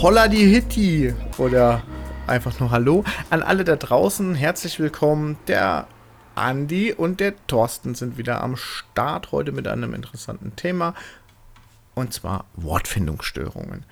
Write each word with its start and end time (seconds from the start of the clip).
Holla 0.00 0.26
die 0.26 0.46
Hitti 0.46 1.14
oder 1.38 1.82
einfach 2.26 2.58
nur 2.58 2.70
Hallo 2.70 3.04
an 3.30 3.42
alle 3.42 3.62
da 3.62 3.76
draußen. 3.76 4.34
Herzlich 4.34 4.80
willkommen. 4.80 5.36
Der 5.46 5.86
Andi 6.34 6.92
und 6.92 7.20
der 7.20 7.34
Thorsten 7.46 7.94
sind 7.94 8.16
wieder 8.16 8.42
am 8.42 8.56
Start 8.56 9.30
heute 9.32 9.52
mit 9.52 9.68
einem 9.68 9.94
interessanten 9.94 10.56
Thema 10.56 10.94
und 11.94 12.12
zwar 12.12 12.46
Wortfindungsstörungen. 12.56 13.84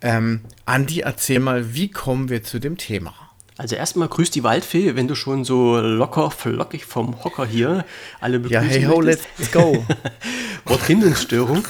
Ähm, 0.00 0.40
Andi, 0.66 1.00
erzähl 1.00 1.40
mal, 1.40 1.74
wie 1.74 1.90
kommen 1.90 2.28
wir 2.28 2.42
zu 2.42 2.58
dem 2.58 2.76
Thema? 2.76 3.14
Also 3.56 3.76
erstmal 3.76 4.08
grüß 4.08 4.30
die 4.30 4.42
Waldfee, 4.42 4.96
wenn 4.96 5.08
du 5.08 5.14
schon 5.14 5.44
so 5.44 5.78
locker 5.78 6.30
flockig 6.30 6.84
vom 6.84 7.22
Hocker 7.22 7.46
hier 7.46 7.84
alle 8.20 8.40
begrüßen 8.40 8.68
Ja, 8.68 8.74
hey 8.74 8.84
ho, 8.84 9.00
let's 9.00 9.24
go. 9.52 9.86
Wortfindungsstörung. 10.66 11.66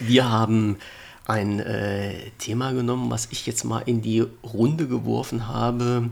Wir 0.00 0.28
haben 0.28 0.78
ein 1.26 1.60
äh, 1.60 2.30
Thema 2.38 2.72
genommen, 2.72 3.10
was 3.10 3.28
ich 3.30 3.46
jetzt 3.46 3.64
mal 3.64 3.80
in 3.80 4.02
die 4.02 4.20
Runde 4.42 4.86
geworfen 4.86 5.48
habe, 5.48 6.10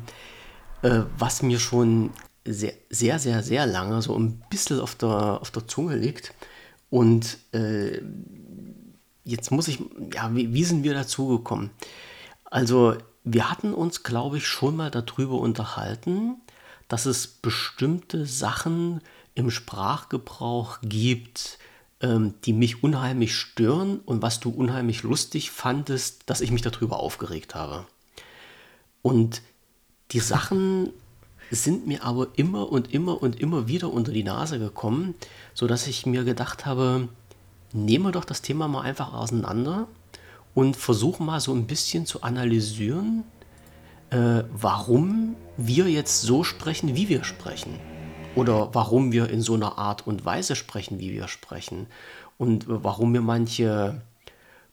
äh, 0.83 1.01
was 1.19 1.43
mir 1.43 1.59
schon 1.59 2.11
sehr, 2.45 2.73
sehr, 2.91 3.19
sehr, 3.19 3.43
sehr 3.43 3.66
lange 3.66 4.02
so 4.02 4.16
ein 4.19 4.43
bisschen 4.51 4.80
auf 4.80 4.95
der, 4.95 5.41
auf 5.41 5.51
der 5.51 5.69
Zunge 5.69 5.97
liegt. 5.97 6.35
Und 6.91 7.38
äh, 7.52 8.01
jetzt 9.25 9.51
muss 9.51 9.69
ich, 9.69 9.80
ja, 10.15 10.35
wie, 10.35 10.52
wie 10.52 10.65
sind 10.65 10.83
wir 10.83 10.95
dazu 10.95 11.29
gekommen? 11.29 11.71
Also, 12.45 12.97
wir 13.24 13.51
hatten 13.51 13.73
uns, 13.73 14.02
glaube 14.02 14.38
ich, 14.38 14.47
schon 14.47 14.77
mal 14.77 14.91
darüber 14.91 15.38
unterhalten, 15.38 16.37
dass 16.88 17.07
es 17.07 17.27
bestimmte 17.27 18.27
Sachen 18.27 19.01
im 19.35 19.51
Sprachgebrauch 19.51 20.79
gibt, 20.83 21.59
ähm, 22.02 22.34
die 22.45 22.52
mich 22.52 22.83
unheimlich 22.83 23.35
stören 23.35 24.01
und 24.01 24.23
was 24.23 24.40
du 24.40 24.51
unheimlich 24.51 25.04
lustig 25.04 25.51
fandest, 25.51 26.23
dass 26.27 26.40
ich 26.40 26.51
mich 26.51 26.63
darüber 26.63 26.99
aufgeregt 26.99 27.54
habe. 27.54 27.87
Und 29.02 29.43
die 30.10 30.21
Sachen 30.21 30.90
sind 31.51 31.87
mir 31.87 32.02
aber 32.04 32.29
immer 32.37 32.71
und 32.71 32.93
immer 32.93 33.23
und 33.23 33.38
immer 33.38 33.68
wieder 33.68 33.93
unter 33.93 34.10
die 34.10 34.24
Nase 34.24 34.59
gekommen, 34.59 35.15
sodass 35.54 35.87
ich 35.87 36.07
mir 36.07 36.24
gedacht 36.24 36.66
habe, 36.66 37.09
nehmen 37.73 38.05
wir 38.05 38.12
doch 38.12 38.24
das 38.24 38.43
Thema 38.43 38.68
mal 38.68 38.82
einfach 38.82 39.12
auseinander 39.12 39.87
und 40.55 40.77
versuchen 40.77 41.27
mal 41.27 41.40
so 41.40 41.52
ein 41.55 41.66
bisschen 41.66 42.05
zu 42.05 42.23
analysieren, 42.23 43.24
äh, 44.10 44.43
warum 44.52 45.37
wir 45.57 45.88
jetzt 45.88 46.23
so 46.23 46.43
sprechen, 46.43 46.96
wie 46.96 47.09
wir 47.09 47.24
sprechen 47.24 47.79
oder 48.35 48.75
warum 48.75 49.13
wir 49.13 49.29
in 49.30 49.43
so 49.43 49.55
einer 49.55 49.79
Art 49.79 50.07
und 50.07 50.25
Weise 50.25 50.57
sprechen, 50.57 50.99
wie 50.99 51.13
wir 51.13 51.29
sprechen 51.29 51.87
und 52.39 52.65
warum 52.66 53.13
wir 53.13 53.21
manche 53.21 54.01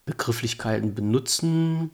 Begrifflichkeiten 0.06 0.94
benutzen, 0.94 1.90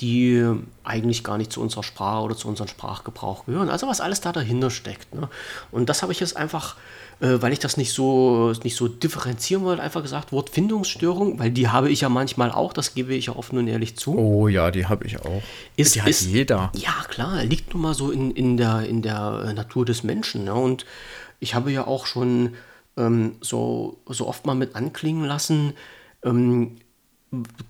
die 0.00 0.44
eigentlich 0.84 1.22
gar 1.22 1.38
nicht 1.38 1.52
zu 1.52 1.60
unserer 1.60 1.82
Sprache 1.82 2.22
oder 2.22 2.36
zu 2.36 2.48
unserem 2.48 2.68
Sprachgebrauch 2.68 3.46
gehören. 3.46 3.68
Also 3.68 3.86
was 3.86 4.00
alles 4.00 4.20
da 4.20 4.32
dahinter 4.32 4.70
steckt. 4.70 5.14
Ne? 5.14 5.28
Und 5.70 5.88
das 5.88 6.02
habe 6.02 6.12
ich 6.12 6.20
jetzt 6.20 6.36
einfach, 6.36 6.76
äh, 7.22 7.40
weil 7.40 7.52
ich 7.52 7.60
das 7.60 7.76
nicht 7.76 7.92
so, 7.92 8.52
nicht 8.64 8.74
so 8.74 8.88
differenzieren 8.88 9.62
wollte, 9.62 9.80
einfach 9.80 10.02
gesagt, 10.02 10.32
Wortfindungsstörung, 10.32 11.38
weil 11.38 11.52
die 11.52 11.68
habe 11.68 11.88
ich 11.88 12.00
ja 12.00 12.08
manchmal 12.08 12.50
auch, 12.50 12.72
das 12.72 12.94
gebe 12.94 13.14
ich 13.14 13.26
ja 13.26 13.36
offen 13.36 13.58
und 13.58 13.68
ehrlich 13.68 13.96
zu. 13.96 14.18
Oh 14.18 14.48
ja, 14.48 14.72
die 14.72 14.86
habe 14.86 15.06
ich 15.06 15.20
auch. 15.20 15.40
Ist, 15.76 15.94
die 15.94 16.02
hat 16.02 16.08
ist, 16.08 16.26
jeder. 16.26 16.72
Ja, 16.74 16.92
klar, 17.08 17.44
liegt 17.44 17.72
nun 17.74 17.82
mal 17.82 17.94
so 17.94 18.10
in, 18.10 18.32
in, 18.32 18.56
der, 18.56 18.88
in 18.88 19.02
der 19.02 19.52
Natur 19.54 19.84
des 19.84 20.02
Menschen. 20.02 20.44
Ne? 20.44 20.54
Und 20.54 20.84
ich 21.38 21.54
habe 21.54 21.70
ja 21.70 21.86
auch 21.86 22.06
schon 22.06 22.54
ähm, 22.96 23.36
so, 23.40 23.98
so 24.06 24.26
oft 24.26 24.44
mal 24.44 24.54
mit 24.56 24.74
anklingen 24.74 25.24
lassen, 25.24 25.74
ähm, 26.24 26.78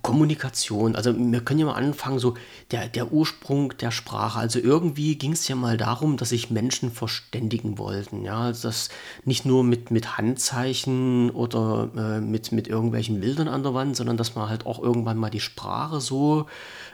Kommunikation, 0.01 0.93
also 0.93 1.15
wir 1.17 1.39
können 1.39 1.61
ja 1.61 1.67
mal 1.67 1.73
anfangen, 1.73 2.19
so 2.19 2.33
der, 2.71 2.89
der 2.89 3.13
Ursprung 3.13 3.77
der 3.77 3.91
Sprache. 3.91 4.37
Also 4.37 4.59
irgendwie 4.59 5.15
ging 5.15 5.31
es 5.31 5.47
ja 5.47 5.55
mal 5.55 5.77
darum, 5.77 6.17
dass 6.17 6.29
sich 6.29 6.49
Menschen 6.49 6.91
verständigen 6.91 7.77
wollten. 7.77 8.25
Ja, 8.25 8.41
also 8.41 8.67
das 8.67 8.89
nicht 9.23 9.45
nur 9.45 9.63
mit, 9.63 9.89
mit 9.89 10.17
Handzeichen 10.17 11.29
oder 11.29 11.89
äh, 11.95 12.19
mit, 12.19 12.51
mit 12.51 12.67
irgendwelchen 12.67 13.21
Bildern 13.21 13.47
an 13.47 13.63
der 13.63 13.73
Wand, 13.73 13.95
sondern 13.95 14.17
dass 14.17 14.35
man 14.35 14.49
halt 14.49 14.65
auch 14.65 14.83
irgendwann 14.83 15.17
mal 15.17 15.29
die 15.29 15.39
Sprache 15.39 16.01
so 16.01 16.47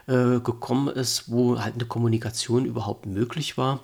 äh, 0.06 0.40
gekommen 0.40 0.90
ist, 0.90 1.32
wo 1.32 1.60
halt 1.60 1.74
eine 1.74 1.86
Kommunikation 1.86 2.66
überhaupt 2.66 3.08
möglich 3.08 3.58
war. 3.58 3.80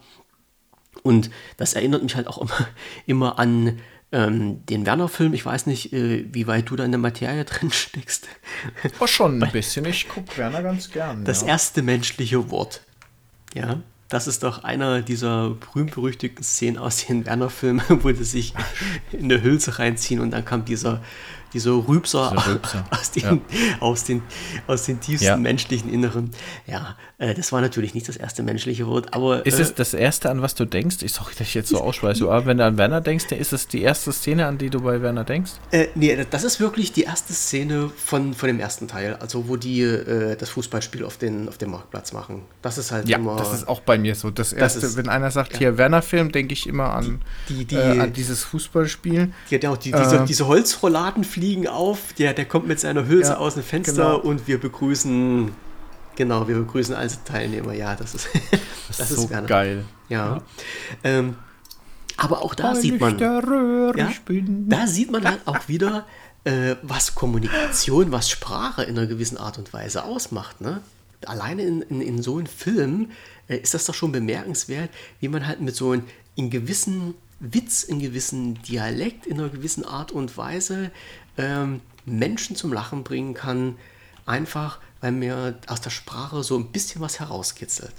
Und 1.01 1.31
das 1.57 1.73
erinnert 1.73 2.03
mich 2.03 2.15
halt 2.15 2.27
auch 2.27 2.37
immer, 2.37 2.67
immer 3.07 3.39
an 3.39 3.79
ähm, 4.11 4.65
den 4.67 4.85
Werner-Film, 4.85 5.33
ich 5.33 5.45
weiß 5.45 5.65
nicht, 5.65 5.93
äh, 5.93 6.25
wie 6.31 6.47
weit 6.47 6.69
du 6.69 6.75
da 6.75 6.85
in 6.85 6.91
der 6.91 6.99
Materie 6.99 7.43
drin 7.45 7.71
steckst. 7.71 8.27
Oh, 8.99 9.07
schon 9.07 9.43
ein 9.43 9.51
bisschen. 9.51 9.85
Ich 9.85 10.07
gucke 10.07 10.37
Werner 10.37 10.63
ganz 10.63 10.91
gern. 10.91 11.25
Das 11.25 11.41
ja. 11.41 11.47
erste 11.47 11.81
menschliche 11.81 12.49
Wort. 12.49 12.81
Ja, 13.53 13.79
das 14.09 14.27
ist 14.27 14.43
doch 14.43 14.63
einer 14.63 15.01
dieser 15.01 15.51
berühmt-berüchtigten 15.51 16.43
Szenen 16.43 16.77
aus 16.77 17.05
den 17.05 17.25
Werner-Filmen, 17.25 17.83
wo 18.03 18.13
sie 18.13 18.23
sich 18.23 18.53
in 19.11 19.25
eine 19.25 19.41
Hülse 19.41 19.79
reinziehen 19.79 20.19
und 20.19 20.31
dann 20.31 20.45
kam 20.45 20.65
dieser 20.65 21.01
dieser 21.55 21.71
Rübser, 21.71 22.33
Rübser. 22.47 22.85
Aus, 22.91 23.11
den, 23.11 23.23
ja. 23.23 23.39
aus, 23.79 24.03
den, 24.03 24.21
aus 24.67 24.85
den 24.85 24.99
tiefsten 24.99 25.25
ja. 25.25 25.37
menschlichen 25.37 25.91
Inneren. 25.91 26.31
Ja, 26.67 26.97
äh, 27.17 27.33
das 27.33 27.51
war 27.51 27.61
natürlich 27.61 27.93
nicht 27.93 28.07
das 28.09 28.17
erste 28.17 28.43
menschliche 28.43 28.85
Wort, 28.87 29.13
aber. 29.13 29.45
Ist 29.45 29.57
äh, 29.59 29.61
es 29.61 29.73
das 29.73 29.93
erste, 29.93 30.29
an 30.29 30.41
was 30.41 30.53
du 30.53 30.65
denkst? 30.65 30.97
Ich 31.01 31.13
sorry, 31.13 31.31
dass 31.37 31.47
ich 31.47 31.53
jetzt 31.53 31.69
so 31.69 31.79
ausschweiße, 31.79 32.25
aber 32.25 32.45
wenn 32.45 32.57
du 32.57 32.65
an 32.65 32.77
Werner 32.77 32.99
denkst, 32.99 33.27
dann 33.29 33.39
ist 33.39 33.53
es 33.53 33.67
die 33.67 33.81
erste 33.81 34.11
Szene, 34.11 34.45
an 34.45 34.57
die 34.57 34.69
du 34.69 34.81
bei 34.81 35.01
Werner 35.01 35.23
denkst? 35.23 35.51
Äh, 35.71 35.87
nee, 35.95 36.25
das 36.29 36.43
ist 36.43 36.59
wirklich 36.59 36.91
die 36.91 37.03
erste 37.03 37.33
Szene 37.33 37.89
von, 37.95 38.33
von 38.33 38.47
dem 38.47 38.59
ersten 38.59 38.89
Teil, 38.89 39.15
also 39.15 39.47
wo 39.47 39.55
die 39.55 39.81
äh, 39.81 40.35
das 40.35 40.49
Fußballspiel 40.49 41.05
auf 41.05 41.17
den, 41.17 41.47
auf 41.47 41.57
dem 41.57 41.71
Marktplatz 41.71 42.11
machen. 42.11 42.41
Das 42.61 42.77
ist 42.77 42.91
halt 42.91 43.07
ja, 43.07 43.17
immer. 43.17 43.37
Das 43.37 43.53
ist 43.53 43.67
auch 43.67 43.79
bei 43.79 43.97
mir 43.97 44.15
so. 44.15 44.29
Das 44.29 44.51
erste, 44.51 44.81
das 44.81 44.89
ist, 44.91 44.97
wenn 44.97 45.07
einer 45.07 45.31
sagt, 45.31 45.57
hier 45.57 45.77
Werner-Film, 45.77 46.33
denke 46.33 46.53
ich 46.53 46.67
immer 46.67 46.93
an, 46.93 47.21
die, 47.47 47.63
die, 47.63 47.75
äh, 47.75 47.99
an 47.99 48.11
dieses 48.11 48.43
Fußballspiel. 48.43 49.31
Ja, 49.49 49.57
genau, 49.57 49.75
die, 49.77 49.93
diese, 49.93 50.17
äh, 50.17 50.25
diese 50.25 50.47
Holzrolladen 50.47 51.23
fliegen 51.23 51.44
fliegen 51.45 51.67
auf, 51.67 52.13
der, 52.13 52.33
der 52.33 52.45
kommt 52.45 52.67
mit 52.67 52.79
seiner 52.79 53.07
Hülse 53.07 53.33
ja, 53.33 53.37
aus 53.37 53.53
dem 53.53 53.61
Fenster 53.61 53.93
genau. 53.93 54.17
und 54.17 54.47
wir 54.47 54.59
begrüßen, 54.59 55.51
genau, 56.15 56.47
wir 56.47 56.55
begrüßen 56.55 56.95
alle 56.95 57.11
Teilnehmer. 57.23 57.73
Ja, 57.73 57.95
das 57.95 58.15
ist, 58.15 58.29
das, 58.87 58.97
das 58.97 59.11
ist 59.11 59.17
so 59.17 59.27
gerne. 59.27 59.47
geil. 59.47 59.85
Ja. 60.09 60.37
ja. 60.37 60.41
Ähm, 61.03 61.35
aber 62.17 62.41
auch 62.41 62.55
da 62.55 62.69
Weil 62.69 62.75
sieht 62.77 62.99
man, 62.99 63.17
Röhr, 63.17 63.95
ja, 63.95 64.09
da 64.67 64.87
sieht 64.87 65.11
man 65.11 65.23
halt 65.23 65.41
auch 65.45 65.67
wieder, 65.67 66.07
äh, 66.45 66.77
was 66.81 67.13
Kommunikation, 67.13 68.11
was 68.11 68.27
Sprache 68.27 68.81
in 68.81 68.97
einer 68.97 69.05
gewissen 69.05 69.37
Art 69.37 69.59
und 69.59 69.71
Weise 69.71 70.03
ausmacht. 70.03 70.61
Ne? 70.61 70.81
Alleine 71.27 71.61
in, 71.61 71.83
in, 71.83 72.01
in 72.01 72.23
so 72.23 72.37
einem 72.37 72.47
Film 72.47 73.11
äh, 73.49 73.57
ist 73.57 73.75
das 73.75 73.85
doch 73.85 73.93
schon 73.93 74.11
bemerkenswert, 74.11 74.89
wie 75.19 75.27
man 75.27 75.45
halt 75.45 75.61
mit 75.61 75.75
so 75.75 75.91
einem 75.91 76.05
in 76.35 76.49
gewissen 76.49 77.13
Witz, 77.39 77.83
in 77.83 77.99
gewissen 77.99 78.61
Dialekt, 78.63 79.27
in 79.27 79.39
einer 79.39 79.49
gewissen 79.49 79.85
Art 79.85 80.11
und 80.11 80.37
Weise 80.37 80.91
ähm, 81.37 81.81
Menschen 82.05 82.55
zum 82.55 82.71
Lachen 82.73 83.03
bringen 83.03 83.33
kann, 83.33 83.77
einfach 84.25 84.79
weil 85.05 85.11
mir 85.11 85.59
aus 85.67 85.81
der 85.81 85.91
Sprache 85.91 86.41
so 86.41 86.57
ein 86.57 86.71
bisschen 86.71 86.99
was 86.99 87.19
herauskitzelt. 87.19 87.93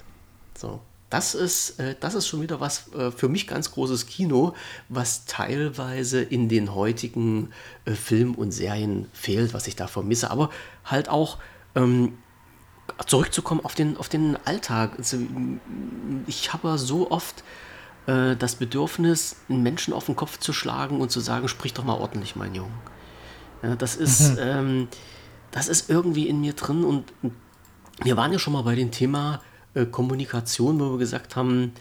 So, 0.58 0.80
das 1.08 1.36
ist, 1.36 1.78
äh, 1.78 1.94
das 2.00 2.14
ist 2.14 2.26
schon 2.26 2.42
wieder 2.42 2.60
was 2.60 2.92
äh, 2.94 3.12
für 3.12 3.28
mich 3.28 3.46
ganz 3.46 3.70
großes 3.70 4.06
Kino, 4.06 4.54
was 4.88 5.25
teilweise 5.25 6.20
in 6.20 6.48
den 6.48 6.75
heutigen 6.75 7.52
äh, 7.84 7.92
Filmen 7.92 8.34
und 8.34 8.50
Serien 8.50 9.08
fehlt, 9.12 9.54
was 9.54 9.69
ich 9.69 9.76
da 9.76 9.86
vermisse, 9.86 10.32
aber 10.32 10.50
halt 10.84 11.08
auch 11.08 11.38
ähm, 11.76 12.19
zurückzukommen 13.06 13.64
auf 13.64 13.76
den, 13.76 13.96
auf 13.96 14.08
den 14.08 14.36
Alltag. 14.44 14.94
Also, 14.98 15.19
ich 16.26 16.52
habe 16.52 16.78
so 16.78 17.10
oft 17.10 17.42
das 18.06 18.54
Bedürfnis, 18.54 19.34
einen 19.48 19.64
Menschen 19.64 19.92
auf 19.92 20.06
den 20.06 20.14
Kopf 20.14 20.38
zu 20.38 20.52
schlagen 20.52 21.00
und 21.00 21.10
zu 21.10 21.19
sagen, 21.19 21.49
sprich 21.49 21.75
doch 21.75 21.82
mal 21.82 21.94
ordentlich, 21.99 22.37
mein 22.37 22.55
Junge. 22.55 22.70
Ja, 23.62 23.76
das 23.76 23.97
ist, 23.97 24.32
mhm. 24.32 24.38
ähm, 24.41 24.88
das 25.50 25.69
ist 25.69 25.91
irgendwie 25.91 26.29
in 26.29 26.41
mir 26.41 26.53
drin 26.53 26.85
und 26.85 27.05
wir 28.03 28.17
waren 28.17 28.32
ja 28.32 28.38
schon 28.38 28.53
mal 28.53 28.62
bei 28.62 28.75
dem 28.75 28.91
Thema 28.91 29.41
äh, 29.75 29.87
Kommunikation, 29.87 30.79
wo 30.79 30.93
wir 30.93 30.99
gesagt 30.99 31.37
haben, 31.37 31.73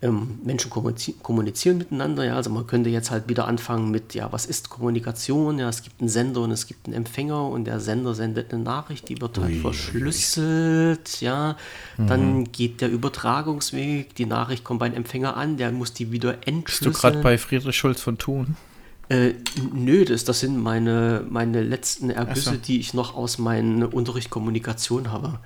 ähm, 0.00 0.38
Menschen 0.44 0.70
kommunizieren 0.70 1.78
miteinander. 1.78 2.24
Ja, 2.24 2.36
also 2.36 2.50
man 2.50 2.66
könnte 2.66 2.88
jetzt 2.88 3.10
halt 3.10 3.28
wieder 3.28 3.48
anfangen 3.48 3.90
mit, 3.90 4.14
ja, 4.14 4.30
was 4.32 4.46
ist 4.46 4.70
Kommunikation? 4.70 5.58
Ja, 5.58 5.68
es 5.68 5.82
gibt 5.82 6.00
einen 6.00 6.08
Sender 6.08 6.42
und 6.42 6.52
es 6.52 6.68
gibt 6.68 6.86
einen 6.86 6.94
Empfänger 6.94 7.48
und 7.48 7.64
der 7.64 7.80
Sender 7.80 8.14
sendet 8.14 8.52
eine 8.52 8.62
Nachricht, 8.62 9.08
die 9.08 9.20
wird 9.20 9.38
halt 9.38 9.54
Ui. 9.54 9.60
verschlüsselt. 9.60 11.20
Ja, 11.20 11.56
mhm. 11.96 12.06
dann 12.06 12.52
geht 12.52 12.80
der 12.80 12.90
Übertragungsweg, 12.90 14.14
die 14.14 14.26
Nachricht 14.26 14.62
kommt 14.62 14.78
beim 14.78 14.94
Empfänger 14.94 15.36
an, 15.36 15.56
der 15.56 15.72
muss 15.72 15.92
die 15.92 16.12
wieder 16.12 16.46
entschlüsseln. 16.46 16.92
Bist 16.92 17.04
du 17.04 17.08
gerade 17.08 17.22
bei 17.22 17.36
Friedrich 17.36 17.76
Schulz 17.76 18.00
von 18.00 18.18
Thun? 18.18 18.56
Äh, 19.08 19.34
nö, 19.72 20.04
das, 20.04 20.24
das 20.24 20.40
sind 20.40 20.58
meine, 20.58 21.24
meine 21.28 21.62
letzten 21.62 22.10
Ergüsse, 22.10 22.54
so. 22.54 22.56
die 22.56 22.78
ich 22.78 22.92
noch 22.94 23.16
aus 23.16 23.38
meiner 23.38 23.92
Unterrichtskommunikation 23.92 25.10
habe. 25.10 25.38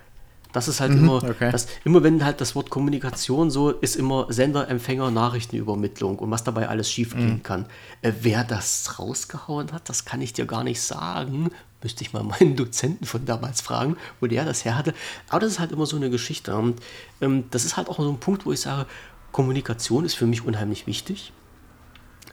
Das 0.52 0.68
ist 0.68 0.80
halt 0.80 0.92
mhm, 0.92 0.98
immer, 0.98 1.24
okay. 1.24 1.50
das, 1.50 1.66
immer 1.84 2.02
wenn 2.02 2.24
halt 2.24 2.40
das 2.40 2.54
Wort 2.54 2.70
Kommunikation 2.70 3.50
so 3.50 3.70
ist, 3.70 3.96
immer 3.96 4.26
Sender, 4.30 4.68
Empfänger, 4.68 5.10
Nachrichtenübermittlung 5.10 6.18
und 6.18 6.30
was 6.30 6.44
dabei 6.44 6.68
alles 6.68 6.90
schiefgehen 6.90 7.34
mhm. 7.34 7.42
kann. 7.42 7.66
Äh, 8.02 8.12
wer 8.20 8.44
das 8.44 8.98
rausgehauen 8.98 9.72
hat, 9.72 9.88
das 9.88 10.04
kann 10.04 10.20
ich 10.20 10.32
dir 10.32 10.44
gar 10.44 10.62
nicht 10.62 10.80
sagen. 10.80 11.50
Müsste 11.82 12.04
ich 12.04 12.12
mal 12.12 12.22
meinen 12.22 12.54
Dozenten 12.54 13.06
von 13.06 13.24
damals 13.24 13.60
fragen, 13.60 13.96
wo 14.20 14.26
der 14.26 14.44
das 14.44 14.64
her 14.64 14.76
hatte. 14.76 14.92
Aber 15.28 15.40
das 15.40 15.52
ist 15.52 15.58
halt 15.58 15.72
immer 15.72 15.86
so 15.86 15.96
eine 15.96 16.10
Geschichte. 16.10 16.54
Und 16.54 16.80
ähm, 17.20 17.44
das 17.50 17.64
ist 17.64 17.76
halt 17.76 17.88
auch 17.88 17.98
so 17.98 18.10
ein 18.10 18.20
Punkt, 18.20 18.44
wo 18.44 18.52
ich 18.52 18.60
sage, 18.60 18.86
Kommunikation 19.32 20.04
ist 20.04 20.14
für 20.14 20.26
mich 20.26 20.44
unheimlich 20.44 20.86
wichtig. 20.86 21.32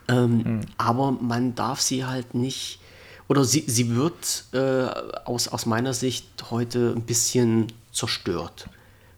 Ähm, 0.10 0.38
mhm. 0.38 0.62
Aber 0.78 1.12
man 1.12 1.56
darf 1.56 1.80
sie 1.80 2.06
halt 2.06 2.34
nicht, 2.34 2.80
oder 3.28 3.46
sie, 3.46 3.64
sie 3.68 3.96
wird 3.96 4.46
äh, 4.54 4.88
aus, 5.26 5.48
aus 5.48 5.66
meiner 5.66 5.94
Sicht 5.94 6.28
heute 6.50 6.94
ein 6.96 7.04
bisschen 7.04 7.68
zerstört. 7.92 8.70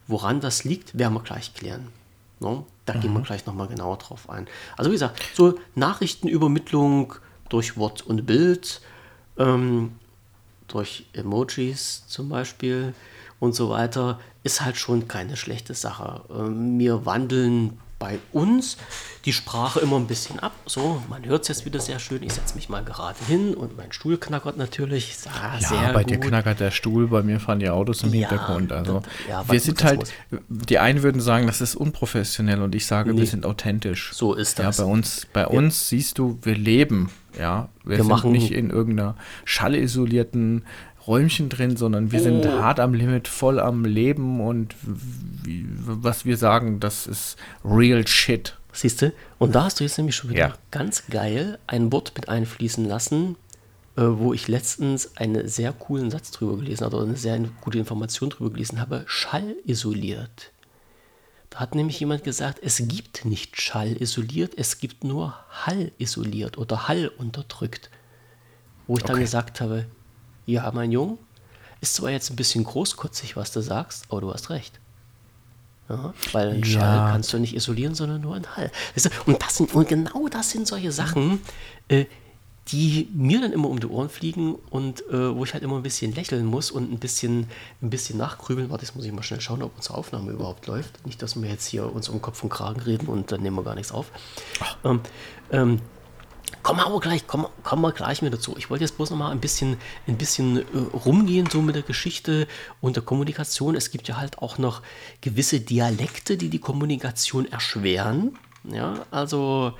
Woran 0.07 0.41
das 0.41 0.63
liegt, 0.63 0.97
werden 0.97 1.13
wir 1.13 1.21
gleich 1.21 1.53
klären. 1.53 1.87
No? 2.39 2.65
Da 2.85 2.93
mhm. 2.93 3.01
gehen 3.01 3.13
wir 3.13 3.19
mhm. 3.19 3.23
gleich 3.23 3.45
nochmal 3.45 3.67
genauer 3.67 3.97
drauf 3.97 4.29
ein. 4.29 4.47
Also 4.75 4.91
wie 4.91 4.95
gesagt, 4.95 5.21
so 5.33 5.57
Nachrichtenübermittlung 5.75 7.15
durch 7.49 7.77
Wort 7.77 8.01
und 8.01 8.25
Bild, 8.25 8.81
ähm, 9.37 9.93
durch 10.67 11.05
Emojis 11.13 12.03
zum 12.07 12.29
Beispiel 12.29 12.93
und 13.39 13.55
so 13.55 13.69
weiter, 13.69 14.19
ist 14.43 14.61
halt 14.61 14.77
schon 14.77 15.07
keine 15.07 15.37
schlechte 15.37 15.73
Sache. 15.73 16.21
Ähm, 16.29 16.79
wir 16.79 17.05
wandeln 17.05 17.79
bei 18.01 18.17
uns 18.33 18.77
die 19.25 19.31
Sprache 19.31 19.79
immer 19.79 19.97
ein 19.97 20.07
bisschen 20.07 20.39
ab. 20.39 20.53
So, 20.65 21.03
man 21.07 21.23
hört 21.23 21.43
es 21.43 21.49
jetzt 21.49 21.65
wieder 21.65 21.79
sehr 21.79 21.99
schön. 21.99 22.23
Ich 22.23 22.33
setze 22.33 22.55
mich 22.55 22.67
mal 22.67 22.83
gerade 22.83 23.17
hin 23.27 23.53
und 23.53 23.77
mein 23.77 23.91
Stuhl 23.91 24.17
knackert 24.17 24.57
natürlich. 24.57 25.15
Ah, 25.27 25.59
ja, 25.59 25.91
bei 25.91 26.01
gut. 26.01 26.09
dir 26.09 26.19
knackert 26.19 26.59
der 26.59 26.71
Stuhl, 26.71 27.07
bei 27.07 27.21
mir 27.21 27.39
fahren 27.39 27.59
die 27.59 27.69
Autos 27.69 28.01
im 28.01 28.11
ja, 28.11 28.27
Hintergrund. 28.27 28.71
Also 28.71 29.03
ja, 29.29 29.47
wir 29.47 29.59
sind 29.59 29.83
halt, 29.83 30.11
die 30.49 30.79
einen 30.79 31.03
würden 31.03 31.21
sagen, 31.21 31.45
das 31.45 31.61
ist 31.61 31.75
unprofessionell 31.75 32.63
und 32.63 32.73
ich 32.73 32.87
sage, 32.87 33.13
nee. 33.13 33.19
wir 33.19 33.27
sind 33.27 33.45
authentisch. 33.45 34.11
So 34.13 34.33
ist 34.33 34.57
das. 34.57 34.79
Ja, 34.79 34.83
bei 34.85 34.91
uns, 34.91 35.27
bei 35.31 35.45
uns 35.45 35.87
siehst 35.87 36.17
du, 36.17 36.39
wir 36.41 36.55
leben. 36.55 37.11
Ja, 37.37 37.69
wir, 37.83 37.91
wir 37.91 37.97
sind 37.97 38.07
machen 38.07 38.31
nicht 38.31 38.51
in 38.51 38.71
irgendeiner 38.71 39.15
schallisolierten 39.45 40.65
Räumchen 41.07 41.49
drin, 41.49 41.77
sondern 41.77 42.11
wir 42.11 42.19
oh. 42.19 42.23
sind 42.23 42.45
hart 42.45 42.79
am 42.79 42.93
Limit, 42.93 43.27
voll 43.27 43.59
am 43.59 43.85
Leben 43.85 44.39
und 44.39 44.75
wie, 44.83 45.65
was 45.83 46.25
wir 46.25 46.37
sagen, 46.37 46.79
das 46.79 47.07
ist 47.07 47.37
real 47.65 48.07
shit. 48.07 48.57
Siehst 48.73 49.01
du? 49.01 49.13
Und 49.37 49.55
da 49.55 49.65
hast 49.65 49.79
du 49.79 49.83
jetzt 49.83 49.97
nämlich 49.97 50.15
schon 50.15 50.29
wieder 50.29 50.39
ja. 50.39 50.53
ganz 50.69 51.07
geil 51.07 51.59
ein 51.67 51.91
Wort 51.91 52.13
mit 52.15 52.29
einfließen 52.29 52.85
lassen, 52.85 53.35
äh, 53.97 54.03
wo 54.03 54.33
ich 54.33 54.47
letztens 54.47 55.17
einen 55.17 55.47
sehr 55.47 55.73
coolen 55.73 56.09
Satz 56.09 56.31
drüber 56.31 56.57
gelesen 56.57 56.85
habe 56.85 56.97
oder 56.97 57.05
eine 57.05 57.17
sehr 57.17 57.37
gute 57.59 57.79
Information 57.79 58.29
drüber 58.29 58.51
gelesen 58.51 58.79
habe. 58.79 59.03
Schallisoliert. 59.07 60.51
Da 61.49 61.59
hat 61.59 61.75
nämlich 61.75 61.99
jemand 61.99 62.23
gesagt, 62.23 62.59
es 62.63 62.81
gibt 62.87 63.25
nicht 63.25 63.59
schallisoliert, 63.59 64.53
es 64.55 64.77
gibt 64.77 65.03
nur 65.03 65.35
hallisoliert 65.65 66.57
oder 66.57 66.87
Hall 66.87 67.11
unterdrückt. 67.17 67.89
Wo 68.87 68.95
ich 68.95 69.03
okay. 69.03 69.11
dann 69.11 69.21
gesagt 69.21 69.59
habe, 69.59 69.85
ja, 70.45 70.71
mein 70.73 70.91
Junge, 70.91 71.17
ist 71.81 71.95
zwar 71.95 72.11
jetzt 72.11 72.29
ein 72.29 72.35
bisschen 72.35 72.63
großkotzig, 72.63 73.35
was 73.35 73.51
du 73.51 73.61
sagst, 73.61 74.05
aber 74.09 74.21
du 74.21 74.33
hast 74.33 74.49
recht. 74.49 74.79
Ja, 75.89 76.13
weil 76.31 76.49
einen 76.49 76.63
ja. 76.63 76.79
Schall 76.79 77.11
kannst 77.11 77.33
du 77.33 77.39
nicht 77.39 77.55
isolieren, 77.55 77.95
sondern 77.95 78.21
nur 78.21 78.35
einen 78.35 78.55
Hall. 78.55 78.71
Und, 79.25 79.41
das 79.41 79.57
sind, 79.57 79.73
und 79.73 79.89
genau 79.89 80.27
das 80.29 80.51
sind 80.51 80.67
solche 80.67 80.91
Sachen, 80.91 81.41
äh, 81.89 82.05
die 82.67 83.09
mir 83.13 83.41
dann 83.41 83.51
immer 83.51 83.69
um 83.69 83.79
die 83.79 83.87
Ohren 83.87 84.09
fliegen 84.09 84.55
und 84.69 85.01
äh, 85.09 85.35
wo 85.35 85.43
ich 85.43 85.53
halt 85.53 85.63
immer 85.63 85.75
ein 85.77 85.83
bisschen 85.83 86.13
lächeln 86.13 86.45
muss 86.45 86.71
und 86.71 86.91
ein 86.91 86.99
bisschen, 86.99 87.47
ein 87.81 87.89
bisschen 87.89 88.17
nachgrübeln. 88.17 88.69
Warte, 88.69 88.85
jetzt 88.85 88.95
muss 88.95 89.03
ich 89.03 89.11
mal 89.11 89.23
schnell 89.23 89.41
schauen, 89.41 89.63
ob 89.63 89.75
unsere 89.75 89.97
Aufnahme 89.97 90.31
überhaupt 90.31 90.67
läuft. 90.67 91.05
Nicht, 91.05 91.21
dass 91.21 91.41
wir 91.41 91.49
jetzt 91.49 91.65
hier 91.65 91.91
uns 91.91 92.07
um 92.07 92.21
Kopf 92.21 92.41
und 92.43 92.49
Kragen 92.49 92.79
reden 92.79 93.07
und 93.07 93.31
dann 93.31 93.41
nehmen 93.41 93.57
wir 93.57 93.63
gar 93.63 93.75
nichts 93.75 93.91
auf. 93.91 94.11
Ähm, 94.85 95.01
ähm, 95.51 95.81
Kommen 96.63 96.79
wir 96.79 96.85
aber 96.85 96.99
gleich, 96.99 97.25
kommen, 97.27 97.47
kommen 97.63 97.81
wir 97.81 97.91
gleich 97.91 98.21
mit 98.21 98.33
dazu. 98.33 98.55
Ich 98.57 98.69
wollte 98.69 98.83
jetzt 98.83 98.97
bloß 98.97 99.09
noch 99.09 99.17
mal 99.17 99.31
ein 99.31 99.39
bisschen, 99.39 99.77
ein 100.07 100.17
bisschen 100.17 100.57
äh, 100.57 100.63
rumgehen, 101.05 101.49
so 101.49 101.61
mit 101.61 101.75
der 101.75 101.83
Geschichte 101.83 102.47
und 102.81 102.95
der 102.95 103.03
Kommunikation. 103.03 103.75
Es 103.75 103.91
gibt 103.91 104.07
ja 104.07 104.17
halt 104.17 104.39
auch 104.39 104.57
noch 104.57 104.81
gewisse 105.21 105.59
Dialekte, 105.59 106.37
die 106.37 106.49
die 106.49 106.59
Kommunikation 106.59 107.51
erschweren. 107.51 108.37
Ja, 108.63 109.05
also 109.09 109.73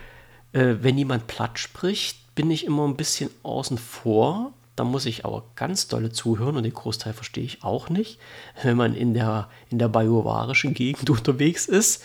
äh, 0.53 0.75
wenn 0.81 0.97
jemand 0.97 1.27
platt 1.27 1.59
spricht, 1.59 2.35
bin 2.35 2.50
ich 2.50 2.65
immer 2.65 2.88
ein 2.88 2.95
bisschen 2.95 3.29
außen 3.44 3.77
vor. 3.77 4.53
Da 4.75 4.83
muss 4.83 5.06
ich 5.06 5.25
aber 5.25 5.44
ganz 5.56 5.88
dolle 5.88 6.12
zuhören 6.12 6.56
und 6.56 6.63
den 6.63 6.73
Großteil 6.73 7.13
verstehe 7.13 7.44
ich 7.44 7.63
auch 7.63 7.89
nicht. 7.89 8.19
Wenn 8.63 8.77
man 8.77 8.95
in 8.95 9.13
der, 9.13 9.50
in 9.69 9.77
der 9.77 9.89
bajuwarischen 9.89 10.73
Gegend 10.73 11.09
unterwegs 11.12 11.65
ist, 11.65 12.03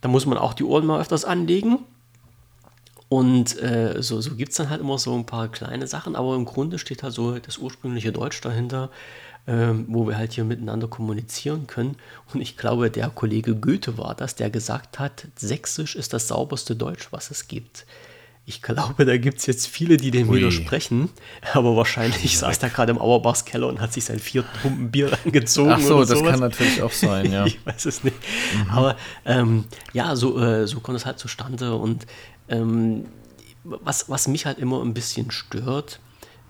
da 0.00 0.08
muss 0.08 0.26
man 0.26 0.38
auch 0.38 0.54
die 0.54 0.64
Ohren 0.64 0.86
mal 0.86 1.00
öfters 1.00 1.24
anlegen. 1.24 1.78
Und 3.08 3.60
äh, 3.62 4.02
so, 4.02 4.20
so 4.20 4.34
gibt 4.34 4.50
es 4.50 4.58
dann 4.58 4.68
halt 4.68 4.80
immer 4.80 4.98
so 4.98 5.14
ein 5.14 5.24
paar 5.24 5.48
kleine 5.48 5.86
Sachen, 5.86 6.14
aber 6.14 6.36
im 6.36 6.44
Grunde 6.44 6.78
steht 6.78 7.02
halt 7.02 7.14
so 7.14 7.38
das 7.38 7.56
ursprüngliche 7.56 8.12
Deutsch 8.12 8.40
dahinter, 8.42 8.90
ähm, 9.46 9.86
wo 9.88 10.06
wir 10.06 10.18
halt 10.18 10.32
hier 10.32 10.44
miteinander 10.44 10.88
kommunizieren 10.88 11.66
können. 11.66 11.96
Und 12.34 12.42
ich 12.42 12.58
glaube, 12.58 12.90
der 12.90 13.08
Kollege 13.08 13.54
Goethe 13.54 13.96
war 13.96 14.14
das, 14.14 14.34
der 14.34 14.50
gesagt 14.50 14.98
hat, 14.98 15.26
Sächsisch 15.36 15.96
ist 15.96 16.12
das 16.12 16.28
sauberste 16.28 16.76
Deutsch, 16.76 17.08
was 17.10 17.30
es 17.30 17.48
gibt. 17.48 17.86
Ich 18.48 18.62
glaube, 18.62 19.04
da 19.04 19.18
gibt 19.18 19.40
es 19.40 19.46
jetzt 19.46 19.66
viele, 19.66 19.98
die 19.98 20.10
dem 20.10 20.30
Ui. 20.30 20.38
widersprechen, 20.38 21.10
aber 21.52 21.76
wahrscheinlich 21.76 22.38
saß 22.38 22.58
der 22.60 22.70
gerade 22.70 22.92
im 22.92 22.98
Auerbachs 22.98 23.44
Keller 23.44 23.66
und 23.66 23.78
hat 23.78 23.92
sich 23.92 24.06
sein 24.06 24.18
vierten 24.18 24.48
Pumpen 24.62 24.90
Bier 24.90 25.10
angezogen. 25.22 25.70
Ach 25.70 25.80
so, 25.80 26.00
das 26.00 26.18
sowas. 26.18 26.30
kann 26.30 26.40
natürlich 26.40 26.80
auch 26.80 26.90
sein, 26.90 27.30
ja. 27.32 27.44
ich 27.44 27.64
weiß 27.66 27.84
es 27.84 28.04
nicht. 28.04 28.16
Mhm. 28.54 28.70
Aber 28.70 28.96
ähm, 29.26 29.66
ja, 29.92 30.16
so, 30.16 30.40
äh, 30.40 30.66
so 30.66 30.80
kommt 30.80 30.96
es 30.96 31.04
halt 31.04 31.18
zustande 31.18 31.74
und 31.74 32.06
ähm, 32.48 33.04
was, 33.64 34.08
was 34.08 34.28
mich 34.28 34.46
halt 34.46 34.58
immer 34.58 34.80
ein 34.80 34.94
bisschen 34.94 35.30
stört, 35.30 36.00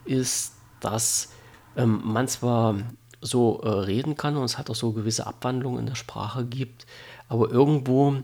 ist, 0.05 0.53
dass 0.79 1.31
ähm, 1.77 2.01
man 2.05 2.29
zwar 2.29 2.77
so 3.21 3.61
äh, 3.65 3.69
reden 3.71 4.17
kann 4.17 4.37
und 4.37 4.45
es 4.45 4.57
hat 4.57 4.71
auch 4.71 4.77
so 4.77 4.93
gewisse 4.93 5.27
Abwandlungen 5.27 5.81
in 5.81 5.87
der 5.87 5.97
Sprache 5.97 6.45
gibt, 6.45 6.87
aber 7.29 7.51
irgendwo 7.51 8.23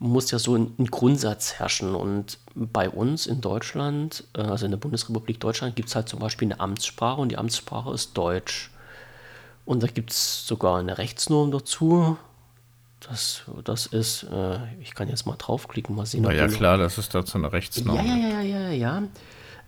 muss 0.00 0.30
ja 0.30 0.38
so 0.38 0.56
ein, 0.56 0.74
ein 0.78 0.86
Grundsatz 0.86 1.54
herrschen. 1.54 1.94
Und 1.94 2.38
bei 2.54 2.90
uns 2.90 3.26
in 3.26 3.40
Deutschland, 3.40 4.24
äh, 4.36 4.40
also 4.40 4.64
in 4.64 4.72
der 4.72 4.78
Bundesrepublik 4.78 5.38
Deutschland, 5.38 5.76
gibt 5.76 5.90
es 5.90 5.94
halt 5.94 6.08
zum 6.08 6.18
Beispiel 6.18 6.48
eine 6.48 6.58
Amtssprache 6.58 7.20
und 7.20 7.28
die 7.28 7.38
Amtssprache 7.38 7.92
ist 7.92 8.16
Deutsch. 8.16 8.70
Und 9.64 9.82
da 9.82 9.86
gibt 9.86 10.10
es 10.10 10.46
sogar 10.46 10.78
eine 10.78 10.98
Rechtsnorm 10.98 11.52
dazu, 11.52 12.16
das, 13.08 13.44
das 13.64 13.86
ist, 13.86 14.24
äh, 14.24 14.58
ich 14.80 14.94
kann 14.94 15.08
jetzt 15.08 15.24
mal 15.26 15.36
draufklicken, 15.36 15.96
mal 15.96 16.06
sehen. 16.06 16.22
Na 16.22 16.32
ja, 16.32 16.48
klar, 16.48 16.76
das 16.76 16.98
ist 16.98 17.14
dazu 17.14 17.38
eine 17.38 17.52
Rechtsnorm. 17.52 17.96
Ja, 17.96 18.16
ja, 18.16 18.40
ja, 18.40 18.40
ja, 18.40 18.70
ja. 18.70 19.04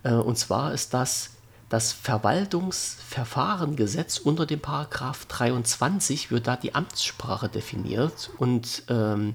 Äh, 0.03 0.13
und 0.13 0.37
zwar 0.37 0.73
ist 0.73 0.93
das 0.93 1.29
das 1.69 1.91
Verwaltungsverfahrengesetz 1.91 4.19
unter 4.19 4.45
dem 4.45 4.59
Paragraph 4.59 5.25
23 5.25 6.29
wird 6.29 6.45
da 6.45 6.55
die 6.55 6.75
Amtssprache 6.75 7.49
definiert 7.49 8.29
und 8.37 8.83
ähm, 8.89 9.33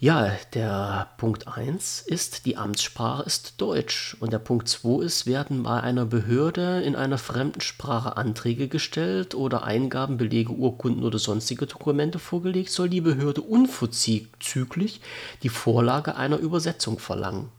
ja, 0.00 0.32
der 0.54 1.10
Punkt 1.18 1.46
1 1.46 2.00
ist, 2.00 2.46
die 2.46 2.56
Amtssprache 2.56 3.22
ist 3.24 3.60
Deutsch. 3.60 4.16
Und 4.18 4.32
der 4.32 4.38
Punkt 4.38 4.66
2 4.66 5.04
ist, 5.04 5.26
werden 5.26 5.62
bei 5.62 5.78
einer 5.78 6.06
Behörde 6.06 6.80
in 6.80 6.96
einer 6.96 7.18
fremden 7.18 7.60
Sprache 7.60 8.16
Anträge 8.16 8.68
gestellt 8.68 9.34
oder 9.34 9.62
Eingaben, 9.64 10.16
Belege, 10.16 10.52
Urkunden 10.52 11.04
oder 11.04 11.18
sonstige 11.18 11.66
Dokumente 11.66 12.18
vorgelegt, 12.18 12.70
soll 12.70 12.88
die 12.88 13.02
Behörde 13.02 13.42
unverzüglich 13.42 15.02
die 15.42 15.50
Vorlage 15.50 16.16
einer 16.16 16.38
Übersetzung 16.38 16.98
verlangen. 16.98 17.50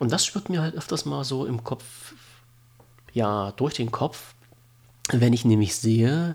Und 0.00 0.10
das 0.10 0.26
schwirrt 0.26 0.50
mir 0.50 0.62
halt 0.62 0.74
öfters 0.74 1.04
mal 1.04 1.22
so 1.22 1.46
im 1.46 1.62
Kopf, 1.62 2.14
ja, 3.12 3.52
durch 3.52 3.74
den 3.74 3.92
Kopf, 3.92 4.34
wenn 5.12 5.32
ich 5.32 5.44
nämlich 5.44 5.76
sehe, 5.76 6.34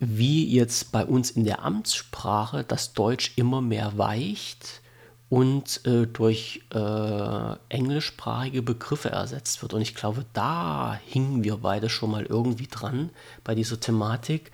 wie 0.00 0.48
jetzt 0.48 0.92
bei 0.92 1.04
uns 1.04 1.30
in 1.30 1.44
der 1.44 1.62
Amtssprache 1.62 2.64
das 2.64 2.94
Deutsch 2.94 3.34
immer 3.36 3.60
mehr 3.60 3.98
weicht 3.98 4.80
und 5.28 5.86
äh, 5.86 6.06
durch 6.06 6.62
äh, 6.74 7.54
englischsprachige 7.68 8.62
Begriffe 8.62 9.10
ersetzt 9.10 9.62
wird. 9.62 9.74
Und 9.74 9.82
ich 9.82 9.94
glaube, 9.94 10.24
da 10.32 10.98
hingen 11.06 11.44
wir 11.44 11.58
beide 11.58 11.88
schon 11.88 12.10
mal 12.10 12.24
irgendwie 12.24 12.66
dran 12.66 13.10
bei 13.44 13.54
dieser 13.54 13.78
Thematik, 13.78 14.50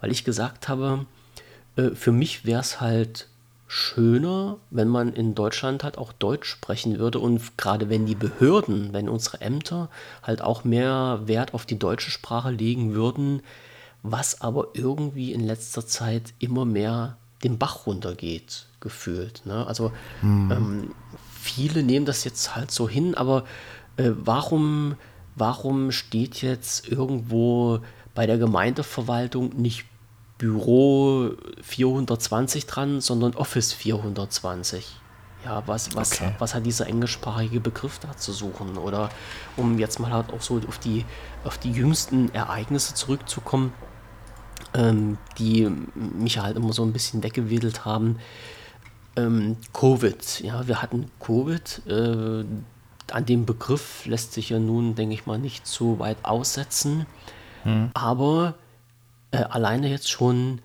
weil 0.00 0.12
ich 0.12 0.22
gesagt 0.22 0.68
habe, 0.68 1.06
äh, 1.76 1.90
für 1.90 2.12
mich 2.12 2.44
wäre 2.44 2.60
es 2.60 2.80
halt 2.80 3.26
schöner, 3.66 4.58
wenn 4.70 4.88
man 4.88 5.14
in 5.14 5.34
Deutschland 5.34 5.82
halt 5.82 5.96
auch 5.96 6.12
Deutsch 6.12 6.48
sprechen 6.48 6.98
würde 6.98 7.20
und 7.20 7.56
gerade 7.56 7.88
wenn 7.88 8.04
die 8.04 8.16
Behörden, 8.16 8.92
wenn 8.92 9.08
unsere 9.08 9.40
Ämter 9.40 9.88
halt 10.22 10.42
auch 10.42 10.64
mehr 10.64 11.22
Wert 11.24 11.54
auf 11.54 11.66
die 11.66 11.78
deutsche 11.78 12.10
Sprache 12.10 12.50
legen 12.50 12.94
würden, 12.94 13.42
was 14.02 14.40
aber 14.40 14.68
irgendwie 14.74 15.32
in 15.32 15.40
letzter 15.40 15.86
Zeit 15.86 16.34
immer 16.38 16.64
mehr 16.64 17.16
den 17.42 17.58
Bach 17.58 17.86
runtergeht, 17.86 18.66
gefühlt. 18.80 19.42
Ne? 19.46 19.66
Also 19.66 19.92
mhm. 20.22 20.52
ähm, 20.52 20.94
viele 21.40 21.82
nehmen 21.82 22.06
das 22.06 22.24
jetzt 22.24 22.54
halt 22.54 22.70
so 22.70 22.88
hin, 22.88 23.14
aber 23.14 23.44
äh, 23.96 24.10
warum, 24.14 24.96
warum 25.36 25.90
steht 25.92 26.42
jetzt 26.42 26.88
irgendwo 26.88 27.80
bei 28.14 28.26
der 28.26 28.38
Gemeindeverwaltung 28.38 29.50
nicht 29.56 29.84
Büro 30.38 31.32
420 31.62 32.66
dran, 32.66 33.00
sondern 33.00 33.34
Office 33.34 33.72
420? 33.72 34.96
Ja, 35.44 35.62
was, 35.66 35.94
was, 35.94 36.12
okay. 36.12 36.34
was 36.38 36.54
hat 36.54 36.66
dieser 36.66 36.86
englischsprachige 36.86 37.60
Begriff 37.60 37.98
da 37.98 38.14
zu 38.16 38.32
suchen? 38.32 38.76
Oder 38.76 39.08
um 39.56 39.78
jetzt 39.78 39.98
mal 39.98 40.12
halt 40.12 40.32
auch 40.32 40.42
so 40.42 40.60
auf 40.68 40.78
die, 40.78 41.06
auf 41.44 41.56
die 41.56 41.72
jüngsten 41.72 42.32
Ereignisse 42.34 42.94
zurückzukommen, 42.94 43.72
ähm, 44.74 45.18
die 45.38 45.68
mich 45.94 46.38
halt 46.38 46.56
immer 46.56 46.72
so 46.72 46.82
ein 46.82 46.92
bisschen 46.92 47.22
weggewedelt 47.22 47.84
haben. 47.84 48.18
Ähm, 49.16 49.56
Covid, 49.72 50.40
ja, 50.40 50.66
wir 50.66 50.82
hatten 50.82 51.10
Covid. 51.20 51.82
Äh, 51.86 52.44
an 53.12 53.26
dem 53.26 53.44
Begriff 53.44 54.06
lässt 54.06 54.32
sich 54.32 54.50
ja 54.50 54.58
nun, 54.58 54.94
denke 54.94 55.14
ich 55.14 55.26
mal, 55.26 55.38
nicht 55.38 55.66
so 55.66 55.98
weit 55.98 56.18
aussetzen. 56.24 57.06
Hm. 57.64 57.90
Aber 57.94 58.54
äh, 59.32 59.38
alleine 59.38 59.88
jetzt 59.88 60.10
schon 60.10 60.60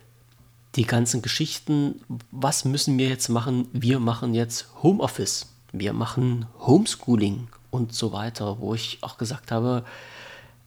die 0.76 0.86
ganzen 0.86 1.22
Geschichten, 1.22 2.02
was 2.32 2.66
müssen 2.66 2.98
wir 2.98 3.08
jetzt 3.08 3.30
machen? 3.30 3.68
Wir 3.72 4.00
machen 4.00 4.34
jetzt 4.34 4.68
Homeoffice, 4.84 5.54
wir 5.72 5.94
machen 5.94 6.46
Homeschooling 6.60 7.48
und 7.72 7.94
so 7.94 8.12
weiter, 8.12 8.60
wo 8.60 8.74
ich 8.74 9.00
auch 9.02 9.18
gesagt 9.18 9.52
habe, 9.52 9.86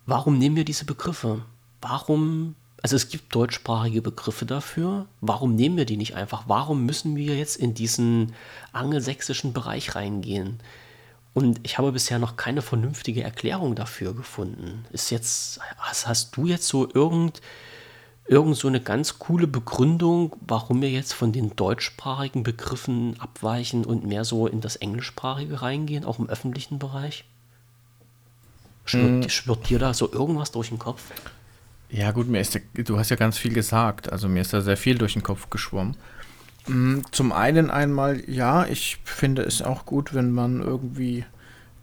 warum 0.06 0.38
nehmen 0.38 0.56
wir 0.56 0.64
diese 0.64 0.84
Begriffe? 0.84 1.42
Warum, 1.80 2.54
also 2.82 2.96
es 2.96 3.08
gibt 3.08 3.34
deutschsprachige 3.34 4.02
Begriffe 4.02 4.46
dafür, 4.46 5.06
warum 5.20 5.56
nehmen 5.56 5.76
wir 5.76 5.84
die 5.84 5.96
nicht 5.96 6.14
einfach? 6.14 6.44
Warum 6.46 6.86
müssen 6.86 7.16
wir 7.16 7.36
jetzt 7.36 7.56
in 7.56 7.74
diesen 7.74 8.34
angelsächsischen 8.72 9.52
Bereich 9.52 9.94
reingehen? 9.94 10.60
Und 11.34 11.60
ich 11.62 11.78
habe 11.78 11.92
bisher 11.92 12.18
noch 12.18 12.36
keine 12.36 12.62
vernünftige 12.62 13.22
Erklärung 13.22 13.74
dafür 13.74 14.14
gefunden. 14.14 14.84
Ist 14.92 15.10
jetzt, 15.10 15.60
hast, 15.78 16.06
hast 16.06 16.36
du 16.36 16.46
jetzt 16.46 16.68
so 16.68 16.88
irgend 16.92 17.40
irgend 18.28 18.56
so 18.56 18.68
eine 18.68 18.80
ganz 18.80 19.18
coole 19.18 19.46
Begründung, 19.46 20.36
warum 20.40 20.82
wir 20.82 20.90
jetzt 20.90 21.14
von 21.14 21.32
den 21.32 21.56
deutschsprachigen 21.56 22.42
Begriffen 22.42 23.18
abweichen 23.18 23.84
und 23.84 24.04
mehr 24.04 24.24
so 24.24 24.46
in 24.46 24.60
das 24.60 24.76
Englischsprachige 24.76 25.62
reingehen, 25.62 26.04
auch 26.04 26.18
im 26.18 26.28
öffentlichen 26.28 26.78
Bereich? 26.78 27.24
Schwirrt, 28.84 29.26
mm. 29.26 29.28
schwirrt 29.28 29.70
dir 29.70 29.78
da 29.78 29.94
so 29.94 30.12
irgendwas 30.12 30.52
durch 30.52 30.68
den 30.68 30.78
Kopf? 30.78 31.02
Ja, 31.90 32.10
gut, 32.10 32.28
mir 32.28 32.40
ist 32.40 32.54
der, 32.54 32.62
du 32.74 32.98
hast 32.98 33.10
ja 33.10 33.16
ganz 33.16 33.38
viel 33.38 33.52
gesagt, 33.52 34.12
also 34.12 34.28
mir 34.28 34.42
ist 34.42 34.52
da 34.52 34.60
sehr 34.60 34.76
viel 34.76 34.98
durch 34.98 35.14
den 35.14 35.22
Kopf 35.22 35.48
geschwommen. 35.50 35.96
Mm, 36.66 37.00
zum 37.10 37.32
einen 37.32 37.70
einmal, 37.70 38.22
ja, 38.28 38.66
ich 38.66 38.98
finde 39.04 39.42
es 39.42 39.62
auch 39.62 39.86
gut, 39.86 40.12
wenn 40.14 40.30
man 40.30 40.60
irgendwie 40.60 41.24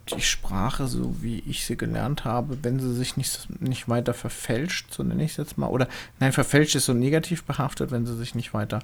die 0.10 0.22
Sprache, 0.22 0.88
so 0.88 1.16
wie 1.22 1.40
ich 1.40 1.66
sie 1.66 1.78
gelernt 1.78 2.26
habe, 2.26 2.60
wenn 2.62 2.80
sie 2.80 2.94
sich 2.94 3.18
nicht, 3.18 3.48
nicht 3.60 3.90
weiter 3.90 4.14
verfälscht, 4.14 4.94
so 4.94 5.02
nenne 5.02 5.24
ich 5.24 5.32
es 5.32 5.38
jetzt 5.38 5.58
mal, 5.58 5.68
oder 5.68 5.88
nein, 6.20 6.32
verfälscht 6.32 6.76
ist 6.76 6.86
so 6.86 6.94
negativ 6.94 7.44
behaftet, 7.44 7.90
wenn 7.90 8.06
sie 8.06 8.16
sich 8.16 8.36
nicht 8.36 8.54
weiter 8.54 8.80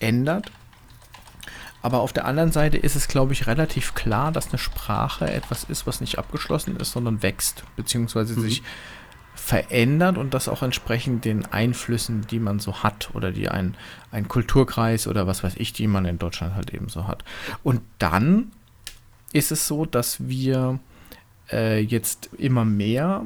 ändert. 0.00 0.50
Aber 1.82 2.00
auf 2.00 2.12
der 2.12 2.24
anderen 2.24 2.50
Seite 2.50 2.78
ist 2.78 2.96
es, 2.96 3.06
glaube 3.06 3.32
ich, 3.32 3.46
relativ 3.46 3.94
klar, 3.94 4.32
dass 4.32 4.48
eine 4.48 4.58
Sprache 4.58 5.30
etwas 5.30 5.62
ist, 5.62 5.86
was 5.86 6.00
nicht 6.00 6.18
abgeschlossen 6.18 6.76
ist, 6.78 6.90
sondern 6.90 7.22
wächst, 7.22 7.62
beziehungsweise 7.76 8.34
mhm. 8.36 8.42
sich 8.42 8.62
verändert 9.46 10.18
und 10.18 10.34
das 10.34 10.48
auch 10.48 10.64
entsprechend 10.64 11.24
den 11.24 11.46
Einflüssen, 11.46 12.26
die 12.26 12.40
man 12.40 12.58
so 12.58 12.82
hat 12.82 13.10
oder 13.14 13.30
die 13.30 13.48
ein, 13.48 13.76
ein 14.10 14.26
Kulturkreis 14.26 15.06
oder 15.06 15.28
was 15.28 15.44
weiß 15.44 15.54
ich, 15.58 15.72
die 15.72 15.86
man 15.86 16.04
in 16.04 16.18
Deutschland 16.18 16.56
halt 16.56 16.74
eben 16.74 16.88
so 16.88 17.06
hat. 17.06 17.22
Und 17.62 17.80
dann 18.00 18.50
ist 19.32 19.52
es 19.52 19.68
so, 19.68 19.86
dass 19.86 20.26
wir 20.26 20.80
äh, 21.52 21.78
jetzt 21.78 22.30
immer 22.36 22.64
mehr 22.64 23.24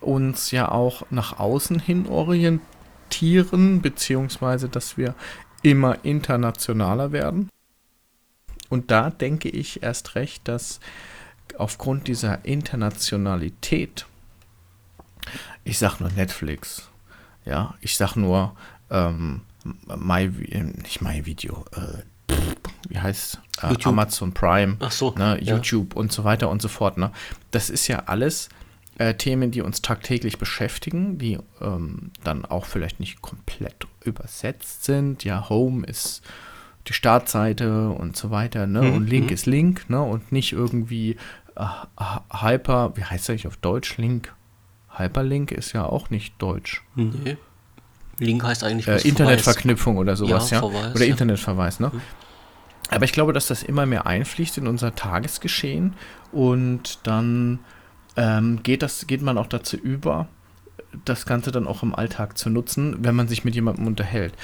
uns 0.00 0.50
ja 0.50 0.72
auch 0.72 1.06
nach 1.10 1.38
außen 1.38 1.78
hin 1.78 2.08
orientieren, 2.08 3.80
beziehungsweise 3.80 4.68
dass 4.68 4.96
wir 4.96 5.14
immer 5.62 6.04
internationaler 6.04 7.12
werden. 7.12 7.48
Und 8.70 8.90
da 8.90 9.08
denke 9.08 9.50
ich 9.50 9.84
erst 9.84 10.16
recht, 10.16 10.48
dass 10.48 10.80
aufgrund 11.56 12.08
dieser 12.08 12.44
Internationalität, 12.44 14.06
ich 15.64 15.78
sag 15.78 16.00
nur 16.00 16.10
Netflix, 16.10 16.88
ja, 17.44 17.74
ich 17.80 17.96
sag 17.96 18.16
nur 18.16 18.54
ähm, 18.90 19.42
My, 19.96 20.28
nicht 20.28 21.00
My 21.00 21.24
Video, 21.24 21.64
äh, 21.72 22.34
wie 22.88 22.98
heißt 22.98 23.40
äh, 23.62 23.74
Amazon 23.84 24.32
Prime, 24.32 24.76
so, 24.90 25.14
ne, 25.16 25.38
YouTube 25.42 25.94
ja. 25.94 26.00
und 26.00 26.12
so 26.12 26.24
weiter 26.24 26.50
und 26.50 26.60
so 26.60 26.68
fort. 26.68 26.98
Ne? 26.98 27.10
Das 27.50 27.70
ist 27.70 27.88
ja 27.88 28.04
alles 28.06 28.48
äh, 28.98 29.14
Themen, 29.14 29.50
die 29.50 29.62
uns 29.62 29.82
tagtäglich 29.82 30.38
beschäftigen, 30.38 31.18
die 31.18 31.38
ähm, 31.60 32.10
dann 32.22 32.44
auch 32.44 32.66
vielleicht 32.66 33.00
nicht 33.00 33.22
komplett 33.22 33.86
übersetzt 34.02 34.84
sind. 34.84 35.24
Ja, 35.24 35.48
Home 35.48 35.86
ist 35.86 36.22
die 36.86 36.92
Startseite 36.92 37.88
und 37.88 38.16
so 38.16 38.30
weiter, 38.30 38.66
ne? 38.66 38.82
Mhm. 38.82 38.94
Und 38.94 39.06
Link 39.08 39.26
mhm. 39.26 39.32
ist 39.32 39.46
Link, 39.46 39.88
ne? 39.88 40.02
Und 40.02 40.32
nicht 40.32 40.52
irgendwie 40.52 41.16
äh, 41.56 41.66
Hyper, 42.30 42.96
wie 42.96 43.04
heißt 43.04 43.24
das 43.24 43.30
eigentlich 43.30 43.46
auf 43.46 43.56
Deutsch? 43.56 43.96
Link. 43.96 44.33
Hyperlink 44.96 45.52
ist 45.52 45.72
ja 45.72 45.84
auch 45.84 46.10
nicht 46.10 46.34
deutsch. 46.38 46.82
Nee. 46.94 47.36
Link 48.18 48.44
heißt 48.44 48.64
eigentlich 48.64 48.86
äh, 48.86 49.08
Internetverknüpfung 49.08 49.96
oder 49.96 50.16
sowas, 50.16 50.50
ja. 50.50 50.60
ja? 50.60 50.68
Verweis, 50.68 50.94
oder 50.94 51.04
ja. 51.04 51.10
Internetverweis, 51.10 51.80
ne? 51.80 51.90
Mhm. 51.92 52.00
Aber 52.90 53.04
ich 53.04 53.12
glaube, 53.12 53.32
dass 53.32 53.46
das 53.46 53.62
immer 53.62 53.86
mehr 53.86 54.06
einfließt 54.06 54.58
in 54.58 54.66
unser 54.66 54.94
Tagesgeschehen 54.94 55.94
und 56.32 57.00
dann 57.04 57.60
ähm, 58.16 58.62
geht, 58.62 58.82
das, 58.82 59.06
geht 59.06 59.22
man 59.22 59.38
auch 59.38 59.46
dazu 59.46 59.76
über, 59.76 60.28
das 61.04 61.26
Ganze 61.26 61.50
dann 61.50 61.66
auch 61.66 61.82
im 61.82 61.94
Alltag 61.94 62.38
zu 62.38 62.50
nutzen, 62.50 62.96
wenn 63.00 63.16
man 63.16 63.26
sich 63.26 63.44
mit 63.44 63.54
jemandem 63.54 63.86
unterhält. 63.86 64.34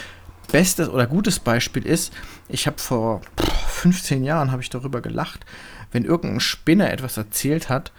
Bestes 0.50 0.88
oder 0.88 1.06
gutes 1.06 1.38
Beispiel 1.38 1.86
ist, 1.86 2.12
ich 2.48 2.66
habe 2.66 2.78
vor 2.78 3.20
15 3.68 4.24
Jahren 4.24 4.50
habe 4.50 4.62
ich 4.62 4.70
darüber 4.70 5.00
gelacht, 5.00 5.46
wenn 5.92 6.04
irgendein 6.04 6.40
Spinner 6.40 6.90
etwas 6.90 7.16
erzählt 7.16 7.68
hat, 7.68 7.92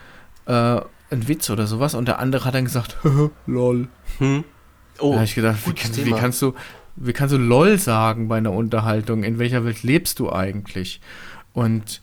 äh, 0.48 0.82
ein 1.12 1.28
Witz 1.28 1.50
oder 1.50 1.68
sowas, 1.68 1.94
und 1.94 2.08
der 2.08 2.20
andere 2.20 2.46
hat 2.46 2.56
dann 2.56 2.66
gesagt, 2.66 2.98
lol. 3.46 3.88
Hm. 4.18 4.44
Oh, 5.00 5.12
da 5.12 5.16
habe 5.16 5.26
ich 5.26 5.36
gedacht, 5.36 5.60
wie, 5.66 6.06
wie, 6.06 6.12
kannst 6.12 6.42
du, 6.42 6.54
wie 6.96 7.14
kannst 7.14 7.34
du 7.34 7.38
LOL 7.38 7.78
sagen 7.78 8.28
bei 8.28 8.38
einer 8.38 8.52
Unterhaltung? 8.52 9.24
In 9.24 9.40
welcher 9.40 9.66
Welt 9.66 9.84
lebst 9.84 10.20
du 10.20 10.32
eigentlich? 10.32 11.02
Und 11.54 12.02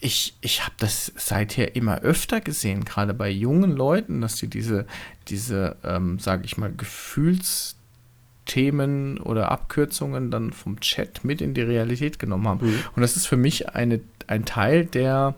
ich, 0.00 0.36
ich 0.40 0.62
habe 0.62 0.74
das 0.78 1.12
seither 1.16 1.76
immer 1.76 2.00
öfter 2.00 2.40
gesehen, 2.40 2.84
gerade 2.84 3.14
bei 3.14 3.30
jungen 3.30 3.70
Leuten, 3.72 4.20
dass 4.20 4.36
sie 4.36 4.48
diese, 4.48 4.86
diese 5.28 5.76
ähm, 5.84 6.18
sage 6.18 6.44
ich 6.44 6.58
mal, 6.58 6.72
Gefühlsthemen 6.72 9.18
oder 9.18 9.50
Abkürzungen 9.50 10.30
dann 10.30 10.52
vom 10.52 10.80
Chat 10.80 11.24
mit 11.24 11.40
in 11.40 11.54
die 11.54 11.62
Realität 11.62 12.18
genommen 12.18 12.48
haben. 12.48 12.66
Mhm. 12.66 12.78
Und 12.94 13.00
das 13.02 13.16
ist 13.16 13.26
für 13.26 13.38
mich 13.38 13.70
eine, 13.70 14.00
ein 14.26 14.44
Teil 14.44 14.84
der 14.84 15.34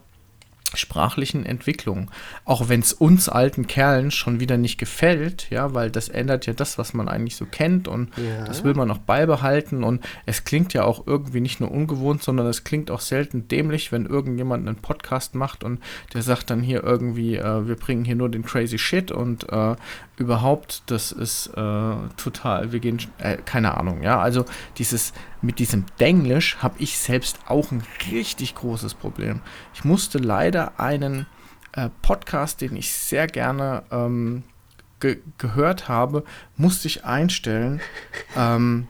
sprachlichen 0.75 1.47
Entwicklung. 1.47 2.11
Auch 2.45 2.69
wenn 2.69 2.81
es 2.81 2.93
uns 2.93 3.29
alten 3.29 3.67
Kerlen 3.67 4.11
schon 4.11 4.41
wieder 4.41 4.59
nicht 4.59 4.79
gefällt, 4.79 5.49
ja, 5.51 5.75
weil 5.75 5.91
das 5.91 6.09
ändert 6.09 6.47
ja 6.47 6.53
das, 6.53 6.79
was 6.79 6.95
man 6.95 7.09
eigentlich 7.09 7.37
so 7.37 7.47
kennt 7.47 7.89
und 7.89 8.11
ja. 8.17 8.45
das 8.45 8.65
will 8.65 8.75
man 8.75 8.91
auch 8.91 8.99
beibehalten 8.99 9.83
und 9.83 10.05
es 10.27 10.45
klingt 10.45 10.75
ja 10.75 10.85
auch 10.85 11.07
irgendwie 11.07 11.41
nicht 11.41 11.61
nur 11.61 11.71
ungewohnt, 11.71 12.23
sondern 12.23 12.47
es 12.47 12.65
klingt 12.65 12.91
auch 12.91 13.01
selten 13.01 13.49
dämlich, 13.49 13.93
wenn 13.93 14.07
irgendjemand 14.07 14.67
einen 14.67 14.77
Podcast 14.77 15.35
macht 15.35 15.65
und 15.65 15.81
der 16.13 16.23
sagt 16.23 16.51
dann 16.51 16.63
hier 16.63 16.85
irgendwie, 16.85 17.37
äh, 17.37 17.67
wir 17.67 17.77
bringen 17.77 18.05
hier 18.05 18.17
nur 18.17 18.29
den 18.29 18.45
crazy 18.45 18.79
shit 18.79 19.11
und 19.11 19.51
äh, 19.51 19.77
überhaupt, 20.19 20.83
das 20.87 21.13
ist 21.13 21.49
äh, 21.49 21.95
total, 22.17 22.73
wir 22.73 22.81
gehen, 22.81 23.01
äh, 23.19 23.37
keine 23.37 23.77
Ahnung, 23.77 24.03
ja, 24.03 24.21
also 24.21 24.45
dieses, 24.77 25.13
mit 25.41 25.59
diesem 25.59 25.87
Denglisch 26.01 26.59
habe 26.59 26.77
ich 26.79 26.99
selbst 26.99 27.39
auch 27.47 27.71
ein 27.71 27.83
richtig 28.11 28.55
großes 28.55 28.95
Problem. 28.95 29.41
Ich 29.75 29.85
musste 29.85 30.19
leider 30.19 30.79
einen 30.81 31.27
äh, 31.73 31.89
Podcast, 32.03 32.61
den 32.61 32.77
ich 32.77 32.93
sehr 32.93 33.27
gerne 33.27 33.85
ähm, 33.91 34.43
ge 35.01 35.19
gehört 35.39 35.89
habe, 35.89 36.25
musste 36.57 36.89
ich 36.89 37.05
einstellen, 37.05 37.81
ähm, 38.37 38.89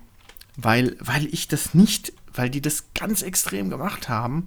weil, 0.57 0.97
weil 1.01 1.27
ich 1.27 1.49
das 1.49 1.75
nicht 1.75 2.13
weil 2.39 2.51
die 2.51 2.63
das 2.63 2.85
ganz 2.95 3.23
extrem 3.23 3.69
gemacht 3.69 4.09
haben. 4.09 4.47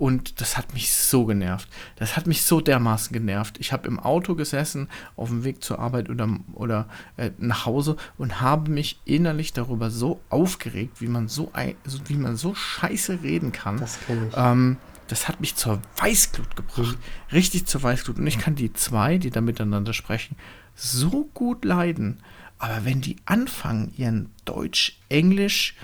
Und 0.00 0.40
das 0.40 0.56
hat 0.56 0.72
mich 0.72 0.90
so 0.94 1.26
genervt. 1.26 1.68
Das 1.96 2.16
hat 2.16 2.26
mich 2.26 2.42
so 2.44 2.62
dermaßen 2.62 3.12
genervt. 3.12 3.58
Ich 3.60 3.70
habe 3.70 3.86
im 3.86 4.00
Auto 4.00 4.34
gesessen, 4.34 4.88
auf 5.14 5.28
dem 5.28 5.44
Weg 5.44 5.62
zur 5.62 5.78
Arbeit 5.78 6.08
oder, 6.08 6.26
oder 6.54 6.88
äh, 7.18 7.32
nach 7.36 7.66
Hause 7.66 7.98
und 8.16 8.40
habe 8.40 8.70
mich 8.70 8.98
innerlich 9.04 9.52
darüber 9.52 9.90
so 9.90 10.18
aufgeregt, 10.30 11.02
wie 11.02 11.06
man 11.06 11.28
so, 11.28 11.50
ein, 11.52 11.74
wie 12.06 12.14
man 12.14 12.36
so 12.36 12.54
scheiße 12.54 13.22
reden 13.22 13.52
kann. 13.52 13.76
Das 13.76 13.98
kenne 14.06 14.28
ich. 14.28 14.34
Ähm, 14.38 14.78
das 15.06 15.28
hat 15.28 15.38
mich 15.40 15.56
zur 15.56 15.82
Weißglut 15.98 16.56
gebracht. 16.56 16.96
Mhm. 16.96 17.34
Richtig 17.34 17.66
zur 17.66 17.82
Weißglut. 17.82 18.18
Und 18.18 18.26
ich 18.26 18.38
kann 18.38 18.54
die 18.54 18.72
zwei, 18.72 19.18
die 19.18 19.28
da 19.28 19.42
miteinander 19.42 19.92
sprechen, 19.92 20.34
so 20.74 21.28
gut 21.34 21.62
leiden. 21.62 22.20
Aber 22.58 22.86
wenn 22.86 23.02
die 23.02 23.16
anfangen, 23.26 23.92
ihren 23.98 24.30
Deutsch, 24.46 24.98
Englisch, 25.10 25.76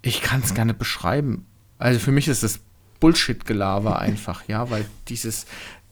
ich 0.00 0.22
kann 0.22 0.42
es 0.44 0.54
gar 0.54 0.64
nicht 0.64 0.78
beschreiben. 0.78 1.44
Also 1.80 1.98
für 1.98 2.12
mich 2.12 2.28
ist 2.28 2.44
das 2.44 2.60
Bullshit-Gelaber 3.00 3.98
einfach, 3.98 4.46
ja, 4.46 4.70
weil 4.70 4.84
dieses, 5.08 5.46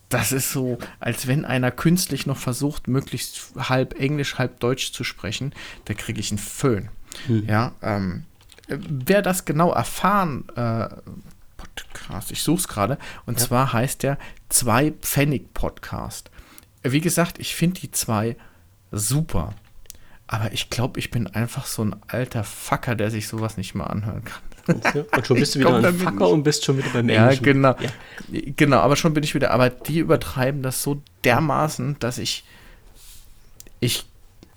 das 0.08 0.32
ist 0.32 0.52
so, 0.52 0.78
als 1.00 1.26
wenn 1.26 1.44
einer 1.44 1.70
künstlich 1.70 2.26
noch 2.26 2.36
versucht, 2.36 2.88
möglichst 2.88 3.52
halb 3.56 3.98
Englisch, 3.98 4.38
halb 4.38 4.60
Deutsch 4.60 4.92
zu 4.92 5.04
sprechen, 5.04 5.52
da 5.86 5.94
kriege 5.94 6.20
ich 6.20 6.30
einen 6.30 6.38
Föhn. 6.38 6.88
Hm. 7.26 7.46
Ja, 7.46 7.72
ähm, 7.82 8.24
wer 8.68 9.22
das 9.22 9.44
genau 9.44 9.72
erfahren, 9.72 10.44
äh, 10.54 10.88
Podcast, 11.56 12.30
ich 12.30 12.42
suche 12.42 12.60
es 12.60 12.68
gerade, 12.68 12.98
und 13.26 13.38
ja. 13.40 13.46
zwar 13.46 13.72
heißt 13.72 14.02
der 14.02 14.18
Zwei 14.48 14.92
Pfennig 14.92 15.52
Podcast. 15.52 16.30
Wie 16.82 17.00
gesagt, 17.00 17.38
ich 17.38 17.54
finde 17.54 17.80
die 17.80 17.90
zwei 17.90 18.36
super. 18.90 19.54
Aber 20.26 20.52
ich 20.52 20.70
glaube, 20.70 20.98
ich 20.98 21.10
bin 21.10 21.26
einfach 21.26 21.66
so 21.66 21.84
ein 21.84 21.96
alter 22.06 22.44
Fucker, 22.44 22.94
der 22.94 23.10
sich 23.10 23.28
sowas 23.28 23.56
nicht 23.56 23.74
mehr 23.74 23.90
anhören 23.90 24.24
kann. 24.24 24.42
Und 24.68 25.26
schon 25.26 25.38
bist 25.38 25.54
du 25.54 25.60
wieder 25.60 25.92
Fucker 25.92 26.10
nicht. 26.10 26.20
und 26.20 26.42
bist 26.42 26.64
schon 26.64 26.78
wieder 26.78 26.90
beim 26.90 27.08
Englischen. 27.08 27.44
Ja, 27.44 27.52
genau. 27.52 27.76
Ja. 27.80 28.40
Genau, 28.56 28.78
aber 28.78 28.96
schon 28.96 29.14
bin 29.14 29.24
ich 29.24 29.34
wieder. 29.34 29.50
Aber 29.50 29.70
die 29.70 29.98
übertreiben 29.98 30.62
das 30.62 30.82
so 30.82 31.00
dermaßen, 31.24 31.96
dass 32.00 32.18
ich. 32.18 32.44
Ich, 33.80 34.04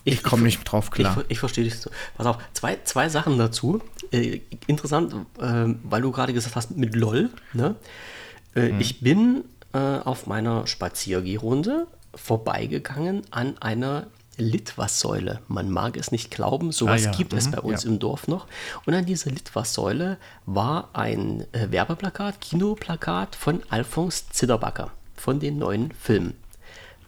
ich, 0.04 0.16
ich 0.16 0.24
komme 0.24 0.44
nicht 0.44 0.64
drauf 0.64 0.92
klar. 0.92 1.18
Ich, 1.24 1.32
ich 1.32 1.40
verstehe 1.40 1.64
dich 1.64 1.80
so. 1.80 1.90
Pass 2.18 2.26
auf, 2.26 2.38
zwei, 2.54 2.80
zwei 2.84 3.08
Sachen 3.08 3.38
dazu. 3.38 3.82
Äh, 4.12 4.42
interessant, 4.68 5.14
äh, 5.40 5.76
weil 5.84 6.02
du 6.02 6.12
gerade 6.12 6.34
gesagt 6.34 6.56
hast, 6.56 6.76
mit 6.76 6.96
LOL. 6.96 7.30
Ne? 7.54 7.76
Äh, 8.56 8.70
hm. 8.70 8.82
Ich 8.82 9.02
bin 9.02 9.44
äh, 9.74 9.78
auf 9.78 10.28
meiner 10.28 10.68
Spaziergehrunde 10.68 11.88
vorbeigegangen 12.16 13.22
an 13.32 13.58
einer 13.60 14.08
Litwas-Säule. 14.42 15.40
Man 15.48 15.70
mag 15.70 15.98
es 15.98 16.12
nicht 16.12 16.32
glauben, 16.32 16.72
sowas 16.72 17.04
ah, 17.04 17.12
ja. 17.12 17.18
gibt 17.18 17.32
mhm, 17.32 17.38
es 17.38 17.52
bei 17.52 17.60
uns 17.60 17.84
ja. 17.84 17.90
im 17.90 18.00
Dorf 18.00 18.28
noch. 18.28 18.48
Und 18.86 18.94
an 18.94 19.06
dieser 19.06 19.32
Litwas-Säule 19.32 20.18
war 20.46 20.90
ein 20.94 21.46
äh, 21.54 21.72
Werbeplakat, 21.72 22.42
Kinoplakat 22.42 23.36
von 23.36 23.62
Alphonse 23.70 24.24
Zitterbacker 24.32 24.92
von 25.16 25.40
den 25.40 25.58
neuen 25.58 25.92
Filmen. 25.92 26.34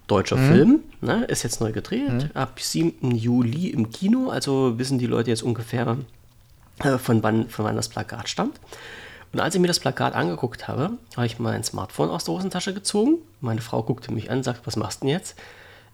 Deutscher 0.08 0.36
mhm. 0.36 0.52
Film, 0.52 0.80
ne, 1.02 1.26
ist 1.26 1.44
jetzt 1.44 1.62
neu 1.62 1.72
gedreht, 1.72 2.12
mhm. 2.12 2.30
ab 2.34 2.60
7. 2.60 3.12
Juli 3.16 3.70
im 3.70 3.90
Kino, 3.90 4.30
also 4.30 4.78
wissen 4.78 5.00
die 5.00 5.08
Leute 5.08 5.30
jetzt 5.30 5.44
ungefähr, 5.44 5.98
äh, 6.80 6.98
von, 6.98 7.24
wann, 7.24 7.50
von 7.50 7.66
wann 7.66 7.76
das 7.76 7.90
Plakat 7.90 8.30
stammt. 8.30 8.60
Und 9.32 9.40
als 9.40 9.56
ich 9.56 9.62
mir 9.62 9.68
das 9.68 9.80
Plakat 9.80 10.14
angeguckt 10.14 10.68
habe, 10.68 10.92
habe 11.16 11.26
ich 11.26 11.40
mein 11.40 11.64
Smartphone 11.64 12.10
aus 12.10 12.26
der 12.26 12.36
Hosentasche 12.36 12.74
gezogen. 12.74 13.18
Meine 13.42 13.62
Frau 13.62 13.82
guckte 13.82 14.14
mich 14.14 14.30
an, 14.30 14.44
sagt, 14.44 14.68
was 14.68 14.76
machst 14.76 15.02
du 15.02 15.08
denn 15.08 15.16
jetzt? 15.16 15.36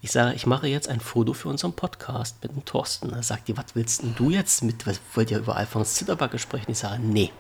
Ich 0.01 0.11
sage, 0.11 0.33
ich 0.33 0.45
mache 0.45 0.67
jetzt 0.67 0.87
ein 0.87 1.01
Foto 1.01 1.33
für 1.33 1.49
unseren 1.49 1.73
Podcast 1.73 2.41
mit 2.41 2.53
dem 2.53 2.63
Thorsten. 2.63 3.11
Er 3.11 3.21
sagt 3.21 3.49
die, 3.49 3.57
was 3.57 3.65
willst 3.73 4.01
denn 4.01 4.15
du 4.15 4.29
jetzt 4.29 4.63
mit, 4.63 4.87
was, 4.87 5.01
wollt 5.13 5.29
ihr 5.29 5.39
über 5.39 5.57
Alphonse 5.57 5.93
Zitterbacke 5.93 6.39
sprechen? 6.39 6.71
Ich 6.71 6.77
sage, 6.77 7.01
nee. 7.03 7.31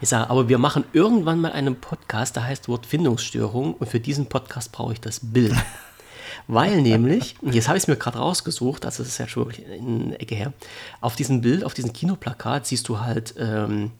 Ich 0.00 0.08
sage, 0.08 0.30
aber 0.30 0.48
wir 0.48 0.56
machen 0.56 0.84
irgendwann 0.94 1.38
mal 1.38 1.52
einen 1.52 1.76
Podcast, 1.76 2.34
der 2.36 2.44
heißt 2.44 2.68
Wortfindungsstörung 2.68 3.74
und 3.74 3.90
für 3.90 4.00
diesen 4.00 4.26
Podcast 4.26 4.72
brauche 4.72 4.94
ich 4.94 5.02
das 5.02 5.20
Bild. 5.22 5.54
Weil 6.46 6.80
nämlich, 6.80 7.36
jetzt 7.42 7.68
habe 7.68 7.76
ich 7.76 7.84
es 7.84 7.88
mir 7.88 7.96
gerade 7.96 8.18
rausgesucht, 8.18 8.86
also 8.86 9.02
das 9.02 9.12
ist 9.12 9.18
ja 9.18 9.28
schon 9.28 9.50
in 9.50 10.10
der 10.10 10.22
Ecke 10.22 10.34
her, 10.34 10.54
auf 11.02 11.14
diesem 11.14 11.42
Bild, 11.42 11.62
auf 11.62 11.74
diesem 11.74 11.92
Kinoplakat 11.92 12.66
siehst 12.66 12.88
du 12.88 13.00
halt 13.00 13.34
ähm, 13.38 13.90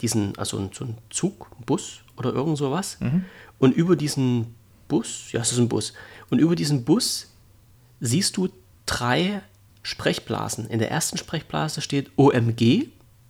diesen, 0.00 0.38
also 0.38 0.70
so 0.72 0.84
einen 0.84 0.98
Zug, 1.10 1.48
Bus 1.66 2.02
oder 2.16 2.32
irgend 2.32 2.58
sowas. 2.58 2.96
Mhm. 3.00 3.24
Und 3.58 3.74
über 3.74 3.96
diesen 3.96 4.54
Bus, 4.86 5.32
ja, 5.32 5.40
es 5.40 5.50
ist 5.50 5.58
ein 5.58 5.68
Bus, 5.68 5.94
und 6.30 6.38
über 6.38 6.54
diesen 6.54 6.84
Bus 6.84 7.29
siehst 8.00 8.36
du 8.36 8.48
drei 8.86 9.42
Sprechblasen. 9.82 10.66
In 10.66 10.78
der 10.78 10.90
ersten 10.90 11.16
Sprechblase 11.16 11.80
steht 11.80 12.10
OMG, 12.16 12.88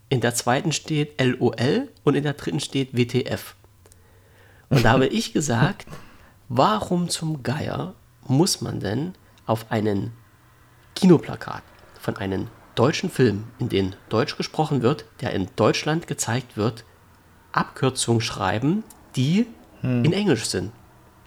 in 0.09 0.21
der 0.21 0.35
zweiten 0.35 0.73
steht 0.73 1.21
LOL 1.21 1.89
und 2.03 2.15
in 2.15 2.25
der 2.25 2.33
dritten 2.33 2.61
steht 2.61 2.97
WTF. 2.97 3.55
Und 4.69 4.85
da 4.85 4.93
habe 4.93 5.07
ich 5.09 5.33
gesagt, 5.33 5.87
warum 6.49 7.09
zum 7.09 7.43
Geier 7.43 7.95
muss 8.27 8.61
man 8.61 8.81
denn 8.81 9.15
auf 9.47 9.71
einen 9.71 10.13
Kinoplakat 10.95 11.63
von 12.01 12.17
einem 12.17 12.49
deutschen 12.75 13.11
Film, 13.11 13.45
in 13.59 13.69
dem 13.69 13.93
Deutsch 14.09 14.37
gesprochen 14.37 14.83
wird, 14.83 15.05
der 15.21 15.33
in 15.33 15.49
Deutschland 15.57 16.07
gezeigt 16.07 16.57
wird, 16.57 16.85
Abkürzungen 17.53 18.21
schreiben, 18.21 18.85
die 19.17 19.47
hm. 19.81 20.05
in 20.05 20.13
Englisch 20.13 20.47
sind? 20.47 20.73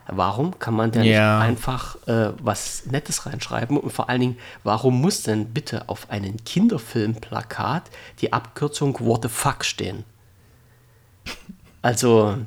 Warum 0.07 0.59
kann 0.59 0.73
man 0.73 0.91
denn 0.91 1.03
ja. 1.03 1.37
nicht 1.37 1.47
einfach 1.47 1.95
äh, 2.07 2.33
was 2.41 2.85
Nettes 2.87 3.25
reinschreiben? 3.25 3.77
Und 3.77 3.91
vor 3.91 4.09
allen 4.09 4.21
Dingen, 4.21 4.37
warum 4.63 4.99
muss 4.99 5.23
denn 5.23 5.53
bitte 5.53 5.87
auf 5.87 6.09
einem 6.09 6.43
Kinderfilmplakat 6.43 7.89
die 8.19 8.33
Abkürzung 8.33 8.99
What 8.99 9.23
the 9.23 9.29
fuck 9.29 9.63
stehen? 9.63 10.03
Also, 11.81 12.37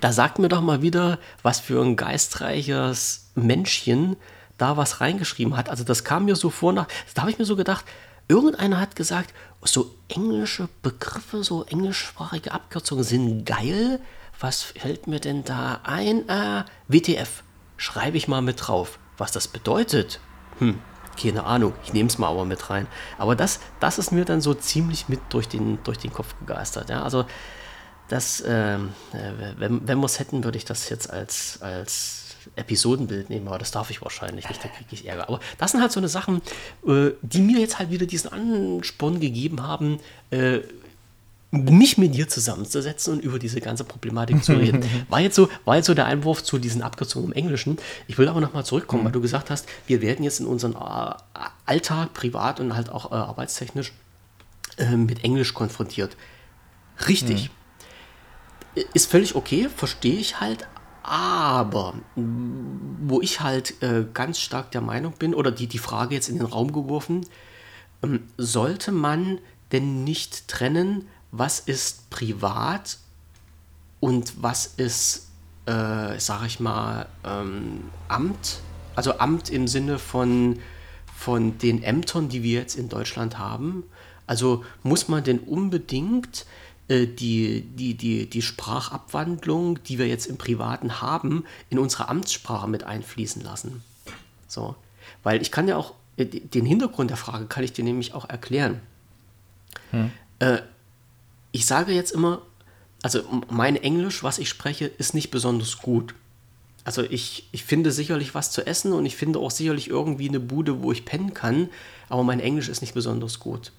da 0.00 0.12
sagt 0.12 0.38
mir 0.38 0.48
doch 0.48 0.60
mal 0.60 0.82
wieder, 0.82 1.18
was 1.42 1.60
für 1.60 1.82
ein 1.82 1.96
geistreiches 1.96 3.30
Menschchen 3.34 4.16
da 4.56 4.76
was 4.76 5.00
reingeschrieben 5.00 5.56
hat. 5.56 5.68
Also, 5.68 5.84
das 5.84 6.04
kam 6.04 6.26
mir 6.26 6.36
so 6.36 6.50
vor 6.50 6.72
nach. 6.72 6.86
Da 7.14 7.22
habe 7.22 7.30
ich 7.30 7.38
mir 7.38 7.44
so 7.44 7.56
gedacht, 7.56 7.84
irgendeiner 8.28 8.80
hat 8.80 8.94
gesagt, 8.94 9.34
so 9.62 9.94
englische 10.08 10.68
Begriffe, 10.82 11.42
so 11.42 11.64
englischsprachige 11.64 12.52
Abkürzungen 12.52 13.04
sind 13.04 13.44
geil 13.44 14.00
was 14.40 14.62
fällt 14.62 15.06
mir 15.06 15.20
denn 15.20 15.44
da 15.44 15.80
ein? 15.84 16.28
Ah, 16.28 16.64
WTF. 16.88 17.42
Schreibe 17.76 18.16
ich 18.16 18.28
mal 18.28 18.42
mit 18.42 18.66
drauf. 18.66 18.98
Was 19.16 19.32
das 19.32 19.48
bedeutet? 19.48 20.20
Hm, 20.58 20.80
keine 21.20 21.44
Ahnung. 21.44 21.72
Ich 21.84 21.92
nehme 21.92 22.08
es 22.08 22.18
mal 22.18 22.28
aber 22.28 22.44
mit 22.44 22.70
rein. 22.70 22.86
Aber 23.18 23.34
das, 23.36 23.60
das 23.80 23.98
ist 23.98 24.12
mir 24.12 24.24
dann 24.24 24.40
so 24.40 24.54
ziemlich 24.54 25.08
mit 25.08 25.20
durch 25.30 25.48
den, 25.48 25.82
durch 25.84 25.98
den 25.98 26.12
Kopf 26.12 26.34
gegeistert. 26.38 26.90
Ja? 26.90 27.02
Also, 27.02 27.24
das, 28.08 28.42
ähm, 28.46 28.94
äh, 29.12 29.58
wenn, 29.58 29.86
wenn 29.86 29.98
wir 29.98 30.06
es 30.06 30.18
hätten, 30.18 30.42
würde 30.44 30.56
ich 30.56 30.64
das 30.64 30.88
jetzt 30.88 31.10
als, 31.10 31.60
als 31.60 32.28
Episodenbild 32.56 33.30
nehmen, 33.30 33.48
aber 33.48 33.58
das 33.58 33.70
darf 33.70 33.90
ich 33.90 34.02
wahrscheinlich 34.02 34.48
nicht, 34.48 34.64
da 34.64 34.68
kriege 34.68 34.88
ich 34.90 35.06
Ärger. 35.06 35.28
Aber 35.28 35.40
das 35.58 35.72
sind 35.72 35.80
halt 35.80 35.92
so 35.92 36.00
eine 36.00 36.08
Sachen, 36.08 36.40
äh, 36.86 37.10
die 37.22 37.40
mir 37.40 37.58
jetzt 37.58 37.78
halt 37.78 37.90
wieder 37.90 38.06
diesen 38.06 38.32
Ansporn 38.32 39.20
gegeben 39.20 39.66
haben, 39.66 40.00
äh, 40.30 40.60
mich 41.50 41.96
mit 41.96 42.14
dir 42.14 42.28
zusammenzusetzen 42.28 43.14
und 43.14 43.20
über 43.20 43.38
diese 43.38 43.60
ganze 43.60 43.84
Problematik 43.84 44.44
zu 44.44 44.52
reden. 44.52 44.84
War 45.08 45.20
jetzt 45.20 45.34
so, 45.34 45.48
war 45.64 45.76
jetzt 45.76 45.86
so 45.86 45.94
der 45.94 46.04
Einwurf 46.04 46.42
zu 46.42 46.58
diesen 46.58 46.82
Abkürzungen 46.82 47.28
im 47.28 47.32
Englischen. 47.32 47.78
Ich 48.06 48.18
will 48.18 48.28
aber 48.28 48.40
nochmal 48.40 48.66
zurückkommen, 48.66 49.02
mhm. 49.02 49.06
weil 49.06 49.12
du 49.12 49.20
gesagt 49.22 49.48
hast, 49.50 49.66
wir 49.86 50.02
werden 50.02 50.24
jetzt 50.24 50.40
in 50.40 50.46
unserem 50.46 50.74
äh, 50.74 51.14
Alltag, 51.64 52.12
privat 52.12 52.60
und 52.60 52.76
halt 52.76 52.90
auch 52.90 53.12
äh, 53.12 53.14
arbeitstechnisch 53.14 53.92
äh, 54.76 54.96
mit 54.96 55.24
Englisch 55.24 55.54
konfrontiert. 55.54 56.16
Richtig. 57.08 57.50
Mhm. 58.76 58.82
Ist 58.92 59.10
völlig 59.10 59.34
okay, 59.34 59.68
verstehe 59.74 60.18
ich 60.18 60.40
halt, 60.40 60.68
aber 61.02 61.94
wo 62.14 63.22
ich 63.22 63.40
halt 63.40 63.82
äh, 63.82 64.04
ganz 64.12 64.38
stark 64.38 64.70
der 64.72 64.82
Meinung 64.82 65.14
bin, 65.18 65.34
oder 65.34 65.50
die, 65.50 65.66
die 65.66 65.78
Frage 65.78 66.14
jetzt 66.14 66.28
in 66.28 66.36
den 66.36 66.46
Raum 66.46 66.72
geworfen, 66.72 67.24
ähm, 68.02 68.24
sollte 68.36 68.92
man 68.92 69.38
denn 69.72 70.04
nicht 70.04 70.48
trennen, 70.48 71.08
was 71.30 71.60
ist 71.60 72.10
privat 72.10 72.98
und 74.00 74.42
was 74.42 74.66
ist, 74.66 75.28
äh, 75.66 76.18
sag 76.18 76.46
ich 76.46 76.60
mal, 76.60 77.06
ähm, 77.24 77.90
Amt. 78.08 78.60
Also 78.94 79.18
Amt 79.18 79.50
im 79.50 79.68
Sinne 79.68 79.98
von, 79.98 80.58
von 81.14 81.58
den 81.58 81.82
Ämtern, 81.82 82.28
die 82.28 82.42
wir 82.42 82.60
jetzt 82.60 82.76
in 82.76 82.88
Deutschland 82.88 83.38
haben. 83.38 83.84
Also 84.26 84.64
muss 84.82 85.08
man 85.08 85.24
denn 85.24 85.38
unbedingt 85.38 86.46
äh, 86.88 87.06
die, 87.06 87.62
die, 87.62 87.94
die, 87.94 88.28
die 88.28 88.42
Sprachabwandlung, 88.42 89.82
die 89.84 89.98
wir 89.98 90.06
jetzt 90.06 90.26
im 90.26 90.38
Privaten 90.38 91.00
haben, 91.00 91.44
in 91.70 91.78
unsere 91.78 92.08
Amtssprache 92.08 92.68
mit 92.68 92.84
einfließen 92.84 93.42
lassen? 93.42 93.82
So. 94.46 94.76
Weil 95.22 95.42
ich 95.42 95.50
kann 95.50 95.68
ja 95.68 95.76
auch, 95.76 95.94
äh, 96.16 96.24
den 96.24 96.66
Hintergrund 96.66 97.10
der 97.10 97.16
Frage 97.16 97.46
kann 97.46 97.64
ich 97.64 97.72
dir 97.72 97.84
nämlich 97.84 98.14
auch 98.14 98.28
erklären. 98.28 98.80
Hm. 99.90 100.10
Äh, 100.38 100.58
ich 101.52 101.66
sage 101.66 101.92
jetzt 101.92 102.12
immer, 102.12 102.42
also 103.02 103.20
mein 103.50 103.76
Englisch, 103.76 104.22
was 104.22 104.38
ich 104.38 104.48
spreche, 104.48 104.86
ist 104.86 105.14
nicht 105.14 105.30
besonders 105.30 105.78
gut. 105.78 106.14
Also 106.84 107.02
ich, 107.02 107.48
ich 107.52 107.64
finde 107.64 107.92
sicherlich 107.92 108.34
was 108.34 108.50
zu 108.50 108.66
essen 108.66 108.92
und 108.92 109.04
ich 109.04 109.16
finde 109.16 109.38
auch 109.38 109.50
sicherlich 109.50 109.88
irgendwie 109.88 110.28
eine 110.28 110.40
Bude, 110.40 110.82
wo 110.82 110.90
ich 110.90 111.04
pennen 111.04 111.34
kann, 111.34 111.68
aber 112.08 112.24
mein 112.24 112.40
Englisch 112.40 112.68
ist 112.68 112.80
nicht 112.80 112.94
besonders 112.94 113.40
gut. 113.40 113.72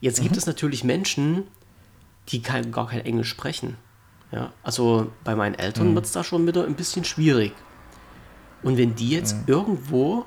Jetzt 0.00 0.20
mhm. 0.20 0.24
gibt 0.24 0.36
es 0.36 0.46
natürlich 0.46 0.82
Menschen, 0.82 1.44
die 2.28 2.40
kein, 2.40 2.72
gar 2.72 2.88
kein 2.88 3.04
Englisch 3.04 3.28
sprechen. 3.28 3.76
Ja, 4.32 4.52
also 4.62 5.10
bei 5.24 5.34
meinen 5.34 5.54
Eltern 5.54 5.90
mhm. 5.90 5.94
wird 5.94 6.06
es 6.06 6.12
da 6.12 6.22
schon 6.22 6.46
wieder 6.46 6.64
ein 6.64 6.74
bisschen 6.74 7.04
schwierig. 7.04 7.52
Und 8.62 8.76
wenn 8.76 8.94
die 8.94 9.10
jetzt 9.10 9.36
mhm. 9.36 9.44
irgendwo 9.46 10.24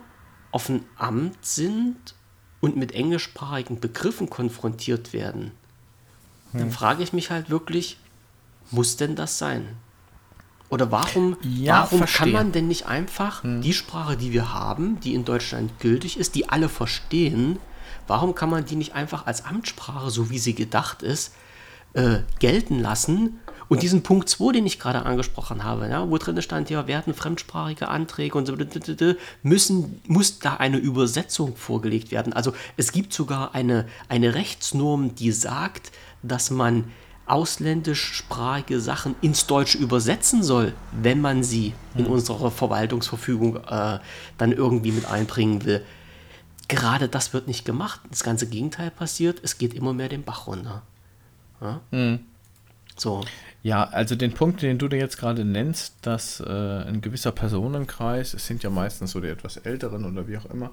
auf 0.51 0.69
ein 0.69 0.85
Amt 0.97 1.45
sind 1.45 2.15
und 2.59 2.77
mit 2.77 2.93
englischsprachigen 2.93 3.79
Begriffen 3.79 4.29
konfrontiert 4.29 5.13
werden, 5.13 5.51
dann 6.53 6.63
hm. 6.63 6.71
frage 6.71 7.03
ich 7.03 7.13
mich 7.13 7.31
halt 7.31 7.49
wirklich, 7.49 7.97
muss 8.71 8.97
denn 8.97 9.15
das 9.15 9.37
sein? 9.37 9.67
Oder 10.69 10.89
warum, 10.89 11.35
ja, 11.41 11.87
warum 11.91 12.05
kann 12.05 12.31
man 12.31 12.51
denn 12.53 12.67
nicht 12.67 12.85
einfach 12.85 13.43
hm. 13.43 13.61
die 13.61 13.73
Sprache, 13.73 14.15
die 14.15 14.31
wir 14.31 14.53
haben, 14.53 14.99
die 15.01 15.13
in 15.13 15.25
Deutschland 15.25 15.79
gültig 15.79 16.17
ist, 16.17 16.35
die 16.35 16.49
alle 16.49 16.69
verstehen, 16.69 17.59
warum 18.07 18.35
kann 18.35 18.49
man 18.49 18.65
die 18.65 18.75
nicht 18.75 18.93
einfach 18.93 19.25
als 19.25 19.45
Amtssprache, 19.45 20.09
so 20.09 20.29
wie 20.29 20.39
sie 20.39 20.55
gedacht 20.55 21.03
ist, 21.03 21.33
äh, 21.93 22.19
gelten 22.39 22.79
lassen 22.79 23.39
und 23.71 23.83
diesen 23.83 24.03
Punkt 24.03 24.27
2, 24.27 24.51
den 24.51 24.65
ich 24.65 24.79
gerade 24.79 25.05
angesprochen 25.05 25.63
habe, 25.63 25.87
ja, 25.87 26.09
wo 26.09 26.17
drin 26.17 26.41
stand, 26.41 26.69
ja, 26.69 26.87
werden 26.87 27.13
fremdsprachige 27.13 27.87
Anträge 27.87 28.37
und 28.37 28.45
so, 28.45 28.57
müssen, 29.43 30.01
muss 30.07 30.39
da 30.39 30.55
eine 30.55 30.75
Übersetzung 30.77 31.55
vorgelegt 31.55 32.11
werden. 32.11 32.33
Also 32.33 32.53
es 32.75 32.91
gibt 32.91 33.13
sogar 33.13 33.55
eine, 33.55 33.87
eine 34.09 34.35
Rechtsnorm, 34.35 35.15
die 35.15 35.31
sagt, 35.31 35.93
dass 36.23 36.51
man 36.51 36.85
ausländischsprachige 37.25 38.79
Sachen 38.79 39.15
ins 39.21 39.47
Deutsche 39.47 39.77
übersetzen 39.77 40.43
soll, 40.43 40.73
wenn 40.91 41.21
man 41.21 41.43
sie 41.43 41.73
in 41.95 42.05
hm. 42.05 42.11
unsere 42.11 42.51
Verwaltungsverfügung 42.51 43.57
äh, 43.57 43.99
dann 44.37 44.51
irgendwie 44.51 44.91
mit 44.91 45.05
einbringen 45.05 45.63
will. 45.65 45.83
Gerade 46.67 47.07
das 47.07 47.33
wird 47.33 47.47
nicht 47.47 47.63
gemacht. 47.63 48.01
Das 48.09 48.23
ganze 48.23 48.47
Gegenteil 48.47 48.91
passiert. 48.91 49.39
Es 49.43 49.57
geht 49.57 49.73
immer 49.73 49.93
mehr 49.93 50.09
den 50.09 50.23
Bach 50.23 50.47
runter. 50.47 50.83
Ja? 51.61 51.81
Hm. 51.91 52.19
So. 52.97 53.23
Ja, 53.63 53.83
also 53.83 54.15
den 54.15 54.33
Punkt, 54.33 54.61
den 54.61 54.77
du 54.77 54.87
dir 54.87 54.97
jetzt 54.97 55.17
gerade 55.17 55.45
nennst, 55.45 55.95
dass 56.01 56.39
äh, 56.39 56.43
ein 56.45 57.01
gewisser 57.01 57.31
Personenkreis, 57.31 58.33
es 58.33 58.47
sind 58.47 58.63
ja 58.63 58.69
meistens 58.69 59.11
so 59.11 59.19
die 59.19 59.27
etwas 59.27 59.57
älteren 59.57 60.05
oder 60.05 60.27
wie 60.27 60.37
auch 60.37 60.45
immer, 60.45 60.71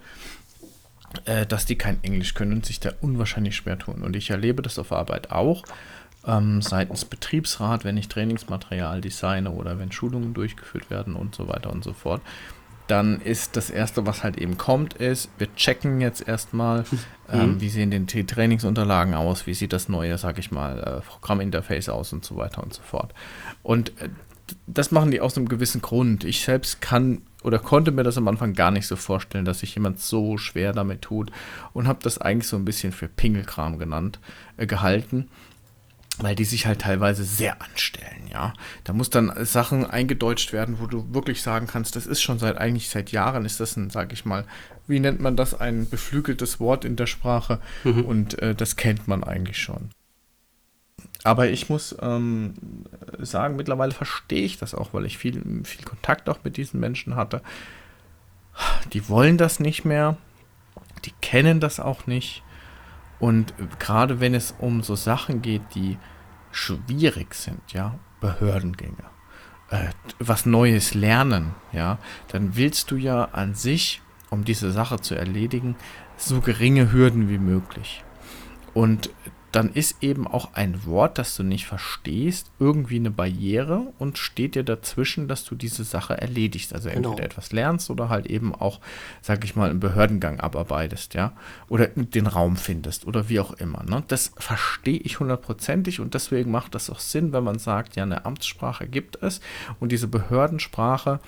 äh, 1.25 1.47
dass 1.47 1.65
die 1.65 1.77
kein 1.77 2.03
Englisch 2.03 2.35
können 2.35 2.53
und 2.53 2.67
sich 2.67 2.81
da 2.81 2.91
unwahrscheinlich 3.01 3.57
schwer 3.57 3.79
tun. 3.79 4.03
Und 4.03 4.17
ich 4.17 4.31
erlebe 4.31 4.63
das 4.63 4.79
auf 4.79 4.93
Arbeit 4.93 5.31
auch 5.31 5.65
ähm, 6.27 6.63
seitens 6.63 7.05
Betriebsrat, 7.05 7.85
wenn 7.85 7.97
ich 7.97 8.09
Trainingsmaterial 8.09 9.01
designe 9.01 9.51
oder 9.51 9.79
wenn 9.79 9.93
Schulungen 9.93 10.35
durchgeführt 10.35 10.91
werden 10.91 11.15
und 11.15 11.35
so 11.35 11.49
weiter 11.49 11.71
und 11.71 11.85
so 11.85 11.93
fort. 11.93 12.21
Dann 12.87 13.21
ist 13.21 13.57
das 13.57 13.69
Erste, 13.69 14.07
was 14.07 14.25
halt 14.25 14.39
eben 14.39 14.57
kommt, 14.57 14.95
ist, 14.95 15.29
wir 15.37 15.55
checken 15.55 16.01
jetzt 16.01 16.27
erstmal, 16.27 16.85
ähm, 17.31 17.55
mhm. 17.55 17.61
wie 17.61 17.69
sehen 17.69 17.91
denn 17.91 18.07
die 18.07 18.25
Trainingsunterlagen 18.25 19.15
aus, 19.15 19.47
wie 19.47 19.53
sieht 19.53 19.75
das 19.75 19.91
neue, 19.91 20.17
sag 20.17 20.39
ich 20.39 20.51
mal, 20.51 20.79
äh, 20.79 21.01
Programminterface 21.07 21.91
aus 21.91 22.13
und 22.15 22.25
so 22.25 22.37
weiter 22.37 22.63
und 22.63 22.73
so 22.73 22.83
fort. 22.83 23.13
Und 23.63 23.91
äh, 24.01 24.09
das 24.67 24.91
machen 24.91 25.11
die 25.11 25.21
aus 25.21 25.37
einem 25.37 25.49
gewissen 25.49 25.83
Grund. 25.83 26.25
Ich 26.25 26.43
selbst 26.43 26.81
kann 26.81 27.21
oder 27.43 27.59
konnte 27.59 27.93
mir 27.93 28.03
das 28.03 28.19
am 28.19 28.29
Anfang 28.29 28.53
gar 28.53 28.71
nicht 28.71 28.87
so 28.87 28.97
vorstellen, 28.97 29.45
dass 29.45 29.61
sich 29.61 29.75
jemand 29.75 30.01
so 30.01 30.39
schwer 30.39 30.73
damit 30.73 31.03
tut 31.03 31.31
und 31.73 31.87
habe 31.87 32.01
das 32.03 32.19
eigentlich 32.19 32.49
so 32.49 32.57
ein 32.57 32.65
bisschen 32.65 32.93
für 32.93 33.09
Pingelkram 33.09 33.79
genannt, 33.79 34.19
äh, 34.57 34.67
gehalten 34.67 35.29
weil 36.21 36.35
die 36.35 36.45
sich 36.45 36.67
halt 36.67 36.81
teilweise 36.81 37.25
sehr 37.25 37.63
anstellen, 37.63 38.29
ja. 38.31 38.53
Da 38.85 38.93
muss 38.93 39.11
dann 39.11 39.33
Sachen 39.45 39.87
eingedeutscht 39.87 40.53
werden, 40.53 40.81
wo 40.81 40.87
du 40.87 41.13
wirklich 41.15 41.43
sagen 41.43 41.67
kannst, 41.67 41.97
das 41.97 42.07
ist 42.07 42.23
schon 42.23 42.39
seit 42.39 42.59
eigentlich 42.59 42.89
seit 42.89 43.13
Jahren 43.13 43.45
ist 43.45 43.61
das 43.61 43.77
ein, 43.77 43.91
sag 43.91 44.13
ich 44.13 44.25
mal, 44.25 44.45
wie 44.87 45.01
nennt 45.01 45.21
man 45.21 45.37
das, 45.37 45.59
ein 45.59 45.89
beflügeltes 45.89 46.61
Wort 46.61 46.85
in 46.85 46.97
der 46.97 47.07
Sprache 47.07 47.61
mhm. 47.85 48.05
und 48.05 48.43
äh, 48.43 48.55
das 48.55 48.77
kennt 48.77 49.07
man 49.07 49.23
eigentlich 49.23 49.59
schon. 49.59 49.91
Aber 51.25 51.49
ich 51.49 51.69
muss 51.69 51.97
ähm, 52.01 52.55
sagen, 53.19 53.57
mittlerweile 53.57 53.93
verstehe 53.93 54.45
ich 54.45 54.59
das 54.59 54.75
auch, 54.75 54.95
weil 54.95 55.05
ich 55.05 55.19
viel, 55.19 55.65
viel 55.65 55.85
Kontakt 55.85 56.29
auch 56.29 56.39
mit 56.45 56.57
diesen 56.57 56.79
Menschen 56.81 57.17
hatte. 57.17 57.43
Die 58.93 59.09
wollen 59.09 59.37
das 59.37 59.61
nicht 59.61 59.85
mehr, 59.85 60.17
die 61.05 61.13
kennen 61.21 61.61
das 61.61 61.81
auch 61.81 62.07
nicht 62.07 62.43
und 63.21 63.55
gerade 63.79 64.21
wenn 64.21 64.35
es 64.35 64.55
um 64.59 64.83
so 64.83 64.95
Sachen 64.95 65.43
geht, 65.43 65.63
die 65.75 65.99
schwierig 66.53 67.35
sind, 67.35 67.61
ja, 67.73 67.99
Behördengänge, 68.21 69.05
äh, 69.71 69.89
was 70.19 70.47
Neues 70.47 70.95
lernen, 70.95 71.55
ja, 71.73 71.99
dann 72.29 72.57
willst 72.57 72.91
du 72.91 72.97
ja 72.97 73.27
an 73.27 73.55
sich, 73.55 74.03
um 74.31 74.45
diese 74.45 74.71
Sache 74.73 75.01
zu 75.01 75.15
erledigen, 75.15 75.77
so 76.17 76.41
geringe 76.41 76.93
Hürden 76.93 77.29
wie 77.29 77.39
möglich. 77.39 78.05
Und 78.75 79.11
dann 79.53 79.71
ist 79.71 80.03
eben 80.03 80.27
auch 80.27 80.53
ein 80.55 80.85
Wort, 80.85 81.17
das 81.19 81.35
du 81.37 81.43
nicht 81.43 81.67
verstehst, 81.67 82.51
irgendwie 82.59 82.97
eine 82.97 83.11
Barriere 83.11 83.93
und 83.99 84.19
steht 84.19 84.55
dir 84.55 84.63
dazwischen, 84.63 85.27
dass 85.27 85.45
du 85.45 85.55
diese 85.55 85.85
Sache 85.85 86.21
erledigst. 86.21 86.75
Also 86.75 86.91
genau. 86.91 87.11
entweder 87.11 87.25
etwas 87.25 87.53
lernst 87.53 87.89
oder 87.89 88.11
halt 88.11 88.27
eben 88.27 88.55
auch, 88.55 88.81
sag 89.23 89.45
ich 89.45 89.57
mal, 89.57 89.71
einen 89.71 89.81
Behördengang 89.81 90.41
abarbeitest, 90.41 91.15
ja. 91.15 91.33
Oder 91.69 91.89
den 91.89 92.27
Raum 92.27 92.57
findest 92.57 93.07
oder 93.07 93.29
wie 93.29 93.41
auch 93.41 93.53
immer. 93.53 93.83
Ne? 93.85 94.05
Das 94.09 94.33
verstehe 94.37 94.99
ich 94.99 95.19
hundertprozentig 95.19 96.01
und 96.01 96.15
deswegen 96.15 96.51
macht 96.51 96.75
das 96.75 96.91
auch 96.91 97.01
Sinn, 97.01 97.33
wenn 97.33 97.45
man 97.45 97.59
sagt, 97.59 97.97
ja, 97.97 98.03
eine 98.03 98.27
Amtssprache 98.27 98.87
gibt 98.87 99.23
es 99.23 99.41
und 99.81 99.93
diese 99.93 100.09
Behördensprache, 100.09 101.21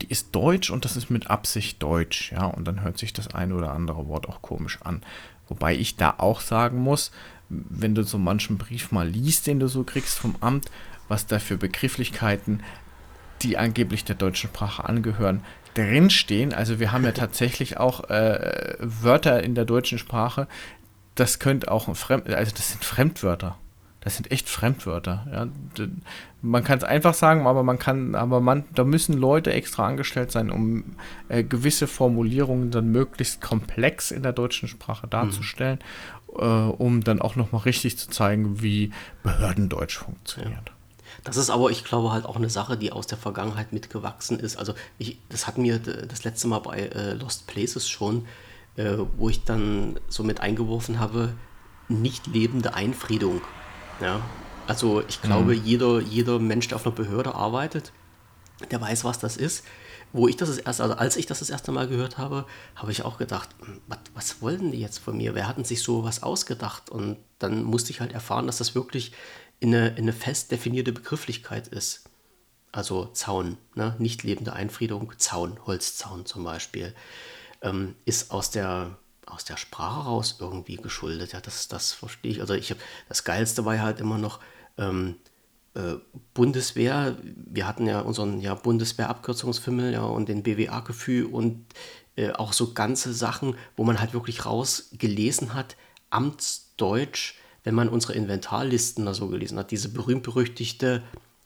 die 0.00 0.06
ist 0.06 0.34
deutsch 0.34 0.70
und 0.70 0.84
das 0.84 0.96
ist 0.96 1.10
mit 1.10 1.28
Absicht 1.28 1.82
deutsch, 1.82 2.32
ja, 2.32 2.46
und 2.46 2.66
dann 2.66 2.82
hört 2.82 2.98
sich 2.98 3.12
das 3.12 3.34
eine 3.34 3.54
oder 3.54 3.72
andere 3.72 4.06
Wort 4.08 4.28
auch 4.28 4.40
komisch 4.40 4.78
an. 4.82 5.02
Wobei 5.52 5.76
ich 5.76 5.96
da 5.96 6.14
auch 6.16 6.40
sagen 6.40 6.78
muss, 6.78 7.10
wenn 7.50 7.94
du 7.94 8.04
so 8.04 8.16
manchen 8.16 8.56
Brief 8.56 8.90
mal 8.90 9.06
liest, 9.06 9.46
den 9.46 9.60
du 9.60 9.68
so 9.68 9.84
kriegst 9.84 10.18
vom 10.18 10.34
Amt, 10.40 10.70
was 11.08 11.26
da 11.26 11.38
für 11.38 11.58
Begrifflichkeiten, 11.58 12.62
die 13.42 13.58
angeblich 13.58 14.06
der 14.06 14.16
deutschen 14.16 14.48
Sprache 14.48 14.86
angehören, 14.86 15.44
drinstehen. 15.74 16.54
Also 16.54 16.80
wir 16.80 16.90
haben 16.90 17.04
ja 17.04 17.12
tatsächlich 17.12 17.76
auch 17.76 18.08
äh, 18.08 18.76
Wörter 18.78 19.42
in 19.42 19.54
der 19.54 19.66
deutschen 19.66 19.98
Sprache, 19.98 20.48
das 21.16 21.38
könnte 21.38 21.70
auch 21.70 21.86
ein 21.86 21.96
Fremd, 21.96 22.30
also 22.30 22.52
das 22.56 22.70
sind 22.70 22.82
Fremdwörter. 22.82 23.58
Das 24.02 24.16
sind 24.16 24.32
echt 24.32 24.48
Fremdwörter. 24.48 25.26
Ja. 25.32 25.86
Man 26.42 26.64
kann 26.64 26.76
es 26.76 26.84
einfach 26.84 27.14
sagen, 27.14 27.46
aber 27.46 27.62
man 27.62 27.78
kann, 27.78 28.16
aber 28.16 28.40
man, 28.40 28.64
da 28.74 28.82
müssen 28.82 29.16
Leute 29.16 29.52
extra 29.52 29.86
angestellt 29.86 30.32
sein, 30.32 30.50
um 30.50 30.96
äh, 31.28 31.44
gewisse 31.44 31.86
Formulierungen 31.86 32.72
dann 32.72 32.88
möglichst 32.88 33.40
komplex 33.40 34.10
in 34.10 34.24
der 34.24 34.32
deutschen 34.32 34.68
Sprache 34.68 35.06
darzustellen, 35.06 35.78
mhm. 36.34 36.40
äh, 36.40 36.72
um 36.72 37.04
dann 37.04 37.22
auch 37.22 37.36
nochmal 37.36 37.62
richtig 37.62 37.96
zu 37.96 38.10
zeigen, 38.10 38.60
wie 38.60 38.92
Behördendeutsch 39.22 39.98
funktioniert. 39.98 40.52
Ja. 40.66 40.74
Das 41.22 41.36
ist 41.36 41.50
aber, 41.50 41.70
ich 41.70 41.84
glaube, 41.84 42.10
halt 42.10 42.24
auch 42.24 42.36
eine 42.36 42.50
Sache, 42.50 42.76
die 42.76 42.90
aus 42.90 43.06
der 43.06 43.18
Vergangenheit 43.18 43.72
mitgewachsen 43.72 44.40
ist. 44.40 44.56
Also 44.56 44.74
ich, 44.98 45.18
das 45.28 45.46
hatten 45.46 45.62
wir 45.62 45.78
das 45.78 46.24
letzte 46.24 46.48
Mal 46.48 46.58
bei 46.58 46.78
äh, 46.78 47.12
Lost 47.12 47.46
Places 47.46 47.88
schon, 47.88 48.26
äh, 48.74 48.96
wo 49.16 49.28
ich 49.28 49.44
dann 49.44 50.00
so 50.08 50.24
mit 50.24 50.40
eingeworfen 50.40 50.98
habe, 50.98 51.34
nicht 51.88 52.26
lebende 52.26 52.74
Einfriedung. 52.74 53.42
Ja, 54.02 54.20
also 54.66 55.02
ich 55.08 55.22
glaube, 55.22 55.54
mhm. 55.54 55.64
jeder, 55.64 56.00
jeder 56.00 56.38
Mensch, 56.38 56.68
der 56.68 56.76
auf 56.76 56.86
einer 56.86 56.94
Behörde 56.94 57.34
arbeitet, 57.34 57.92
der 58.70 58.80
weiß, 58.80 59.04
was 59.04 59.18
das 59.18 59.36
ist. 59.36 59.64
Wo 60.14 60.28
ich 60.28 60.36
das, 60.36 60.58
erste, 60.58 60.82
also 60.82 60.94
als 60.94 61.16
ich 61.16 61.24
das 61.24 61.38
das 61.38 61.48
erste 61.48 61.72
Mal 61.72 61.88
gehört 61.88 62.18
habe, 62.18 62.44
habe 62.76 62.92
ich 62.92 63.02
auch 63.02 63.16
gedacht, 63.16 63.48
hm, 63.60 63.80
was, 63.86 63.98
was 64.14 64.42
wollen 64.42 64.72
die 64.72 64.80
jetzt 64.80 64.98
von 64.98 65.16
mir? 65.16 65.34
Wer 65.34 65.48
hat 65.48 65.56
denn 65.56 65.64
sich 65.64 65.82
so 65.82 66.04
was 66.04 66.22
ausgedacht? 66.22 66.90
Und 66.90 67.16
dann 67.38 67.64
musste 67.64 67.92
ich 67.92 68.00
halt 68.00 68.12
erfahren, 68.12 68.46
dass 68.46 68.58
das 68.58 68.74
wirklich 68.74 69.12
eine, 69.62 69.94
eine 69.96 70.12
fest 70.12 70.50
definierte 70.50 70.92
Begrifflichkeit 70.92 71.68
ist. 71.68 72.04
Also 72.72 73.06
Zaun, 73.06 73.56
ne? 73.74 73.94
nicht 73.98 74.22
lebende 74.22 74.52
Einfriedung, 74.52 75.12
Zaun, 75.16 75.58
Holzzaun 75.64 76.26
zum 76.26 76.44
Beispiel, 76.44 76.94
ähm, 77.62 77.94
ist 78.04 78.32
aus 78.32 78.50
der 78.50 78.98
aus 79.32 79.44
der 79.44 79.56
Sprache 79.56 80.04
raus 80.04 80.36
irgendwie 80.38 80.76
geschuldet. 80.76 81.32
Ja, 81.32 81.40
das, 81.40 81.68
das 81.68 81.92
verstehe 81.92 82.32
ich. 82.32 82.40
Also 82.40 82.54
ich 82.54 82.70
habe 82.70 82.80
das 83.08 83.24
Geilste 83.24 83.64
war 83.64 83.74
ja 83.74 83.82
halt 83.82 84.00
immer 84.00 84.18
noch 84.18 84.40
ähm, 84.78 85.16
äh, 85.74 85.94
Bundeswehr. 86.34 87.16
Wir 87.22 87.66
hatten 87.66 87.86
ja 87.86 88.00
unseren 88.00 88.40
ja, 88.40 88.54
Bundeswehr-Abkürzungsfimmel 88.54 89.92
ja, 89.92 90.02
und 90.02 90.28
den 90.28 90.42
BWA-Gefühl 90.42 91.26
und 91.26 91.64
äh, 92.16 92.32
auch 92.32 92.52
so 92.52 92.74
ganze 92.74 93.12
Sachen, 93.14 93.56
wo 93.76 93.84
man 93.84 94.00
halt 94.00 94.12
wirklich 94.12 94.44
rausgelesen 94.44 95.54
hat, 95.54 95.76
Amtsdeutsch, 96.10 97.34
wenn 97.64 97.74
man 97.74 97.88
unsere 97.88 98.12
Inventarlisten 98.12 99.06
da 99.06 99.14
so 99.14 99.28
gelesen 99.28 99.58
hat, 99.58 99.70
diese 99.70 99.88
berühmt-berüchtigte 99.88 101.02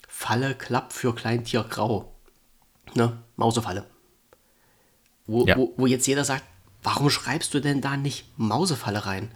Falle 0.08 0.54
Klapp 0.54 0.92
für 0.92 1.14
Kleintier 1.14 1.62
Grau. 1.62 2.12
Ne? 2.94 3.16
Mausefalle. 3.36 3.86
Wo, 5.26 5.44
ja. 5.44 5.56
wo, 5.56 5.74
wo 5.76 5.86
jetzt 5.86 6.06
jeder 6.06 6.24
sagt, 6.24 6.44
warum 6.86 7.10
schreibst 7.10 7.52
du 7.52 7.58
denn 7.58 7.80
da 7.80 7.96
nicht 7.96 8.26
Mausefalle 8.36 9.06
rein? 9.06 9.32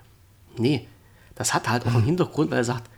Nee, 0.56 0.86
das 1.34 1.52
hat 1.52 1.68
halt 1.68 1.84
auch 1.84 1.94
einen 1.94 2.04
Hintergrund, 2.04 2.52
weil 2.52 2.58
er 2.58 2.64
sagt, 2.64 2.88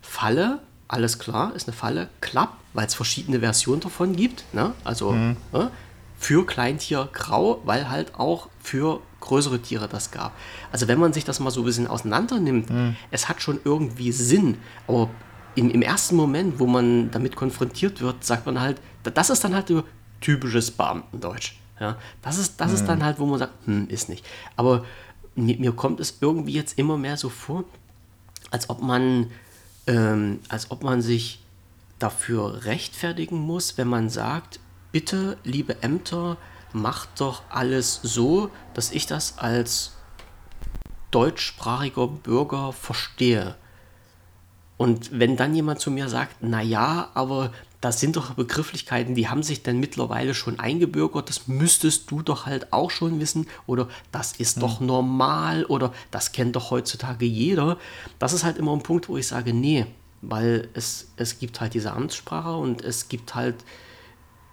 Falle, 0.00 0.60
alles 0.88 1.18
klar, 1.18 1.54
ist 1.54 1.68
eine 1.68 1.76
Falle, 1.76 2.08
Klapp, 2.22 2.56
weil 2.72 2.86
es 2.86 2.94
verschiedene 2.94 3.40
Versionen 3.40 3.82
davon 3.82 4.16
gibt, 4.16 4.44
ne? 4.54 4.72
also 4.82 5.12
mhm. 5.12 5.36
ne? 5.52 5.70
für 6.16 6.46
Kleintier 6.46 7.10
grau, 7.12 7.60
weil 7.66 7.90
halt 7.90 8.14
auch 8.14 8.48
für 8.60 9.02
größere 9.20 9.60
Tiere 9.60 9.88
das 9.88 10.10
gab. 10.10 10.32
Also 10.72 10.88
wenn 10.88 10.98
man 10.98 11.12
sich 11.12 11.26
das 11.26 11.38
mal 11.38 11.50
so 11.50 11.60
ein 11.60 11.66
bisschen 11.66 11.86
auseinander 11.86 12.40
nimmt, 12.40 12.70
mhm. 12.70 12.96
es 13.10 13.28
hat 13.28 13.42
schon 13.42 13.60
irgendwie 13.62 14.10
Sinn, 14.12 14.56
aber 14.86 15.10
im, 15.54 15.70
im 15.70 15.82
ersten 15.82 16.16
Moment, 16.16 16.58
wo 16.58 16.66
man 16.66 17.10
damit 17.10 17.36
konfrontiert 17.36 18.00
wird, 18.00 18.24
sagt 18.24 18.46
man 18.46 18.58
halt, 18.58 18.80
das 19.02 19.28
ist 19.28 19.44
dann 19.44 19.54
halt 19.54 19.70
typisches 20.22 20.70
Beamtendeutsch. 20.70 21.58
Ja, 21.80 21.96
das 22.22 22.38
ist, 22.38 22.60
das 22.60 22.68
mhm. 22.68 22.74
ist 22.74 22.86
dann 22.86 23.04
halt, 23.04 23.18
wo 23.18 23.26
man 23.26 23.38
sagt, 23.38 23.52
hm, 23.66 23.88
ist 23.88 24.08
nicht. 24.08 24.24
Aber 24.56 24.84
mir, 25.34 25.58
mir, 25.58 25.72
kommt 25.72 26.00
es 26.00 26.18
irgendwie 26.20 26.52
jetzt 26.52 26.78
immer 26.78 26.96
mehr 26.96 27.16
so 27.16 27.28
vor, 27.28 27.64
als 28.50 28.68
ob 28.70 28.82
man, 28.82 29.30
ähm, 29.86 30.40
als 30.48 30.70
ob 30.70 30.82
man 30.82 31.02
sich 31.02 31.40
dafür 31.98 32.64
rechtfertigen 32.64 33.38
muss, 33.38 33.78
wenn 33.78 33.88
man 33.88 34.08
sagt, 34.08 34.60
bitte, 34.92 35.36
liebe 35.44 35.82
Ämter, 35.82 36.36
macht 36.72 37.20
doch 37.20 37.42
alles 37.48 38.00
so, 38.02 38.50
dass 38.74 38.90
ich 38.90 39.06
das 39.06 39.38
als 39.38 39.92
deutschsprachiger 41.10 42.06
Bürger 42.06 42.72
verstehe. 42.72 43.56
Und 44.76 45.18
wenn 45.18 45.36
dann 45.36 45.54
jemand 45.54 45.80
zu 45.80 45.90
mir 45.90 46.08
sagt, 46.08 46.42
naja, 46.42 47.10
aber 47.14 47.52
das 47.80 48.00
sind 48.00 48.16
doch 48.16 48.34
Begrifflichkeiten, 48.34 49.14
die 49.14 49.28
haben 49.28 49.42
sich 49.42 49.62
dann 49.62 49.78
mittlerweile 49.78 50.34
schon 50.34 50.58
eingebürgert, 50.58 51.28
das 51.28 51.46
müsstest 51.46 52.10
du 52.10 52.22
doch 52.22 52.46
halt 52.46 52.72
auch 52.72 52.90
schon 52.90 53.20
wissen 53.20 53.46
oder 53.66 53.88
das 54.10 54.32
ist 54.32 54.56
hm. 54.56 54.62
doch 54.62 54.80
normal 54.80 55.64
oder 55.66 55.92
das 56.10 56.32
kennt 56.32 56.56
doch 56.56 56.70
heutzutage 56.70 57.24
jeder. 57.24 57.78
Das 58.18 58.32
ist 58.32 58.44
halt 58.44 58.56
immer 58.58 58.72
ein 58.72 58.82
Punkt, 58.82 59.08
wo 59.08 59.16
ich 59.16 59.28
sage, 59.28 59.54
nee, 59.54 59.86
weil 60.22 60.68
es, 60.74 61.12
es 61.16 61.38
gibt 61.38 61.60
halt 61.60 61.74
diese 61.74 61.92
Amtssprache 61.92 62.56
und 62.56 62.82
es 62.82 63.08
gibt 63.08 63.36
halt 63.36 63.56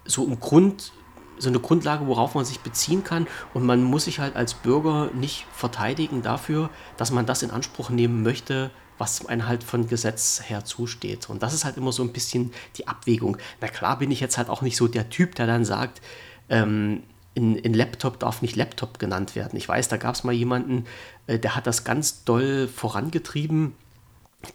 so 0.06 0.28
ein 0.28 0.40
Grund, 0.40 0.92
so 1.40 1.50
eine 1.50 1.60
Grundlage, 1.60 2.06
worauf 2.06 2.36
man 2.36 2.46
sich 2.46 2.60
beziehen 2.60 3.04
kann 3.04 3.28
und 3.56 3.66
man 3.66 3.84
muss 3.84 4.06
sich 4.06 4.20
halt 4.20 4.36
als 4.36 4.54
Bürger 4.54 5.10
nicht 5.14 5.48
verteidigen 5.52 6.22
dafür, 6.22 6.70
dass 6.98 7.10
man 7.10 7.26
das 7.26 7.42
in 7.42 7.50
Anspruch 7.50 7.90
nehmen 7.90 8.22
möchte, 8.22 8.70
was 8.98 9.26
einem 9.26 9.48
halt 9.48 9.64
von 9.64 9.88
Gesetz 9.88 10.42
her 10.46 10.66
zusteht. 10.66 11.30
Und 11.30 11.44
das 11.44 11.54
ist 11.54 11.66
halt 11.66 11.78
immer 11.78 11.92
so 11.92 12.04
ein 12.04 12.14
bisschen 12.14 12.52
die 12.78 12.88
Abwägung. 12.88 13.38
Na 13.62 13.68
klar 13.68 14.00
bin 14.00 14.12
ich 14.12 14.20
jetzt 14.20 14.38
halt 14.38 14.50
auch 14.50 14.62
nicht 14.62 14.78
so 14.78 14.88
der 14.88 15.10
Typ, 15.10 15.36
der 15.36 15.48
dann 15.48 15.66
sagt, 15.66 16.02
ähm, 16.50 17.04
in, 17.34 17.56
in, 17.58 17.74
Laptop 17.74 18.20
darf 18.20 18.42
nicht 18.42 18.56
Laptop 18.56 18.98
genannt 18.98 19.36
werden. 19.36 19.58
Ich 19.58 19.68
weiß, 19.68 19.90
da 19.90 19.98
gab 19.98 20.16
es 20.16 20.24
mal 20.24 20.32
jemanden, 20.32 20.86
äh, 21.28 21.38
der 21.38 21.56
hat 21.56 21.68
das 21.68 21.84
ganz 21.84 22.24
doll 22.24 22.68
vorangetrieben. 22.68 23.74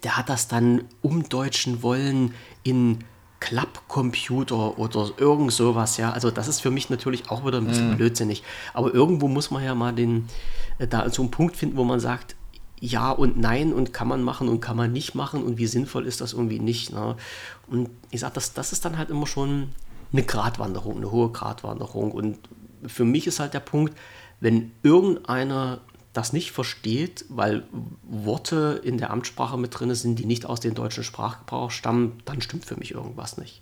Der 0.03 0.17
hat 0.17 0.29
das 0.29 0.47
dann 0.47 0.85
umdeutschen 1.01 1.83
wollen 1.83 2.33
in 2.63 3.03
Klappcomputer 3.39 4.77
oder 4.77 5.09
irgend 5.17 5.51
sowas, 5.51 5.97
ja. 5.97 6.11
Also 6.11 6.31
das 6.31 6.47
ist 6.47 6.61
für 6.61 6.71
mich 6.71 6.89
natürlich 6.89 7.29
auch 7.29 7.45
wieder 7.45 7.57
ein 7.57 7.65
bisschen 7.65 7.93
mm. 7.93 7.97
blödsinnig. 7.97 8.43
Aber 8.73 8.93
irgendwo 8.93 9.27
muss 9.27 9.51
man 9.51 9.63
ja 9.63 9.75
mal 9.75 9.93
den, 9.93 10.27
äh, 10.77 10.87
da 10.87 11.09
so 11.09 11.23
einen 11.23 11.31
Punkt 11.31 11.57
finden, 11.57 11.75
wo 11.75 11.83
man 11.83 11.99
sagt, 11.99 12.35
ja 12.81 13.11
und 13.11 13.37
nein 13.37 13.71
und 13.71 13.93
kann 13.93 14.07
man 14.07 14.23
machen 14.23 14.49
und 14.49 14.59
kann 14.59 14.75
man 14.75 14.91
nicht 14.91 15.15
machen 15.15 15.43
und 15.43 15.57
wie 15.57 15.67
sinnvoll 15.67 16.05
ist 16.05 16.19
das 16.19 16.33
irgendwie 16.33 16.59
nicht. 16.59 16.91
Ne? 16.91 17.15
Und 17.67 17.89
ich 18.09 18.19
sage, 18.19 18.33
das, 18.33 18.53
das 18.53 18.73
ist 18.73 18.83
dann 18.83 18.97
halt 18.97 19.09
immer 19.09 19.27
schon 19.27 19.69
eine 20.11 20.23
Gratwanderung, 20.23 20.97
eine 20.97 21.11
hohe 21.11 21.31
Gratwanderung. 21.31 22.11
Und 22.11 22.39
für 22.85 23.05
mich 23.05 23.27
ist 23.27 23.39
halt 23.39 23.53
der 23.53 23.59
Punkt, 23.59 23.97
wenn 24.39 24.71
irgendeiner 24.83 25.79
das 26.11 26.33
nicht 26.33 26.51
versteht, 26.51 27.23
weil 27.29 27.63
Worte 28.03 28.81
in 28.83 28.97
der 28.97 29.11
Amtssprache 29.11 29.57
mit 29.57 29.79
drin 29.79 29.93
sind, 29.95 30.17
die 30.17 30.25
nicht 30.25 30.45
aus 30.45 30.59
dem 30.59 30.73
deutschen 30.73 31.05
Sprachgebrauch 31.05 31.71
stammen, 31.71 32.21
dann 32.25 32.41
stimmt 32.41 32.65
für 32.65 32.75
mich 32.75 32.91
irgendwas 32.91 33.37
nicht. 33.37 33.61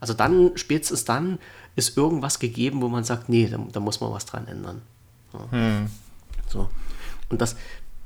Also 0.00 0.12
dann, 0.14 0.52
spätestens 0.56 1.04
dann, 1.04 1.38
ist 1.76 1.96
irgendwas 1.96 2.40
gegeben, 2.40 2.82
wo 2.82 2.88
man 2.88 3.04
sagt, 3.04 3.28
nee, 3.28 3.46
da, 3.46 3.58
da 3.72 3.80
muss 3.80 4.00
man 4.00 4.12
was 4.12 4.26
dran 4.26 4.46
ändern. 4.48 4.82
Ja. 5.32 5.50
Hm. 5.50 5.90
So. 6.48 6.68
Und 7.30 7.40
das, 7.40 7.56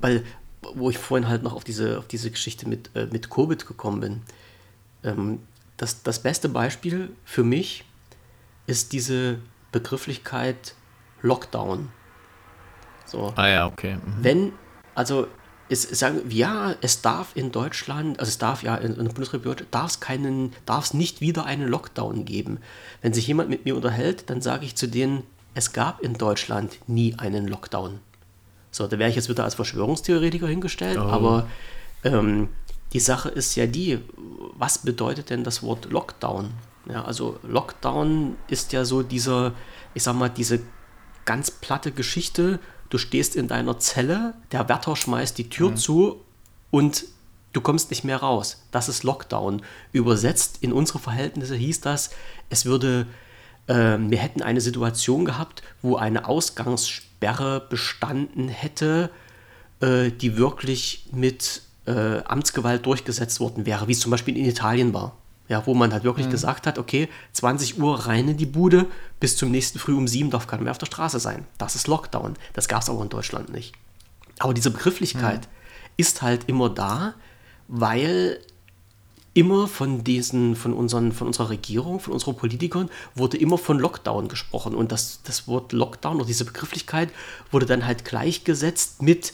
weil 0.01 0.25
wo 0.75 0.91
ich 0.91 0.99
vorhin 0.99 1.29
halt 1.29 1.43
noch 1.43 1.55
auf 1.55 1.65
diese, 1.65 1.99
auf 1.99 2.07
diese 2.07 2.31
Geschichte 2.31 2.69
mit, 2.69 2.91
äh, 2.95 3.07
mit 3.07 3.31
Covid 3.31 3.67
gekommen 3.67 4.01
bin. 4.01 4.23
Ähm, 5.05 5.41
das, 5.77 6.03
das 6.03 6.21
beste 6.21 6.49
Beispiel 6.49 7.11
für 7.25 7.45
mich 7.45 7.85
ist 8.67 8.93
diese 8.93 9.39
Begrifflichkeit 9.73 10.75
Lockdown. 11.23 11.91
So. 13.07 13.33
Ah 13.37 13.49
ja, 13.49 13.67
okay. 13.67 13.97
Mhm. 13.97 14.01
Wenn, 14.21 14.53
also 14.95 15.27
es 15.69 15.83
sagen, 15.83 16.21
ja, 16.29 16.75
es 16.83 17.03
darf 17.03 17.35
in 17.35 17.51
Deutschland, 17.51 18.21
also 18.21 18.29
es 18.29 18.39
darf 18.39 18.63
ja 18.63 18.77
in, 18.77 18.93
in 18.93 19.05
der 19.05 19.13
Bundesrepublik, 19.13 19.71
darf 19.71 19.93
es 19.93 20.01
keinen, 20.01 20.53
darf 20.67 20.85
es 20.87 20.95
nicht 20.95 21.21
wieder 21.21 21.47
einen 21.47 21.69
Lockdown 21.69 22.25
geben. 22.25 22.59
Wenn 23.01 23.15
sich 23.15 23.27
jemand 23.27 23.49
mit 23.49 23.65
mir 23.65 23.75
unterhält, 23.75 24.29
dann 24.31 24.43
sage 24.43 24.67
ich 24.67 24.77
zu 24.77 24.87
denen, 24.87 25.25
es 25.55 25.73
gab 25.73 26.01
in 26.01 26.15
Deutschland 26.15 26.79
nie 26.87 27.15
einen 27.19 27.49
Lockdown. 27.49 28.01
So, 28.73 28.87
da 28.87 28.99
wäre 28.99 29.09
ich 29.09 29.17
jetzt 29.17 29.29
wieder 29.29 29.45
als 29.45 29.55
Verschwörungstheoretiker 29.55 30.49
hingestellt, 30.49 30.99
oh. 30.99 31.03
aber 31.03 31.47
ähm, 32.03 32.49
die 32.93 33.01
Sache 33.01 33.29
ist 33.29 33.55
ja 33.55 33.67
die, 33.67 34.01
was 34.55 34.79
bedeutet 34.79 35.31
denn 35.31 35.45
das 35.45 35.63
Wort 35.63 35.91
Lockdown? 35.91 36.51
Ja, 36.89 37.05
also 37.05 37.39
Lockdown 37.43 38.37
ist 38.49 38.73
ja 38.73 38.85
so 38.85 39.03
dieser, 39.03 39.53
ich 39.95 40.03
sag 40.03 40.15
mal, 40.17 40.29
diese 40.29 40.61
ganz 41.27 41.51
platte 41.51 41.93
Geschichte, 41.93 42.59
du 42.89 42.99
stehst 42.99 43.37
in 43.37 43.47
deiner 43.47 43.79
Zelle, 43.79 44.35
der 44.51 44.69
Wärter 44.69 44.97
schmeißt 44.97 45.37
die 45.39 45.49
Tür 45.49 45.71
mhm. 45.71 45.77
zu 45.77 46.21
und 46.71 47.05
du 47.53 47.61
kommst 47.61 47.91
nicht 47.91 48.05
mehr 48.05 48.17
raus. 48.17 48.63
Das 48.71 48.89
ist 48.89 49.05
Lockdown. 49.05 49.63
Übersetzt 49.93 50.59
in 50.61 50.73
unsere 50.73 50.99
Verhältnisse 50.99 51.55
hieß 51.55 51.83
das, 51.83 52.11
es 52.49 52.65
würde, 52.65 53.07
äh, 53.67 53.99
wir 53.99 54.19
hätten 54.19 54.43
eine 54.43 54.61
Situation 54.61 55.25
gehabt, 55.25 55.63
wo 55.83 55.97
eine 55.97 56.27
Ausgangssperre 56.27 57.12
Sperre 57.23 57.61
bestanden 57.61 58.49
hätte, 58.49 59.09
äh, 59.79 60.11
die 60.11 60.37
wirklich 60.37 61.07
mit 61.13 61.63
äh, 61.87 62.19
Amtsgewalt 62.25 62.85
durchgesetzt 62.85 63.39
worden 63.39 63.65
wäre, 63.65 63.87
wie 63.87 63.93
es 63.93 64.01
zum 64.01 64.11
Beispiel 64.11 64.37
in 64.37 64.45
Italien 64.45 64.93
war. 64.93 65.17
Ja, 65.49 65.65
wo 65.67 65.75
man 65.75 65.93
halt 65.93 66.03
wirklich 66.03 66.27
mhm. 66.27 66.33
gesagt 66.33 66.67
hat, 66.67 66.79
okay, 66.79 67.09
20 67.33 67.79
Uhr 67.79 68.07
rein 68.07 68.29
in 68.29 68.37
die 68.37 68.47
Bude, 68.47 68.87
bis 69.21 69.37
zum 69.37 69.53
nächsten 69.53 69.79
Früh 69.79 69.95
um 69.95 70.09
7 70.09 70.31
darf 70.31 70.49
keiner 70.49 70.63
mehr 70.63 70.73
auf 70.73 70.79
der 70.79 70.87
Straße 70.87 71.21
sein. 71.21 71.47
Das 71.59 71.77
ist 71.77 71.87
Lockdown. 71.87 72.35
Das 72.55 72.67
gab 72.67 72.83
es 72.83 72.89
aber 72.89 73.03
in 73.03 73.09
Deutschland 73.09 73.53
nicht. 73.53 73.73
Aber 74.41 74.53
diese 74.53 74.73
Begrifflichkeit 74.73 75.43
mhm. 75.43 75.93
ist 75.97 76.23
halt 76.23 76.49
immer 76.49 76.71
da, 76.71 77.15
weil 77.69 78.41
immer 79.35 79.67
von 79.67 80.05
diesen, 80.05 80.57
von 80.57 80.75
unseren, 80.75 81.13
von 81.13 81.27
unserer 81.27 81.51
Regierung, 81.51 82.01
von 82.01 82.13
unseren 82.13 82.37
Politikern, 82.37 82.91
wurde 83.15 83.39
immer 83.39 83.59
von 83.59 83.79
Lockdown 83.79 84.29
gesprochen. 84.29 84.75
Und 84.75 84.93
das, 84.93 85.21
das 85.25 85.49
Wort 85.49 85.73
Lockdown 85.73 86.17
oder 86.17 86.27
diese 86.27 86.45
Begrifflichkeit 86.45 87.09
wurde 87.51 87.67
dann 87.67 87.87
halt 87.87 88.05
gleichgesetzt 88.05 89.03
mit, 89.03 89.33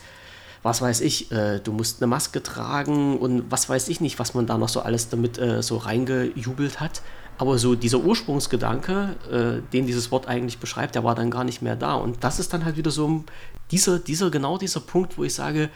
was 0.63 0.81
weiß 0.81 1.01
ich, 1.01 1.33
äh, 1.33 1.59
du 1.59 1.73
musst 1.73 2.01
eine 2.01 2.07
Maske 2.07 2.43
tragen 2.43 3.19
und 3.19 3.51
was 3.51 3.69
weiß 3.69 3.89
ich 3.89 4.01
nicht, 4.01 4.19
was 4.19 4.35
man 4.35 4.47
da 4.47 4.57
noch 4.57 4.69
so 4.69 4.81
alles 4.81 5.09
damit 5.09 5.39
äh, 5.39 5.63
so 5.63 5.77
reingejubelt 5.77 6.81
hat. 6.81 7.03
Aber 7.39 7.57
so 7.59 7.77
dieser 7.77 7.99
Ursprungsgedanke, 7.99 9.17
äh, 9.31 9.73
den 9.73 9.87
dieses 9.87 10.11
Wort 10.11 10.27
eigentlich 10.27 10.59
beschreibt, 10.59 10.97
der 10.97 11.05
war 11.05 11.15
dann 11.15 11.31
gar 11.31 11.45
nicht 11.45 11.63
mehr 11.63 11.77
da. 11.77 11.95
Und 11.95 12.25
das 12.25 12.41
ist 12.41 12.53
dann 12.53 12.65
halt 12.65 12.77
wieder 12.77 12.91
so 12.91 13.25
dieser, 13.71 14.01
dieser, 14.01 14.31
genau 14.31 14.59
dieser 14.59 14.81
Punkt, 14.81 15.19
wo 15.19 15.25
ich 15.25 15.35
sage, 15.35 15.71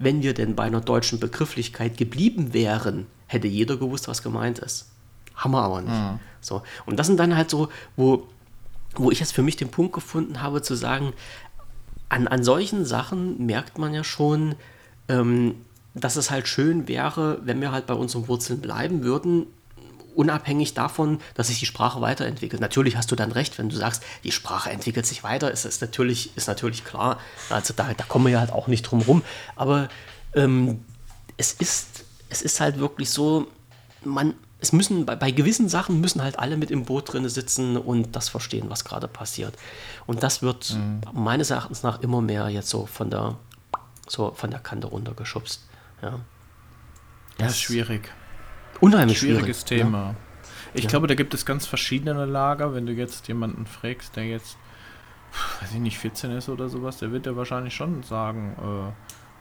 wenn 0.00 0.22
wir 0.22 0.32
denn 0.32 0.56
bei 0.56 0.64
einer 0.64 0.80
deutschen 0.80 1.20
Begrifflichkeit 1.20 1.98
geblieben 1.98 2.54
wären, 2.54 3.06
hätte 3.26 3.46
jeder 3.46 3.76
gewusst, 3.76 4.08
was 4.08 4.22
gemeint 4.22 4.58
ist. 4.58 4.90
Haben 5.36 5.52
wir 5.52 5.62
aber 5.62 5.82
nicht. 5.82 5.92
Mhm. 5.92 6.18
So. 6.40 6.62
Und 6.86 6.98
das 6.98 7.06
sind 7.06 7.20
dann 7.20 7.36
halt 7.36 7.50
so, 7.50 7.68
wo, 7.96 8.26
wo 8.94 9.10
ich 9.10 9.20
jetzt 9.20 9.32
für 9.32 9.42
mich 9.42 9.56
den 9.56 9.68
Punkt 9.68 9.92
gefunden 9.92 10.40
habe, 10.40 10.62
zu 10.62 10.74
sagen, 10.74 11.12
an, 12.08 12.26
an 12.28 12.42
solchen 12.42 12.86
Sachen 12.86 13.44
merkt 13.44 13.78
man 13.78 13.92
ja 13.92 14.02
schon, 14.02 14.54
ähm, 15.08 15.54
dass 15.94 16.16
es 16.16 16.30
halt 16.30 16.48
schön 16.48 16.88
wäre, 16.88 17.38
wenn 17.44 17.60
wir 17.60 17.70
halt 17.70 17.86
bei 17.86 17.94
unseren 17.94 18.26
Wurzeln 18.26 18.60
bleiben 18.62 19.02
würden, 19.04 19.46
unabhängig 20.14 20.74
davon, 20.74 21.20
dass 21.34 21.48
sich 21.48 21.58
die 21.58 21.66
Sprache 21.66 22.00
weiterentwickelt. 22.00 22.60
Natürlich 22.60 22.96
hast 22.96 23.10
du 23.10 23.16
dann 23.16 23.32
recht, 23.32 23.58
wenn 23.58 23.68
du 23.68 23.76
sagst, 23.76 24.02
die 24.24 24.32
Sprache 24.32 24.70
entwickelt 24.70 25.06
sich 25.06 25.22
weiter, 25.22 25.50
ist, 25.50 25.64
ist, 25.64 25.80
natürlich, 25.80 26.36
ist 26.36 26.48
natürlich 26.48 26.84
klar. 26.84 27.18
Also 27.48 27.74
da, 27.74 27.92
da 27.96 28.04
kommen 28.04 28.26
wir 28.26 28.32
ja 28.32 28.40
halt 28.40 28.52
auch 28.52 28.66
nicht 28.66 28.82
drum 28.82 29.00
rum. 29.02 29.22
Aber 29.56 29.88
ähm, 30.34 30.84
es 31.36 31.52
ist 31.52 32.04
es 32.30 32.42
ist 32.42 32.60
halt 32.60 32.78
wirklich 32.78 33.10
so, 33.10 33.48
man, 34.02 34.34
es 34.60 34.72
müssen, 34.72 35.04
bei, 35.04 35.16
bei, 35.16 35.30
gewissen 35.30 35.68
Sachen 35.68 36.00
müssen 36.00 36.22
halt 36.22 36.38
alle 36.38 36.56
mit 36.56 36.70
im 36.70 36.84
Boot 36.84 37.12
drin 37.12 37.28
sitzen 37.28 37.76
und 37.76 38.16
das 38.16 38.28
verstehen, 38.28 38.70
was 38.70 38.84
gerade 38.84 39.08
passiert. 39.08 39.54
Und 40.06 40.22
das 40.22 40.40
wird 40.40 40.74
mhm. 40.74 41.00
meines 41.12 41.50
Erachtens 41.50 41.82
nach 41.82 42.00
immer 42.00 42.22
mehr 42.22 42.48
jetzt 42.48 42.70
so 42.70 42.86
von 42.86 43.10
der, 43.10 43.36
so 44.08 44.32
von 44.34 44.50
der 44.50 44.60
Kante 44.60 44.86
runtergeschubst. 44.86 45.66
Ja. 46.02 46.20
Das 47.36 47.52
ist 47.52 47.60
schwierig. 47.60 48.10
Unheimlich 48.80 49.18
schwieriges 49.18 49.62
schwierig, 49.62 49.84
Thema. 49.84 49.98
Ja. 49.98 50.14
Ich 50.74 50.84
ja. 50.84 50.90
glaube, 50.90 51.06
da 51.06 51.14
gibt 51.14 51.34
es 51.34 51.44
ganz 51.44 51.66
verschiedene 51.66 52.24
Lager. 52.24 52.74
Wenn 52.74 52.86
du 52.86 52.92
jetzt 52.92 53.28
jemanden 53.28 53.66
fragst, 53.66 54.16
der 54.16 54.26
jetzt, 54.26 54.56
weiß 55.60 55.72
ich 55.72 55.80
nicht, 55.80 55.98
14 55.98 56.30
ist 56.30 56.48
oder 56.48 56.68
sowas, 56.68 56.98
der 56.98 57.12
wird 57.12 57.26
ja 57.26 57.36
wahrscheinlich 57.36 57.74
schon 57.74 58.02
sagen, 58.02 58.54
äh, 58.58 58.92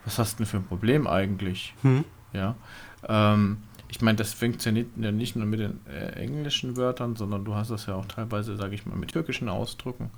was 0.05 0.17
hast 0.17 0.33
du 0.33 0.37
denn 0.37 0.45
für 0.47 0.57
ein 0.57 0.65
Problem 0.65 1.07
eigentlich? 1.07 1.73
Hm. 1.83 2.03
Ja. 2.33 2.55
Ähm, 3.07 3.57
ich 3.89 4.01
meine, 4.01 4.17
das 4.17 4.33
funktioniert 4.33 4.87
ja 4.97 5.11
nicht 5.11 5.35
nur 5.35 5.45
mit 5.45 5.59
den 5.59 5.79
äh, 5.87 6.11
englischen 6.13 6.77
Wörtern, 6.77 7.15
sondern 7.15 7.43
du 7.43 7.55
hast 7.55 7.71
das 7.71 7.87
ja 7.87 7.95
auch 7.95 8.05
teilweise, 8.05 8.55
sage 8.55 8.75
ich 8.75 8.85
mal, 8.85 8.95
mit 8.95 9.11
türkischen 9.11 9.49
Ausdrücken. 9.49 10.11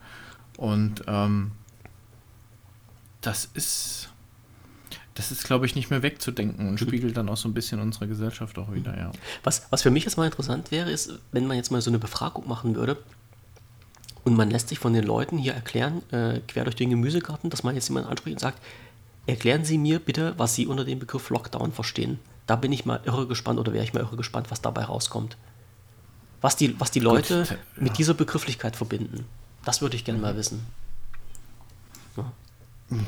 Und 0.57 1.03
ähm, 1.07 1.51
das 3.21 3.45
ist, 3.45 4.10
das 5.15 5.31
ist, 5.31 5.43
glaube 5.43 5.65
ich, 5.65 5.75
nicht 5.75 5.89
mehr 5.89 6.03
wegzudenken 6.03 6.69
und 6.69 6.79
spiegelt 6.79 7.17
dann 7.17 7.29
auch 7.29 7.37
so 7.37 7.49
ein 7.49 7.53
bisschen 7.53 7.79
unsere 7.81 8.07
Gesellschaft 8.07 8.57
auch 8.57 8.73
wieder, 8.73 8.97
ja. 8.97 9.11
Was, 9.43 9.67
was 9.69 9.81
für 9.81 9.91
mich 9.91 10.05
jetzt 10.05 10.17
mal 10.17 10.25
interessant 10.25 10.71
wäre, 10.71 10.89
ist, 10.89 11.19
wenn 11.31 11.47
man 11.47 11.57
jetzt 11.57 11.71
mal 11.71 11.81
so 11.81 11.89
eine 11.89 11.99
Befragung 11.99 12.47
machen 12.47 12.75
würde 12.75 12.97
und 14.23 14.35
man 14.35 14.49
lässt 14.49 14.69
sich 14.69 14.79
von 14.79 14.93
den 14.93 15.03
Leuten 15.03 15.37
hier 15.37 15.53
erklären, 15.53 16.01
äh, 16.11 16.39
quer 16.47 16.63
durch 16.63 16.75
den 16.75 16.89
Gemüsegarten, 16.89 17.49
dass 17.49 17.63
man 17.63 17.75
jetzt 17.75 17.89
jemanden 17.89 18.09
anspricht 18.09 18.35
und 18.35 18.39
sagt, 18.39 18.61
Erklären 19.27 19.63
Sie 19.65 19.77
mir 19.77 19.99
bitte, 19.99 20.33
was 20.37 20.55
Sie 20.55 20.67
unter 20.67 20.83
dem 20.83 20.99
Begriff 20.99 21.29
Lockdown 21.29 21.71
verstehen. 21.71 22.19
Da 22.47 22.55
bin 22.55 22.71
ich 22.71 22.85
mal 22.85 23.01
irre 23.05 23.27
gespannt 23.27 23.59
oder 23.59 23.71
wäre 23.71 23.83
ich 23.83 23.93
mal 23.93 24.01
irre 24.01 24.17
gespannt, 24.17 24.49
was 24.49 24.61
dabei 24.61 24.83
rauskommt. 24.83 25.37
Was 26.41 26.55
die, 26.55 26.79
was 26.79 26.89
die 26.89 26.99
Leute 26.99 27.39
Gut, 27.39 27.51
ja. 27.51 27.57
mit 27.75 27.97
dieser 27.97 28.15
Begrifflichkeit 28.15 28.75
verbinden. 28.75 29.25
Das 29.63 29.81
würde 29.81 29.95
ich 29.95 30.05
gerne 30.05 30.19
mal 30.19 30.35
wissen. 30.35 30.65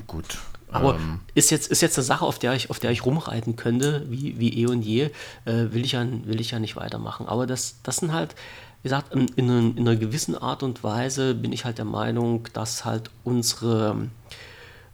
Gut. 0.08 0.39
Aber 0.72 0.96
ähm, 0.96 1.19
ist, 1.36 1.52
jetzt, 1.52 1.69
ist 1.69 1.82
jetzt 1.82 1.98
eine 1.98 2.04
Sache, 2.04 2.26
auf 2.26 2.39
der 2.39 2.54
ich, 2.54 2.69
auf 2.69 2.80
der 2.80 2.91
ich 2.91 3.06
rumreiten 3.06 3.56
könnte, 3.56 4.06
wie, 4.10 4.39
wie 4.39 4.62
eh 4.62 4.65
und 4.65 4.82
je, 4.82 5.12
äh, 5.46 5.72
will, 5.72 5.86
ich 5.86 5.91
ja, 5.91 6.06
will 6.26 6.41
ich 6.41 6.52
ja 6.52 6.60
nicht 6.60 6.76
weitermachen. 6.76 7.28
Aber 7.28 7.46
das, 7.46 7.76
das 7.84 7.98
sind 7.98 8.12
halt, 8.12 8.34
wie 8.82 8.89
gesagt, 8.89 9.13
in, 9.13 9.28
in, 9.36 9.78
in, 9.78 9.88
einer 9.88 9.96
gewissen 9.96 10.36
Art 10.36 10.63
und 10.63 10.84
Weise 10.84 11.36
bin 11.36 11.52
ich 11.54 11.63
halt 11.63 11.78
der 11.78 11.86
Meinung, 11.86 12.48
dass 12.54 12.86
halt 12.86 13.12
unsere, 13.24 14.08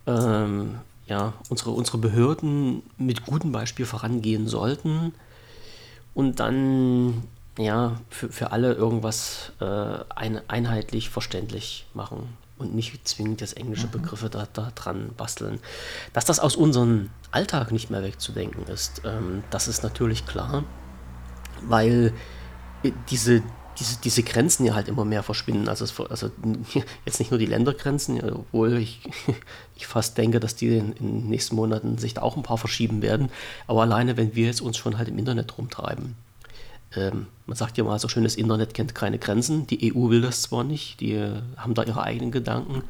ähm, 0.06 0.76
ja, 1.08 1.34
unsere, 1.48 1.72
unsere 1.72 1.98
Behörden 1.98 2.84
mit 2.98 3.26
gutem 3.26 3.54
Beispiel 3.54 3.86
vorangehen 3.86 4.50
sollten 4.50 5.14
und 6.14 6.42
dann 6.42 7.24
ja, 7.58 8.00
für, 8.10 8.30
für 8.30 8.52
alle 8.52 8.74
irgendwas 8.74 9.54
äh, 9.62 10.00
ein, 10.16 10.42
einheitlich 10.50 11.10
verständlich 11.10 11.86
machen 11.94 12.28
und 12.60 12.76
nicht 12.76 13.08
zwingend 13.08 13.42
jetzt 13.42 13.58
englische 13.58 13.88
mhm. 13.88 13.92
Begriffe 13.92 14.30
da, 14.30 14.48
da 14.52 14.72
dran 14.76 15.12
basteln. 15.18 15.60
Dass 16.14 16.26
das 16.26 16.40
aus 16.40 16.56
unserem 16.56 17.10
Alltag 17.32 17.72
nicht 17.72 17.90
mehr 17.90 18.04
wegzudenken 18.04 18.68
ist, 18.68 19.02
ähm, 19.06 19.44
das 19.50 19.68
ist 19.68 19.82
natürlich 19.82 20.26
klar, 20.28 20.64
weil 21.64 22.14
äh, 22.84 22.92
diese, 23.10 23.42
diese, 23.80 24.00
diese 24.02 24.24
Grenzen 24.24 24.66
ja 24.66 24.76
halt 24.76 24.90
immer 24.90 25.06
mehr 25.06 25.24
verschwinden. 25.24 25.70
Also, 25.70 25.86
es, 25.86 26.00
also 26.00 26.30
jetzt 27.06 27.20
nicht 27.20 27.32
nur 27.32 27.40
die 27.40 27.46
Ländergrenzen, 27.46 28.22
obwohl 28.22 28.78
ich, 28.78 29.02
ich 29.76 29.88
fast 29.88 30.18
denke, 30.18 30.40
dass 30.40 30.56
die 30.56 30.78
in, 30.78 30.92
in 30.94 31.22
den 31.22 31.30
nächsten 31.30 31.56
Monaten 31.56 31.98
sich 31.98 32.14
da 32.14 32.22
auch 32.22 32.36
ein 32.36 32.44
paar 32.44 32.58
verschieben 32.58 33.02
werden, 33.02 33.30
aber 33.68 33.82
alleine, 33.82 34.18
wenn 34.18 34.36
wir 34.36 34.48
jetzt 34.48 34.62
uns 34.62 34.78
schon 34.78 34.98
halt 34.98 35.08
im 35.08 35.18
Internet 35.18 35.58
rumtreiben 35.58 36.16
ähm, 36.96 37.28
man 37.46 37.56
sagt 37.56 37.78
ja 37.78 37.84
mal 37.84 38.00
so 38.00 38.08
schön, 38.08 38.24
das 38.24 38.36
Internet 38.36 38.74
kennt 38.74 38.96
keine 38.96 39.20
Grenzen. 39.20 39.68
Die 39.68 39.94
EU 39.94 40.10
will 40.10 40.22
das 40.22 40.42
zwar 40.44 40.64
nicht, 40.64 41.00
die 41.00 41.20
haben 41.58 41.74
da 41.74 41.84
ihre 41.84 42.04
eigenen 42.04 42.32
Gedanken, 42.32 42.84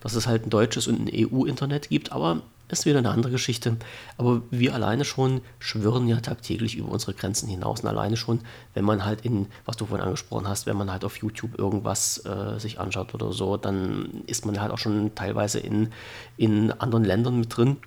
dass 0.00 0.14
es 0.14 0.26
halt 0.26 0.46
ein 0.46 0.50
deutsches 0.50 0.86
und 0.86 1.08
ein 1.08 1.10
EU-Internet 1.12 1.88
gibt, 1.88 2.12
aber 2.12 2.42
ist 2.74 2.86
wieder 2.86 2.98
eine 2.98 3.10
andere 3.10 3.30
Geschichte. 3.30 3.76
Aber 4.18 4.42
wir 4.50 4.74
alleine 4.74 5.04
schon 5.04 5.40
schwirren 5.58 6.08
ja 6.08 6.20
tagtäglich 6.20 6.76
über 6.76 6.90
unsere 6.90 7.14
Grenzen 7.14 7.48
hinaus. 7.48 7.80
Und 7.80 7.88
alleine 7.88 8.16
schon, 8.16 8.40
wenn 8.74 8.84
man 8.84 9.04
halt 9.04 9.20
in, 9.22 9.46
was 9.64 9.76
du 9.76 9.86
vorhin 9.86 10.04
angesprochen 10.04 10.48
hast, 10.48 10.66
wenn 10.66 10.76
man 10.76 10.90
halt 10.90 11.04
auf 11.04 11.16
YouTube 11.18 11.58
irgendwas 11.58 12.24
äh, 12.24 12.58
sich 12.58 12.80
anschaut 12.80 13.14
oder 13.14 13.32
so, 13.32 13.56
dann 13.56 14.22
ist 14.26 14.46
man 14.46 14.60
halt 14.60 14.72
auch 14.72 14.78
schon 14.78 15.14
teilweise 15.14 15.60
in, 15.60 15.92
in 16.36 16.72
anderen 16.72 17.04
Ländern 17.04 17.38
mit 17.40 17.56
drin 17.56 17.78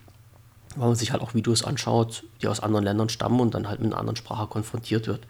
weil 0.75 0.89
man 0.89 0.95
sich 0.95 1.12
halt 1.12 1.23
auch 1.23 1.34
Videos 1.34 1.63
anschaut, 1.63 2.23
die 2.41 2.47
aus 2.47 2.60
anderen 2.60 2.86
Ländern 2.86 3.10
stammen 3.10 3.39
und 3.39 3.56
dann 3.56 3.67
halt 3.67 3.80
mit 3.80 3.91
einer 3.91 3.99
anderen 3.99 4.15
Sprache 4.15 4.45
konfrontiert 4.45 5.08
wird 5.08 5.21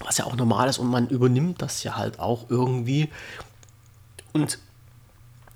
was 0.00 0.18
ja 0.18 0.24
auch 0.24 0.36
normal 0.36 0.68
ist 0.68 0.78
und 0.78 0.88
man 0.88 1.08
übernimmt 1.08 1.62
das 1.62 1.82
ja 1.82 1.96
halt 1.96 2.20
auch 2.20 2.46
irgendwie. 2.48 3.08
Und 4.32 4.58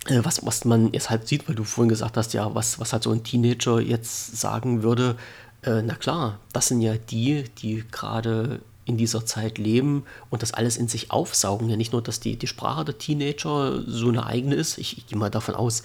äh, 0.07 0.20
was, 0.22 0.44
was 0.44 0.64
man 0.64 0.92
jetzt 0.92 1.11
halt 1.11 1.28
sieht, 1.28 1.48
weil 1.48 1.55
du 1.55 1.64
vorhin 1.64 1.88
gesagt 1.88 2.16
hast, 2.16 2.33
ja, 2.33 2.55
was, 2.55 2.81
was 2.81 2.92
halt 2.92 3.02
so 3.02 3.12
ein 3.12 3.22
Teenager 3.22 3.81
jetzt 3.81 4.37
sagen 4.37 4.83
würde, 4.83 5.16
äh, 5.62 5.83
na 5.83 5.94
klar, 5.94 6.38
das 6.52 6.68
sind 6.68 6.81
ja 6.81 6.96
die, 6.96 7.44
die 7.59 7.85
gerade 7.90 8.61
in 8.85 8.96
dieser 8.96 9.24
Zeit 9.24 9.59
leben 9.59 10.05
und 10.28 10.42
das 10.42 10.52
alles 10.52 10.76
in 10.76 10.88
sich 10.88 11.12
aufsaugen. 11.12 11.68
Ja, 11.68 11.76
nicht 11.76 11.92
nur, 11.92 12.02
dass 12.02 12.18
die, 12.18 12.37
die 12.37 12.48
Sprache 12.48 12.85
der 12.85 12.98
Teenager 12.98 13.83
so 13.87 14.09
eine 14.09 14.26
eigene 14.26 14.57
ist, 14.57 14.78
ich, 14.78 14.98
ich 14.98 15.07
gehe 15.07 15.18
mal 15.18 15.31
davon 15.31 15.55
aus, 15.55 15.85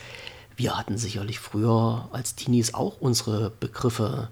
wir 0.56 0.76
hatten 0.76 0.98
sicherlich 0.98 1.40
früher 1.40 2.08
als 2.12 2.34
Teenies 2.34 2.74
auch 2.74 3.00
unsere 3.00 3.52
Begriffe, 3.60 4.30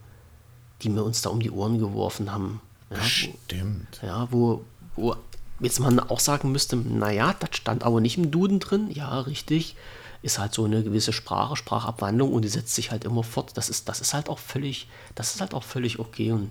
die 0.82 0.90
wir 0.90 1.06
uns 1.06 1.22
da 1.22 1.30
um 1.30 1.40
die 1.40 1.52
Ohren 1.52 1.78
geworfen 1.78 2.32
haben. 2.32 2.62
Ja, 2.89 3.02
Stimmt. 3.02 4.00
Ja, 4.02 4.28
wo, 4.32 4.63
wo 4.95 5.15
jetzt 5.60 5.80
man 5.80 6.00
auch 6.00 6.19
sagen 6.19 6.52
müsste, 6.52 6.76
naja, 6.76 7.36
das 7.39 7.58
stand 7.58 7.84
aber 7.84 8.02
nicht 8.02 8.17
im 8.17 8.32
Duden 8.32 8.60
drin. 8.60 8.89
Ja, 8.91 9.19
richtig. 9.21 9.76
Ist 10.21 10.39
halt 10.39 10.54
so 10.54 10.65
eine 10.65 10.84
gewisse 10.84 11.13
Sprache, 11.13 11.56
Sprachabwandlung 11.56 12.34
und 12.34 12.43
die 12.43 12.50
setzt 12.50 12.74
sich 12.76 12.91
halt 12.91 13.06
immer 13.06 13.24
fort. 13.24 13.52
Das 13.56 13.69
ist, 13.69 13.88
das 13.89 14.02
ist 14.02 14.13
halt 14.13 14.30
auch 14.30 14.39
völlig, 14.39 14.88
das 15.13 15.36
ist 15.36 15.41
halt 15.41 15.54
auch 15.54 15.63
völlig 15.63 16.00
okay 16.00 16.32
und 16.32 16.50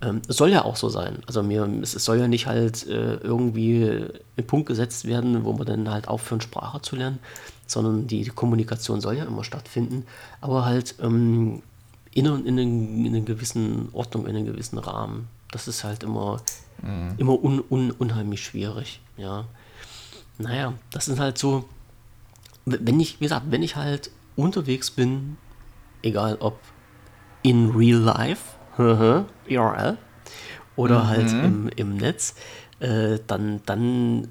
ähm, 0.00 0.22
soll 0.28 0.50
ja 0.50 0.64
auch 0.64 0.76
so 0.76 0.88
sein. 0.88 1.18
Also 1.26 1.42
mir, 1.42 1.68
es, 1.82 1.92
soll 1.92 2.18
ja 2.18 2.28
nicht 2.28 2.46
halt 2.46 2.86
äh, 2.86 3.16
irgendwie 3.16 4.06
in 4.36 4.46
Punkt 4.46 4.66
gesetzt 4.66 5.04
werden, 5.04 5.44
wo 5.44 5.52
man 5.52 5.66
dann 5.66 5.90
halt 5.90 6.08
aufhören, 6.08 6.40
Sprache 6.40 6.80
zu 6.82 6.96
lernen, 6.96 7.18
sondern 7.66 8.06
die, 8.06 8.24
die 8.24 8.30
Kommunikation 8.30 9.00
soll 9.00 9.16
ja 9.16 9.24
immer 9.24 9.44
stattfinden, 9.44 10.06
aber 10.40 10.64
halt 10.64 10.96
ähm, 11.00 11.62
in, 12.12 12.26
in, 12.26 12.58
in, 12.58 13.06
in 13.06 13.14
einer 13.14 13.24
gewissen 13.24 13.88
Ordnung, 13.92 14.26
in 14.26 14.36
einem 14.36 14.46
gewissen 14.46 14.78
Rahmen. 14.78 15.28
Das 15.54 15.68
ist 15.68 15.84
halt 15.84 16.02
immer, 16.02 16.40
mhm. 16.82 17.14
immer 17.16 17.40
un, 17.40 17.62
un, 17.70 17.92
unheimlich 17.92 18.42
schwierig. 18.42 19.00
Ja. 19.16 19.44
Naja, 20.36 20.74
das 20.90 21.04
sind 21.04 21.20
halt 21.20 21.38
so, 21.38 21.68
wenn 22.64 22.98
ich, 22.98 23.20
wie 23.20 23.26
gesagt, 23.26 23.46
wenn 23.50 23.62
ich 23.62 23.76
halt 23.76 24.10
unterwegs 24.34 24.90
bin, 24.90 25.36
egal 26.02 26.38
ob 26.40 26.58
in 27.42 27.70
real 27.70 28.00
life, 28.00 28.56
IRL, 29.46 29.96
oder 30.74 31.04
mhm. 31.04 31.06
halt 31.06 31.30
im, 31.30 31.68
im 31.76 31.96
Netz, 31.98 32.34
äh, 32.80 33.20
dann, 33.28 33.60
dann 33.64 34.26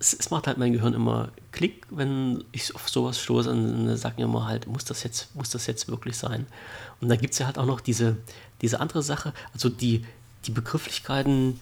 es, 0.00 0.12
es, 0.14 0.32
macht 0.32 0.48
halt 0.48 0.58
mein 0.58 0.72
Gehirn 0.72 0.92
immer 0.92 1.28
Klick, 1.52 1.86
wenn 1.90 2.42
ich 2.50 2.74
auf 2.74 2.88
sowas 2.88 3.20
stoße 3.20 3.48
und 3.48 3.96
sage 3.96 4.16
mir 4.16 4.24
immer 4.24 4.48
halt, 4.48 4.66
muss 4.66 4.84
das 4.84 5.04
jetzt, 5.04 5.36
muss 5.36 5.50
das 5.50 5.68
jetzt 5.68 5.86
wirklich 5.86 6.16
sein? 6.16 6.46
Und 7.00 7.10
da 7.10 7.14
gibt 7.14 7.34
es 7.34 7.38
ja 7.38 7.46
halt 7.46 7.58
auch 7.58 7.66
noch 7.66 7.80
diese, 7.80 8.16
diese 8.60 8.80
andere 8.80 9.04
Sache, 9.04 9.32
also 9.52 9.68
die, 9.68 10.04
die 10.46 10.50
Begrifflichkeiten, 10.50 11.60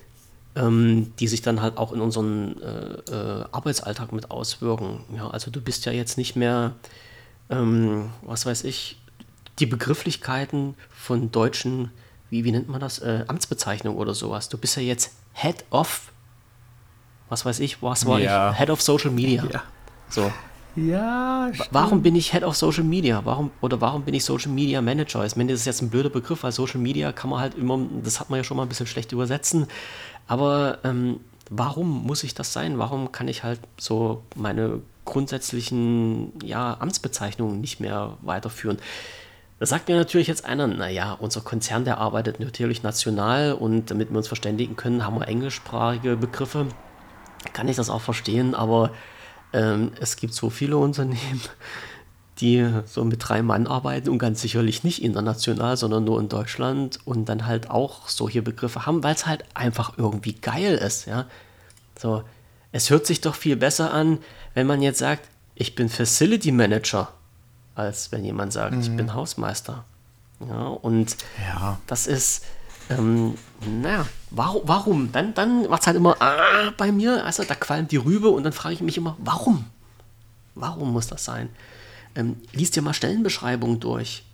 ähm, 0.56 1.12
die 1.18 1.28
sich 1.28 1.42
dann 1.42 1.62
halt 1.62 1.76
auch 1.76 1.92
in 1.92 2.00
unseren 2.00 2.60
äh, 2.60 2.94
äh, 3.10 3.44
Arbeitsalltag 3.52 4.12
mit 4.12 4.30
auswirken. 4.30 5.04
Ja, 5.14 5.28
also 5.28 5.50
du 5.50 5.60
bist 5.60 5.84
ja 5.86 5.92
jetzt 5.92 6.18
nicht 6.18 6.36
mehr, 6.36 6.74
ähm, 7.48 8.10
was 8.22 8.46
weiß 8.46 8.64
ich, 8.64 9.00
die 9.58 9.66
Begrifflichkeiten 9.66 10.74
von 10.90 11.30
deutschen, 11.30 11.90
wie, 12.30 12.44
wie 12.44 12.52
nennt 12.52 12.68
man 12.68 12.80
das, 12.80 12.98
äh, 12.98 13.24
Amtsbezeichnung 13.28 13.96
oder 13.96 14.14
sowas. 14.14 14.48
Du 14.48 14.58
bist 14.58 14.76
ja 14.76 14.82
jetzt 14.82 15.12
Head 15.34 15.64
of, 15.70 16.12
was 17.28 17.44
weiß 17.44 17.60
ich, 17.60 17.82
was 17.82 18.06
war 18.06 18.18
ja. 18.18 18.50
ich? 18.50 18.58
Head 18.58 18.70
of 18.70 18.80
Social 18.80 19.10
Media. 19.10 19.44
Ja. 19.52 19.62
So. 20.08 20.32
Ja. 20.86 21.50
Stimmt. 21.52 21.68
Warum 21.72 22.02
bin 22.02 22.16
ich 22.16 22.32
Head 22.32 22.42
of 22.44 22.56
Social 22.56 22.84
Media? 22.84 23.20
Warum 23.24 23.50
oder 23.60 23.80
warum 23.80 24.02
bin 24.02 24.14
ich 24.14 24.24
Social 24.24 24.50
Media 24.52 24.80
Manager? 24.80 25.24
Ich 25.24 25.36
meine, 25.36 25.52
das 25.52 25.60
ist 25.60 25.66
jetzt 25.66 25.82
ein 25.82 25.90
blöder 25.90 26.10
Begriff, 26.10 26.42
weil 26.42 26.52
Social 26.52 26.80
Media 26.80 27.12
kann 27.12 27.30
man 27.30 27.40
halt 27.40 27.56
immer, 27.56 27.78
das 28.02 28.20
hat 28.20 28.30
man 28.30 28.38
ja 28.38 28.44
schon 28.44 28.56
mal 28.56 28.64
ein 28.64 28.68
bisschen 28.68 28.86
schlecht 28.86 29.12
übersetzen. 29.12 29.66
Aber 30.26 30.78
ähm, 30.84 31.20
warum 31.50 32.06
muss 32.06 32.24
ich 32.24 32.34
das 32.34 32.52
sein? 32.52 32.78
Warum 32.78 33.12
kann 33.12 33.28
ich 33.28 33.42
halt 33.42 33.60
so 33.78 34.22
meine 34.36 34.80
grundsätzlichen 35.04 36.32
ja, 36.44 36.76
Amtsbezeichnungen 36.78 37.60
nicht 37.60 37.80
mehr 37.80 38.16
weiterführen? 38.22 38.78
Da 39.58 39.66
sagt 39.66 39.88
mir 39.88 39.96
natürlich 39.96 40.26
jetzt 40.26 40.46
einer, 40.46 40.66
naja, 40.66 41.12
unser 41.20 41.42
Konzern, 41.42 41.84
der 41.84 41.98
arbeitet 41.98 42.40
natürlich 42.40 42.82
national 42.82 43.52
und 43.52 43.90
damit 43.90 44.10
wir 44.10 44.16
uns 44.16 44.28
verständigen 44.28 44.74
können, 44.74 45.04
haben 45.04 45.18
wir 45.18 45.28
englischsprachige 45.28 46.16
Begriffe. 46.16 46.66
Kann 47.52 47.68
ich 47.68 47.76
das 47.76 47.90
auch 47.90 48.00
verstehen, 48.00 48.54
aber 48.54 48.90
ähm, 49.52 49.92
es 50.00 50.16
gibt 50.16 50.34
so 50.34 50.50
viele 50.50 50.76
Unternehmen, 50.76 51.40
die 52.38 52.66
so 52.86 53.04
mit 53.04 53.28
drei 53.28 53.42
Mann 53.42 53.66
arbeiten 53.66 54.08
und 54.08 54.18
ganz 54.18 54.40
sicherlich 54.40 54.82
nicht 54.82 55.02
international, 55.02 55.76
sondern 55.76 56.04
nur 56.04 56.20
in 56.20 56.28
Deutschland 56.28 56.98
und 57.04 57.28
dann 57.28 57.46
halt 57.46 57.70
auch 57.70 58.08
solche 58.08 58.42
Begriffe 58.42 58.86
haben, 58.86 59.02
weil 59.02 59.14
es 59.14 59.26
halt 59.26 59.44
einfach 59.54 59.98
irgendwie 59.98 60.32
geil 60.32 60.74
ist, 60.74 61.06
ja. 61.06 61.26
So, 61.98 62.22
es 62.72 62.88
hört 62.88 63.06
sich 63.06 63.20
doch 63.20 63.34
viel 63.34 63.56
besser 63.56 63.92
an, 63.92 64.18
wenn 64.54 64.66
man 64.66 64.80
jetzt 64.80 64.98
sagt, 64.98 65.28
ich 65.54 65.74
bin 65.74 65.90
Facility 65.90 66.52
Manager, 66.52 67.12
als 67.74 68.10
wenn 68.12 68.24
jemand 68.24 68.52
sagt, 68.52 68.74
mhm. 68.74 68.80
ich 68.80 68.96
bin 68.96 69.12
Hausmeister. 69.12 69.84
Ja, 70.48 70.68
und 70.68 71.16
ja. 71.46 71.78
das 71.86 72.06
ist, 72.06 72.44
ähm, 72.90 73.34
naja, 73.82 74.06
warum, 74.30 74.62
warum? 74.64 75.12
Dann, 75.12 75.34
dann 75.34 75.68
macht 75.68 75.82
es 75.82 75.86
halt 75.86 75.96
immer 75.96 76.16
ah, 76.20 76.72
bei 76.76 76.92
mir, 76.92 77.24
also 77.24 77.44
da 77.44 77.54
qualmt 77.54 77.92
die 77.92 77.96
Rübe 77.96 78.28
und 78.28 78.44
dann 78.44 78.52
frage 78.52 78.74
ich 78.74 78.80
mich 78.80 78.96
immer, 78.96 79.16
warum? 79.18 79.64
Warum 80.54 80.92
muss 80.92 81.06
das 81.06 81.24
sein? 81.24 81.48
Ähm, 82.14 82.36
liest 82.52 82.76
dir 82.76 82.82
mal 82.82 82.92
Stellenbeschreibungen 82.92 83.80
durch, 83.80 84.24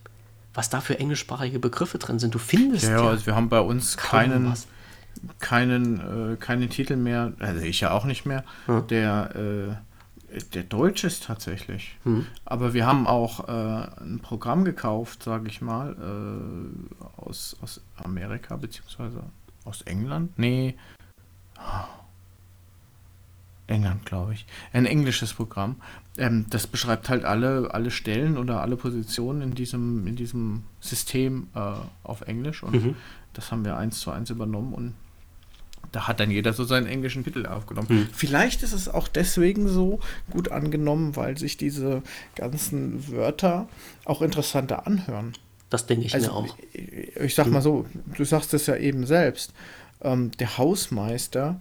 was 0.55 0.71
da 0.71 0.81
für 0.81 0.99
englischsprachige 0.99 1.59
Begriffe 1.59 1.99
drin 1.99 2.19
sind. 2.19 2.35
Du 2.35 2.38
findest 2.38 2.85
ja. 2.85 3.03
Ja, 3.03 3.09
also 3.09 3.27
wir 3.27 3.37
haben 3.37 3.49
bei 3.49 3.61
uns 3.61 3.97
keinen, 3.97 4.55
keinen, 5.38 6.33
äh, 6.33 6.37
keinen 6.37 6.71
Titel 6.71 6.97
mehr, 6.97 7.33
also 7.38 7.61
ich 7.61 7.81
ja 7.81 7.90
auch 7.90 8.05
nicht 8.05 8.25
mehr, 8.25 8.45
hm. 8.66 8.87
der 8.87 9.31
äh, 9.35 9.75
der 10.55 10.62
Deutsch 10.62 11.05
ist 11.05 11.25
tatsächlich. 11.25 11.97
Hm. 12.05 12.27
Aber 12.45 12.75
wir 12.75 12.87
haben 12.87 13.07
auch 13.07 13.49
äh, 13.49 14.03
ein 14.03 14.21
Programm 14.23 14.65
gekauft, 14.65 15.23
sage 15.23 15.49
ich 15.49 15.61
mal, 15.61 15.97
äh, 15.99 17.20
aus, 17.20 17.57
aus 17.62 17.81
Amerika, 17.97 18.57
beziehungsweise 18.57 19.22
aus 19.64 19.83
England. 19.83 20.39
Nee. 20.39 20.77
England, 23.66 24.05
glaube 24.05 24.35
ich. 24.35 24.47
Ein 24.72 24.87
englisches 24.87 25.35
Programm. 25.35 25.77
Ähm, 26.18 26.47
das 26.51 26.66
beschreibt 26.66 27.09
halt 27.09 27.24
alle, 27.24 27.72
alle 27.72 27.91
Stellen 27.91 28.39
oder 28.39 28.62
alle 28.62 28.77
Positionen 28.77 29.43
in 29.43 29.55
diesem, 29.55 30.07
in 30.07 30.16
diesem 30.16 30.64
System 30.81 31.49
äh, 31.55 31.72
auf 32.03 32.22
Englisch. 32.22 32.62
Und 32.62 32.85
mhm. 32.85 32.97
das 33.33 33.51
haben 33.51 33.64
wir 33.64 33.77
eins 33.77 34.01
zu 34.01 34.11
eins 34.11 34.31
übernommen 34.31 34.72
und 34.72 34.95
da 35.93 36.09
hat 36.09 36.20
dann 36.20 36.30
jeder 36.30 36.53
so 36.53 36.64
seinen 36.64 36.87
englischen 36.87 37.24
Titel 37.24 37.47
aufgenommen. 37.47 37.89
Hm. 37.89 38.09
Vielleicht 38.12 38.62
ist 38.62 38.72
es 38.72 38.89
auch 38.89 39.09
deswegen 39.09 39.68
so 39.68 40.01
gut 40.30 40.51
angenommen, 40.51 41.16
weil 41.16 41.39
sich 41.39 41.57
diese 41.57 42.03
ganzen 42.34 43.11
Wörter 43.11 43.68
auch 44.05 44.22
interessanter 44.22 44.87
anhören. 44.87 45.32
Das 45.70 45.87
denke 45.87 46.07
ich 46.07 46.14
also, 46.14 46.28
mir 46.28 46.32
auch. 46.34 46.59
Ich, 46.72 47.16
ich 47.16 47.34
sag 47.34 47.49
mal 47.49 47.62
so, 47.62 47.87
du 48.16 48.24
sagst 48.24 48.55
es 48.55 48.66
ja 48.66 48.76
eben 48.76 49.07
selbst. 49.07 49.53
Ähm, 50.01 50.30
der 50.32 50.59
Hausmeister, 50.59 51.61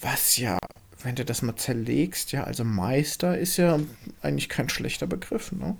was 0.00 0.36
ja, 0.36 0.58
wenn 1.02 1.14
du 1.14 1.24
das 1.24 1.42
mal 1.42 1.56
zerlegst, 1.56 2.32
ja, 2.32 2.44
also 2.44 2.64
Meister 2.64 3.38
ist 3.38 3.56
ja 3.56 3.78
eigentlich 4.22 4.48
kein 4.48 4.68
schlechter 4.68 5.06
Begriff, 5.06 5.52
ne? 5.52 5.76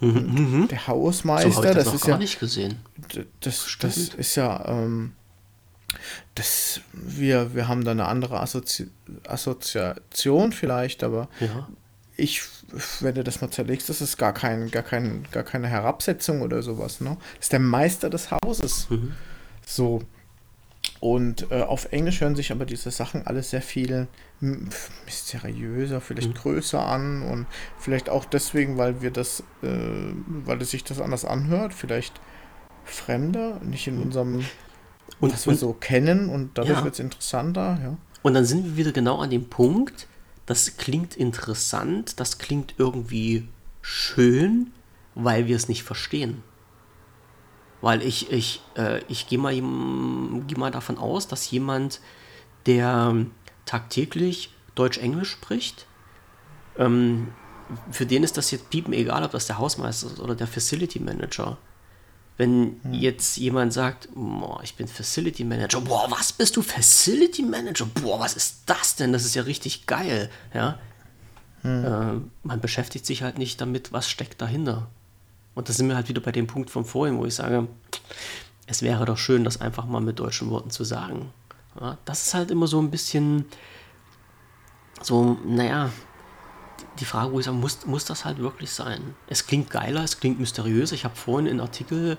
Mhm, 0.00 0.60
mhm. 0.60 0.68
der 0.68 0.86
Hausmeister, 0.86 1.50
so 1.50 1.62
das, 1.62 1.84
das 1.84 1.94
ist 1.94 2.06
ja 2.06 2.18
nicht 2.18 2.40
gesehen. 2.40 2.76
Das, 3.40 3.76
das 3.80 3.96
ist 3.96 4.34
ja 4.34 4.68
ähm, 4.68 5.12
das, 6.34 6.80
wir, 6.92 7.54
wir 7.54 7.68
haben 7.68 7.84
da 7.84 7.92
eine 7.92 8.06
andere 8.06 8.40
Assozi 8.40 8.90
Assoziation 9.26 10.52
vielleicht, 10.52 11.04
aber 11.04 11.28
ja. 11.40 11.68
ich, 12.16 12.42
wenn 13.00 13.14
du 13.14 13.24
das 13.24 13.40
mal 13.40 13.50
zerlegst, 13.50 13.88
das 13.88 14.00
ist 14.00 14.16
gar, 14.16 14.32
kein, 14.32 14.70
gar, 14.70 14.82
kein, 14.82 15.26
gar 15.30 15.42
keine 15.42 15.68
Herabsetzung 15.68 16.42
oder 16.42 16.62
sowas. 16.62 17.00
Ne? 17.00 17.16
Das 17.36 17.46
ist 17.46 17.52
der 17.52 17.60
Meister 17.60 18.10
des 18.10 18.30
Hauses. 18.30 18.88
Mhm. 18.90 19.12
So. 19.66 20.02
Und 21.00 21.50
äh, 21.50 21.62
auf 21.62 21.92
Englisch 21.92 22.20
hören 22.20 22.36
sich 22.36 22.50
aber 22.50 22.64
diese 22.64 22.90
Sachen 22.90 23.26
alle 23.26 23.42
sehr 23.42 23.62
viel 23.62 24.08
mysteriöser, 24.40 26.00
vielleicht 26.00 26.28
mhm. 26.28 26.34
größer 26.34 26.84
an 26.84 27.22
und 27.22 27.46
vielleicht 27.78 28.08
auch 28.08 28.24
deswegen, 28.24 28.78
weil 28.78 29.00
wir 29.02 29.10
das, 29.10 29.40
äh, 29.62 29.66
weil 30.26 30.60
es 30.62 30.70
sich 30.70 30.84
das 30.84 31.00
anders 31.00 31.24
anhört, 31.24 31.72
vielleicht 31.74 32.20
fremder, 32.84 33.60
nicht 33.60 33.86
in 33.86 33.96
mhm. 33.96 34.02
unserem 34.02 34.44
und, 35.24 35.32
was 35.32 35.46
wir 35.46 35.52
und, 35.52 35.58
so 35.58 35.72
kennen 35.72 36.28
und 36.28 36.56
dadurch 36.56 36.78
ja. 36.78 36.84
wird 36.84 36.94
es 36.94 37.00
interessanter. 37.00 37.78
Ja. 37.82 37.96
Und 38.22 38.34
dann 38.34 38.44
sind 38.44 38.64
wir 38.64 38.76
wieder 38.76 38.92
genau 38.92 39.18
an 39.18 39.30
dem 39.30 39.48
Punkt, 39.48 40.06
das 40.46 40.76
klingt 40.76 41.16
interessant, 41.16 42.20
das 42.20 42.38
klingt 42.38 42.74
irgendwie 42.78 43.48
schön, 43.82 44.72
weil 45.14 45.46
wir 45.46 45.56
es 45.56 45.68
nicht 45.68 45.82
verstehen. 45.82 46.42
Weil 47.80 48.02
ich, 48.02 48.32
ich, 48.32 48.62
äh, 48.76 49.02
ich 49.08 49.26
gehe 49.26 49.38
mal, 49.38 49.52
geh 49.54 50.54
mal 50.56 50.70
davon 50.70 50.98
aus, 50.98 51.28
dass 51.28 51.50
jemand, 51.50 52.00
der 52.66 53.26
tagtäglich 53.66 54.54
Deutsch-Englisch 54.74 55.30
spricht, 55.30 55.86
ähm, 56.78 57.28
für 57.90 58.06
den 58.06 58.24
ist 58.24 58.36
das 58.36 58.50
jetzt 58.50 58.70
piepen 58.70 58.92
egal, 58.92 59.24
ob 59.24 59.32
das 59.32 59.46
der 59.46 59.58
Hausmeister 59.58 60.06
ist 60.08 60.20
oder 60.20 60.34
der 60.34 60.46
Facility 60.46 61.00
Manager. 61.00 61.56
Wenn 62.36 62.80
hm. 62.82 62.94
jetzt 62.94 63.36
jemand 63.36 63.72
sagt, 63.72 64.08
boah, 64.14 64.60
ich 64.62 64.74
bin 64.74 64.88
Facility 64.88 65.44
Manager, 65.44 65.80
boah, 65.80 66.10
was 66.10 66.32
bist 66.32 66.56
du 66.56 66.62
Facility 66.62 67.42
Manager? 67.42 67.86
Boah, 67.86 68.18
was 68.18 68.34
ist 68.34 68.62
das 68.66 68.96
denn? 68.96 69.12
Das 69.12 69.24
ist 69.24 69.34
ja 69.34 69.42
richtig 69.42 69.86
geil. 69.86 70.30
Ja? 70.52 70.78
Hm. 71.62 71.84
Äh, 71.84 72.20
man 72.42 72.60
beschäftigt 72.60 73.06
sich 73.06 73.22
halt 73.22 73.38
nicht 73.38 73.60
damit, 73.60 73.92
was 73.92 74.08
steckt 74.08 74.42
dahinter. 74.42 74.88
Und 75.54 75.68
da 75.68 75.72
sind 75.72 75.88
wir 75.88 75.94
halt 75.94 76.08
wieder 76.08 76.20
bei 76.20 76.32
dem 76.32 76.48
Punkt 76.48 76.70
von 76.70 76.84
vorhin, 76.84 77.18
wo 77.18 77.24
ich 77.24 77.34
sage, 77.34 77.68
es 78.66 78.82
wäre 78.82 79.04
doch 79.04 79.18
schön, 79.18 79.44
das 79.44 79.60
einfach 79.60 79.86
mal 79.86 80.00
mit 80.00 80.18
deutschen 80.18 80.50
Worten 80.50 80.70
zu 80.70 80.84
sagen. 80.84 81.32
Ja, 81.80 81.98
das 82.04 82.26
ist 82.26 82.34
halt 82.34 82.50
immer 82.50 82.66
so 82.66 82.80
ein 82.80 82.90
bisschen 82.90 83.46
so, 85.00 85.38
naja, 85.44 85.90
die 87.00 87.04
Frage, 87.04 87.32
wo 87.32 87.38
ich 87.38 87.46
sage, 87.46 87.56
muss, 87.56 87.86
muss 87.86 88.04
das 88.04 88.24
halt 88.24 88.38
wirklich 88.38 88.70
sein? 88.70 89.14
Es 89.26 89.46
klingt 89.46 89.70
geiler, 89.70 90.04
es 90.04 90.20
klingt 90.20 90.38
mysteriöser. 90.38 90.94
Ich 90.94 91.04
habe 91.04 91.16
vorhin 91.16 91.48
einen 91.48 91.60
Artikel 91.60 92.18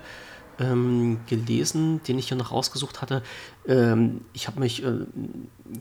ähm, 0.58 1.20
gelesen, 1.26 2.00
den 2.06 2.18
ich 2.18 2.28
hier 2.28 2.36
noch 2.36 2.50
rausgesucht 2.50 3.02
hatte. 3.02 3.22
Ähm, 3.66 4.22
ich 4.32 4.46
habe 4.46 4.60
mich, 4.60 4.82
äh, 4.82 5.06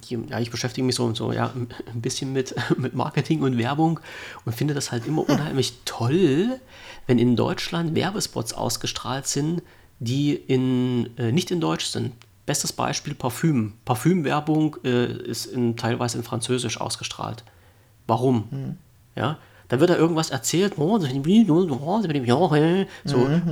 ja, 0.09 0.39
ich 0.39 0.51
beschäftige 0.51 0.85
mich 0.85 0.95
so, 0.95 1.13
so 1.13 1.31
ja, 1.31 1.51
ein 1.55 2.01
bisschen 2.01 2.33
mit, 2.33 2.55
mit 2.77 2.95
Marketing 2.95 3.41
und 3.41 3.57
Werbung 3.57 3.99
und 4.43 4.53
finde 4.53 4.73
das 4.73 4.91
halt 4.91 5.07
immer 5.07 5.27
unheimlich 5.29 5.73
toll, 5.85 6.59
wenn 7.07 7.19
in 7.19 7.35
Deutschland 7.35 7.95
Werbespots 7.95 8.53
ausgestrahlt 8.53 9.27
sind, 9.27 9.61
die 9.99 10.33
in, 10.33 11.09
äh, 11.17 11.31
nicht 11.31 11.51
in 11.51 11.61
Deutsch 11.61 11.85
sind. 11.85 12.13
Bestes 12.45 12.73
Beispiel 12.73 13.15
Parfüm. 13.15 13.73
Parfümwerbung 13.85 14.77
äh, 14.83 15.05
ist 15.05 15.47
in, 15.47 15.77
teilweise 15.77 16.17
in 16.17 16.23
Französisch 16.23 16.79
ausgestrahlt. 16.79 17.43
Warum? 18.07 18.47
Mhm. 18.51 18.77
Ja, 19.15 19.37
da 19.67 19.79
wird 19.79 19.89
da 19.89 19.95
irgendwas 19.95 20.29
erzählt, 20.29 20.73
oh, 20.77 20.99
so, 20.99 21.07
mhm, 21.07 21.23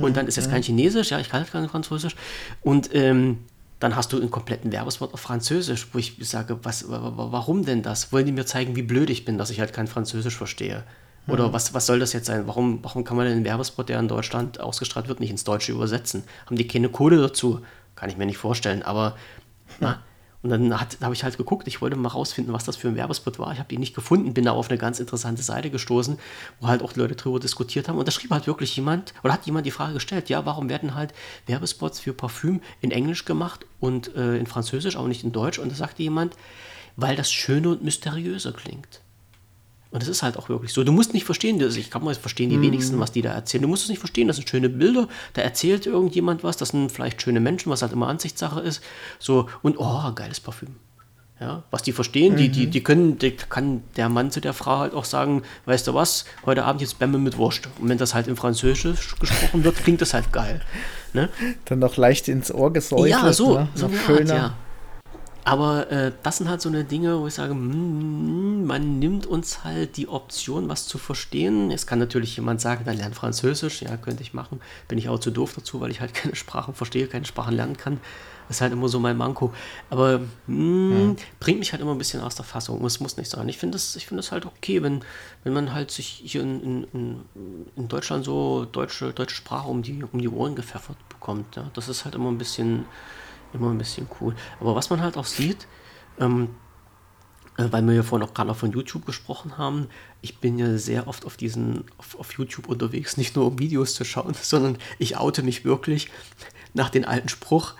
und 0.00 0.16
dann 0.16 0.26
ist 0.26 0.36
jetzt 0.36 0.50
kein 0.50 0.60
mhm. 0.60 0.64
Chinesisch, 0.64 1.10
ja, 1.10 1.18
ich 1.18 1.28
kann 1.28 1.44
kein 1.46 1.68
Französisch. 1.68 2.14
Und 2.62 2.94
ähm, 2.94 3.38
dann 3.80 3.96
hast 3.96 4.12
du 4.12 4.20
einen 4.20 4.30
kompletten 4.30 4.70
Werbespot 4.72 5.12
auf 5.12 5.20
Französisch, 5.20 5.88
wo 5.92 5.98
ich 5.98 6.16
sage, 6.20 6.58
was, 6.62 6.84
warum 6.88 7.64
denn 7.64 7.82
das? 7.82 8.12
Wollen 8.12 8.26
die 8.26 8.32
mir 8.32 8.46
zeigen, 8.46 8.76
wie 8.76 8.82
blöd 8.82 9.10
ich 9.10 9.24
bin, 9.24 9.38
dass 9.38 9.50
ich 9.50 9.60
halt 9.60 9.72
kein 9.72 9.88
Französisch 9.88 10.36
verstehe? 10.36 10.84
Oder 11.26 11.48
mhm. 11.48 11.52
was, 11.52 11.74
was 11.74 11.86
soll 11.86 11.98
das 11.98 12.12
jetzt 12.12 12.26
sein? 12.26 12.46
Warum, 12.46 12.80
warum 12.82 13.04
kann 13.04 13.16
man 13.16 13.26
den 13.26 13.44
Werbespot, 13.44 13.88
der 13.88 13.98
in 13.98 14.08
Deutschland 14.08 14.60
ausgestrahlt 14.60 15.08
wird, 15.08 15.20
nicht 15.20 15.30
ins 15.30 15.44
Deutsche 15.44 15.72
übersetzen? 15.72 16.24
Haben 16.46 16.56
die 16.56 16.68
keine 16.68 16.88
Kohle 16.88 17.18
dazu? 17.18 17.60
Kann 17.96 18.10
ich 18.10 18.16
mir 18.16 18.26
nicht 18.26 18.38
vorstellen, 18.38 18.82
aber 18.82 19.16
na, 19.80 20.02
und 20.44 20.50
dann 20.50 20.78
habe 20.78 21.14
ich 21.14 21.24
halt 21.24 21.38
geguckt, 21.38 21.66
ich 21.68 21.80
wollte 21.80 21.96
mal 21.96 22.10
rausfinden, 22.10 22.52
was 22.52 22.64
das 22.64 22.76
für 22.76 22.88
ein 22.88 22.96
Werbespot 22.96 23.38
war. 23.38 23.50
Ich 23.54 23.58
habe 23.58 23.72
ihn 23.72 23.80
nicht 23.80 23.94
gefunden, 23.94 24.34
bin 24.34 24.44
da 24.44 24.52
auf 24.52 24.68
eine 24.68 24.76
ganz 24.76 25.00
interessante 25.00 25.42
Seite 25.42 25.70
gestoßen, 25.70 26.18
wo 26.60 26.66
halt 26.66 26.82
auch 26.82 26.94
Leute 26.96 27.16
drüber 27.16 27.40
diskutiert 27.40 27.88
haben. 27.88 27.96
Und 27.96 28.06
da 28.06 28.12
schrieb 28.12 28.30
halt 28.30 28.46
wirklich 28.46 28.76
jemand, 28.76 29.14
oder 29.24 29.32
hat 29.32 29.46
jemand 29.46 29.64
die 29.64 29.70
Frage 29.70 29.94
gestellt, 29.94 30.28
ja, 30.28 30.44
warum 30.44 30.68
werden 30.68 30.94
halt 30.94 31.14
Werbespots 31.46 31.98
für 31.98 32.12
Parfüm 32.12 32.60
in 32.82 32.90
Englisch 32.90 33.24
gemacht 33.24 33.64
und 33.80 34.14
äh, 34.16 34.36
in 34.36 34.46
Französisch, 34.46 34.96
aber 34.96 35.08
nicht 35.08 35.24
in 35.24 35.32
Deutsch? 35.32 35.58
Und 35.58 35.72
da 35.72 35.76
sagte 35.76 36.02
jemand, 36.02 36.36
weil 36.96 37.16
das 37.16 37.32
schöner 37.32 37.70
und 37.70 37.82
mysteriöser 37.82 38.52
klingt. 38.52 39.00
Und 39.94 40.02
es 40.02 40.08
ist 40.08 40.24
halt 40.24 40.36
auch 40.36 40.48
wirklich 40.48 40.72
so. 40.72 40.82
Du 40.82 40.90
musst 40.90 41.14
nicht 41.14 41.22
verstehen, 41.22 41.60
ich 41.60 41.88
kann 41.88 42.02
mal 42.02 42.16
verstehen 42.16 42.50
die 42.50 42.56
mhm. 42.56 42.62
wenigsten, 42.62 42.98
was 42.98 43.12
die 43.12 43.22
da 43.22 43.30
erzählen. 43.30 43.62
Du 43.62 43.68
musst 43.68 43.84
es 43.84 43.88
nicht 43.88 44.00
verstehen, 44.00 44.26
das 44.26 44.34
sind 44.34 44.48
schöne 44.48 44.68
Bilder, 44.68 45.06
da 45.34 45.42
erzählt 45.42 45.86
irgendjemand 45.86 46.42
was, 46.42 46.56
das 46.56 46.70
sind 46.70 46.90
vielleicht 46.90 47.22
schöne 47.22 47.38
Menschen, 47.38 47.70
was 47.70 47.80
halt 47.80 47.92
immer 47.92 48.08
Ansichtssache 48.08 48.58
ist. 48.58 48.82
So, 49.20 49.48
und 49.62 49.78
oh, 49.78 50.12
geiles 50.12 50.40
Parfüm. 50.40 50.74
Ja, 51.38 51.62
was 51.70 51.82
die 51.82 51.92
verstehen, 51.92 52.32
mhm. 52.32 52.38
die, 52.38 52.48
die, 52.48 52.66
mhm. 52.66 52.70
die 52.72 52.82
können, 52.82 53.18
die 53.20 53.36
kann 53.36 53.84
der 53.96 54.08
Mann 54.08 54.32
zu 54.32 54.40
der 54.40 54.52
Frau 54.52 54.78
halt 54.78 54.94
auch 54.94 55.04
sagen, 55.04 55.42
weißt 55.66 55.86
du 55.86 55.94
was, 55.94 56.24
heute 56.44 56.64
Abend 56.64 56.80
jetzt 56.80 56.98
Bämme 56.98 57.18
mit 57.18 57.38
Wurst. 57.38 57.68
Und 57.80 57.88
wenn 57.88 57.98
das 57.98 58.14
halt 58.14 58.26
in 58.26 58.34
Französisch 58.34 59.14
gesprochen 59.20 59.62
wird, 59.62 59.76
klingt 59.76 60.00
das 60.00 60.12
halt 60.12 60.32
geil. 60.32 60.60
Ne? 61.12 61.28
Dann 61.66 61.78
noch 61.78 61.96
leicht 61.96 62.26
ins 62.26 62.52
Ohr 62.52 62.72
gesäuselt. 62.72 63.10
Ja, 63.10 63.32
so, 63.32 63.60
ne? 63.60 63.68
so 63.76 63.88
schöner. 64.06 64.34
Art, 64.34 64.42
ja. 64.42 64.56
Aber 65.44 65.90
äh, 65.90 66.12
das 66.22 66.38
sind 66.38 66.48
halt 66.48 66.62
so 66.62 66.70
eine 66.70 66.84
Dinge, 66.84 67.20
wo 67.20 67.26
ich 67.26 67.34
sage, 67.34 67.54
mm, 67.54 68.64
man 68.64 68.98
nimmt 68.98 69.26
uns 69.26 69.62
halt 69.62 69.98
die 69.98 70.08
Option, 70.08 70.70
was 70.70 70.86
zu 70.86 70.96
verstehen. 70.96 71.70
Es 71.70 71.86
kann 71.86 71.98
natürlich 71.98 72.36
jemand 72.36 72.62
sagen, 72.62 72.84
dann 72.86 72.96
lern 72.96 73.12
Französisch, 73.12 73.82
ja, 73.82 73.96
könnte 73.98 74.22
ich 74.22 74.32
machen. 74.32 74.60
Bin 74.88 74.96
ich 74.96 75.10
auch 75.10 75.18
zu 75.18 75.30
doof 75.30 75.52
dazu, 75.54 75.80
weil 75.80 75.90
ich 75.90 76.00
halt 76.00 76.14
keine 76.14 76.34
Sprachen 76.34 76.74
verstehe, 76.74 77.08
keine 77.08 77.26
Sprachen 77.26 77.54
lernen 77.54 77.76
kann. 77.76 78.00
Das 78.48 78.58
ist 78.58 78.60
halt 78.62 78.72
immer 78.72 78.88
so 78.88 78.98
mein 79.00 79.16
Manko. 79.16 79.52
Aber 79.90 80.20
mh, 80.46 80.56
mhm. 80.56 81.16
bringt 81.40 81.58
mich 81.58 81.72
halt 81.72 81.82
immer 81.82 81.92
ein 81.92 81.98
bisschen 81.98 82.22
aus 82.22 82.34
der 82.34 82.44
Fassung. 82.44 82.82
Es 82.84 83.00
muss 83.00 83.16
nicht 83.18 83.30
sein. 83.30 83.48
Ich 83.48 83.58
finde 83.58 83.76
das, 83.76 83.92
find 83.92 84.18
das 84.18 84.32
halt 84.32 84.46
okay, 84.46 84.82
wenn, 84.82 85.02
wenn 85.44 85.52
man 85.52 85.74
halt 85.74 85.90
sich 85.90 86.22
hier 86.24 86.42
in, 86.42 86.84
in, 86.92 87.20
in 87.76 87.88
Deutschland 87.88 88.24
so 88.24 88.66
deutsche, 88.70 89.12
deutsche 89.12 89.36
Sprache 89.36 89.68
um 89.68 89.82
die, 89.82 90.04
um 90.10 90.18
die 90.20 90.28
Ohren 90.28 90.54
gepfeffert 90.56 90.96
bekommt. 91.08 91.56
Ja. 91.56 91.70
Das 91.74 91.88
ist 91.88 92.04
halt 92.04 92.14
immer 92.14 92.30
ein 92.30 92.38
bisschen 92.38 92.86
immer 93.54 93.70
ein 93.70 93.78
bisschen 93.78 94.08
cool. 94.20 94.34
Aber 94.60 94.74
was 94.74 94.90
man 94.90 95.00
halt 95.00 95.16
auch 95.16 95.24
sieht, 95.24 95.66
ähm, 96.20 96.50
äh, 97.56 97.66
weil 97.70 97.82
wir 97.82 97.94
ja 97.94 98.02
vorhin 98.02 98.26
auch 98.28 98.34
gerade 98.34 98.54
von 98.54 98.72
YouTube 98.72 99.06
gesprochen 99.06 99.58
haben, 99.58 99.88
ich 100.20 100.38
bin 100.38 100.58
ja 100.58 100.76
sehr 100.76 101.06
oft 101.06 101.24
auf 101.24 101.36
diesen, 101.36 101.84
auf, 101.98 102.18
auf 102.18 102.32
YouTube 102.32 102.68
unterwegs, 102.68 103.16
nicht 103.16 103.36
nur 103.36 103.46
um 103.46 103.58
Videos 103.58 103.94
zu 103.94 104.04
schauen, 104.04 104.34
sondern 104.42 104.78
ich 104.98 105.16
oute 105.16 105.42
mich 105.42 105.64
wirklich 105.64 106.10
nach 106.72 106.90
dem 106.90 107.04
alten 107.04 107.28
Spruch, 107.28 107.74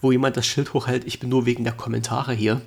wo 0.00 0.12
jemand 0.12 0.36
das 0.36 0.46
Schild 0.46 0.74
hochhält, 0.74 1.06
ich 1.06 1.18
bin 1.18 1.30
nur 1.30 1.46
wegen 1.46 1.64
der 1.64 1.72
Kommentare 1.72 2.32
hier. 2.32 2.60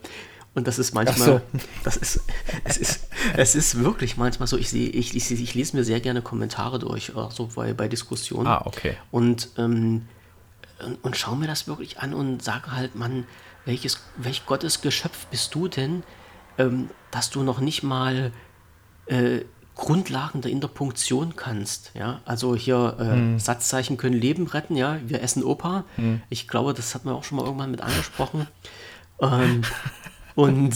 Und 0.53 0.67
das 0.67 0.79
ist 0.79 0.93
manchmal, 0.93 1.41
so. 1.53 1.59
das 1.85 1.95
ist, 1.95 2.19
es 2.65 2.75
ist, 2.75 3.07
es 3.37 3.55
ist 3.55 3.79
wirklich 3.81 4.17
manchmal 4.17 4.47
so, 4.47 4.57
ich 4.57 4.69
sehe, 4.69 4.89
ich, 4.89 5.15
ich, 5.15 5.31
ich 5.31 5.55
lese 5.55 5.77
mir 5.77 5.85
sehr 5.85 6.01
gerne 6.01 6.21
Kommentare 6.21 6.77
durch, 6.77 7.15
auch 7.15 7.31
so 7.31 7.49
bei, 7.55 7.73
bei 7.73 7.87
Diskussionen. 7.87 8.47
Ah, 8.47 8.63
okay. 8.65 8.97
Und 9.11 9.51
ähm, 9.57 10.07
und, 10.83 11.03
und 11.03 11.17
schaue 11.17 11.37
mir 11.37 11.47
das 11.47 11.67
wirklich 11.67 11.99
an 11.99 12.13
und 12.13 12.43
sage 12.43 12.71
halt, 12.71 12.95
Mann, 12.95 13.25
welches, 13.65 13.99
welch 14.17 14.45
Gottes 14.45 14.81
Geschöpf 14.81 15.25
bist 15.27 15.53
du 15.55 15.67
denn, 15.67 16.03
ähm, 16.57 16.89
dass 17.11 17.29
du 17.29 17.43
noch 17.43 17.59
nicht 17.59 17.83
mal 17.83 18.31
äh, 19.05 19.41
Grundlagen 19.75 20.41
der 20.41 20.51
Interpunktion 20.51 21.35
kannst. 21.35 21.91
Ja, 21.95 22.21
also 22.25 22.55
hier 22.55 22.97
äh, 22.99 23.03
hm. 23.03 23.39
Satzzeichen 23.39 23.97
können 23.97 24.19
Leben 24.19 24.47
retten. 24.47 24.75
Ja, 24.75 24.99
wir 25.05 25.21
essen 25.21 25.43
Opa. 25.43 25.85
Hm. 25.95 26.21
Ich 26.29 26.47
glaube, 26.47 26.73
das 26.73 26.93
hat 26.93 27.05
man 27.05 27.15
auch 27.15 27.23
schon 27.23 27.37
mal 27.37 27.45
irgendwann 27.45 27.71
mit 27.71 27.81
angesprochen. 27.81 28.47
ähm, 29.21 29.61
und 30.35 30.75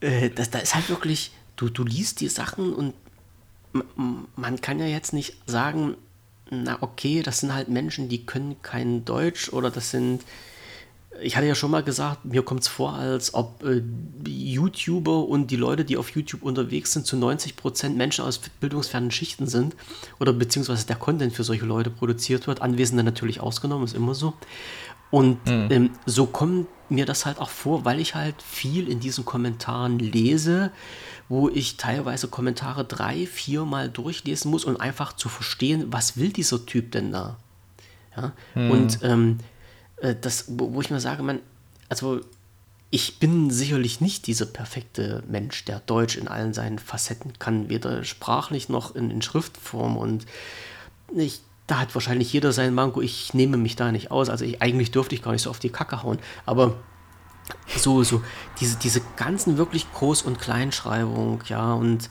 äh, 0.00 0.30
das, 0.30 0.50
da 0.50 0.58
ist 0.58 0.74
halt 0.74 0.88
wirklich, 0.88 1.32
du, 1.56 1.68
du 1.68 1.84
liest 1.84 2.20
die 2.20 2.28
Sachen 2.28 2.72
und 2.72 2.94
man 4.36 4.60
kann 4.60 4.78
ja 4.78 4.86
jetzt 4.86 5.12
nicht 5.12 5.36
sagen, 5.46 5.96
na 6.62 6.78
okay, 6.80 7.22
das 7.22 7.40
sind 7.40 7.52
halt 7.52 7.68
Menschen, 7.68 8.08
die 8.08 8.24
können 8.24 8.56
kein 8.62 9.04
Deutsch 9.04 9.52
oder 9.52 9.70
das 9.70 9.90
sind 9.90 10.24
ich 11.20 11.36
hatte 11.36 11.46
ja 11.46 11.54
schon 11.54 11.70
mal 11.70 11.82
gesagt, 11.82 12.24
mir 12.24 12.42
kommt 12.42 12.62
es 12.62 12.68
vor, 12.68 12.94
als 12.94 13.34
ob 13.34 13.62
äh, 13.64 13.82
YouTuber 14.26 15.28
und 15.28 15.50
die 15.50 15.56
Leute, 15.56 15.84
die 15.84 15.96
auf 15.96 16.10
YouTube 16.10 16.42
unterwegs 16.42 16.92
sind, 16.92 17.06
zu 17.06 17.16
90 17.16 17.56
Prozent 17.56 17.96
Menschen 17.96 18.24
aus 18.24 18.40
bildungsfernen 18.60 19.10
Schichten 19.10 19.46
sind 19.46 19.76
oder 20.18 20.32
beziehungsweise 20.32 20.86
der 20.86 20.96
Content 20.96 21.32
für 21.32 21.44
solche 21.44 21.64
Leute 21.64 21.90
produziert 21.90 22.46
wird. 22.46 22.62
Anwesende 22.62 23.04
natürlich 23.04 23.40
ausgenommen, 23.40 23.84
ist 23.84 23.94
immer 23.94 24.14
so. 24.14 24.34
Und 25.10 25.44
mhm. 25.46 25.68
ähm, 25.70 25.90
so 26.06 26.26
kommt 26.26 26.66
mir 26.88 27.06
das 27.06 27.26
halt 27.26 27.38
auch 27.38 27.50
vor, 27.50 27.84
weil 27.84 28.00
ich 28.00 28.14
halt 28.14 28.42
viel 28.42 28.88
in 28.88 29.00
diesen 29.00 29.24
Kommentaren 29.24 29.98
lese, 29.98 30.70
wo 31.28 31.48
ich 31.48 31.76
teilweise 31.76 32.28
Kommentare 32.28 32.84
drei, 32.84 33.26
vier 33.26 33.64
Mal 33.64 33.88
durchlesen 33.88 34.50
muss, 34.50 34.64
um 34.64 34.78
einfach 34.78 35.14
zu 35.14 35.28
verstehen, 35.28 35.86
was 35.92 36.16
will 36.16 36.32
dieser 36.32 36.66
Typ 36.66 36.92
denn 36.92 37.12
da. 37.12 37.36
Ja? 38.16 38.32
Mhm. 38.54 38.70
Und 38.70 38.98
ähm, 39.02 39.38
äh, 39.96 40.14
das, 40.20 40.44
wo, 40.48 40.74
wo 40.74 40.80
ich 40.80 40.90
mir 40.90 41.00
sage, 41.00 41.22
man, 41.22 41.40
also 41.88 42.20
ich 42.90 43.18
bin 43.18 43.50
sicherlich 43.50 44.00
nicht 44.00 44.26
dieser 44.28 44.46
perfekte 44.46 45.24
Mensch, 45.26 45.64
der 45.64 45.80
Deutsch 45.80 46.16
in 46.16 46.28
allen 46.28 46.52
seinen 46.54 46.78
Facetten 46.78 47.32
kann, 47.38 47.68
weder 47.68 48.04
sprachlich 48.04 48.68
noch 48.68 48.94
in, 48.94 49.10
in 49.10 49.20
Schriftform. 49.20 49.96
Und 49.96 50.26
ich, 51.16 51.40
da 51.66 51.78
hat 51.78 51.94
wahrscheinlich 51.94 52.32
jeder 52.32 52.52
sein 52.52 52.74
Manko. 52.74 53.00
Ich 53.00 53.34
nehme 53.34 53.56
mich 53.56 53.76
da 53.76 53.90
nicht 53.92 54.10
aus. 54.10 54.28
Also 54.28 54.44
ich, 54.44 54.60
eigentlich 54.60 54.90
dürfte 54.90 55.14
ich 55.14 55.22
gar 55.22 55.32
nicht 55.32 55.42
so 55.42 55.50
auf 55.50 55.58
die 55.58 55.70
Kacke 55.70 56.02
hauen. 56.02 56.18
Aber 56.44 56.74
so, 57.76 58.02
so, 58.02 58.22
diese, 58.60 58.78
diese 58.78 59.00
ganzen 59.16 59.56
wirklich 59.56 59.86
Groß- 59.94 60.24
und 60.24 60.38
Kleinschreibung, 60.38 61.42
ja, 61.46 61.74
und 61.74 62.10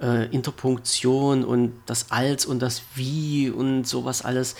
äh, 0.00 0.26
Interpunktion 0.26 1.44
und 1.44 1.74
das 1.86 2.10
Als 2.10 2.46
und 2.46 2.60
das 2.60 2.82
Wie 2.94 3.50
und 3.50 3.84
sowas 3.86 4.22
alles 4.22 4.56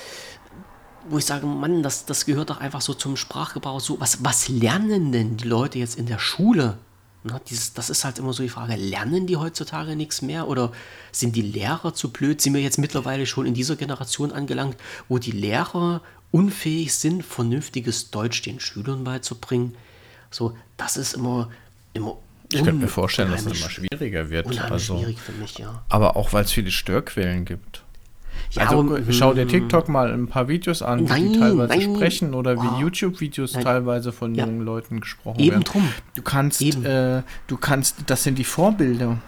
wo 1.09 1.18
ich 1.18 1.24
sage, 1.24 1.47
Mann, 1.47 1.82
das, 1.82 2.07
das 2.07 2.24
gehört 2.24 2.51
doch 2.51 2.61
einfach 2.61 2.80
so 2.80 2.95
zum 2.95 3.16
Sprachgebrauch. 3.16 3.80
So, 3.80 4.01
was, 4.01 4.24
was 4.24 4.49
lernen 4.49 5.12
denn 5.12 5.37
die 5.37 5.47
Leute 5.47 5.78
jetzt 5.78 5.99
in 5.99 6.07
der 6.07 6.18
Schule? 6.18 6.78
Na, 7.27 7.41
dieses, 7.49 7.72
das 7.72 7.89
ist 7.89 8.05
halt 8.05 8.18
immer 8.18 8.35
so 8.35 8.43
die 8.43 8.51
Frage, 8.51 8.77
lernen 8.77 9.27
die 9.27 9.39
heutzutage 9.39 9.97
nichts 9.97 10.20
mehr 10.20 10.47
oder 10.47 10.72
sind 11.11 11.35
die 11.35 11.43
Lehrer 11.43 11.95
zu 11.95 12.12
blöd? 12.12 12.43
Sind 12.43 12.53
wir 12.53 12.61
jetzt 12.61 12.79
mittlerweile 12.79 13.25
schon 13.25 13.47
in 13.47 13.55
dieser 13.55 13.77
Generation 13.77 14.31
angelangt, 14.31 14.77
wo 15.09 15.16
die 15.16 15.31
Lehrer 15.31 16.03
unfähig 16.31 16.95
sind, 16.95 17.25
vernünftiges 17.25 18.11
Deutsch 18.11 18.43
den 18.43 18.61
Schülern 18.61 19.05
beizubringen? 19.05 19.75
So, 20.31 20.55
das 20.77 20.99
ist 20.99 21.14
immer, 21.14 21.51
immer 21.95 22.18
ich 22.53 22.62
könnte 22.62 22.83
mir 22.83 22.89
vorstellen, 22.89 23.31
dass 23.31 23.47
es 23.47 23.59
immer 23.59 23.70
schwieriger 23.70 24.29
wird. 24.29 24.47
Also, 24.61 24.99
schwierig 24.99 25.18
für 25.18 25.33
mich, 25.33 25.57
ja. 25.57 25.83
Aber 25.89 26.16
auch, 26.16 26.35
weil 26.35 26.45
es 26.45 26.53
viele 26.53 26.70
Störquellen 26.70 27.47
gibt. 27.47 27.84
Ja, 28.51 28.68
also 28.68 28.99
schau 29.11 29.35
dir 29.35 29.47
TikTok 29.47 29.89
mal 29.89 30.12
ein 30.12 30.28
paar 30.28 30.49
Videos 30.49 30.82
an, 30.82 31.05
nein, 31.05 31.32
die 31.32 31.39
teilweise 31.39 31.68
nein. 31.76 31.95
sprechen 31.95 32.35
oder 32.35 32.57
wie 32.57 32.66
oh, 32.66 32.80
YouTube-Videos 32.80 33.53
teilweise 33.53 34.12
von 34.12 34.35
ja. 34.35 34.47
jungen 34.47 34.64
Leuten 34.64 35.01
gesprochen 35.01 35.41
Eben 35.41 35.51
werden. 35.51 35.64
Drum. 35.64 35.89
Du 36.14 36.22
kannst, 36.22 36.62
äh, 36.62 37.22
du 37.47 37.57
kannst, 37.57 38.05
das 38.07 38.22
sind 38.22 38.39
die 38.39 38.45
Vorbilder. 38.45 39.18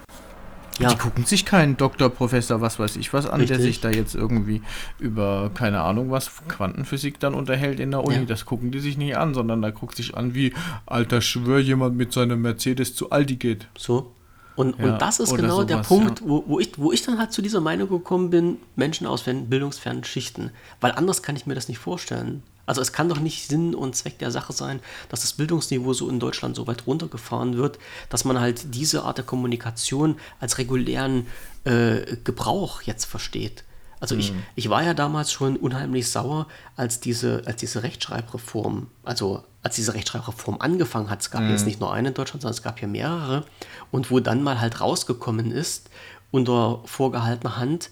Ja. 0.79 0.89
Die 0.89 0.97
gucken 0.97 1.25
sich 1.25 1.45
keinen 1.45 1.75
Doktor, 1.75 2.09
Professor, 2.09 2.61
was 2.61 2.77
weiß 2.79 2.97
ich 2.97 3.11
was 3.11 3.25
an, 3.25 3.39
Richtig. 3.39 3.57
der 3.57 3.65
sich 3.65 3.81
da 3.81 3.89
jetzt 3.89 4.13
irgendwie 4.13 4.61
über, 4.99 5.49
keine 5.53 5.81
Ahnung 5.81 6.11
was, 6.11 6.31
Quantenphysik 6.47 7.19
dann 7.19 7.33
unterhält 7.33 7.79
in 7.79 7.91
der 7.91 8.03
Uni. 8.03 8.17
Ja. 8.17 8.25
Das 8.25 8.45
gucken 8.45 8.71
die 8.71 8.79
sich 8.79 8.97
nicht 8.97 9.17
an, 9.17 9.33
sondern 9.33 9.61
da 9.61 9.71
guckt 9.71 9.95
sich 9.95 10.15
an, 10.15 10.35
wie, 10.35 10.53
alter 10.85 11.21
Schwör, 11.21 11.59
jemand 11.59 11.97
mit 11.97 12.13
seinem 12.13 12.41
Mercedes 12.41 12.95
zu 12.95 13.09
Aldi 13.09 13.37
geht. 13.37 13.67
So. 13.77 14.11
Und, 14.57 14.77
ja, 14.79 14.85
und 14.85 15.01
das 15.01 15.19
ist 15.19 15.35
genau 15.35 15.61
sowas, 15.61 15.67
der 15.67 15.77
Punkt, 15.77 16.19
ja. 16.19 16.27
wo, 16.27 16.43
wo, 16.47 16.59
ich, 16.59 16.77
wo 16.77 16.91
ich 16.91 17.03
dann 17.03 17.19
halt 17.19 17.31
zu 17.31 17.43
dieser 17.43 17.61
Meinung 17.61 17.87
gekommen 17.87 18.31
bin, 18.31 18.57
Menschen 18.75 19.05
aus 19.05 19.23
bildungsfernen 19.23 20.03
Schichten. 20.03 20.49
Weil 20.81 20.91
anders 20.93 21.21
kann 21.21 21.35
ich 21.35 21.45
mir 21.45 21.53
das 21.53 21.67
nicht 21.69 21.77
vorstellen. 21.77 22.41
Also 22.65 22.81
es 22.81 22.91
kann 22.91 23.07
doch 23.07 23.19
nicht 23.19 23.47
Sinn 23.47 23.75
und 23.75 23.95
Zweck 23.95 24.17
der 24.17 24.31
Sache 24.31 24.51
sein, 24.53 24.81
dass 25.09 25.21
das 25.21 25.33
Bildungsniveau 25.33 25.93
so 25.93 26.09
in 26.09 26.19
Deutschland 26.19 26.55
so 26.55 26.67
weit 26.67 26.85
runtergefahren 26.87 27.55
wird, 27.55 27.77
dass 28.09 28.25
man 28.25 28.39
halt 28.39 28.75
diese 28.75 29.03
Art 29.03 29.19
der 29.19 29.25
Kommunikation 29.25 30.17
als 30.39 30.57
regulären 30.57 31.27
äh, 31.63 32.17
Gebrauch 32.23 32.81
jetzt 32.81 33.05
versteht. 33.05 33.63
Also 33.99 34.15
mhm. 34.15 34.21
ich, 34.21 34.33
ich 34.55 34.69
war 34.69 34.83
ja 34.83 34.93
damals 34.93 35.31
schon 35.31 35.55
unheimlich 35.55 36.09
sauer, 36.09 36.47
als 36.75 36.99
diese, 36.99 37.43
als 37.45 37.57
diese 37.57 37.83
Rechtschreibreform, 37.83 38.87
also 39.03 39.43
als 39.67 39.75
diese 39.75 39.93
Rechtschreibreform 39.93 40.57
angefangen 40.59 41.09
hat, 41.09 41.21
es 41.21 41.29
gab 41.29 41.41
mhm. 41.41 41.51
jetzt 41.51 41.65
nicht 41.65 41.79
nur 41.79 41.93
eine 41.93 42.09
in 42.09 42.13
Deutschland, 42.13 42.41
sondern 42.41 42.55
es 42.55 42.63
gab 42.63 42.79
hier 42.79 42.87
mehrere, 42.87 43.45
und 43.91 44.11
wo 44.11 44.19
dann 44.19 44.41
mal 44.41 44.59
halt 44.61 44.79
rausgekommen 44.81 45.51
ist, 45.51 45.89
unter 46.31 46.81
vorgehaltener 46.85 47.57
Hand, 47.57 47.89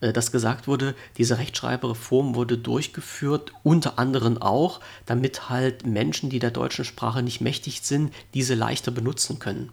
äh, 0.00 0.12
dass 0.12 0.30
gesagt 0.30 0.68
wurde, 0.68 0.94
diese 1.16 1.38
Rechtschreibreform 1.38 2.36
wurde 2.36 2.56
durchgeführt, 2.56 3.52
unter 3.64 3.98
anderem 3.98 4.40
auch, 4.40 4.80
damit 5.06 5.48
halt 5.48 5.86
Menschen, 5.86 6.30
die 6.30 6.38
der 6.38 6.52
deutschen 6.52 6.84
Sprache 6.84 7.22
nicht 7.22 7.40
mächtig 7.40 7.80
sind, 7.82 8.12
diese 8.34 8.54
leichter 8.54 8.92
benutzen 8.92 9.40
können. 9.40 9.70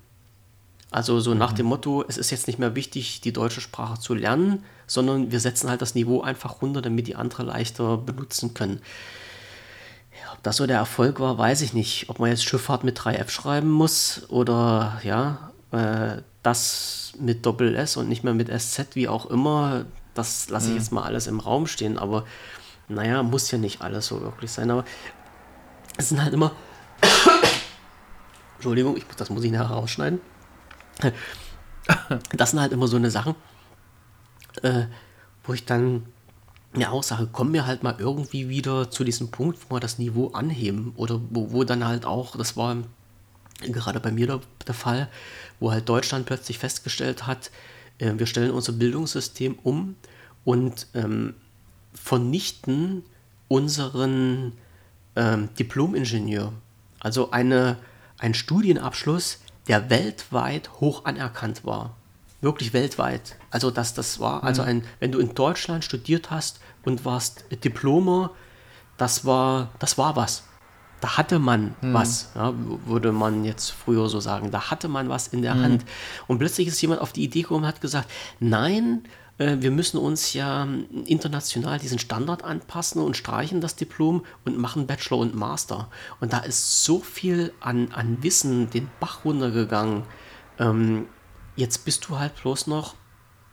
Also 0.89 1.19
so 1.19 1.33
nach 1.35 1.51
mhm. 1.51 1.57
dem 1.57 1.65
Motto, 1.67 2.05
es 2.07 2.17
ist 2.17 2.31
jetzt 2.31 2.47
nicht 2.47 2.57
mehr 2.57 2.73
wichtig, 2.73 3.21
die 3.21 3.33
deutsche 3.33 3.61
Sprache 3.61 3.99
zu 3.99 4.15
lernen, 4.15 4.63
sondern 4.87 5.31
wir 5.31 5.39
setzen 5.39 5.69
halt 5.69 5.81
das 5.81 5.93
Niveau 5.93 6.21
einfach 6.21 6.61
runter, 6.61 6.81
damit 6.81 7.05
die 7.07 7.15
andere 7.15 7.43
leichter 7.43 7.97
benutzen 7.97 8.53
können. 8.53 8.81
Ja, 10.21 10.33
ob 10.33 10.43
das 10.43 10.57
so 10.57 10.67
der 10.67 10.77
Erfolg 10.77 11.19
war, 11.19 11.37
weiß 11.37 11.61
ich 11.61 11.73
nicht. 11.73 12.09
Ob 12.09 12.19
man 12.19 12.29
jetzt 12.29 12.45
Schifffahrt 12.45 12.83
mit 12.83 12.99
3F 12.99 13.29
schreiben 13.29 13.69
muss 13.69 14.23
oder 14.29 14.99
ja, 15.03 15.51
äh, 15.71 16.21
das 16.43 17.13
mit 17.19 17.45
Doppel 17.45 17.75
S 17.75 17.97
und 17.97 18.07
nicht 18.07 18.23
mehr 18.23 18.33
mit 18.33 18.49
SZ, 18.49 18.95
wie 18.95 19.07
auch 19.07 19.25
immer, 19.25 19.85
das 20.13 20.49
lasse 20.49 20.67
ich 20.67 20.73
mhm. 20.73 20.77
jetzt 20.77 20.91
mal 20.91 21.03
alles 21.03 21.27
im 21.27 21.39
Raum 21.39 21.67
stehen. 21.67 21.97
Aber 21.97 22.25
naja, 22.87 23.23
muss 23.23 23.51
ja 23.51 23.57
nicht 23.57 23.81
alles 23.81 24.07
so 24.07 24.21
wirklich 24.21 24.51
sein. 24.51 24.71
Aber 24.71 24.85
es 25.97 26.09
sind 26.09 26.23
halt 26.23 26.33
immer. 26.33 26.51
Entschuldigung, 28.55 28.95
ich, 28.97 29.05
das 29.17 29.29
muss 29.29 29.43
ich 29.43 29.51
nachher 29.51 29.75
rausschneiden. 29.75 30.19
Das 32.35 32.49
sind 32.49 32.59
halt 32.59 32.71
immer 32.71 32.87
so 32.87 32.97
eine 32.97 33.11
Sachen, 33.11 33.35
äh, 34.63 34.85
wo 35.43 35.53
ich 35.53 35.65
dann 35.65 36.07
ja 36.79 36.89
auch 36.89 37.03
sage, 37.03 37.27
kommen 37.27 37.53
wir 37.53 37.65
halt 37.65 37.83
mal 37.83 37.95
irgendwie 37.97 38.49
wieder 38.49 38.89
zu 38.89 39.03
diesem 39.03 39.29
Punkt, 39.29 39.59
wo 39.69 39.75
wir 39.75 39.79
das 39.79 39.99
Niveau 39.99 40.29
anheben 40.29 40.93
oder 40.95 41.21
wo, 41.29 41.51
wo 41.51 41.63
dann 41.63 41.85
halt 41.85 42.05
auch, 42.05 42.35
das 42.35 42.57
war 42.57 42.77
gerade 43.61 43.99
bei 43.99 44.11
mir 44.11 44.27
der, 44.27 44.41
der 44.67 44.73
Fall, 44.73 45.09
wo 45.59 45.71
halt 45.71 45.87
Deutschland 45.87 46.25
plötzlich 46.25 46.59
festgestellt 46.59 47.27
hat, 47.27 47.51
äh, 47.99 48.13
wir 48.17 48.25
stellen 48.25 48.51
unser 48.51 48.73
Bildungssystem 48.73 49.57
um 49.63 49.95
und 50.43 50.87
ähm, 50.93 51.33
vernichten 51.93 53.03
unseren 53.47 54.53
ähm, 55.15 55.49
Diplom-Ingenieur. 55.57 56.53
Also 56.99 57.31
eine, 57.31 57.77
ein 58.17 58.33
Studienabschluss, 58.33 59.39
der 59.67 59.89
weltweit 59.89 60.79
hoch 60.79 61.05
anerkannt 61.05 61.63
war. 61.63 61.95
Wirklich 62.45 62.73
weltweit. 62.73 63.37
Also 63.49 63.71
das, 63.71 63.95
das 63.95 64.19
war, 64.19 64.43
also 64.43 64.61
mhm. 64.61 64.67
ein, 64.67 64.83
wenn 64.99 65.11
du 65.11 65.17
in 65.17 65.33
Deutschland 65.33 65.83
studiert 65.83 66.29
hast 66.29 66.59
und 66.83 67.03
warst 67.03 67.45
Diplomer, 67.63 68.29
das 68.97 69.25
war, 69.25 69.71
das 69.79 69.97
war 69.97 70.15
was. 70.15 70.43
Da 71.01 71.17
hatte 71.17 71.39
man 71.39 71.73
mhm. 71.81 71.93
was, 71.95 72.29
ja, 72.35 72.53
würde 72.85 73.11
man 73.11 73.45
jetzt 73.45 73.71
früher 73.71 74.07
so 74.09 74.19
sagen. 74.19 74.51
Da 74.51 74.69
hatte 74.69 74.87
man 74.87 75.09
was 75.09 75.27
in 75.27 75.41
der 75.41 75.55
mhm. 75.55 75.63
Hand. 75.63 75.85
Und 76.27 76.37
plötzlich 76.37 76.67
ist 76.67 76.79
jemand 76.83 77.01
auf 77.01 77.13
die 77.13 77.23
Idee 77.23 77.41
gekommen 77.41 77.63
und 77.63 77.67
hat 77.67 77.81
gesagt, 77.81 78.11
nein, 78.39 79.05
äh, 79.39 79.57
wir 79.59 79.71
müssen 79.71 79.97
uns 79.97 80.33
ja 80.33 80.67
international 81.07 81.79
diesen 81.79 81.97
Standard 81.97 82.43
anpassen 82.43 83.01
und 83.01 83.17
streichen 83.17 83.59
das 83.59 83.75
Diplom 83.75 84.23
und 84.45 84.59
machen 84.59 84.85
Bachelor 84.85 85.17
und 85.17 85.33
Master. 85.33 85.89
Und 86.19 86.31
da 86.31 86.37
ist 86.37 86.83
so 86.83 86.99
viel 86.99 87.53
an, 87.59 87.89
an 87.91 88.21
Wissen 88.21 88.69
den 88.69 88.87
Bach 88.99 89.25
runtergegangen. 89.25 90.03
Ähm, 90.59 91.07
jetzt 91.55 91.85
bist 91.85 92.07
du 92.07 92.19
halt 92.19 92.35
bloß 92.41 92.67
noch, 92.67 92.95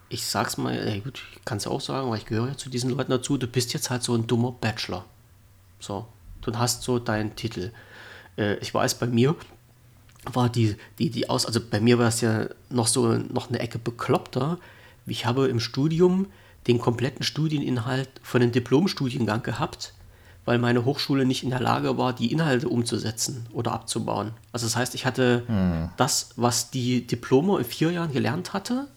ich 0.09 0.27
sag's 0.27 0.59
mal, 0.59 0.75
ja 0.75 1.01
gut, 1.01 1.23
ich 1.35 1.45
kann 1.45 1.59
es 1.59 1.65
ja 1.65 1.71
auch 1.71 1.81
sagen, 1.81 2.11
weil 2.11 2.19
ich 2.19 2.27
gehöre 2.27 2.49
ja 2.49 2.57
zu 2.57 2.69
diesen 2.69 2.91
Leuten 2.91 3.11
dazu, 3.11 3.39
du 3.39 3.47
bist 3.47 3.73
jetzt 3.73 3.91
halt 3.91 4.03
so 4.03 4.15
ein 4.15 4.27
dummer 4.27 4.53
Bachelor. 4.53 5.05
So, 5.81 6.07
du 6.43 6.57
hast 6.57 6.83
so 6.83 6.99
deinen 6.99 7.35
Titel. 7.35 7.73
Äh, 8.37 8.57
ich 8.57 8.75
weiß, 8.75 8.99
bei 8.99 9.07
mir 9.07 9.35
war 10.25 10.49
die, 10.49 10.77
die, 10.99 11.11
die 11.11 11.29
aus, 11.29 11.47
also 11.47 11.61
bei 11.61 11.81
mir 11.81 11.99
war 11.99 12.09
es 12.09 12.21
ja 12.21 12.49
noch 12.71 12.87
so 12.87 13.15
noch 13.17 13.49
eine 13.49 13.59
Ecke 13.59 13.79
bekloppter 13.79 14.59
ich 15.07 15.27
habe 15.27 15.49
im 15.49 15.61
Studium 15.61 16.27
den 16.67 16.79
kompletten 16.79 17.25
Studieninhalt 17.25 18.09
von 18.23 18.41
dem 18.41 18.53
Diplomstudiengang 18.53 19.43
gehabt, 19.43 19.95
weil 20.45 20.59
meine 20.59 20.85
Hochschule 20.85 21.25
nicht 21.25 21.45
in 21.45 21.51
der 21.51 21.61
Lage 21.61 21.97
war, 21.99 22.13
die 22.13 22.33
Inhalte 22.33 22.69
umzusetzen 22.69 23.47
oder 23.53 23.73
abzubauen. 23.73 24.33
Also 24.51 24.67
das 24.67 24.77
heißt, 24.77 24.95
ich 24.95 25.07
hatte 25.07 25.45
hm. 25.47 25.91
das, 25.97 26.31
was 26.37 26.71
die 26.71 27.07
Diplome 27.07 27.59
in 27.59 27.65
vier 27.65 27.93
Jahren 27.93 28.13
gelernt 28.13 28.53
hatte, 28.53 28.89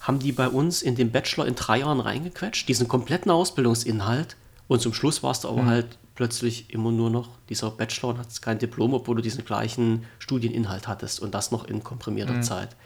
haben 0.00 0.18
die 0.18 0.32
bei 0.32 0.48
uns 0.48 0.80
in 0.80 0.94
den 0.94 1.12
Bachelor 1.12 1.46
in 1.46 1.54
drei 1.54 1.80
Jahren 1.80 2.00
reingequetscht, 2.00 2.68
diesen 2.68 2.88
kompletten 2.88 3.30
Ausbildungsinhalt. 3.30 4.36
Und 4.66 4.80
zum 4.80 4.94
Schluss 4.94 5.22
warst 5.22 5.44
du 5.44 5.48
aber 5.48 5.62
hm. 5.62 5.66
halt 5.66 5.98
plötzlich 6.14 6.72
immer 6.72 6.92
nur 6.92 7.10
noch 7.10 7.28
dieser 7.48 7.70
Bachelor 7.70 8.10
und 8.10 8.18
hattest 8.18 8.40
kein 8.40 8.58
Diplom, 8.58 8.94
obwohl 8.94 9.16
du 9.16 9.22
diesen 9.22 9.44
gleichen 9.44 10.04
Studieninhalt 10.18 10.88
hattest 10.88 11.20
und 11.20 11.34
das 11.34 11.50
noch 11.50 11.64
in 11.64 11.84
komprimierter 11.84 12.34
hm. 12.34 12.42
Zeit. 12.42 12.76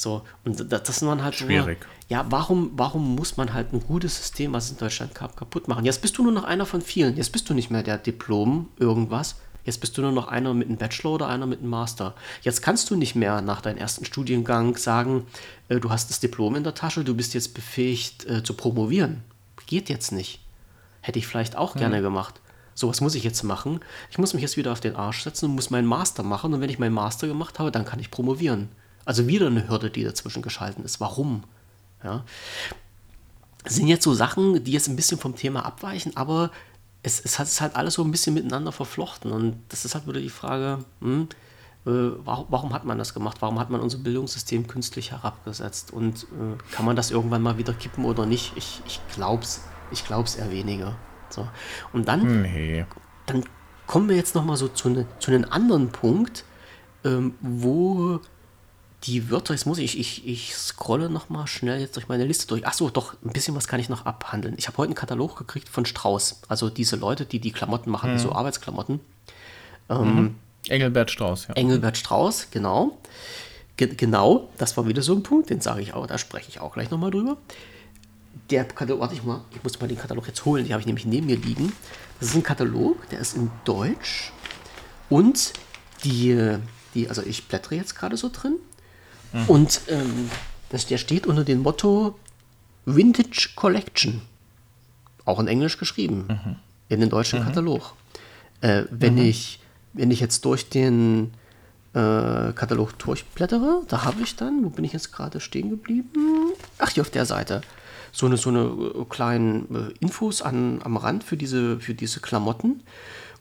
So, 0.00 0.22
und 0.46 0.72
das, 0.72 0.82
das 0.82 0.98
sind 0.98 1.08
dann 1.08 1.22
halt 1.22 1.34
schwierig. 1.34 1.80
Nur, 1.80 2.08
ja, 2.08 2.24
warum, 2.30 2.70
warum 2.74 3.16
muss 3.16 3.36
man 3.36 3.52
halt 3.52 3.74
ein 3.74 3.80
gutes 3.80 4.16
System, 4.16 4.54
was 4.54 4.64
es 4.64 4.70
in 4.70 4.78
Deutschland 4.78 5.14
gab, 5.14 5.36
kaputt 5.36 5.68
machen? 5.68 5.84
Jetzt 5.84 6.00
bist 6.00 6.16
du 6.16 6.22
nur 6.22 6.32
noch 6.32 6.44
einer 6.44 6.64
von 6.64 6.80
vielen. 6.80 7.18
Jetzt 7.18 7.32
bist 7.32 7.50
du 7.50 7.54
nicht 7.54 7.70
mehr 7.70 7.82
der 7.82 7.98
Diplom 7.98 8.68
irgendwas, 8.78 9.36
Jetzt 9.62 9.82
bist 9.82 9.98
du 9.98 10.00
nur 10.00 10.12
noch 10.12 10.28
einer 10.28 10.54
mit 10.54 10.68
einem 10.68 10.78
Bachelor 10.78 11.12
oder 11.12 11.28
einer 11.28 11.46
mit 11.46 11.58
einem 11.58 11.68
Master. 11.68 12.14
Jetzt 12.40 12.62
kannst 12.62 12.88
du 12.88 12.96
nicht 12.96 13.14
mehr 13.14 13.42
nach 13.42 13.60
deinem 13.60 13.76
ersten 13.76 14.06
Studiengang 14.06 14.78
sagen, 14.78 15.26
äh, 15.68 15.78
du 15.78 15.90
hast 15.90 16.08
das 16.08 16.18
Diplom 16.18 16.56
in 16.56 16.64
der 16.64 16.74
Tasche, 16.74 17.04
du 17.04 17.14
bist 17.14 17.34
jetzt 17.34 17.52
befähigt 17.52 18.24
äh, 18.24 18.42
zu 18.42 18.54
promovieren. 18.54 19.22
Geht 19.66 19.90
jetzt 19.90 20.12
nicht. 20.12 20.40
Hätte 21.02 21.18
ich 21.18 21.26
vielleicht 21.26 21.56
auch 21.56 21.76
gerne 21.76 21.98
mhm. 21.98 22.04
gemacht. 22.04 22.40
So, 22.74 22.88
was 22.88 23.02
muss 23.02 23.14
ich 23.14 23.22
jetzt 23.22 23.42
machen? 23.42 23.80
Ich 24.10 24.16
muss 24.16 24.32
mich 24.32 24.40
jetzt 24.40 24.56
wieder 24.56 24.72
auf 24.72 24.80
den 24.80 24.96
Arsch 24.96 25.24
setzen 25.24 25.44
und 25.44 25.56
muss 25.56 25.68
meinen 25.68 25.86
Master 25.86 26.22
machen. 26.22 26.54
Und 26.54 26.62
wenn 26.62 26.70
ich 26.70 26.78
meinen 26.78 26.94
Master 26.94 27.26
gemacht 27.26 27.58
habe, 27.58 27.70
dann 27.70 27.84
kann 27.84 28.00
ich 28.00 28.10
promovieren. 28.10 28.70
Also 29.04 29.26
wieder 29.26 29.46
eine 29.46 29.68
Hürde, 29.68 29.90
die 29.90 30.04
dazwischen 30.04 30.42
geschalten 30.42 30.84
ist. 30.84 31.00
Warum? 31.00 31.44
Ja. 32.04 32.24
Das 33.64 33.74
sind 33.74 33.88
jetzt 33.88 34.04
so 34.04 34.14
Sachen, 34.14 34.64
die 34.64 34.72
jetzt 34.72 34.88
ein 34.88 34.96
bisschen 34.96 35.18
vom 35.18 35.36
Thema 35.36 35.64
abweichen, 35.64 36.16
aber 36.16 36.50
es, 37.02 37.20
es 37.20 37.38
hat 37.38 37.46
es 37.46 37.60
halt 37.60 37.76
alles 37.76 37.94
so 37.94 38.04
ein 38.04 38.10
bisschen 38.10 38.34
miteinander 38.34 38.72
verflochten. 38.72 39.32
Und 39.32 39.58
das 39.68 39.84
ist 39.84 39.94
halt 39.94 40.06
wieder 40.06 40.20
die 40.20 40.30
Frage, 40.30 40.84
hm, 41.00 41.28
äh, 41.86 41.90
warum, 42.24 42.46
warum, 42.48 42.72
hat 42.72 42.84
man 42.84 42.98
das 42.98 43.14
gemacht? 43.14 43.38
Warum 43.40 43.58
hat 43.58 43.70
man 43.70 43.80
unser 43.80 43.98
Bildungssystem 43.98 44.66
künstlich 44.66 45.12
herabgesetzt? 45.12 45.92
Und 45.92 46.24
äh, 46.24 46.74
kann 46.74 46.84
man 46.84 46.96
das 46.96 47.10
irgendwann 47.10 47.42
mal 47.42 47.58
wieder 47.58 47.72
kippen 47.72 48.04
oder 48.04 48.26
nicht? 48.26 48.52
Ich, 48.56 48.82
ich 48.86 49.00
glaube 49.14 49.42
es 49.42 49.62
ich 49.90 50.06
glaub's 50.06 50.36
eher 50.36 50.50
weniger. 50.50 50.96
So. 51.30 51.48
Und 51.92 52.08
dann, 52.08 52.42
nee. 52.42 52.84
dann 53.26 53.44
kommen 53.86 54.08
wir 54.08 54.16
jetzt 54.16 54.34
nochmal 54.34 54.56
so 54.56 54.68
zu, 54.68 54.88
ne, 54.88 55.06
zu 55.18 55.30
einem 55.30 55.46
anderen 55.50 55.90
Punkt, 55.90 56.44
ähm, 57.04 57.34
wo 57.40 58.20
die 59.04 59.30
Wörter, 59.30 59.54
jetzt 59.54 59.66
muss 59.66 59.78
ich, 59.78 59.98
ich, 59.98 60.26
ich 60.26 60.54
scrolle 60.54 61.08
nochmal 61.08 61.46
schnell 61.46 61.80
jetzt 61.80 61.96
durch 61.96 62.08
meine 62.08 62.24
Liste 62.24 62.46
durch. 62.46 62.66
Achso, 62.66 62.90
doch, 62.90 63.14
ein 63.24 63.32
bisschen 63.32 63.54
was 63.54 63.66
kann 63.66 63.80
ich 63.80 63.88
noch 63.88 64.04
abhandeln. 64.04 64.54
Ich 64.58 64.66
habe 64.66 64.76
heute 64.76 64.88
einen 64.88 64.94
Katalog 64.94 65.36
gekriegt 65.38 65.68
von 65.68 65.86
Strauß. 65.86 66.42
Also 66.48 66.68
diese 66.68 66.96
Leute, 66.96 67.24
die 67.24 67.38
die 67.38 67.52
Klamotten 67.52 67.90
machen, 67.90 68.12
mhm. 68.12 68.18
so 68.18 68.32
Arbeitsklamotten. 68.32 69.00
Ähm, 69.88 70.14
mhm. 70.14 70.34
Engelbert 70.68 71.10
Strauß, 71.10 71.48
ja. 71.48 71.54
Engelbert 71.54 71.96
Strauß, 71.96 72.48
genau. 72.50 72.98
Ge 73.78 73.94
genau, 73.94 74.50
das 74.58 74.76
war 74.76 74.86
wieder 74.86 75.00
so 75.00 75.14
ein 75.14 75.22
Punkt, 75.22 75.48
den 75.48 75.62
sage 75.62 75.80
ich 75.80 75.94
auch, 75.94 76.06
da 76.06 76.18
spreche 76.18 76.50
ich 76.50 76.60
auch 76.60 76.74
gleich 76.74 76.90
nochmal 76.90 77.10
drüber. 77.10 77.38
Der 78.50 78.64
Katalog, 78.64 79.00
warte 79.00 79.14
ich 79.14 79.22
mal, 79.22 79.40
ich 79.52 79.62
muss 79.62 79.80
mal 79.80 79.86
den 79.86 79.98
Katalog 79.98 80.26
jetzt 80.26 80.44
holen, 80.44 80.64
den 80.64 80.72
habe 80.72 80.80
ich 80.80 80.86
nämlich 80.86 81.06
neben 81.06 81.26
mir 81.26 81.36
liegen. 81.36 81.72
Das 82.18 82.28
ist 82.28 82.34
ein 82.34 82.42
Katalog, 82.42 83.08
der 83.08 83.20
ist 83.20 83.34
in 83.34 83.50
Deutsch 83.64 84.32
und 85.08 85.54
die, 86.04 86.58
die 86.94 87.08
also 87.08 87.22
ich 87.22 87.48
blättere 87.48 87.76
jetzt 87.76 87.94
gerade 87.94 88.18
so 88.18 88.28
drin 88.30 88.56
Mhm. 89.32 89.44
Und 89.46 89.80
ähm, 89.88 90.30
das, 90.70 90.86
der 90.86 90.98
steht 90.98 91.26
unter 91.26 91.44
dem 91.44 91.62
Motto 91.62 92.18
Vintage 92.86 93.50
Collection. 93.56 94.22
Auch 95.24 95.38
in 95.38 95.48
Englisch 95.48 95.78
geschrieben. 95.78 96.26
Mhm. 96.28 96.56
In 96.88 97.00
den 97.00 97.10
deutschen 97.10 97.40
mhm. 97.40 97.44
Katalog. 97.44 97.94
Äh, 98.60 98.84
wenn, 98.90 99.14
mhm. 99.14 99.22
ich, 99.22 99.60
wenn 99.92 100.10
ich 100.10 100.20
jetzt 100.20 100.44
durch 100.44 100.68
den 100.68 101.32
äh, 101.92 102.52
Katalog 102.52 102.98
durchblättere, 102.98 103.82
da 103.88 104.04
habe 104.04 104.22
ich 104.22 104.36
dann, 104.36 104.64
wo 104.64 104.70
bin 104.70 104.84
ich 104.84 104.92
jetzt 104.92 105.12
gerade 105.12 105.40
stehen 105.40 105.70
geblieben? 105.70 106.52
Ach, 106.78 106.90
hier 106.90 107.02
auf 107.02 107.10
der 107.10 107.26
Seite. 107.26 107.62
So 108.12 108.26
eine, 108.26 108.36
so 108.36 108.50
eine 108.50 108.60
äh, 108.60 109.04
kleinen 109.08 109.74
äh, 109.74 109.92
Infos 110.00 110.42
an, 110.42 110.80
am 110.84 110.96
Rand 110.96 111.24
für 111.24 111.36
diese, 111.36 111.80
für 111.80 111.94
diese 111.94 112.20
Klamotten. 112.20 112.82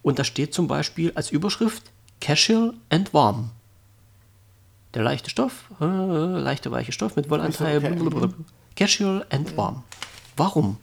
Und 0.01 0.19
da 0.19 0.23
steht 0.23 0.53
zum 0.53 0.67
Beispiel 0.67 1.11
als 1.15 1.31
Überschrift 1.31 1.83
Casual 2.21 2.73
and 2.89 3.13
Warm. 3.13 3.51
Der 4.93 5.03
leichte 5.03 5.29
Stoff, 5.29 5.65
äh, 5.79 5.85
leichte 5.85 6.71
weiche 6.71 6.91
Stoff 6.91 7.15
mit 7.15 7.29
Wollanteil, 7.29 7.79
blablabla. 7.79 8.29
casual 8.75 9.25
and 9.29 9.55
warm. 9.55 9.83
Warum? 10.35 10.77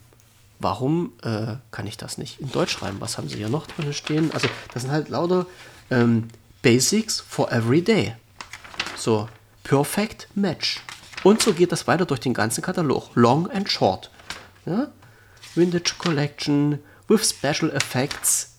Warum 0.59 1.13
äh, 1.23 1.57
kann 1.71 1.87
ich 1.87 1.97
das 1.97 2.17
nicht 2.17 2.41
in 2.41 2.51
Deutsch 2.53 2.73
schreiben? 2.73 3.01
Was 3.01 3.19
haben 3.19 3.29
sie 3.29 3.37
hier 3.37 3.49
noch 3.49 3.67
drin 3.67 3.93
stehen? 3.93 4.31
Also, 4.33 4.49
das 4.73 4.83
sind 4.83 4.93
halt 4.93 5.09
lauter 5.09 5.47
ähm, 5.91 6.29
Basics 6.63 7.21
for 7.21 7.51
every 7.53 7.83
day. 7.83 8.15
So, 8.97 9.29
Perfect 9.65 10.29
Match. 10.35 10.81
Und 11.25 11.43
so 11.43 11.53
geht 11.53 11.73
das 11.73 11.87
weiter 11.87 12.07
durch 12.07 12.21
den 12.21 12.35
ganzen 12.35 12.63
Katalog. 12.63 13.11
Long 13.15 13.51
and 13.51 13.69
short. 13.69 14.11
Ja? 14.65 14.89
Vintage 15.55 15.95
Collection 15.99 16.79
with 17.09 17.29
special 17.29 17.71
effects 17.71 18.56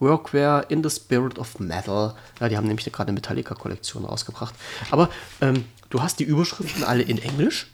Workwear 0.00 0.70
in 0.70 0.82
the 0.82 0.90
Spirit 0.90 1.38
of 1.38 1.60
Metal. 1.60 2.14
Ja, 2.40 2.48
die 2.48 2.56
haben 2.56 2.66
nämlich 2.66 2.90
gerade 2.90 3.08
eine 3.08 3.14
Metallica-Kollektion 3.14 4.04
rausgebracht. 4.04 4.54
Aber 4.90 5.10
ähm, 5.40 5.64
du 5.90 6.02
hast 6.02 6.18
die 6.18 6.24
Überschriften 6.24 6.82
alle 6.82 7.02
in 7.02 7.18
Englisch. 7.18 7.70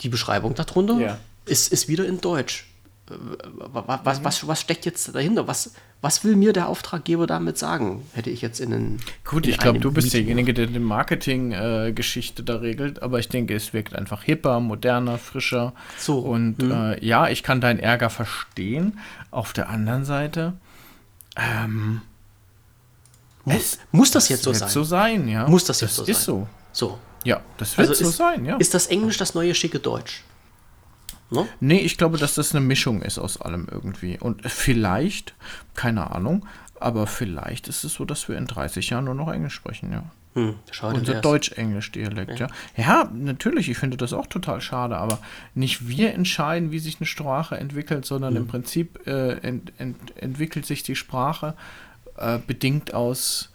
Die 0.00 0.08
Beschreibung 0.08 0.54
darunter 0.54 0.98
yeah. 0.98 1.18
ist, 1.44 1.72
ist 1.72 1.88
wieder 1.88 2.06
in 2.06 2.20
Deutsch. 2.20 2.66
Äh, 3.08 3.14
was, 3.54 4.24
was, 4.24 4.48
was 4.48 4.60
steckt 4.60 4.84
jetzt 4.84 5.14
dahinter? 5.14 5.46
Was, 5.46 5.74
was 6.00 6.24
will 6.24 6.34
mir 6.34 6.52
der 6.52 6.68
Auftraggeber 6.68 7.28
damit 7.28 7.58
sagen? 7.58 8.02
Hätte 8.14 8.30
ich 8.30 8.42
jetzt 8.42 8.58
in 8.58 8.70
den. 8.70 8.96
Gut, 9.24 9.46
in 9.46 9.52
ich 9.52 9.58
glaube, 9.58 9.78
du 9.78 9.92
bist 9.92 10.06
Meeting 10.06 10.26
derjenige, 10.26 10.54
der 10.54 10.66
die 10.66 10.78
Marketing-Geschichte 10.80 12.42
äh, 12.42 12.44
da 12.44 12.56
regelt, 12.56 13.02
aber 13.02 13.20
ich 13.20 13.28
denke, 13.28 13.54
es 13.54 13.72
wirkt 13.72 13.94
einfach 13.94 14.24
hipper, 14.24 14.58
moderner, 14.58 15.18
frischer. 15.18 15.74
So. 15.98 16.18
Und 16.18 16.60
hm. 16.60 16.72
äh, 16.72 17.04
ja, 17.04 17.28
ich 17.28 17.42
kann 17.42 17.60
deinen 17.60 17.78
Ärger 17.78 18.10
verstehen. 18.10 18.98
Auf 19.30 19.52
der 19.52 19.68
anderen 19.68 20.04
Seite 20.04 20.54
ähm, 21.36 22.02
muss, 23.44 23.78
muss 23.90 24.10
das 24.10 24.28
jetzt 24.28 24.44
so 24.44 24.52
sein? 24.52 24.68
so 24.68 24.84
sein, 24.84 25.28
ja. 25.28 25.48
Muss 25.48 25.64
das 25.64 25.80
jetzt 25.80 25.98
das 25.98 26.06
so 26.06 26.10
ist 26.10 26.24
sein? 26.24 26.34
so. 26.34 26.48
So. 26.72 26.98
Ja, 27.24 27.40
das 27.56 27.76
wird 27.76 27.88
also 27.88 28.04
so 28.04 28.10
ist, 28.10 28.16
sein, 28.16 28.44
ja. 28.44 28.56
Ist 28.56 28.74
das 28.74 28.86
Englisch 28.86 29.16
das 29.16 29.34
neue 29.34 29.54
schicke 29.54 29.78
Deutsch? 29.78 30.24
No? 31.30 31.48
Nee, 31.60 31.78
ich 31.78 31.96
glaube, 31.96 32.18
dass 32.18 32.34
das 32.34 32.54
eine 32.54 32.60
Mischung 32.60 33.02
ist 33.02 33.18
aus 33.18 33.40
allem 33.40 33.66
irgendwie. 33.70 34.18
Und 34.18 34.48
vielleicht, 34.50 35.34
keine 35.74 36.10
Ahnung, 36.10 36.46
aber 36.78 37.06
vielleicht 37.06 37.68
ist 37.68 37.84
es 37.84 37.94
so, 37.94 38.04
dass 38.04 38.28
wir 38.28 38.36
in 38.36 38.46
30 38.46 38.90
Jahren 38.90 39.06
nur 39.06 39.14
noch 39.14 39.32
Englisch 39.32 39.54
sprechen, 39.54 39.92
ja. 39.92 40.04
Hm, 40.34 40.54
schade 40.70 40.98
Unser 40.98 41.20
Deutsch-Englisch-Dialekt, 41.20 42.40
ja. 42.40 42.48
ja. 42.76 42.84
Ja, 42.84 43.10
natürlich, 43.12 43.68
ich 43.68 43.76
finde 43.76 43.98
das 43.98 44.12
auch 44.12 44.26
total 44.26 44.60
schade, 44.60 44.96
aber 44.96 45.18
nicht 45.54 45.88
wir 45.88 46.14
entscheiden, 46.14 46.72
wie 46.72 46.78
sich 46.78 46.98
eine 47.00 47.06
Sprache 47.06 47.56
entwickelt, 47.58 48.06
sondern 48.06 48.34
hm. 48.34 48.42
im 48.42 48.48
Prinzip 48.48 49.06
äh, 49.06 49.32
ent, 49.38 49.72
ent, 49.78 50.16
entwickelt 50.16 50.64
sich 50.64 50.82
die 50.82 50.96
Sprache 50.96 51.54
äh, 52.16 52.38
bedingt 52.46 52.94
aus 52.94 53.52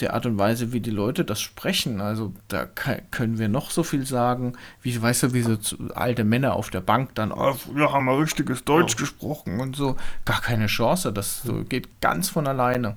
der 0.00 0.14
Art 0.14 0.26
und 0.26 0.38
Weise, 0.38 0.72
wie 0.72 0.80
die 0.80 0.90
Leute 0.90 1.24
das 1.24 1.40
sprechen. 1.40 2.00
Also 2.00 2.32
da 2.48 2.66
können 2.66 3.38
wir 3.38 3.48
noch 3.48 3.70
so 3.70 3.82
viel 3.82 4.04
sagen, 4.04 4.54
wie 4.82 5.00
weißt 5.00 5.24
du, 5.24 5.34
wie 5.34 5.42
so 5.42 5.56
alte 5.94 6.24
Männer 6.24 6.54
auf 6.54 6.70
der 6.70 6.80
Bank 6.80 7.14
dann, 7.14 7.30
oh, 7.32 7.54
wir 7.72 7.92
haben 7.92 8.06
mal 8.06 8.16
richtiges 8.18 8.64
Deutsch 8.64 8.94
oh. 8.96 9.00
gesprochen 9.00 9.60
und 9.60 9.76
so. 9.76 9.96
Gar 10.24 10.40
keine 10.40 10.66
Chance, 10.66 11.12
das 11.12 11.42
so 11.42 11.62
geht 11.64 12.00
ganz 12.00 12.28
von 12.28 12.46
alleine. 12.46 12.96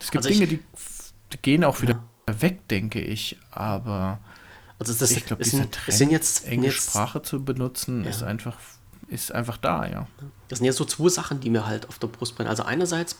Es 0.00 0.10
gibt 0.10 0.24
also 0.24 0.36
Dinge, 0.36 0.48
die, 0.48 0.60
die, 1.32 1.38
gehen 1.42 1.62
auch 1.62 1.80
wieder 1.80 1.94
ja. 1.94 2.02
Weg, 2.40 2.68
denke 2.68 3.00
ich, 3.00 3.38
aber 3.50 4.18
also 4.78 4.94
das, 4.94 5.10
ich 5.10 5.26
glaube, 5.26 5.44
dieser 5.44 5.70
Trend, 5.70 5.96
sind 5.96 6.10
jetzt, 6.10 6.46
englische 6.46 6.80
Sprache 6.80 7.22
zu 7.22 7.44
benutzen, 7.44 8.04
ja. 8.04 8.10
ist 8.10 8.22
einfach 8.22 8.56
ist 9.08 9.32
einfach 9.32 9.56
da, 9.56 9.86
ja. 9.86 10.06
Das 10.48 10.58
sind 10.60 10.66
jetzt 10.66 10.76
so 10.76 10.84
zwei 10.84 11.08
Sachen, 11.08 11.40
die 11.40 11.50
mir 11.50 11.66
halt 11.66 11.88
auf 11.88 11.98
der 11.98 12.06
Brust 12.06 12.36
brennen. 12.36 12.48
Also 12.48 12.62
einerseits 12.62 13.16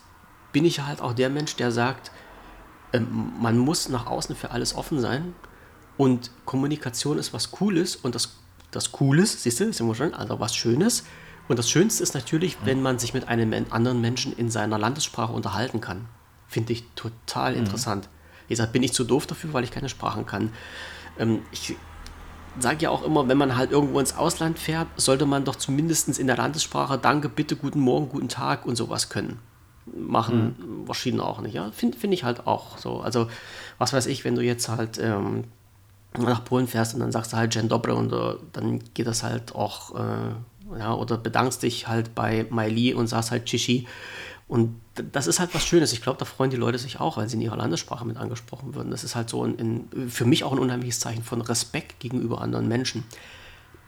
bin 0.53 0.65
ich 0.65 0.81
halt 0.81 1.01
auch 1.01 1.13
der 1.13 1.31
Mensch, 1.31 1.57
der 1.57 1.73
sagt, 1.73 2.13
ähm, 2.93 3.33
man 3.41 3.59
muss 3.59 3.89
nach 3.89 4.07
außen 4.07 4.37
für 4.37 4.53
alles 4.53 4.75
offen 4.75 5.01
sein 5.01 5.35
und 5.97 6.31
Kommunikation 6.45 7.19
ist 7.19 7.33
was 7.33 7.51
Cooles 7.51 7.97
und 7.97 8.15
das, 8.15 8.37
das 8.71 8.93
Cooles, 8.93 9.43
siehst 9.43 9.61
du, 9.61 9.73
sind 9.73 9.87
wir 9.87 9.95
schon, 9.95 10.15
also 10.15 10.41
was 10.41 10.57
Schönes. 10.57 11.05
Und 11.49 11.59
das 11.59 11.69
Schönste 11.69 12.03
ist 12.03 12.15
natürlich, 12.15 12.57
wenn 12.65 12.81
man 12.81 13.01
sich 13.01 13.13
mit 13.13 13.27
einem 13.27 13.53
anderen 13.71 14.01
Menschen 14.01 14.33
in 14.33 14.51
seiner 14.51 14.79
Landessprache 14.79 15.33
unterhalten 15.33 15.81
kann. 15.81 16.07
Finde 16.47 16.73
ich 16.73 16.85
total 16.95 17.57
mhm. 17.57 17.59
Wie 18.51 18.55
gesagt, 18.55 18.73
bin 18.73 18.83
ich 18.83 18.93
zu 18.93 19.05
doof 19.05 19.29
dafür, 19.29 19.53
weil 19.53 19.63
ich 19.63 19.71
keine 19.71 19.89
Sprachen 19.89 20.27
kann. 20.27 20.53
Ähm, 21.19 21.43
ich 21.53 21.77
sage 22.59 22.79
ja 22.81 22.91
auch 22.91 23.05
immer, 23.05 23.29
wenn 23.29 23.39
man 23.39 23.57
halt 23.57 23.71
irgendwo 23.71 24.01
ins 24.01 24.17
Ausland 24.17 24.59
fährt, 24.59 24.89
sollte 24.97 25.25
man 25.25 25.45
doch 25.45 25.55
zumindest 25.55 26.19
in 26.19 26.27
der 26.27 26.37
Landessprache 26.37 26.99
Danke, 26.99 27.29
bitte, 27.29 27.55
guten 27.55 27.79
Morgen, 27.79 28.09
guten 28.09 28.29
Tag 28.29 28.67
und 28.67 28.75
sowas 28.75 29.09
können 29.09 29.39
machen 29.95 30.57
mhm. 30.59 30.87
verschiedene 30.87 31.25
auch 31.25 31.41
nicht. 31.41 31.55
Ja? 31.55 31.71
Finde 31.73 31.99
find 31.99 32.15
ich 32.15 32.25
halt 32.25 32.47
auch 32.47 32.79
so. 32.79 33.01
Also, 33.01 33.29
was 33.79 33.93
weiß 33.93 34.07
ich, 34.07 34.25
wenn 34.25 34.35
du 34.35 34.43
jetzt 34.43 34.69
halt 34.69 34.99
ähm, 34.99 35.45
nach 36.19 36.45
Polen 36.45 36.67
fährst 36.67 36.95
und 36.95 37.01
dann 37.01 37.13
sagst 37.13 37.33
du 37.33 37.37
halt 37.37 37.55
Jen 37.55 37.69
Dobre 37.69 37.95
und 37.95 38.13
uh, 38.13 38.35
dann 38.53 38.81
geht 38.95 39.07
das 39.07 39.23
halt 39.23 39.55
auch, 39.55 39.95
äh, 39.95 40.79
ja, 40.79 40.95
oder 40.95 41.17
bedankst 41.17 41.63
dich 41.63 41.89
halt 41.89 42.15
bei 42.15 42.47
Maili 42.51 42.95
und 42.95 43.07
sagst 43.07 43.31
halt 43.31 43.47
Chichi. 43.47 43.87
Und 44.51 44.81
das 45.13 45.29
ist 45.29 45.39
halt 45.39 45.55
was 45.55 45.65
Schönes. 45.65 45.93
Ich 45.93 46.03
glaube, 46.03 46.19
da 46.19 46.25
freuen 46.25 46.51
die 46.51 46.57
Leute 46.57 46.77
sich 46.77 46.99
auch, 46.99 47.17
weil 47.17 47.29
sie 47.29 47.37
in 47.37 47.43
ihrer 47.43 47.57
Landessprache 47.57 48.05
mit 48.05 48.17
angesprochen 48.17 48.75
würden. 48.75 48.91
Das 48.91 49.05
ist 49.05 49.15
halt 49.15 49.31
so 49.31 49.45
ein, 49.45 49.57
ein, 49.95 50.11
für 50.11 50.25
mich 50.25 50.43
auch 50.43 50.53
ein 50.53 50.59
unheimliches 50.59 50.99
Zeichen 50.99 51.23
von 51.23 51.41
Respekt 51.41 52.01
gegenüber 52.01 52.41
anderen 52.41 52.67
Menschen. 52.67 53.05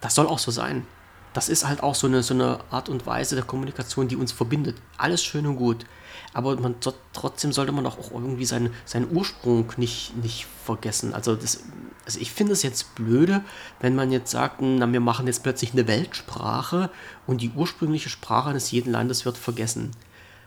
Das 0.00 0.14
soll 0.14 0.26
auch 0.26 0.38
so 0.38 0.52
sein 0.52 0.86
das 1.32 1.48
ist 1.48 1.66
halt 1.66 1.82
auch 1.82 1.94
so 1.94 2.06
eine, 2.06 2.22
so 2.22 2.34
eine 2.34 2.58
Art 2.70 2.88
und 2.88 3.06
Weise 3.06 3.34
der 3.34 3.44
Kommunikation, 3.44 4.08
die 4.08 4.16
uns 4.16 4.32
verbindet. 4.32 4.76
Alles 4.98 5.22
schön 5.22 5.46
und 5.46 5.56
gut. 5.56 5.86
Aber 6.34 6.56
man, 6.56 6.76
trotzdem 7.12 7.52
sollte 7.52 7.72
man 7.72 7.86
auch 7.86 8.10
irgendwie 8.10 8.44
seinen, 8.44 8.72
seinen 8.84 9.14
Ursprung 9.14 9.72
nicht, 9.76 10.16
nicht 10.16 10.46
vergessen. 10.64 11.14
Also, 11.14 11.34
das, 11.34 11.64
also 12.04 12.20
ich 12.20 12.32
finde 12.32 12.52
es 12.52 12.62
jetzt 12.62 12.94
blöde, 12.94 13.42
wenn 13.80 13.94
man 13.94 14.12
jetzt 14.12 14.30
sagt, 14.30 14.60
na, 14.60 14.90
wir 14.90 15.00
machen 15.00 15.26
jetzt 15.26 15.42
plötzlich 15.42 15.72
eine 15.72 15.88
Weltsprache 15.88 16.90
und 17.26 17.40
die 17.40 17.50
ursprüngliche 17.50 18.08
Sprache 18.08 18.50
eines 18.50 18.70
jeden 18.70 18.92
Landes 18.92 19.24
wird 19.24 19.38
vergessen. 19.38 19.90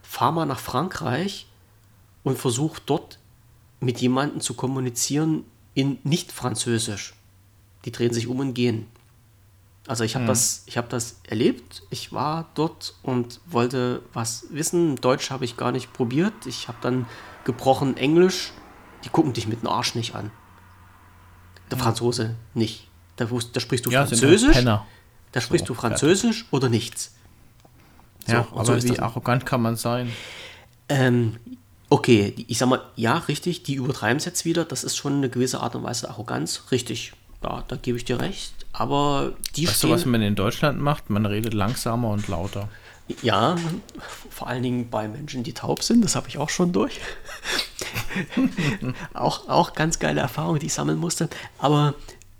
Fahr 0.07 0.31
mal 0.31 0.45
nach 0.45 0.59
Frankreich 0.59 1.47
und 2.23 2.37
versuche 2.37 2.81
dort 2.85 3.19
mit 3.79 3.99
jemandem 3.99 4.41
zu 4.41 4.53
kommunizieren 4.53 5.43
in 5.73 5.99
nicht 6.03 6.31
Französisch. 6.31 7.13
Die 7.85 7.91
drehen 7.91 8.13
sich 8.13 8.27
um 8.27 8.39
und 8.39 8.53
gehen. 8.53 8.87
Also 9.87 10.03
ich 10.03 10.15
habe 10.15 10.23
mhm. 10.23 10.29
das, 10.29 10.63
ich 10.65 10.77
habe 10.77 10.87
das 10.87 11.17
erlebt. 11.27 11.83
Ich 11.91 12.11
war 12.11 12.49
dort 12.55 12.95
und 13.03 13.39
wollte 13.45 14.01
was 14.13 14.47
wissen. 14.49 14.95
Deutsch 14.95 15.29
habe 15.29 15.45
ich 15.45 15.57
gar 15.57 15.71
nicht 15.71 15.93
probiert. 15.93 16.33
Ich 16.45 16.67
habe 16.67 16.79
dann 16.81 17.05
gebrochen 17.43 17.95
Englisch. 17.97 18.51
Die 19.03 19.09
gucken 19.09 19.33
dich 19.33 19.47
mit 19.47 19.61
dem 19.61 19.69
Arsch 19.69 19.93
nicht 19.93 20.15
an. 20.15 20.31
Der 21.69 21.77
mhm. 21.77 21.81
Franzose 21.81 22.35
nicht. 22.53 22.87
Da, 23.17 23.25
da 23.25 23.59
sprichst 23.59 23.85
du 23.85 23.91
ja, 23.91 24.05
Französisch. 24.05 24.55
Da 25.31 25.41
sprichst 25.41 25.67
so, 25.67 25.73
du 25.73 25.79
Französisch 25.79 26.37
fertig. 26.37 26.53
oder 26.53 26.69
nichts. 26.69 27.14
So, 28.25 28.33
ja, 28.33 28.47
aber 28.51 28.79
so 28.79 28.83
wie 28.83 28.99
arrogant 28.99 29.45
kann 29.45 29.61
man 29.61 29.75
sein? 29.75 30.11
Ähm, 30.89 31.37
okay, 31.89 32.33
ich 32.47 32.57
sag 32.57 32.69
mal, 32.69 32.81
ja, 32.95 33.17
richtig, 33.17 33.63
die 33.63 33.75
übertreiben 33.75 34.17
es 34.17 34.25
jetzt 34.25 34.45
wieder. 34.45 34.65
Das 34.65 34.83
ist 34.83 34.97
schon 34.97 35.13
eine 35.13 35.29
gewisse 35.29 35.61
Art 35.61 35.75
und 35.75 35.83
Weise 35.83 36.09
Arroganz. 36.09 36.63
Richtig, 36.71 37.13
ja, 37.43 37.63
da 37.67 37.75
gebe 37.75 37.97
ich 37.97 38.05
dir 38.05 38.19
recht. 38.19 38.53
Aber 38.73 39.33
die 39.55 39.67
Weißt 39.67 39.83
du, 39.83 39.89
was 39.89 40.05
man 40.05 40.21
in 40.21 40.35
Deutschland 40.35 40.81
macht? 40.81 41.09
Man 41.09 41.25
redet 41.25 41.53
langsamer 41.53 42.09
und 42.09 42.27
lauter. 42.27 42.67
Ja, 43.21 43.55
vor 44.31 44.47
allen 44.47 44.63
Dingen 44.63 44.89
bei 44.89 45.07
Menschen, 45.07 45.43
die 45.43 45.53
taub 45.53 45.83
sind, 45.83 46.03
das 46.03 46.15
habe 46.15 46.27
ich 46.27 46.39
auch 46.39 46.49
schon 46.49 46.71
durch. 46.71 46.99
auch, 49.13 49.47
auch 49.47 49.73
ganz 49.73 49.99
geile 49.99 50.21
Erfahrung, 50.21 50.57
die 50.57 50.65
ich 50.65 50.73
sammeln 50.73 50.97
musste. 50.97 51.29
Aber 51.59 51.93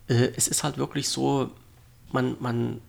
äh, 0.08 0.30
es 0.36 0.48
ist 0.48 0.64
halt 0.64 0.80
wirklich 0.80 1.08
so, 1.08 1.52
man, 2.12 2.36
man, 2.40 2.82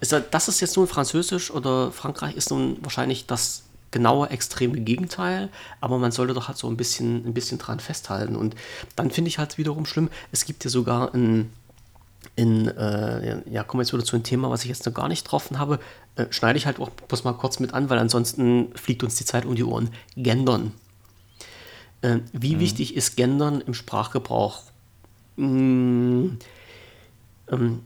ist, 0.00 0.14
das 0.30 0.48
ist 0.48 0.60
jetzt 0.60 0.76
nun 0.76 0.86
Französisch 0.86 1.50
oder 1.50 1.92
Frankreich 1.92 2.36
ist 2.36 2.50
nun 2.50 2.76
wahrscheinlich 2.82 3.26
das 3.26 3.64
genaue 3.90 4.28
extreme 4.30 4.80
Gegenteil, 4.80 5.48
aber 5.80 5.98
man 5.98 6.12
sollte 6.12 6.34
doch 6.34 6.48
halt 6.48 6.58
so 6.58 6.68
ein 6.68 6.76
bisschen, 6.76 7.26
ein 7.26 7.34
bisschen 7.34 7.58
dran 7.58 7.80
festhalten. 7.80 8.36
Und 8.36 8.54
dann 8.96 9.10
finde 9.10 9.28
ich 9.28 9.38
halt 9.38 9.58
wiederum 9.58 9.86
schlimm, 9.86 10.10
es 10.30 10.44
gibt 10.44 10.64
ja 10.64 10.70
sogar 10.70 11.14
ein, 11.14 11.50
in, 12.36 12.68
äh, 12.68 13.42
ja, 13.50 13.64
kommen 13.64 13.80
wir 13.80 13.84
jetzt 13.84 13.92
wieder 13.92 14.04
zu 14.04 14.16
einem 14.16 14.24
Thema, 14.24 14.50
was 14.50 14.62
ich 14.62 14.68
jetzt 14.68 14.84
noch 14.84 14.92
gar 14.92 15.08
nicht 15.08 15.24
getroffen 15.24 15.58
habe, 15.58 15.80
äh, 16.16 16.26
schneide 16.30 16.58
ich 16.58 16.66
halt 16.66 16.78
auch 16.80 16.90
bloß 16.90 17.24
mal 17.24 17.32
kurz 17.32 17.60
mit 17.60 17.72
an, 17.72 17.88
weil 17.88 17.98
ansonsten 17.98 18.72
fliegt 18.74 19.02
uns 19.02 19.16
die 19.16 19.24
Zeit 19.24 19.46
um 19.46 19.54
die 19.54 19.64
Ohren. 19.64 19.90
Gendern. 20.16 20.72
Äh, 22.02 22.18
wie 22.32 22.56
mhm. 22.56 22.60
wichtig 22.60 22.94
ist 22.94 23.16
Gendern 23.16 23.60
im 23.60 23.74
Sprachgebrauch? 23.74 24.62
Mmh, 25.36 26.36
ähm, 27.50 27.80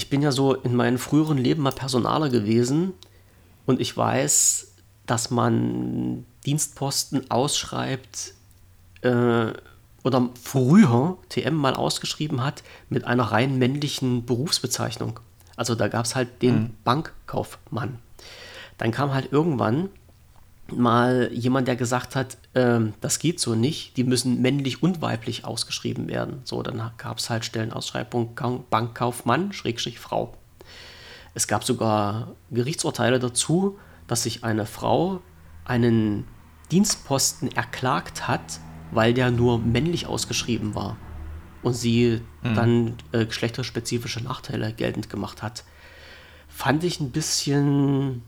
ich 0.00 0.08
bin 0.08 0.22
ja 0.22 0.32
so 0.32 0.54
in 0.54 0.74
meinem 0.74 0.96
früheren 0.96 1.36
Leben 1.36 1.62
mal 1.62 1.72
Personaler 1.72 2.30
gewesen 2.30 2.94
und 3.66 3.82
ich 3.82 3.94
weiß, 3.94 4.72
dass 5.04 5.30
man 5.30 6.24
Dienstposten 6.46 7.30
ausschreibt 7.30 8.32
äh, 9.02 9.52
oder 10.02 10.30
früher 10.42 11.18
TM 11.28 11.54
mal 11.54 11.74
ausgeschrieben 11.74 12.42
hat 12.42 12.62
mit 12.88 13.04
einer 13.04 13.24
rein 13.24 13.58
männlichen 13.58 14.24
Berufsbezeichnung. 14.24 15.20
Also 15.54 15.74
da 15.74 15.88
gab 15.88 16.06
es 16.06 16.16
halt 16.16 16.40
den 16.40 16.54
mhm. 16.54 16.70
Bankkaufmann. 16.82 17.98
Dann 18.78 18.92
kam 18.92 19.12
halt 19.12 19.30
irgendwann 19.30 19.90
mal 20.72 21.30
jemand, 21.32 21.68
der 21.68 21.76
gesagt 21.76 22.16
hat, 22.16 22.38
äh, 22.54 22.80
das 23.00 23.18
geht 23.18 23.40
so 23.40 23.54
nicht, 23.54 23.96
die 23.96 24.04
müssen 24.04 24.40
männlich 24.40 24.82
und 24.82 25.02
weiblich 25.02 25.44
ausgeschrieben 25.44 26.08
werden. 26.08 26.40
So, 26.44 26.62
dann 26.62 26.90
gab 26.98 27.18
es 27.18 27.30
halt 27.30 27.44
Stellenausschreibung 27.44 28.34
Bankkaufmann, 28.70 29.52
Schrägstrich 29.52 29.98
Frau. 29.98 30.34
Es 31.34 31.46
gab 31.46 31.64
sogar 31.64 32.34
Gerichtsurteile 32.50 33.18
dazu, 33.18 33.78
dass 34.06 34.24
sich 34.24 34.42
eine 34.42 34.66
Frau 34.66 35.20
einen 35.64 36.24
Dienstposten 36.70 37.50
erklagt 37.52 38.26
hat, 38.26 38.60
weil 38.90 39.14
der 39.14 39.30
nur 39.30 39.58
männlich 39.58 40.06
ausgeschrieben 40.06 40.74
war 40.74 40.96
und 41.62 41.74
sie 41.74 42.20
mhm. 42.42 42.54
dann 42.54 42.94
äh, 43.12 43.26
geschlechterspezifische 43.26 44.20
Nachteile 44.20 44.72
geltend 44.72 45.10
gemacht 45.10 45.42
hat. 45.42 45.64
Fand 46.48 46.84
ich 46.84 47.00
ein 47.00 47.10
bisschen 47.10 48.22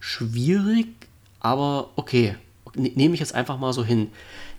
schwierig, 0.00 1.03
aber 1.44 1.90
okay, 1.96 2.36
ne, 2.74 2.90
nehme 2.94 3.14
ich 3.14 3.20
jetzt 3.20 3.34
einfach 3.34 3.58
mal 3.58 3.72
so 3.72 3.84
hin. 3.84 4.10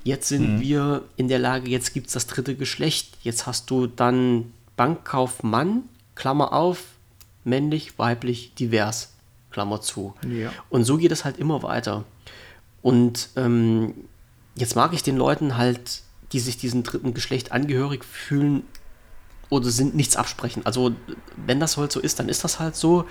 Jetzt 0.03 0.27
sind 0.27 0.57
mhm. 0.57 0.61
wir 0.61 1.03
in 1.17 1.27
der 1.27 1.39
Lage, 1.39 1.69
jetzt 1.69 1.93
gibt 1.93 2.07
es 2.07 2.13
das 2.13 2.27
dritte 2.27 2.55
Geschlecht. 2.55 3.17
Jetzt 3.23 3.47
hast 3.47 3.71
du 3.71 3.87
dann 3.87 4.53
Bankkaufmann, 4.77 5.83
Klammer 6.13 6.53
auf, 6.53 6.83
männlich, 7.43 7.97
weiblich, 7.97 8.53
divers. 8.53 9.13
Klammer 9.49 9.81
zu. 9.81 10.13
Ja. 10.29 10.51
Und 10.69 10.83
so 10.83 10.97
geht 10.97 11.11
es 11.11 11.25
halt 11.25 11.37
immer 11.37 11.63
weiter. 11.63 12.03
Und 12.81 13.29
ähm, 13.35 13.93
jetzt 14.55 14.75
mag 14.75 14.93
ich 14.93 15.01
den 15.01 15.17
Leuten 15.17 15.57
halt, 15.57 16.01
die 16.33 16.39
sich 16.39 16.57
diesem 16.57 16.83
dritten 16.83 17.13
Geschlecht 17.13 17.51
angehörig 17.51 18.03
fühlen 18.03 18.63
oder 19.49 19.69
sind, 19.69 19.95
nichts 19.95 20.17
absprechen. 20.17 20.65
Also 20.65 20.91
wenn 21.45 21.59
das 21.59 21.77
halt 21.77 21.91
so 21.91 21.99
ist, 21.99 22.19
dann 22.19 22.29
ist 22.29 22.43
das 22.43 22.59
halt 22.59 22.75
so. 22.75 23.05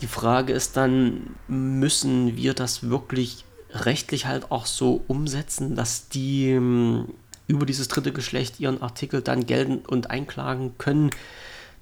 Die 0.00 0.06
Frage 0.06 0.52
ist 0.52 0.76
dann, 0.76 1.36
müssen 1.48 2.36
wir 2.36 2.54
das 2.54 2.88
wirklich 2.88 3.44
rechtlich 3.70 4.26
halt 4.26 4.50
auch 4.50 4.66
so 4.66 5.02
umsetzen, 5.08 5.74
dass 5.74 6.08
die 6.08 6.50
ähm, 6.50 7.08
über 7.46 7.66
dieses 7.66 7.88
dritte 7.88 8.12
Geschlecht 8.12 8.60
ihren 8.60 8.82
Artikel 8.82 9.22
dann 9.22 9.46
gelten 9.46 9.78
und 9.78 10.10
einklagen 10.10 10.76
können? 10.78 11.10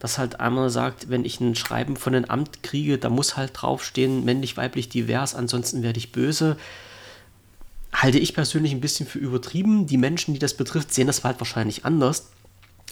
dass 0.02 0.18
halt 0.18 0.40
einmal 0.40 0.68
sagt, 0.68 1.10
wenn 1.10 1.24
ich 1.24 1.38
ein 1.38 1.54
Schreiben 1.54 1.94
von 1.94 2.12
einem 2.12 2.24
Amt 2.24 2.64
kriege, 2.64 2.98
da 2.98 3.08
muss 3.08 3.36
halt 3.36 3.52
draufstehen, 3.54 4.24
männlich, 4.24 4.56
weiblich, 4.56 4.88
divers, 4.88 5.36
ansonsten 5.36 5.84
werde 5.84 5.98
ich 5.98 6.10
böse. 6.10 6.56
Halte 7.92 8.18
ich 8.18 8.34
persönlich 8.34 8.72
ein 8.72 8.80
bisschen 8.80 9.06
für 9.06 9.20
übertrieben. 9.20 9.86
Die 9.86 9.98
Menschen, 9.98 10.34
die 10.34 10.40
das 10.40 10.54
betrifft, 10.54 10.92
sehen 10.92 11.06
das 11.06 11.22
halt 11.22 11.38
wahrscheinlich 11.38 11.84
anders. 11.84 12.32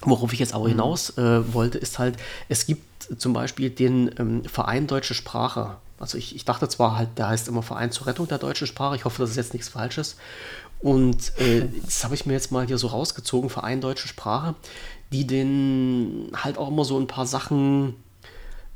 Worauf 0.02 0.32
ich 0.32 0.38
jetzt 0.38 0.54
aber 0.54 0.64
mhm. 0.64 0.70
hinaus 0.70 1.16
äh, 1.18 1.52
wollte, 1.52 1.78
ist 1.78 1.98
halt, 1.98 2.16
es 2.48 2.66
gibt 2.66 3.20
zum 3.20 3.32
Beispiel 3.32 3.70
den 3.70 4.10
ähm, 4.18 4.44
Verein 4.44 4.86
Deutsche 4.86 5.14
Sprache. 5.14 5.76
Also 5.98 6.16
ich, 6.16 6.34
ich 6.34 6.44
dachte 6.44 6.68
zwar 6.68 6.96
halt, 6.96 7.18
der 7.18 7.28
heißt 7.28 7.48
immer 7.48 7.62
Verein 7.62 7.92
zur 7.92 8.06
Rettung 8.06 8.26
der 8.26 8.38
deutschen 8.38 8.66
Sprache. 8.66 8.96
Ich 8.96 9.04
hoffe, 9.04 9.20
das 9.20 9.30
ist 9.30 9.36
jetzt 9.36 9.52
nichts 9.52 9.68
Falsches. 9.68 10.16
Und 10.80 11.38
äh, 11.38 11.68
das 11.84 12.04
habe 12.04 12.14
ich 12.14 12.24
mir 12.24 12.32
jetzt 12.32 12.52
mal 12.52 12.66
hier 12.66 12.78
so 12.78 12.86
rausgezogen, 12.86 13.50
Verein 13.50 13.80
Deutsche 13.80 14.08
Sprache 14.08 14.54
die 15.12 15.26
den 15.26 16.30
halt 16.34 16.58
auch 16.58 16.68
immer 16.68 16.84
so 16.84 16.98
ein 16.98 17.06
paar 17.06 17.26
Sachen 17.26 17.94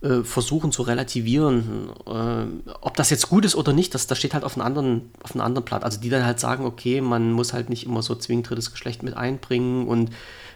äh, 0.03 0.23
versuchen 0.23 0.73
zu 0.73 0.83
relativieren. 0.83 1.91
Äh, 2.07 2.73
ob 2.81 2.97
das 2.97 3.11
jetzt 3.11 3.29
gut 3.29 3.45
ist 3.45 3.55
oder 3.55 3.73
nicht, 3.73 3.95
das, 3.95 4.07
das 4.07 4.19
steht 4.19 4.35
halt 4.35 4.45
auf 4.45 4.57
einem, 4.57 4.67
anderen, 4.67 5.11
auf 5.23 5.33
einem 5.33 5.45
anderen 5.45 5.65
Blatt. 5.65 5.85
Also 5.85 6.01
die 6.01 6.11
dann 6.11 6.27
halt 6.27 6.41
sagen, 6.41 6.65
okay, 6.65 7.01
man 7.01 7.33
muss 7.33 7.53
halt 7.53 7.71
nicht 7.71 7.87
immer 7.87 8.03
so 8.03 8.15
zwingend 8.15 8.51
drittes 8.51 8.73
Geschlecht 8.73 9.03
mit 9.03 9.17
einbringen 9.17 9.87
und 9.87 10.11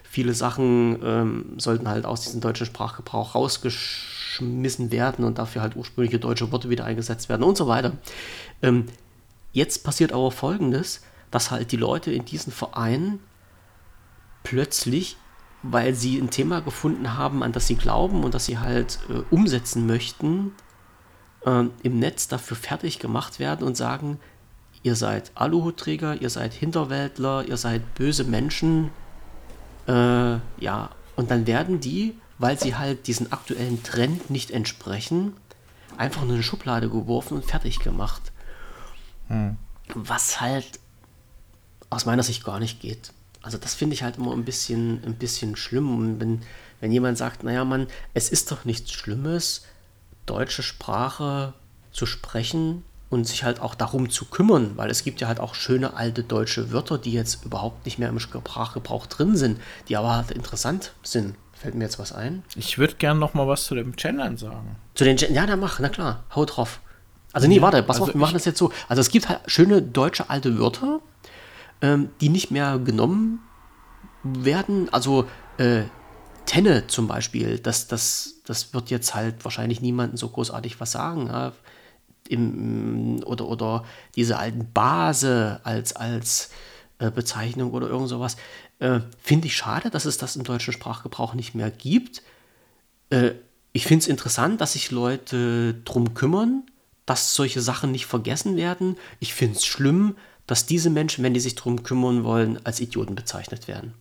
viele 0.09 0.33
Sachen 0.33 0.99
ähm, 1.03 1.45
sollten 1.57 1.87
halt 1.87 2.05
aus 2.05 2.21
diesem 2.21 2.41
deutschen 2.41 2.65
Sprachgebrauch 2.65 3.35
rausgeschmissen 3.35 4.91
werden 4.91 5.25
und 5.25 5.37
dafür 5.37 5.61
halt 5.61 5.75
ursprüngliche 5.75 6.19
deutsche 6.19 6.51
Worte 6.51 6.69
wieder 6.69 6.85
eingesetzt 6.85 7.29
werden 7.29 7.43
und 7.43 7.57
so 7.57 7.67
weiter. 7.67 7.93
Ähm, 8.61 8.85
jetzt 9.53 9.83
passiert 9.83 10.11
aber 10.11 10.31
Folgendes, 10.31 11.01
dass 11.31 11.51
halt 11.51 11.71
die 11.71 11.77
Leute 11.77 12.11
in 12.11 12.25
diesen 12.25 12.51
Vereinen 12.51 13.19
plötzlich 14.43 15.17
weil 15.61 15.93
sie 15.93 16.17
ein 16.17 16.29
Thema 16.29 16.61
gefunden 16.61 17.17
haben, 17.17 17.43
an 17.43 17.51
das 17.51 17.67
sie 17.67 17.75
glauben 17.75 18.23
und 18.23 18.33
das 18.33 18.45
sie 18.45 18.59
halt 18.59 18.99
äh, 19.09 19.21
umsetzen 19.33 19.85
möchten, 19.85 20.53
äh, 21.45 21.65
im 21.83 21.99
Netz 21.99 22.27
dafür 22.27 22.55
fertig 22.55 22.99
gemacht 22.99 23.39
werden 23.39 23.67
und 23.67 23.75
sagen, 23.75 24.19
ihr 24.83 24.95
seid 24.95 25.31
Aluhutträger, 25.35 26.21
ihr 26.21 26.29
seid 26.29 26.53
Hinterwäldler, 26.53 27.45
ihr 27.45 27.57
seid 27.57 27.93
böse 27.95 28.23
Menschen. 28.23 28.91
Äh, 29.89 30.39
ja, 30.63 30.91
und 31.15 31.31
dann 31.31 31.47
werden 31.47 31.79
die, 31.79 32.15
weil 32.37 32.59
sie 32.59 32.75
halt 32.75 33.07
diesen 33.07 33.31
aktuellen 33.31 33.81
Trend 33.81 34.29
nicht 34.29 34.51
entsprechen, 34.51 35.33
einfach 35.97 36.21
in 36.21 36.31
eine 36.31 36.43
Schublade 36.43 36.89
geworfen 36.89 37.35
und 37.37 37.45
fertig 37.45 37.79
gemacht. 37.79 38.31
Hm. 39.27 39.57
Was 39.95 40.39
halt 40.39 40.79
aus 41.89 42.05
meiner 42.05 42.21
Sicht 42.21 42.45
gar 42.45 42.59
nicht 42.59 42.79
geht. 42.79 43.11
Also 43.41 43.57
das 43.57 43.73
finde 43.73 43.95
ich 43.95 44.03
halt 44.03 44.17
immer 44.17 44.33
ein 44.33 44.45
bisschen, 44.45 45.03
ein 45.03 45.15
bisschen 45.15 45.55
schlimm. 45.55 45.97
Und 45.97 46.19
wenn, 46.19 46.41
wenn 46.81 46.91
jemand 46.91 47.17
sagt, 47.17 47.43
naja, 47.43 47.65
Mann, 47.65 47.87
es 48.13 48.29
ist 48.29 48.51
doch 48.51 48.65
nichts 48.65 48.91
Schlimmes, 48.91 49.65
deutsche 50.27 50.61
Sprache 50.61 51.53
zu 51.91 52.05
sprechen 52.05 52.83
und 53.09 53.25
sich 53.25 53.43
halt 53.43 53.59
auch 53.59 53.75
darum 53.75 54.09
zu 54.09 54.25
kümmern, 54.25 54.73
weil 54.75 54.89
es 54.89 55.03
gibt 55.03 55.19
ja 55.21 55.27
halt 55.27 55.39
auch 55.39 55.55
schöne 55.55 55.95
alte 55.95 56.23
deutsche 56.23 56.71
Wörter, 56.71 56.97
die 56.97 57.11
jetzt 57.11 57.43
überhaupt 57.43 57.85
nicht 57.85 57.97
mehr 57.97 58.09
im 58.09 58.19
Sprachgebrauch 58.19 59.07
drin 59.07 59.35
sind, 59.35 59.59
die 59.87 59.97
aber 59.97 60.15
halt 60.15 60.31
interessant 60.31 60.93
sind. 61.01 61.35
Fällt 61.53 61.75
mir 61.75 61.83
jetzt 61.83 61.99
was 61.99 62.13
ein? 62.13 62.43
Ich 62.55 62.77
würde 62.77 62.95
gerne 62.95 63.19
noch 63.19 63.33
mal 63.33 63.47
was 63.47 63.65
zu 63.65 63.75
dem 63.75 63.93
Gendern 63.95 64.37
sagen. 64.37 64.77
Zu 64.93 65.03
den 65.03 65.17
Gen 65.17 65.33
Ja, 65.33 65.45
dann 65.45 65.59
mach, 65.59 65.79
na 65.79 65.89
klar, 65.89 66.23
hau 66.33 66.45
drauf. 66.45 66.79
Also 67.33 67.47
nee, 67.47 67.61
warte, 67.61 67.83
pass 67.83 67.97
also 67.97 68.09
auf, 68.09 68.13
wir 68.15 68.19
machen 68.19 68.33
das 68.33 68.45
jetzt 68.45 68.57
so. 68.57 68.71
Also 68.87 69.01
es 69.01 69.09
gibt 69.09 69.27
halt 69.27 69.41
schöne 69.47 69.81
deutsche 69.81 70.29
alte 70.29 70.57
Wörter, 70.57 71.01
ähm, 71.81 72.09
die 72.21 72.29
nicht 72.29 72.49
mehr 72.49 72.79
genommen 72.79 73.39
werden. 74.23 74.87
Also 74.91 75.27
äh, 75.57 75.83
Tenne 76.45 76.87
zum 76.87 77.07
Beispiel, 77.07 77.59
das, 77.59 77.87
das, 77.87 78.35
das 78.45 78.73
wird 78.73 78.89
jetzt 78.89 79.13
halt 79.13 79.43
wahrscheinlich 79.43 79.81
niemandem 79.81 80.17
so 80.17 80.29
großartig 80.29 80.79
was 80.79 80.91
sagen. 80.91 81.27
Ja. 81.27 81.51
Im, 82.29 83.21
oder, 83.25 83.47
oder 83.47 83.83
diese 84.15 84.37
alten 84.37 84.71
Base 84.71 85.59
als, 85.63 85.95
als 85.95 86.51
äh, 86.99 87.11
Bezeichnung 87.11 87.71
oder 87.71 87.89
irgend 87.89 88.09
sowas. 88.09 88.37
Äh, 88.79 89.01
finde 89.21 89.47
ich 89.47 89.55
schade, 89.55 89.89
dass 89.89 90.05
es 90.05 90.17
das 90.17 90.35
im 90.35 90.43
deutschen 90.43 90.73
Sprachgebrauch 90.73 91.33
nicht 91.33 91.55
mehr 91.55 91.71
gibt. 91.71 92.21
Äh, 93.09 93.31
ich 93.73 93.85
finde 93.85 94.03
es 94.03 94.07
interessant, 94.07 94.61
dass 94.61 94.73
sich 94.73 94.91
Leute 94.91 95.75
drum 95.85 96.13
kümmern, 96.13 96.63
dass 97.05 97.33
solche 97.33 97.61
Sachen 97.61 97.91
nicht 97.91 98.05
vergessen 98.05 98.55
werden. 98.55 98.97
Ich 99.19 99.33
finde 99.33 99.57
es 99.57 99.65
schlimm, 99.65 100.15
dass 100.47 100.65
diese 100.65 100.89
Menschen, 100.89 101.23
wenn 101.23 101.33
die 101.33 101.39
sich 101.39 101.55
drum 101.55 101.83
kümmern 101.83 102.23
wollen, 102.23 102.63
als 102.65 102.79
Idioten 102.79 103.15
bezeichnet 103.15 103.67
werden 103.67 103.93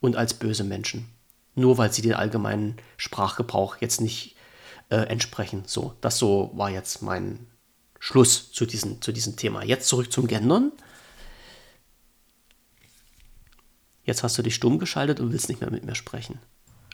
und 0.00 0.16
als 0.16 0.34
böse 0.34 0.64
Menschen. 0.64 1.08
Nur 1.54 1.78
weil 1.78 1.92
sie 1.92 2.02
den 2.02 2.14
allgemeinen 2.14 2.76
Sprachgebrauch 2.96 3.76
jetzt 3.80 4.00
nicht 4.00 4.36
äh, 4.88 4.96
entsprechen. 4.96 5.64
So, 5.66 5.94
das 6.00 6.18
so 6.18 6.50
war 6.54 6.70
jetzt 6.70 7.02
mein 7.02 7.46
Schluss 8.00 8.50
zu, 8.50 8.66
diesen, 8.66 9.00
zu 9.00 9.12
diesem 9.12 9.36
Thema. 9.36 9.62
Jetzt 9.62 9.86
zurück 9.86 10.10
zum 10.10 10.26
Gendern. 10.26 10.72
Jetzt 14.02 14.24
hast 14.24 14.36
du 14.38 14.42
dich 14.42 14.56
stumm 14.56 14.80
geschaltet 14.80 15.20
und 15.20 15.32
willst 15.32 15.48
nicht 15.48 15.60
mehr 15.60 15.70
mit 15.70 15.84
mir 15.84 15.94
sprechen. 15.94 16.40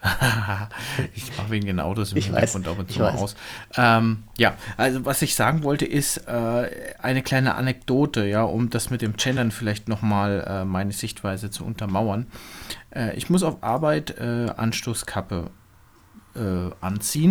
ich 1.14 1.36
mache 1.38 1.50
wegen 1.50 1.66
den 1.66 1.80
Autos 1.80 2.12
im 2.12 2.18
ich 2.18 2.26
Hintergrund 2.26 2.68
ab 2.68 2.78
und 2.78 2.90
zu 2.90 2.98
mal 2.98 3.12
aus. 3.12 3.34
Ähm, 3.76 4.24
ja, 4.36 4.56
also 4.76 5.04
was 5.04 5.22
ich 5.22 5.34
sagen 5.34 5.62
wollte, 5.62 5.86
ist 5.86 6.18
äh, 6.26 6.94
eine 7.00 7.22
kleine 7.22 7.54
Anekdote, 7.54 8.26
ja, 8.26 8.42
um 8.42 8.68
das 8.68 8.90
mit 8.90 9.00
dem 9.00 9.16
Gendern 9.16 9.52
vielleicht 9.52 9.88
nochmal 9.88 10.44
äh, 10.46 10.64
meine 10.64 10.92
Sichtweise 10.92 11.50
zu 11.50 11.64
untermauern. 11.64 12.26
Äh, 12.90 13.16
ich 13.16 13.30
muss 13.30 13.42
auf 13.42 13.62
Arbeit 13.62 14.18
äh, 14.18 14.50
Anstoßkappe 14.54 15.50
äh, 16.34 16.70
anziehen, 16.80 17.30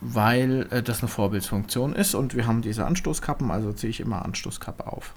weil 0.00 0.66
äh, 0.70 0.82
das 0.82 1.00
eine 1.00 1.08
Vorbildsfunktion 1.08 1.94
ist 1.94 2.14
und 2.14 2.34
wir 2.34 2.46
haben 2.46 2.62
diese 2.62 2.86
Anstoßkappen, 2.86 3.50
also 3.50 3.72
ziehe 3.72 3.90
ich 3.90 4.00
immer 4.00 4.24
Anstoßkappe 4.24 4.86
auf. 4.86 5.14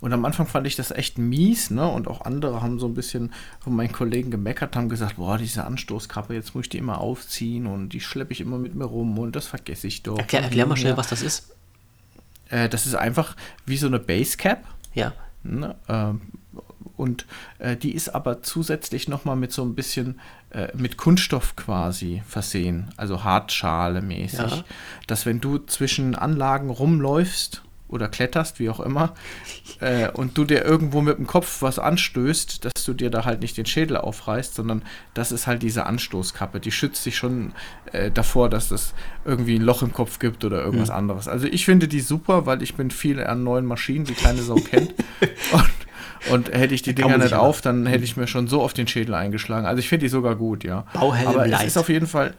Und 0.00 0.12
am 0.12 0.24
Anfang 0.24 0.46
fand 0.46 0.66
ich 0.66 0.76
das 0.76 0.92
echt 0.92 1.18
mies, 1.18 1.70
ne? 1.70 1.86
Und 1.88 2.06
auch 2.06 2.24
andere 2.24 2.62
haben 2.62 2.78
so 2.78 2.86
ein 2.86 2.94
bisschen 2.94 3.32
von 3.58 3.74
meinen 3.74 3.92
Kollegen 3.92 4.30
gemeckert, 4.30 4.76
haben 4.76 4.88
gesagt, 4.88 5.16
boah, 5.16 5.38
diese 5.38 5.64
Anstoßkappe, 5.64 6.34
jetzt 6.34 6.54
muss 6.54 6.66
ich 6.66 6.68
die 6.68 6.78
immer 6.78 7.00
aufziehen 7.00 7.66
und 7.66 7.90
die 7.90 8.00
schleppe 8.00 8.32
ich 8.32 8.40
immer 8.40 8.58
mit 8.58 8.74
mir 8.74 8.84
rum 8.84 9.18
und 9.18 9.34
das 9.34 9.46
vergesse 9.46 9.88
ich 9.88 10.02
doch. 10.02 10.18
Erklär, 10.18 10.42
erklär 10.42 10.66
mal 10.66 10.76
schnell, 10.76 10.96
was 10.96 11.08
das 11.08 11.22
ist. 11.22 11.54
Äh, 12.48 12.68
das 12.68 12.86
ist 12.86 12.94
einfach 12.94 13.34
wie 13.66 13.76
so 13.76 13.88
eine 13.88 13.98
Basecap. 13.98 14.64
Ja. 14.94 15.12
Ne? 15.42 15.74
Ähm, 15.88 16.20
und 16.96 17.26
äh, 17.58 17.76
die 17.76 17.94
ist 17.94 18.08
aber 18.14 18.42
zusätzlich 18.42 19.08
nochmal 19.08 19.36
mit 19.36 19.52
so 19.52 19.62
ein 19.62 19.74
bisschen 19.74 20.20
äh, 20.50 20.68
mit 20.74 20.96
Kunststoff 20.96 21.56
quasi 21.56 22.22
versehen, 22.26 22.88
also 22.96 23.22
Hartschale 23.22 24.00
mäßig, 24.00 24.38
ja. 24.38 24.64
dass 25.06 25.26
wenn 25.26 25.40
du 25.40 25.58
zwischen 25.58 26.14
Anlagen 26.14 26.70
rumläufst 26.70 27.62
oder 27.88 28.08
kletterst, 28.08 28.58
wie 28.58 28.70
auch 28.70 28.80
immer, 28.80 29.14
äh, 29.80 30.08
und 30.10 30.38
du 30.38 30.46
dir 30.46 30.64
irgendwo 30.64 31.02
mit 31.02 31.18
dem 31.18 31.26
Kopf 31.26 31.60
was 31.60 31.78
anstößt, 31.78 32.64
dass 32.64 32.84
du 32.86 32.94
dir 32.94 33.10
da 33.10 33.26
halt 33.26 33.42
nicht 33.42 33.58
den 33.58 33.66
Schädel 33.66 33.98
aufreißt, 33.98 34.54
sondern 34.54 34.82
das 35.12 35.32
ist 35.32 35.46
halt 35.46 35.62
diese 35.62 35.84
Anstoßkappe. 35.84 36.60
Die 36.60 36.72
schützt 36.72 37.04
dich 37.04 37.18
schon 37.18 37.52
äh, 37.92 38.10
davor, 38.10 38.48
dass 38.48 38.70
es 38.70 38.94
irgendwie 39.26 39.56
ein 39.56 39.62
Loch 39.62 39.82
im 39.82 39.92
Kopf 39.92 40.18
gibt 40.18 40.46
oder 40.46 40.64
irgendwas 40.64 40.88
mhm. 40.88 40.94
anderes. 40.94 41.28
Also 41.28 41.46
ich 41.46 41.66
finde 41.66 41.88
die 41.88 42.00
super, 42.00 42.46
weil 42.46 42.62
ich 42.62 42.74
bin 42.74 42.90
viel 42.90 43.22
an 43.22 43.44
neuen 43.44 43.66
Maschinen, 43.66 44.06
die 44.06 44.14
keine 44.14 44.40
Sau 44.40 44.56
kennt. 44.56 44.94
und, 45.52 45.87
und 46.30 46.50
hätte 46.52 46.74
ich 46.74 46.82
die 46.82 46.94
Dinger 46.94 47.18
nicht 47.18 47.34
auf, 47.34 47.60
dann 47.60 47.86
hätte 47.86 48.04
ich 48.04 48.16
mir 48.16 48.26
schon 48.26 48.48
so 48.48 48.62
auf 48.62 48.74
den 48.74 48.88
Schädel 48.88 49.14
eingeschlagen. 49.14 49.66
Also 49.66 49.80
ich 49.80 49.88
finde 49.88 50.06
die 50.06 50.10
sogar 50.10 50.36
gut, 50.36 50.64
ja. 50.64 50.84
Bauhelm 50.92 51.28
Aber 51.28 51.46
es 51.46 51.64
ist 51.64 51.76
auf 51.76 51.88
jeden 51.88 52.06
Fall, 52.06 52.34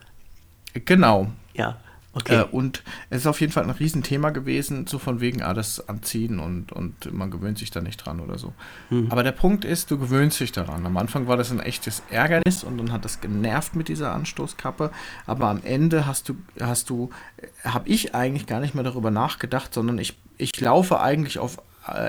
genau. 0.73 1.27
Ja. 1.53 1.77
Okay. 2.11 2.41
Äh, 2.41 2.43
und 2.43 2.83
es 3.09 3.19
ist 3.19 3.27
auf 3.27 3.39
jeden 3.39 3.53
Fall 3.53 3.63
ein 3.63 3.69
Riesenthema 3.69 4.31
gewesen, 4.31 4.87
so 4.87 4.97
von 4.97 5.21
wegen, 5.21 5.43
ah, 5.43 5.53
das 5.53 5.87
Anziehen 5.87 6.39
und, 6.39 6.71
und 6.71 7.13
man 7.13 7.29
gewöhnt 7.29 7.59
sich 7.59 7.69
da 7.69 7.81
nicht 7.81 7.97
dran 7.97 8.19
oder 8.19 8.39
so. 8.39 8.53
Hm. 8.89 9.11
Aber 9.11 9.21
der 9.21 9.31
Punkt 9.31 9.63
ist, 9.63 9.91
du 9.91 9.99
gewöhnst 9.99 10.39
dich 10.39 10.51
daran. 10.51 10.85
Am 10.85 10.97
Anfang 10.97 11.27
war 11.27 11.37
das 11.37 11.51
ein 11.51 11.59
echtes 11.59 12.01
Ärgernis 12.09 12.63
und 12.63 12.77
dann 12.77 12.91
hat 12.91 13.05
das 13.05 13.21
genervt 13.21 13.75
mit 13.75 13.89
dieser 13.89 14.11
Anstoßkappe. 14.13 14.91
Aber 15.27 15.47
am 15.47 15.61
Ende 15.63 16.07
hast 16.07 16.29
du, 16.29 16.35
hast 16.59 16.89
du, 16.89 17.11
äh, 17.37 17.69
habe 17.69 17.87
ich 17.87 18.15
eigentlich 18.15 18.47
gar 18.47 18.59
nicht 18.59 18.73
mehr 18.73 18.83
darüber 18.83 19.11
nachgedacht, 19.11 19.73
sondern 19.73 19.99
ich, 19.99 20.17
ich 20.37 20.59
laufe 20.59 20.99
eigentlich 20.99 21.37
auf 21.37 21.61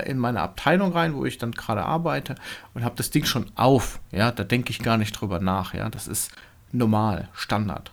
in 0.06 0.18
meine 0.18 0.40
Abteilung 0.40 0.92
rein, 0.92 1.14
wo 1.14 1.24
ich 1.24 1.38
dann 1.38 1.52
gerade 1.52 1.84
arbeite 1.84 2.36
und 2.74 2.84
habe 2.84 2.94
das 2.96 3.10
Ding 3.10 3.24
schon 3.24 3.50
auf. 3.54 4.00
Ja, 4.12 4.30
da 4.32 4.44
denke 4.44 4.70
ich 4.70 4.80
gar 4.80 4.96
nicht 4.96 5.12
drüber 5.12 5.40
nach. 5.40 5.74
Ja, 5.74 5.88
das 5.88 6.08
ist 6.08 6.30
normal, 6.72 7.28
Standard. 7.32 7.92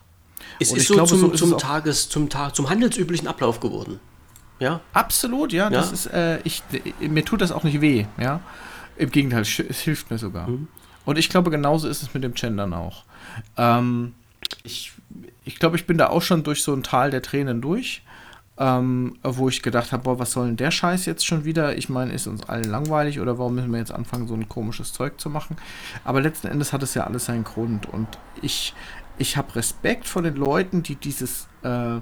Es 0.60 0.72
ist 0.72 0.88
so 0.88 0.96
glaube, 0.96 1.10
zum, 1.10 1.20
so 1.20 1.32
ist 1.32 1.40
zum 1.40 1.58
Tages, 1.58 2.10
zum 2.10 2.30
Tag, 2.30 2.56
zum 2.56 2.70
handelsüblichen 2.70 3.28
Ablauf 3.28 3.60
geworden. 3.60 4.00
Ja? 4.60 4.82
Absolut, 4.94 5.54
ja. 5.54 5.66
ja? 5.66 5.70
Das 5.70 5.92
ist, 5.92 6.08
äh, 6.08 6.40
ich, 6.44 6.64
mir 7.00 7.26
tut 7.26 7.42
das 7.42 7.52
auch 7.52 7.64
nicht 7.64 7.82
weh, 7.82 8.06
ja. 8.20 8.42
Im 8.96 9.12
Gegenteil, 9.12 9.42
es 9.42 9.80
hilft 9.80 10.10
mir 10.10 10.18
sogar. 10.18 10.48
Mhm. 10.48 10.68
Und 11.06 11.18
ich 11.18 11.30
glaube, 11.30 11.52
genauso 11.52 11.88
ist 11.88 12.02
es 12.02 12.14
mit 12.14 12.24
dem 12.24 12.34
Gendern 12.34 12.74
auch. 12.74 13.04
Ähm, 13.56 14.14
ich, 14.64 14.94
ich 15.46 15.60
glaube, 15.60 15.78
ich 15.78 15.86
bin 15.86 15.98
da 15.98 16.08
auch 16.08 16.22
schon 16.22 16.44
durch 16.44 16.64
so 16.64 16.74
ein 16.74 16.84
Tal 16.84 17.12
der 17.12 17.22
Tränen 17.22 17.62
durch, 17.62 18.02
ähm, 18.58 19.18
wo 19.24 19.50
ich 19.50 19.62
gedacht 19.62 19.92
habe, 19.92 20.04
boah, 20.04 20.20
was 20.20 20.32
soll 20.32 20.48
denn 20.48 20.58
der 20.58 20.72
Scheiß 20.72 21.06
jetzt 21.06 21.26
schon 21.26 21.46
wieder? 21.46 21.78
Ich 21.78 21.90
meine, 21.90 22.12
ist 22.12 22.28
uns 22.28 22.48
allen 22.50 22.70
langweilig 22.70 23.20
oder 23.20 23.38
warum 23.38 23.56
müssen 23.56 23.72
wir 23.72 23.80
jetzt 23.80 23.92
anfangen, 23.92 24.28
so 24.28 24.34
ein 24.34 24.50
komisches 24.50 24.94
Zeug 24.94 25.20
zu 25.20 25.30
machen? 25.30 25.58
Aber 26.04 26.22
letzten 26.22 26.48
Endes 26.48 26.74
hat 26.74 26.84
es 26.84 26.94
ja 26.94 27.04
alles 27.04 27.26
seinen 27.26 27.44
Grund 27.44 27.88
und 27.88 28.08
ich, 28.42 28.74
ich 29.18 29.38
habe 29.38 29.56
Respekt 29.56 30.08
vor 30.08 30.22
den 30.22 30.36
Leuten, 30.36 30.84
die 30.84 30.96
dieses, 30.96 31.48
äh, 31.62 32.00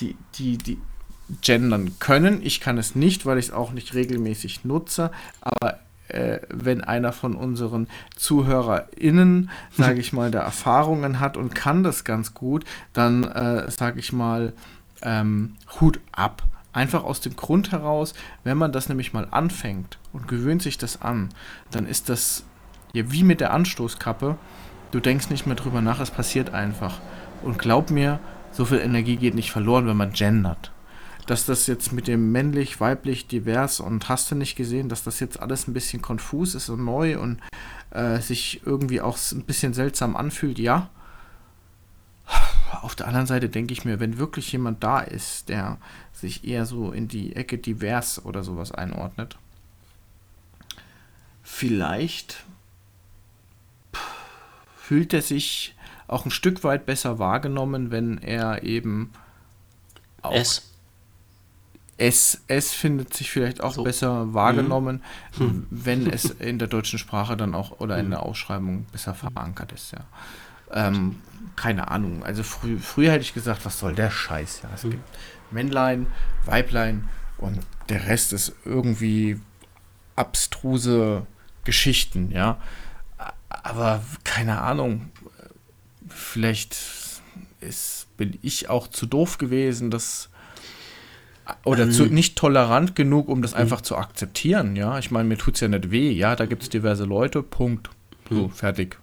die, 0.00 0.16
die, 0.34 0.56
die 0.58 0.80
gendern 1.40 1.98
können. 1.98 2.40
Ich 2.42 2.60
kann 2.60 2.78
es 2.78 2.94
nicht, 2.94 3.26
weil 3.26 3.38
ich 3.38 3.46
es 3.46 3.52
auch 3.52 3.72
nicht 3.72 3.94
regelmäßig 3.94 4.64
nutze, 4.64 5.10
aber 5.40 5.80
äh, 6.08 6.40
wenn 6.48 6.82
einer 6.82 7.12
von 7.12 7.34
unseren 7.34 7.88
ZuhörerInnen, 8.16 9.50
sage 9.70 10.00
ich 10.00 10.12
mal, 10.12 10.30
da 10.30 10.40
Erfahrungen 10.40 11.20
hat 11.20 11.36
und 11.36 11.54
kann 11.54 11.82
das 11.82 12.04
ganz 12.04 12.34
gut, 12.34 12.64
dann 12.92 13.24
äh, 13.24 13.70
sage 13.70 14.00
ich 14.00 14.12
mal, 14.12 14.52
ähm, 15.02 15.56
Hut 15.80 16.00
ab. 16.12 16.42
Einfach 16.72 17.04
aus 17.04 17.20
dem 17.20 17.36
Grund 17.36 17.70
heraus, 17.70 18.14
wenn 18.44 18.56
man 18.56 18.72
das 18.72 18.88
nämlich 18.88 19.12
mal 19.12 19.28
anfängt 19.30 19.98
und 20.12 20.26
gewöhnt 20.26 20.62
sich 20.62 20.78
das 20.78 21.02
an, 21.02 21.28
dann 21.70 21.86
ist 21.86 22.08
das 22.08 22.44
ja 22.94 23.10
wie 23.12 23.24
mit 23.24 23.40
der 23.40 23.52
Anstoßkappe 23.52 24.38
Du 24.92 25.00
denkst 25.00 25.30
nicht 25.30 25.46
mehr 25.46 25.56
drüber 25.56 25.80
nach, 25.80 26.00
es 26.00 26.10
passiert 26.10 26.52
einfach. 26.52 27.00
Und 27.42 27.58
glaub 27.58 27.90
mir, 27.90 28.20
so 28.52 28.66
viel 28.66 28.78
Energie 28.78 29.16
geht 29.16 29.34
nicht 29.34 29.50
verloren, 29.50 29.86
wenn 29.86 29.96
man 29.96 30.12
gendert. 30.12 30.70
Dass 31.26 31.46
das 31.46 31.66
jetzt 31.66 31.92
mit 31.92 32.08
dem 32.08 32.30
männlich, 32.30 32.78
weiblich, 32.78 33.26
divers 33.26 33.80
und 33.80 34.10
hast 34.10 34.30
du 34.30 34.34
nicht 34.34 34.54
gesehen, 34.54 34.90
dass 34.90 35.02
das 35.02 35.18
jetzt 35.18 35.40
alles 35.40 35.66
ein 35.66 35.72
bisschen 35.72 36.02
konfus 36.02 36.54
ist 36.54 36.68
und 36.68 36.84
neu 36.84 37.18
und 37.18 37.40
äh, 37.90 38.18
sich 38.18 38.60
irgendwie 38.66 39.00
auch 39.00 39.16
ein 39.32 39.44
bisschen 39.44 39.72
seltsam 39.72 40.14
anfühlt, 40.14 40.58
ja. 40.58 40.90
Auf 42.80 42.94
der 42.94 43.06
anderen 43.06 43.26
Seite 43.26 43.48
denke 43.48 43.72
ich 43.72 43.84
mir, 43.84 44.00
wenn 44.00 44.18
wirklich 44.18 44.50
jemand 44.50 44.82
da 44.82 45.00
ist, 45.00 45.48
der 45.48 45.78
sich 46.12 46.44
eher 46.44 46.66
so 46.66 46.90
in 46.90 47.06
die 47.06 47.36
Ecke 47.36 47.58
divers 47.58 48.24
oder 48.24 48.42
sowas 48.42 48.72
einordnet, 48.72 49.36
vielleicht 51.42 52.44
fühlt 54.76 55.12
er 55.12 55.22
sich 55.22 55.76
auch 56.08 56.24
ein 56.24 56.30
Stück 56.30 56.64
weit 56.64 56.86
besser 56.86 57.18
wahrgenommen, 57.18 57.90
wenn 57.90 58.18
er 58.18 58.62
eben 58.62 59.10
auch 60.22 60.32
S. 60.32 60.72
S, 61.98 62.42
S 62.48 62.72
findet 62.72 63.14
sich 63.14 63.30
vielleicht 63.30 63.62
auch 63.62 63.74
so. 63.74 63.84
besser 63.84 64.34
wahrgenommen, 64.34 65.02
mhm. 65.38 65.66
wenn 65.70 66.10
es 66.10 66.24
in 66.24 66.58
der 66.58 66.68
deutschen 66.68 66.98
Sprache 66.98 67.36
dann 67.36 67.54
auch 67.54 67.80
oder 67.80 67.96
in 67.98 68.06
hm. 68.06 68.10
der 68.10 68.22
Ausschreibung 68.24 68.86
besser 68.86 69.14
verankert 69.14 69.72
ist, 69.72 69.92
ja. 69.92 70.00
Ähm, 70.72 71.16
keine 71.56 71.88
Ahnung. 71.88 72.22
Also 72.24 72.42
frü 72.42 72.78
früher 72.78 73.12
hätte 73.12 73.22
ich 73.22 73.34
gesagt, 73.34 73.64
was 73.64 73.78
soll 73.78 73.94
der 73.94 74.10
Scheiß? 74.10 74.60
Ja, 74.62 74.70
es 74.74 74.84
mhm. 74.84 74.90
gibt 74.92 75.04
Männlein, 75.50 76.06
Weiblein 76.46 77.08
und 77.38 77.60
der 77.88 78.06
Rest 78.06 78.32
ist 78.32 78.54
irgendwie 78.64 79.38
abstruse 80.16 81.26
Geschichten, 81.64 82.30
ja 82.30 82.58
aber 83.62 84.02
keine 84.24 84.60
Ahnung, 84.60 85.10
vielleicht 86.08 86.76
ist, 87.60 88.06
bin 88.16 88.38
ich 88.42 88.68
auch 88.68 88.88
zu 88.88 89.06
doof 89.06 89.38
gewesen, 89.38 89.90
das 89.90 90.28
oder 91.64 91.90
zu, 91.90 92.04
ähm. 92.04 92.14
nicht 92.14 92.36
tolerant 92.36 92.94
genug, 92.94 93.28
um 93.28 93.42
das 93.42 93.52
einfach 93.52 93.80
zu 93.80 93.96
akzeptieren, 93.96 94.76
ja. 94.76 94.98
Ich 94.98 95.10
meine, 95.10 95.28
mir 95.28 95.36
tut 95.36 95.54
es 95.54 95.60
ja 95.60 95.68
nicht 95.68 95.90
weh, 95.90 96.10
ja, 96.10 96.36
da 96.36 96.46
gibt 96.46 96.62
es 96.62 96.68
diverse 96.68 97.04
Leute, 97.04 97.42
Punkt. 97.42 97.90
So, 98.30 98.44
hm. 98.44 98.50
fertig. 98.50 98.98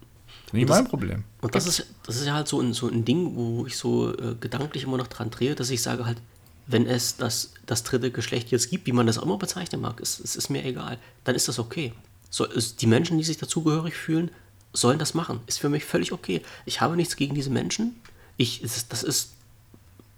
Nicht 0.53 0.69
das, 0.69 0.77
mein 0.77 0.87
Problem. 0.87 1.23
Und 1.41 1.55
das 1.55 1.67
ist, 1.67 1.85
das 2.05 2.17
ist 2.17 2.25
ja 2.25 2.33
halt 2.33 2.47
so 2.47 2.59
ein, 2.59 2.73
so 2.73 2.87
ein 2.87 3.05
Ding, 3.05 3.35
wo 3.35 3.65
ich 3.65 3.77
so 3.77 4.13
äh, 4.13 4.35
gedanklich 4.39 4.83
immer 4.83 4.97
noch 4.97 5.07
dran 5.07 5.29
drehe, 5.29 5.55
dass 5.55 5.69
ich 5.69 5.81
sage 5.81 6.05
halt, 6.05 6.21
wenn 6.67 6.85
es 6.85 7.17
das, 7.17 7.53
das 7.65 7.83
dritte 7.83 8.11
Geschlecht 8.11 8.51
jetzt 8.51 8.69
gibt, 8.69 8.85
wie 8.85 8.91
man 8.91 9.07
das 9.07 9.17
auch 9.17 9.23
immer 9.23 9.37
bezeichnen 9.37 9.81
mag, 9.81 9.99
es, 9.99 10.19
es 10.19 10.35
ist 10.35 10.49
mir 10.49 10.63
egal, 10.63 10.97
dann 11.23 11.35
ist 11.35 11.47
das 11.47 11.57
okay. 11.57 11.93
So, 12.29 12.45
die 12.45 12.87
Menschen, 12.87 13.17
die 13.17 13.23
sich 13.23 13.37
dazugehörig 13.37 13.95
fühlen, 13.95 14.29
sollen 14.71 14.99
das 14.99 15.15
machen. 15.15 15.39
Ist 15.47 15.59
für 15.59 15.69
mich 15.69 15.83
völlig 15.83 16.11
okay. 16.11 16.41
Ich 16.65 16.79
habe 16.79 16.95
nichts 16.95 17.15
gegen 17.15 17.33
diese 17.33 17.49
Menschen. 17.49 17.95
Ich, 18.37 18.61
das 18.61 19.03
ist 19.03 19.31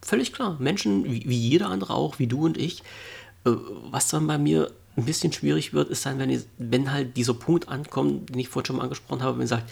völlig 0.01 0.33
klar. 0.33 0.57
Menschen, 0.59 1.05
wie, 1.05 1.23
wie 1.25 1.37
jeder 1.37 1.67
andere 1.67 1.93
auch, 1.93 2.19
wie 2.19 2.27
du 2.27 2.45
und 2.45 2.57
ich. 2.57 2.83
Äh, 3.45 3.51
was 3.89 4.09
dann 4.09 4.27
bei 4.27 4.37
mir 4.37 4.71
ein 4.97 5.05
bisschen 5.05 5.31
schwierig 5.31 5.73
wird, 5.73 5.89
ist 5.89 6.05
dann, 6.05 6.19
wenn, 6.19 6.29
ich, 6.29 6.41
wenn 6.57 6.91
halt 6.91 7.15
dieser 7.15 7.33
Punkt 7.33 7.69
ankommt, 7.69 8.29
den 8.29 8.39
ich 8.39 8.49
vorhin 8.49 8.67
schon 8.67 8.75
mal 8.75 8.83
angesprochen 8.83 9.21
habe, 9.21 9.33
wenn 9.33 9.39
man 9.39 9.47
sagt, 9.47 9.71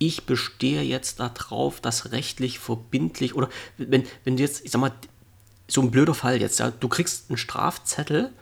ich 0.00 0.24
bestehe 0.24 0.80
jetzt 0.80 1.20
darauf, 1.20 1.80
dass 1.80 2.10
rechtlich 2.10 2.58
verbindlich 2.58 3.34
oder 3.34 3.50
wenn, 3.76 4.04
wenn 4.24 4.36
du 4.38 4.42
jetzt, 4.42 4.64
ich 4.64 4.70
sag 4.70 4.80
mal, 4.80 4.92
so 5.68 5.82
ein 5.82 5.90
blöder 5.90 6.14
Fall 6.14 6.40
jetzt, 6.40 6.58
ja, 6.58 6.70
du 6.70 6.88
kriegst 6.88 7.28
einen 7.28 7.36
Strafzettel 7.36 8.32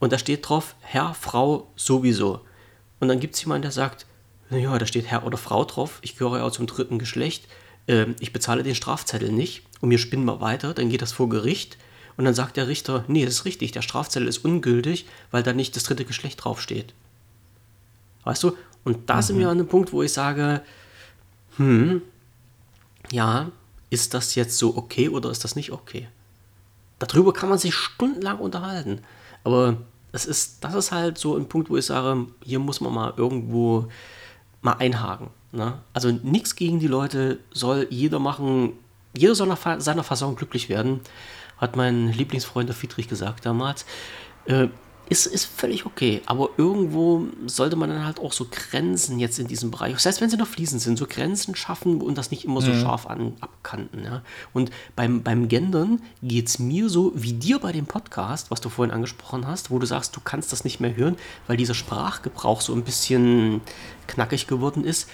und 0.00 0.12
da 0.12 0.18
steht 0.18 0.48
drauf, 0.48 0.74
Herr, 0.80 1.14
Frau, 1.14 1.70
sowieso. 1.76 2.40
Und 2.98 3.06
dann 3.06 3.20
gibt 3.20 3.36
es 3.36 3.40
jemanden, 3.40 3.62
der 3.62 3.70
sagt, 3.70 4.04
naja, 4.50 4.76
da 4.78 4.84
steht 4.84 5.06
Herr 5.06 5.24
oder 5.24 5.38
Frau 5.38 5.64
drauf, 5.64 6.00
ich 6.02 6.16
gehöre 6.16 6.38
ja 6.38 6.50
zum 6.50 6.66
dritten 6.66 6.98
Geschlecht, 6.98 7.46
äh, 7.86 8.06
ich 8.18 8.32
bezahle 8.32 8.64
den 8.64 8.74
Strafzettel 8.74 9.30
nicht 9.30 9.62
und 9.80 9.90
wir 9.90 9.98
spinnen 9.98 10.24
mal 10.24 10.40
weiter, 10.40 10.74
dann 10.74 10.90
geht 10.90 11.02
das 11.02 11.12
vor 11.12 11.28
Gericht 11.28 11.78
und 12.16 12.24
dann 12.24 12.34
sagt 12.34 12.56
der 12.56 12.66
Richter, 12.66 13.04
nee, 13.06 13.24
das 13.24 13.34
ist 13.34 13.44
richtig, 13.44 13.70
der 13.70 13.82
Strafzettel 13.82 14.26
ist 14.26 14.44
ungültig, 14.44 15.06
weil 15.30 15.44
da 15.44 15.52
nicht 15.52 15.76
das 15.76 15.84
dritte 15.84 16.04
Geschlecht 16.04 16.44
draufsteht. 16.44 16.94
Weißt 18.24 18.42
du? 18.42 18.56
Und 18.84 19.08
da 19.08 19.16
mhm. 19.16 19.22
sind 19.22 19.38
wir 19.38 19.48
an 19.48 19.58
einem 19.58 19.68
Punkt, 19.68 19.92
wo 19.92 20.02
ich 20.02 20.12
sage, 20.12 20.62
hm, 21.56 22.02
ja, 23.10 23.50
ist 23.90 24.14
das 24.14 24.34
jetzt 24.34 24.58
so 24.58 24.76
okay 24.76 25.08
oder 25.08 25.30
ist 25.30 25.44
das 25.44 25.56
nicht 25.56 25.72
okay? 25.72 26.08
Darüber 26.98 27.32
kann 27.32 27.48
man 27.48 27.58
sich 27.58 27.74
stundenlang 27.74 28.38
unterhalten. 28.38 29.00
Aber 29.42 29.78
das 30.12 30.26
ist, 30.26 30.62
das 30.64 30.74
ist 30.74 30.92
halt 30.92 31.18
so 31.18 31.36
ein 31.36 31.48
Punkt, 31.48 31.70
wo 31.70 31.76
ich 31.76 31.86
sage, 31.86 32.26
hier 32.44 32.58
muss 32.58 32.80
man 32.80 32.92
mal 32.92 33.14
irgendwo 33.16 33.88
mal 34.62 34.74
einhaken. 34.74 35.28
Ne? 35.52 35.78
Also 35.92 36.10
nichts 36.10 36.56
gegen 36.56 36.78
die 36.78 36.86
Leute, 36.86 37.38
soll 37.52 37.86
jeder 37.90 38.18
machen, 38.18 38.72
jeder 39.16 39.34
soll 39.34 39.48
nach 39.48 39.80
seiner 39.80 40.04
Fassung 40.04 40.36
glücklich 40.36 40.68
werden, 40.68 41.00
hat 41.56 41.76
mein 41.76 42.12
Lieblingsfreund 42.12 42.68
der 42.68 42.76
Friedrich 42.76 43.08
gesagt 43.08 43.46
damals. 43.46 43.84
Äh, 44.44 44.68
ist, 45.10 45.26
ist 45.26 45.44
völlig 45.44 45.86
okay. 45.86 46.22
Aber 46.24 46.50
irgendwo 46.56 47.26
sollte 47.46 47.74
man 47.74 47.90
dann 47.90 48.04
halt 48.04 48.20
auch 48.20 48.32
so 48.32 48.46
Grenzen 48.48 49.18
jetzt 49.18 49.40
in 49.40 49.48
diesem 49.48 49.72
Bereich, 49.72 49.92
das 49.92 50.06
heißt, 50.06 50.20
wenn 50.20 50.30
sie 50.30 50.36
noch 50.36 50.46
fließend 50.46 50.80
sind, 50.80 50.96
so 50.96 51.06
Grenzen 51.06 51.56
schaffen 51.56 52.00
und 52.00 52.16
das 52.16 52.30
nicht 52.30 52.44
immer 52.44 52.62
so 52.62 52.70
mhm. 52.70 52.80
scharf 52.80 53.06
an, 53.08 53.34
abkanten. 53.40 54.04
Ja? 54.04 54.22
Und 54.52 54.70
beim, 54.94 55.22
beim 55.22 55.48
Gendern 55.48 56.00
geht 56.22 56.46
es 56.46 56.60
mir 56.60 56.88
so 56.88 57.12
wie 57.16 57.32
dir 57.32 57.58
bei 57.58 57.72
dem 57.72 57.86
Podcast, 57.86 58.52
was 58.52 58.60
du 58.60 58.68
vorhin 58.68 58.94
angesprochen 58.94 59.48
hast, 59.48 59.72
wo 59.72 59.80
du 59.80 59.86
sagst, 59.86 60.14
du 60.14 60.20
kannst 60.20 60.52
das 60.52 60.62
nicht 60.62 60.78
mehr 60.78 60.94
hören, 60.94 61.16
weil 61.48 61.56
dieser 61.56 61.74
Sprachgebrauch 61.74 62.60
so 62.60 62.72
ein 62.72 62.84
bisschen 62.84 63.60
knackig 64.06 64.46
geworden 64.46 64.84
ist. 64.84 65.10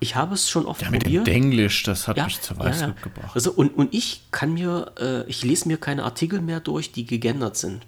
Ich 0.00 0.16
habe 0.16 0.34
es 0.34 0.50
schon 0.50 0.66
oft 0.66 0.82
ja, 0.82 0.90
mit 0.90 1.04
probiert. 1.04 1.26
Dem 1.26 1.34
Englisch, 1.34 1.82
das 1.82 2.06
hat 2.08 2.18
ja, 2.18 2.26
mich 2.26 2.42
zur 2.42 2.58
Weißglut 2.58 2.96
ja, 2.96 3.02
gebracht. 3.02 3.30
Also, 3.34 3.52
und, 3.52 3.70
und 3.70 3.92
ich 3.94 4.30
kann 4.30 4.52
mir, 4.52 4.92
äh, 5.00 5.28
ich 5.28 5.42
lese 5.44 5.66
mir 5.66 5.78
keine 5.78 6.04
Artikel 6.04 6.42
mehr 6.42 6.60
durch, 6.60 6.92
die 6.92 7.06
gegendert 7.06 7.56
sind. 7.56 7.86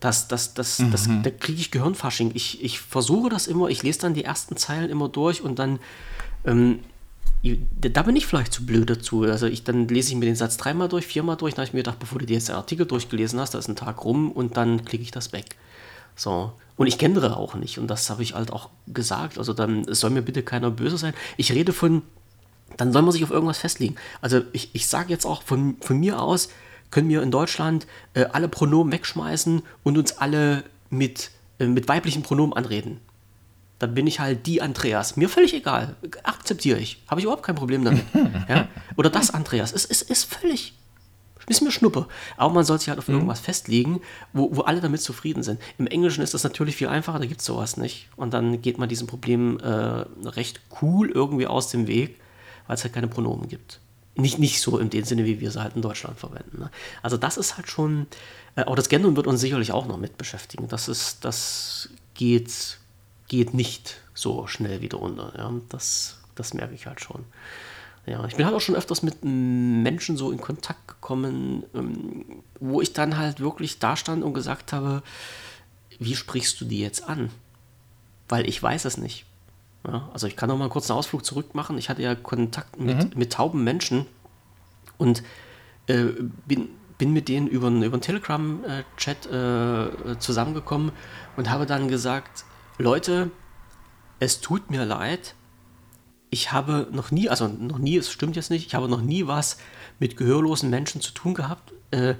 Das, 0.00 0.28
das, 0.28 0.54
das, 0.54 0.78
mhm. 0.78 0.90
das, 0.90 1.08
da 1.22 1.30
kriege 1.30 1.60
ich 1.60 1.70
Gehirnfasching. 1.70 2.32
Ich, 2.34 2.64
ich 2.64 2.80
versuche 2.80 3.28
das 3.28 3.46
immer, 3.46 3.68
ich 3.68 3.82
lese 3.82 4.00
dann 4.00 4.14
die 4.14 4.24
ersten 4.24 4.56
Zeilen 4.56 4.88
immer 4.90 5.08
durch 5.08 5.42
und 5.42 5.58
dann, 5.58 5.78
ähm, 6.46 6.80
da 7.42 8.02
bin 8.02 8.16
ich 8.16 8.26
vielleicht 8.26 8.52
zu 8.52 8.64
blöd 8.64 8.88
dazu. 8.88 9.22
Also 9.22 9.46
ich, 9.46 9.62
dann 9.62 9.88
lese 9.88 10.10
ich 10.10 10.16
mir 10.16 10.24
den 10.24 10.36
Satz 10.36 10.56
dreimal 10.56 10.88
durch, 10.88 11.06
viermal 11.06 11.36
durch, 11.36 11.54
dann 11.54 11.62
habe 11.62 11.68
ich 11.68 11.74
mir 11.74 11.80
gedacht, 11.80 11.98
bevor 11.98 12.18
du 12.18 12.26
dir 12.26 12.34
jetzt 12.34 12.48
den 12.48 12.56
Artikel 12.56 12.86
durchgelesen 12.86 13.38
hast, 13.38 13.52
da 13.52 13.58
ist 13.58 13.68
ein 13.68 13.76
Tag 13.76 14.04
rum 14.04 14.32
und 14.32 14.56
dann 14.56 14.84
klicke 14.84 15.02
ich 15.02 15.10
das 15.10 15.32
weg. 15.32 15.56
So. 16.16 16.52
Und 16.76 16.86
ich 16.86 16.96
kenne 16.96 17.36
auch 17.36 17.54
nicht 17.54 17.78
und 17.78 17.88
das 17.88 18.08
habe 18.08 18.22
ich 18.22 18.34
halt 18.34 18.50
auch 18.52 18.70
gesagt. 18.86 19.36
Also 19.36 19.52
dann 19.52 19.84
soll 19.92 20.08
mir 20.10 20.22
bitte 20.22 20.42
keiner 20.42 20.70
böse 20.70 20.96
sein. 20.96 21.12
Ich 21.36 21.52
rede 21.52 21.74
von, 21.74 22.00
dann 22.78 22.92
soll 22.94 23.02
man 23.02 23.12
sich 23.12 23.22
auf 23.22 23.30
irgendwas 23.30 23.58
festlegen. 23.58 23.96
Also 24.22 24.40
ich, 24.52 24.70
ich 24.72 24.86
sage 24.86 25.10
jetzt 25.10 25.26
auch 25.26 25.42
von, 25.42 25.76
von 25.82 26.00
mir 26.00 26.22
aus, 26.22 26.48
können 26.90 27.08
wir 27.08 27.22
in 27.22 27.30
Deutschland 27.30 27.86
äh, 28.14 28.24
alle 28.32 28.48
Pronomen 28.48 28.92
wegschmeißen 28.92 29.62
und 29.82 29.98
uns 29.98 30.12
alle 30.18 30.64
mit, 30.88 31.30
äh, 31.58 31.66
mit 31.66 31.88
weiblichen 31.88 32.22
Pronomen 32.22 32.52
anreden. 32.52 33.00
Dann 33.78 33.94
bin 33.94 34.06
ich 34.06 34.20
halt 34.20 34.46
die 34.46 34.60
Andreas. 34.60 35.16
Mir 35.16 35.28
völlig 35.28 35.54
egal. 35.54 35.96
Akzeptiere 36.22 36.78
ich. 36.78 37.02
Habe 37.08 37.20
ich 37.20 37.24
überhaupt 37.24 37.44
kein 37.44 37.54
Problem 37.54 37.84
damit. 37.84 38.04
ja? 38.48 38.68
Oder 38.96 39.08
das 39.08 39.30
Andreas. 39.30 39.72
Es 39.72 39.84
ist, 39.84 40.02
ist, 40.02 40.10
ist 40.10 40.24
völlig. 40.24 40.74
Ist 41.46 41.62
mir 41.62 41.72
Schnuppe. 41.72 42.06
Aber 42.36 42.52
man 42.52 42.64
soll 42.64 42.78
sich 42.78 42.90
halt 42.90 42.98
auf 42.98 43.08
mhm. 43.08 43.14
irgendwas 43.14 43.40
festlegen, 43.40 44.00
wo, 44.32 44.54
wo 44.54 44.60
alle 44.62 44.80
damit 44.80 45.00
zufrieden 45.00 45.42
sind. 45.42 45.60
Im 45.78 45.86
Englischen 45.86 46.22
ist 46.22 46.34
das 46.34 46.44
natürlich 46.44 46.76
viel 46.76 46.88
einfacher, 46.88 47.18
da 47.18 47.26
gibt 47.26 47.40
es 47.40 47.46
sowas 47.46 47.76
nicht. 47.76 48.08
Und 48.16 48.34
dann 48.34 48.62
geht 48.62 48.78
man 48.78 48.88
diesem 48.88 49.08
Problem 49.08 49.58
äh, 49.58 50.04
recht 50.28 50.60
cool 50.80 51.10
irgendwie 51.10 51.48
aus 51.48 51.68
dem 51.68 51.88
Weg, 51.88 52.20
weil 52.66 52.76
es 52.76 52.84
halt 52.84 52.92
keine 52.92 53.08
Pronomen 53.08 53.48
gibt 53.48 53.80
nicht, 54.20 54.38
nicht 54.38 54.60
so 54.60 54.78
in 54.78 54.90
dem 54.90 55.04
Sinne, 55.04 55.24
wie 55.24 55.40
wir 55.40 55.50
sie 55.50 55.62
halt 55.62 55.76
in 55.76 55.82
Deutschland 55.82 56.18
verwenden. 56.18 56.60
Ne? 56.60 56.70
Also 57.02 57.16
das 57.16 57.36
ist 57.36 57.56
halt 57.56 57.68
schon, 57.68 58.06
äh, 58.56 58.64
auch 58.64 58.76
das 58.76 58.88
Gendern 58.88 59.16
wird 59.16 59.26
uns 59.26 59.40
sicherlich 59.40 59.72
auch 59.72 59.86
noch 59.86 59.96
mit 59.96 60.18
beschäftigen. 60.18 60.68
Das 60.68 60.88
ist, 60.88 61.24
das 61.24 61.88
geht, 62.14 62.78
geht 63.28 63.54
nicht 63.54 64.00
so 64.14 64.46
schnell 64.46 64.80
wieder 64.80 65.00
unter. 65.00 65.32
Ja? 65.36 65.52
Das, 65.68 66.18
das 66.34 66.54
merke 66.54 66.74
ich 66.74 66.86
halt 66.86 67.00
schon. 67.00 67.24
Ja, 68.06 68.24
ich 68.24 68.34
bin 68.34 68.46
halt 68.46 68.54
auch 68.54 68.60
schon 68.60 68.74
öfters 68.74 69.02
mit 69.02 69.24
Menschen 69.24 70.16
so 70.16 70.30
in 70.32 70.40
Kontakt 70.40 70.88
gekommen, 70.88 71.64
ähm, 71.74 72.24
wo 72.58 72.80
ich 72.80 72.92
dann 72.92 73.18
halt 73.18 73.40
wirklich 73.40 73.78
da 73.78 73.96
stand 73.96 74.24
und 74.24 74.34
gesagt 74.34 74.72
habe, 74.72 75.02
wie 75.98 76.16
sprichst 76.16 76.60
du 76.60 76.64
die 76.64 76.80
jetzt 76.80 77.08
an? 77.08 77.30
Weil 78.28 78.48
ich 78.48 78.62
weiß 78.62 78.86
es 78.86 78.96
nicht. 78.96 79.26
Ja, 79.86 80.10
also 80.12 80.26
ich 80.26 80.36
kann 80.36 80.48
noch 80.48 80.58
mal 80.58 80.68
kurz 80.68 80.90
einen 80.90 80.98
Ausflug 80.98 81.24
zurück 81.24 81.54
machen. 81.54 81.78
Ich 81.78 81.88
hatte 81.88 82.02
ja 82.02 82.14
Kontakt 82.14 82.78
mit, 82.78 82.98
mhm. 82.98 83.18
mit 83.18 83.32
tauben 83.32 83.64
Menschen 83.64 84.06
und 84.98 85.22
äh, 85.86 86.04
bin, 86.46 86.68
bin 86.98 87.12
mit 87.12 87.28
denen 87.28 87.46
über 87.46 87.68
einen, 87.68 87.82
über 87.82 87.94
einen 87.94 88.02
Telegram-Chat 88.02 89.26
äh, 89.26 90.18
zusammengekommen 90.18 90.92
und 91.36 91.50
habe 91.50 91.64
dann 91.64 91.88
gesagt, 91.88 92.44
Leute, 92.78 93.30
es 94.18 94.40
tut 94.40 94.70
mir 94.70 94.84
leid, 94.84 95.34
ich 96.30 96.52
habe 96.52 96.86
noch 96.92 97.10
nie, 97.10 97.28
also 97.28 97.48
noch 97.48 97.78
nie, 97.78 97.96
es 97.96 98.10
stimmt 98.10 98.36
jetzt 98.36 98.50
nicht, 98.50 98.66
ich 98.66 98.74
habe 98.74 98.88
noch 98.88 99.00
nie 99.00 99.26
was 99.26 99.58
mit 99.98 100.16
gehörlosen 100.16 100.70
Menschen 100.70 101.00
zu 101.00 101.12
tun 101.12 101.34
gehabt. 101.34 101.72
Äh, 101.90 102.14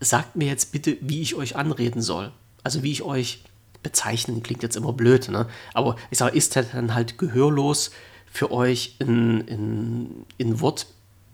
sagt 0.00 0.36
mir 0.36 0.46
jetzt 0.46 0.70
bitte, 0.70 0.96
wie 1.00 1.22
ich 1.22 1.34
euch 1.34 1.56
anreden 1.56 2.02
soll. 2.02 2.32
Also 2.62 2.82
wie 2.82 2.92
ich 2.92 3.02
euch 3.02 3.42
bezeichnen 3.82 4.42
klingt 4.42 4.62
jetzt 4.62 4.76
immer 4.76 4.92
blöd, 4.92 5.28
ne? 5.28 5.46
aber 5.74 5.96
ich 6.10 6.18
sage, 6.18 6.36
ist 6.36 6.56
dann 6.56 6.94
halt 6.94 7.18
gehörlos 7.18 7.90
für 8.30 8.50
euch 8.50 8.96
ein, 9.00 9.40
ein, 9.48 10.26
ein 10.40 10.60
Wort, 10.60 10.86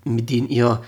mit 0.05 0.31
dem 0.31 0.49
ihr, 0.49 0.83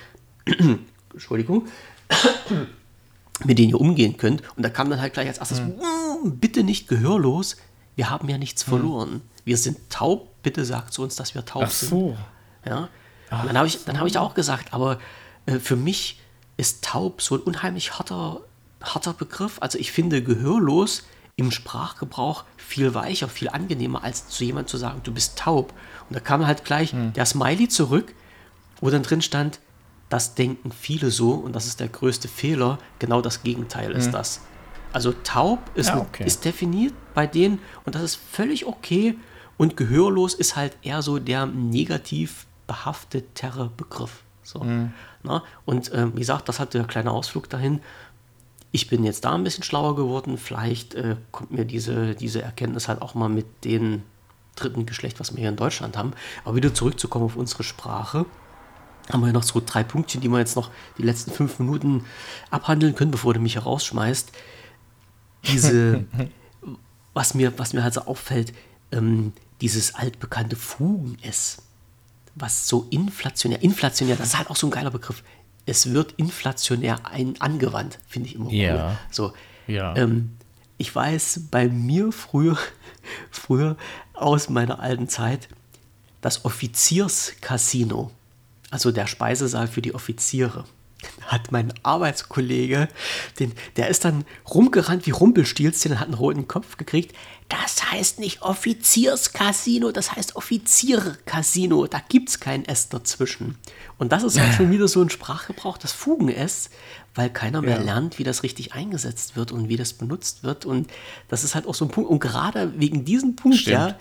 Entschuldigung, 1.12 1.66
mit 3.44 3.58
dem 3.58 3.70
ihr 3.70 3.80
umgehen 3.80 4.16
könnt. 4.16 4.42
Und 4.56 4.62
da 4.62 4.70
kam 4.70 4.90
dann 4.90 5.00
halt 5.00 5.14
gleich 5.14 5.28
als 5.28 5.38
erstes, 5.38 5.60
mhm. 5.60 6.38
bitte 6.38 6.62
nicht 6.62 6.88
gehörlos, 6.88 7.56
wir 7.96 8.10
haben 8.10 8.28
ja 8.28 8.38
nichts 8.38 8.66
mhm. 8.66 8.70
verloren. 8.70 9.22
Wir 9.44 9.56
sind 9.56 9.90
taub, 9.90 10.42
bitte 10.42 10.64
sagt 10.64 10.92
zu 10.92 11.02
uns, 11.02 11.16
dass 11.16 11.34
wir 11.34 11.44
taub 11.44 11.64
Ach 11.66 11.70
so. 11.70 11.86
sind. 11.86 12.16
Ja? 12.66 12.88
Ach, 13.30 13.46
dann 13.46 13.56
habe 13.56 13.66
ich, 13.66 13.78
hab 13.86 14.06
ich 14.06 14.18
auch 14.18 14.34
gesagt, 14.34 14.72
aber 14.72 14.98
äh, 15.46 15.58
für 15.58 15.76
mich 15.76 16.20
ist 16.56 16.84
taub 16.84 17.22
so 17.22 17.34
ein 17.36 17.40
unheimlich 17.40 17.98
harter, 17.98 18.40
harter 18.82 19.12
Begriff. 19.12 19.58
Also 19.60 19.78
ich 19.78 19.92
finde 19.92 20.22
gehörlos 20.22 21.04
im 21.36 21.50
Sprachgebrauch 21.50 22.44
viel 22.56 22.94
weicher, 22.94 23.28
viel 23.28 23.50
angenehmer, 23.50 24.02
als 24.02 24.28
zu 24.28 24.44
jemandem 24.44 24.68
zu 24.68 24.78
sagen, 24.78 25.00
du 25.04 25.12
bist 25.12 25.38
taub. 25.38 25.74
Und 26.08 26.16
da 26.16 26.20
kam 26.20 26.46
halt 26.46 26.64
gleich 26.64 26.92
hm. 26.92 27.12
der 27.12 27.26
Smiley 27.26 27.68
zurück, 27.68 28.14
wo 28.80 28.88
dann 28.88 29.02
drin 29.02 29.20
stand, 29.20 29.60
das 30.08 30.34
denken 30.34 30.72
viele 30.72 31.10
so 31.10 31.32
und 31.32 31.54
das 31.54 31.66
ist 31.66 31.80
der 31.80 31.88
größte 31.88 32.28
Fehler. 32.28 32.78
Genau 32.98 33.20
das 33.20 33.42
Gegenteil 33.42 33.90
hm. 33.90 33.96
ist 33.96 34.12
das. 34.12 34.40
Also 34.92 35.12
taub 35.12 35.58
ist, 35.74 35.88
ja, 35.88 35.98
okay. 35.98 36.24
ist 36.24 36.44
definiert 36.44 36.94
bei 37.12 37.26
denen 37.26 37.58
und 37.84 37.94
das 37.94 38.02
ist 38.02 38.16
völlig 38.16 38.66
okay. 38.66 39.18
Und 39.58 39.76
gehörlos 39.76 40.32
ist 40.32 40.56
halt 40.56 40.76
eher 40.82 41.02
so 41.02 41.18
der 41.18 41.44
negativ 41.44 42.46
behaftetere 42.66 43.70
Begriff. 43.76 44.22
So. 44.42 44.60
Mhm. 44.60 44.92
Na? 45.22 45.42
Und 45.64 45.92
äh, 45.92 46.14
wie 46.14 46.20
gesagt, 46.20 46.48
das 46.48 46.60
hatte 46.60 46.78
der 46.78 46.86
kleine 46.86 47.10
Ausflug 47.10 47.50
dahin 47.50 47.80
ich 48.76 48.88
bin 48.88 49.04
jetzt 49.04 49.24
da 49.24 49.34
ein 49.34 49.42
bisschen 49.42 49.64
schlauer 49.64 49.96
geworden. 49.96 50.36
Vielleicht 50.36 50.94
äh, 50.94 51.16
kommt 51.32 51.50
mir 51.50 51.64
diese, 51.64 52.14
diese 52.14 52.42
Erkenntnis 52.42 52.88
halt 52.88 53.00
auch 53.00 53.14
mal 53.14 53.30
mit 53.30 53.64
dem 53.64 54.02
dritten 54.54 54.84
Geschlecht, 54.84 55.18
was 55.18 55.32
wir 55.32 55.40
hier 55.40 55.48
in 55.48 55.56
Deutschland 55.56 55.96
haben. 55.96 56.12
Aber 56.44 56.56
wieder 56.56 56.74
zurückzukommen 56.74 57.24
auf 57.24 57.36
unsere 57.36 57.62
Sprache, 57.62 58.26
haben 59.10 59.24
wir 59.24 59.32
noch 59.32 59.44
so 59.44 59.62
drei 59.64 59.82
Punktchen, 59.82 60.20
die 60.20 60.28
wir 60.28 60.38
jetzt 60.38 60.56
noch 60.56 60.70
die 60.98 61.02
letzten 61.02 61.30
fünf 61.30 61.58
Minuten 61.58 62.04
abhandeln 62.50 62.94
können, 62.94 63.10
bevor 63.10 63.32
du 63.32 63.40
mich 63.40 63.54
herausschmeißt. 63.54 64.32
Diese, 65.46 66.04
was 67.14 67.32
mir, 67.32 67.58
was 67.58 67.72
mir 67.72 67.82
halt 67.82 67.94
so 67.94 68.02
auffällt, 68.02 68.52
ähm, 68.92 69.32
dieses 69.62 69.94
altbekannte 69.94 70.54
Fugen-S, 70.56 71.62
was 72.34 72.68
so 72.68 72.86
inflationär, 72.90 73.62
inflationär, 73.62 74.16
das 74.16 74.28
ist 74.28 74.38
halt 74.38 74.50
auch 74.50 74.56
so 74.56 74.66
ein 74.66 74.70
geiler 74.70 74.90
Begriff 74.90 75.22
es 75.66 75.92
wird 75.92 76.12
inflationär 76.12 77.00
ein, 77.04 77.40
angewandt, 77.40 77.98
finde 78.08 78.28
ich 78.28 78.36
immer 78.36 78.50
ja. 78.50 78.74
cool. 78.74 78.98
So, 79.10 79.32
ja. 79.66 79.96
Ähm, 79.96 80.36
ich 80.78 80.94
weiß 80.94 81.48
bei 81.50 81.68
mir 81.68 82.12
früher, 82.12 82.56
früher 83.30 83.76
aus 84.14 84.48
meiner 84.48 84.80
alten 84.80 85.08
Zeit, 85.08 85.48
das 86.20 86.44
Offizierscasino. 86.44 88.10
also 88.70 88.92
der 88.92 89.06
Speisesaal 89.06 89.68
für 89.68 89.82
die 89.82 89.94
Offiziere 89.94 90.64
hat 91.22 91.52
mein 91.52 91.72
Arbeitskollege, 91.82 92.88
den, 93.38 93.52
der 93.76 93.88
ist 93.88 94.04
dann 94.04 94.24
rumgerannt 94.48 95.06
wie 95.06 95.10
Rumpelstilzchen 95.10 95.92
und 95.92 96.00
hat 96.00 96.06
einen 96.06 96.14
roten 96.14 96.48
Kopf 96.48 96.76
gekriegt. 96.76 97.14
Das 97.48 97.92
heißt 97.92 98.18
nicht 98.18 98.42
Offizierscasino, 98.42 99.92
das 99.92 100.16
heißt 100.16 100.36
Offiziercasino. 100.36 101.86
Da 101.86 102.02
gibt 102.08 102.28
es 102.28 102.40
kein 102.40 102.64
S 102.64 102.88
dazwischen. 102.88 103.56
Und 103.98 104.12
das 104.12 104.22
ist 104.22 104.38
halt 104.38 104.54
schon 104.54 104.70
wieder 104.72 104.88
so 104.88 105.00
ein 105.02 105.10
Sprachgebrauch, 105.10 105.78
das 105.78 105.92
Fugen-S, 105.92 106.70
weil 107.14 107.30
keiner 107.30 107.62
mehr 107.62 107.78
ja. 107.78 107.82
lernt, 107.82 108.18
wie 108.18 108.24
das 108.24 108.42
richtig 108.42 108.74
eingesetzt 108.74 109.36
wird 109.36 109.52
und 109.52 109.68
wie 109.68 109.76
das 109.76 109.94
benutzt 109.94 110.42
wird. 110.42 110.66
Und 110.66 110.88
das 111.28 111.44
ist 111.44 111.54
halt 111.54 111.66
auch 111.66 111.74
so 111.74 111.86
ein 111.86 111.90
Punkt. 111.90 112.10
Und 112.10 112.20
gerade 112.20 112.78
wegen 112.78 113.04
diesem 113.04 113.36
Punkt, 113.36 113.58
Stimmt. 113.58 113.74
ja, 113.74 113.98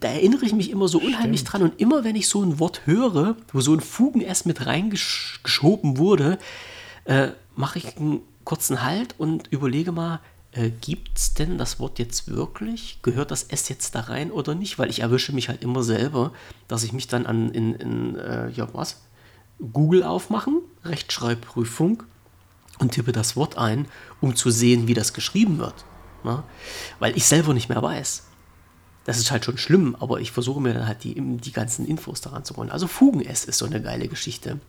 da 0.00 0.08
erinnere 0.08 0.44
ich 0.46 0.52
mich 0.52 0.70
immer 0.70 0.88
so 0.88 0.98
unheimlich 0.98 1.40
Stimmt. 1.40 1.52
dran. 1.52 1.62
Und 1.62 1.80
immer 1.80 2.04
wenn 2.04 2.16
ich 2.16 2.28
so 2.28 2.42
ein 2.42 2.58
Wort 2.58 2.82
höre, 2.86 3.36
wo 3.52 3.60
so 3.60 3.74
ein 3.74 3.80
Fugen-S 3.80 4.44
mit 4.44 4.66
reingeschoben 4.66 5.98
wurde, 5.98 6.38
äh, 7.04 7.28
mache 7.56 7.78
ich 7.78 7.96
einen 7.96 8.20
kurzen 8.44 8.82
Halt 8.82 9.14
und 9.18 9.48
überlege 9.48 9.92
mal, 9.92 10.20
äh, 10.52 10.70
gibt 10.70 11.18
es 11.18 11.34
denn 11.34 11.58
das 11.58 11.80
Wort 11.80 11.98
jetzt 11.98 12.28
wirklich? 12.28 13.00
Gehört 13.02 13.30
das 13.30 13.44
S 13.44 13.68
jetzt 13.68 13.94
da 13.94 14.00
rein 14.00 14.30
oder 14.30 14.54
nicht? 14.54 14.78
Weil 14.78 14.88
ich 14.88 15.00
erwische 15.00 15.32
mich 15.32 15.48
halt 15.48 15.62
immer 15.62 15.82
selber, 15.82 16.32
dass 16.68 16.84
ich 16.84 16.92
mich 16.92 17.08
dann 17.08 17.26
an 17.26 17.50
in, 17.50 17.74
in 17.74 18.16
äh, 18.16 18.50
ja 18.50 18.68
was, 18.72 19.02
Google 19.72 20.02
aufmachen, 20.02 20.60
Rechtschreibprüfung 20.84 22.02
und 22.78 22.92
tippe 22.92 23.12
das 23.12 23.36
Wort 23.36 23.56
ein, 23.56 23.86
um 24.20 24.36
zu 24.36 24.50
sehen, 24.50 24.88
wie 24.88 24.94
das 24.94 25.12
geschrieben 25.12 25.58
wird. 25.58 25.84
Na? 26.24 26.44
Weil 26.98 27.16
ich 27.16 27.26
selber 27.26 27.54
nicht 27.54 27.68
mehr 27.68 27.82
weiß. 27.82 28.24
Das 29.04 29.18
ist 29.18 29.30
halt 29.30 29.44
schon 29.44 29.58
schlimm, 29.58 29.96
aber 30.00 30.20
ich 30.20 30.32
versuche 30.32 30.62
mir 30.62 30.72
dann 30.72 30.88
halt 30.88 31.04
die, 31.04 31.14
die 31.14 31.52
ganzen 31.52 31.86
Infos 31.86 32.22
daran 32.22 32.44
zu 32.44 32.56
holen. 32.56 32.70
Also 32.70 32.86
Fugen-S 32.86 33.44
ist 33.44 33.58
so 33.58 33.66
eine 33.66 33.82
geile 33.82 34.08
Geschichte. 34.08 34.60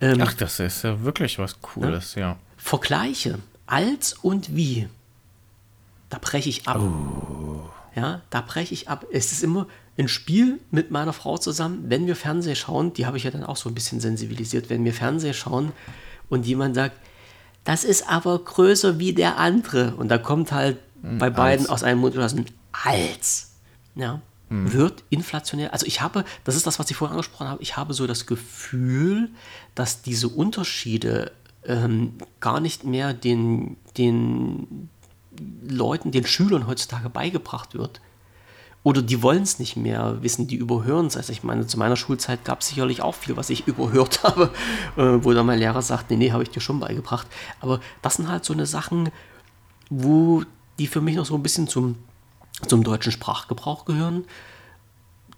Ähm, 0.00 0.20
Ach, 0.22 0.34
das 0.34 0.60
ist 0.60 0.84
ja 0.84 1.02
wirklich 1.02 1.38
was 1.40 1.60
Cooles, 1.60 2.14
ja. 2.14 2.20
ja. 2.20 2.36
Vergleiche 2.56 3.40
als 3.66 4.12
und 4.12 4.54
wie. 4.54 4.88
Da 6.10 6.18
breche 6.18 6.48
ich 6.48 6.68
ab. 6.68 6.78
Oh. 6.78 7.68
Ja, 7.96 8.22
da 8.30 8.40
breche 8.40 8.72
ich 8.72 8.88
ab. 8.88 9.04
Es 9.10 9.32
ist 9.32 9.42
immer 9.42 9.66
ein 9.98 10.08
Spiel 10.08 10.60
mit 10.70 10.90
meiner 10.90 11.12
Frau 11.12 11.38
zusammen, 11.38 11.84
wenn 11.88 12.06
wir 12.06 12.16
Fernsehen 12.16 12.56
schauen, 12.56 12.94
die 12.94 13.06
habe 13.06 13.16
ich 13.16 13.24
ja 13.24 13.30
dann 13.30 13.44
auch 13.44 13.56
so 13.56 13.68
ein 13.68 13.74
bisschen 13.74 14.00
sensibilisiert, 14.00 14.70
wenn 14.70 14.84
wir 14.84 14.94
Fernsehen 14.94 15.34
schauen 15.34 15.72
und 16.28 16.46
jemand 16.46 16.74
sagt, 16.74 16.96
das 17.64 17.84
ist 17.84 18.08
aber 18.08 18.38
größer 18.38 18.98
wie 18.98 19.12
der 19.12 19.38
andere. 19.38 19.94
Und 19.96 20.08
da 20.08 20.18
kommt 20.18 20.50
halt 20.50 20.78
hm, 21.02 21.18
bei 21.18 21.30
beiden 21.30 21.68
aus 21.68 21.82
einem 21.82 22.00
Mund 22.00 22.16
ein 22.16 22.46
als 22.72 23.52
ja, 23.94 24.20
hm. 24.48 24.72
wird 24.72 25.04
inflationär. 25.10 25.72
Also 25.72 25.86
ich 25.86 26.00
habe, 26.00 26.24
das 26.44 26.56
ist 26.56 26.66
das, 26.66 26.78
was 26.78 26.90
ich 26.90 26.96
vorhin 26.96 27.12
angesprochen 27.12 27.48
habe, 27.48 27.62
ich 27.62 27.76
habe 27.76 27.94
so 27.94 28.06
das 28.06 28.26
Gefühl, 28.26 29.30
dass 29.74 30.02
diese 30.02 30.28
Unterschiede 30.28 31.32
ähm, 31.64 32.14
gar 32.40 32.60
nicht 32.60 32.84
mehr 32.84 33.12
den, 33.12 33.76
den 33.96 34.88
Leuten, 35.68 36.10
den 36.10 36.26
Schülern 36.26 36.66
heutzutage 36.66 37.08
beigebracht 37.10 37.74
wird. 37.74 38.00
Oder 38.84 39.00
die 39.00 39.22
wollen 39.22 39.42
es 39.42 39.58
nicht 39.58 39.76
mehr 39.76 40.22
wissen, 40.22 40.48
die 40.48 40.56
überhören 40.56 41.06
es. 41.06 41.16
Also 41.16 41.32
ich 41.32 41.44
meine, 41.44 41.66
zu 41.66 41.78
meiner 41.78 41.96
Schulzeit 41.96 42.44
gab 42.44 42.60
es 42.60 42.68
sicherlich 42.68 43.00
auch 43.00 43.14
viel, 43.14 43.36
was 43.36 43.50
ich 43.50 43.66
überhört 43.68 44.24
habe, 44.24 44.50
äh, 44.96 45.24
wo 45.24 45.32
dann 45.32 45.46
mein 45.46 45.58
Lehrer 45.58 45.82
sagt, 45.82 46.10
nee, 46.10 46.16
nee, 46.16 46.32
habe 46.32 46.42
ich 46.42 46.50
dir 46.50 46.60
schon 46.60 46.80
beigebracht. 46.80 47.26
Aber 47.60 47.80
das 48.02 48.16
sind 48.16 48.28
halt 48.28 48.44
so 48.44 48.52
eine 48.52 48.66
Sachen, 48.66 49.10
wo 49.90 50.42
die 50.78 50.86
für 50.86 51.00
mich 51.00 51.16
noch 51.16 51.26
so 51.26 51.34
ein 51.34 51.42
bisschen 51.42 51.68
zum 51.68 51.96
zum 52.68 52.84
deutschen 52.84 53.12
Sprachgebrauch 53.12 53.84
gehören, 53.84 54.24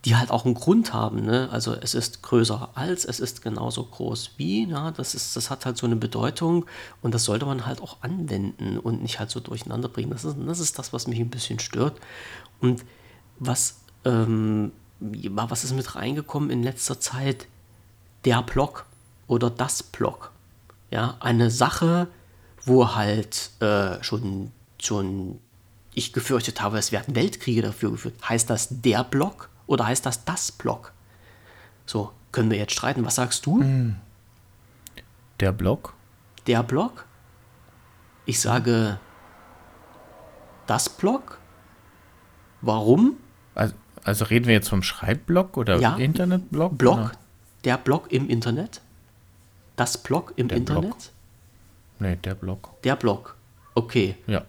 die 0.05 0.17
halt 0.17 0.31
auch 0.31 0.45
einen 0.45 0.55
Grund 0.55 0.93
haben. 0.93 1.25
Ne? 1.25 1.49
Also 1.51 1.73
es 1.73 1.95
ist 1.95 2.23
größer 2.23 2.71
als, 2.75 3.07
es 3.07 3.21
ist 3.21 3.41
genauso 3.41 3.85
groß 3.85 4.33
wie. 4.37 4.69
Ja? 4.69 4.91
Das, 4.91 5.15
ist, 5.15 5.35
das 5.35 5.49
hat 5.49 5.65
halt 5.65 5.79
so 5.79 5.87
eine 5.87 5.97
Bedeutung 5.97 6.67
und 7.01 7.15
das 7.15 7.25
sollte 7.25 7.47
man 7.47 7.65
halt 7.65 7.81
auch 7.81 7.99
anwenden 8.03 8.79
und 8.79 9.03
nicht 9.03 9.19
halt 9.19 9.31
so 9.31 9.41
durcheinander 9.41 9.89
bringen. 9.89 10.11
Das 10.11 10.25
ist 10.25 10.37
das, 10.39 10.61
ist 10.61 10.79
das 10.79 10.93
was 10.93 11.07
mich 11.07 11.21
ein 11.21 11.31
bisschen 11.31 11.59
stört. 11.59 11.99
Und 12.61 12.85
was, 13.39 13.81
ähm, 14.05 14.73
was 15.01 15.65
ist 15.65 15.75
mit 15.75 15.95
reingekommen 15.95 16.51
in 16.51 16.63
letzter 16.63 17.01
Zeit? 17.01 17.47
Der 18.25 18.43
Block 18.43 18.87
oder 19.27 19.51
das 19.51 19.83
Block. 19.83 20.33
Ja, 20.91 21.17
eine 21.21 21.51
Sache, 21.51 22.09
wo 22.65 22.95
halt 22.95 23.51
äh, 23.61 24.03
schon, 24.03 24.53
schon 24.81 25.41
ich 25.95 26.13
gefürchtet 26.13 26.61
habe, 26.61 26.79
es 26.79 26.93
werden 26.93 27.15
Weltkriege 27.15 27.63
dafür 27.63 27.91
geführt. 27.91 28.15
Heißt 28.29 28.49
das 28.51 28.69
der 28.71 29.05
Block 29.05 29.49
oder 29.67 29.87
heißt 29.87 30.07
das 30.07 30.25
das 30.25 30.53
Block? 30.53 30.93
So, 31.87 32.13
können 32.33 32.51
wir 32.51 32.59
jetzt 32.59 32.73
streiten. 32.73 33.05
Was 33.05 33.17
sagst 33.17 33.47
du? 33.47 33.61
Hm. 33.61 33.97
Der 35.41 35.53
Block? 35.53 35.95
Der 36.47 36.63
Block? 36.63 37.07
Ich 38.27 38.41
sage 38.41 38.99
das 40.67 40.89
Block. 40.89 41.39
Warum? 42.61 43.17
Also, 44.05 44.27
reden 44.27 44.47
wir 44.47 44.55
jetzt 44.55 44.69
vom 44.69 44.83
Schreibblock 44.83 45.57
oder 45.57 45.81
ja, 45.81 45.97
Internetblock? 45.97 46.79
Block. 46.79 46.99
Oder? 46.99 47.13
Der 47.65 47.79
Block 47.79 48.13
im 48.13 48.29
Internet. 48.29 48.81
Das 49.77 49.99
Block 49.99 50.35
im 50.37 50.49
der 50.49 50.59
Internet. 50.59 50.83
Block. 50.83 50.99
Nee, 51.99 52.17
der 52.17 52.35
Block. 52.35 52.83
Der 52.83 52.97
Block. 52.97 53.37
Okay. 53.75 54.17
Ja. 54.27 54.45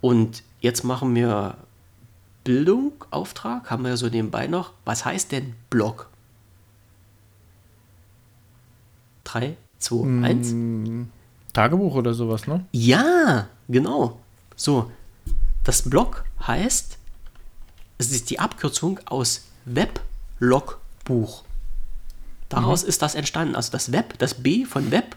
Und 0.00 0.42
jetzt 0.60 0.84
machen 0.84 1.14
wir 1.14 1.56
Bildung, 2.44 2.92
Auftrag, 3.10 3.70
haben 3.70 3.84
wir 3.84 3.96
so 3.96 4.08
nebenbei 4.08 4.46
noch. 4.46 4.72
Was 4.84 5.04
heißt 5.04 5.32
denn 5.32 5.54
Blog? 5.68 6.08
3, 9.24 9.56
2, 9.78 10.24
1. 10.24 10.54
Tagebuch 11.52 11.94
oder 11.94 12.14
sowas, 12.14 12.46
ne? 12.46 12.64
Ja, 12.72 13.48
genau. 13.68 14.18
So, 14.56 14.90
das 15.64 15.82
Blog 15.82 16.24
heißt, 16.46 16.97
es 17.98 18.12
ist 18.12 18.30
die 18.30 18.38
Abkürzung 18.38 19.00
aus 19.06 19.46
Weblogbuch. 19.64 21.42
Daraus 22.48 22.84
mhm. 22.84 22.88
ist 22.88 23.02
das 23.02 23.14
entstanden. 23.14 23.56
Also 23.56 23.72
das 23.72 23.92
Web, 23.92 24.18
das 24.18 24.34
B 24.34 24.64
von 24.64 24.90
Web 24.90 25.16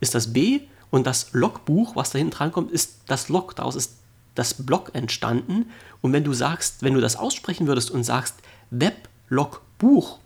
ist 0.00 0.14
das 0.14 0.32
B 0.32 0.60
und 0.90 1.06
das 1.06 1.32
Logbuch, 1.32 1.96
was 1.96 2.10
da 2.10 2.18
hinten 2.18 2.32
dran 2.32 2.52
kommt, 2.52 2.72
ist 2.72 3.00
das 3.06 3.28
Log. 3.28 3.54
Daraus 3.56 3.76
ist 3.76 3.98
das 4.34 4.54
Blog 4.54 4.90
entstanden. 4.94 5.66
Und 6.00 6.12
wenn 6.12 6.24
du 6.24 6.32
sagst, 6.32 6.82
wenn 6.82 6.94
du 6.94 7.00
das 7.00 7.16
aussprechen 7.16 7.66
würdest 7.66 7.90
und 7.90 8.04
sagst 8.04 8.36
Weblogbuch, 8.70 10.18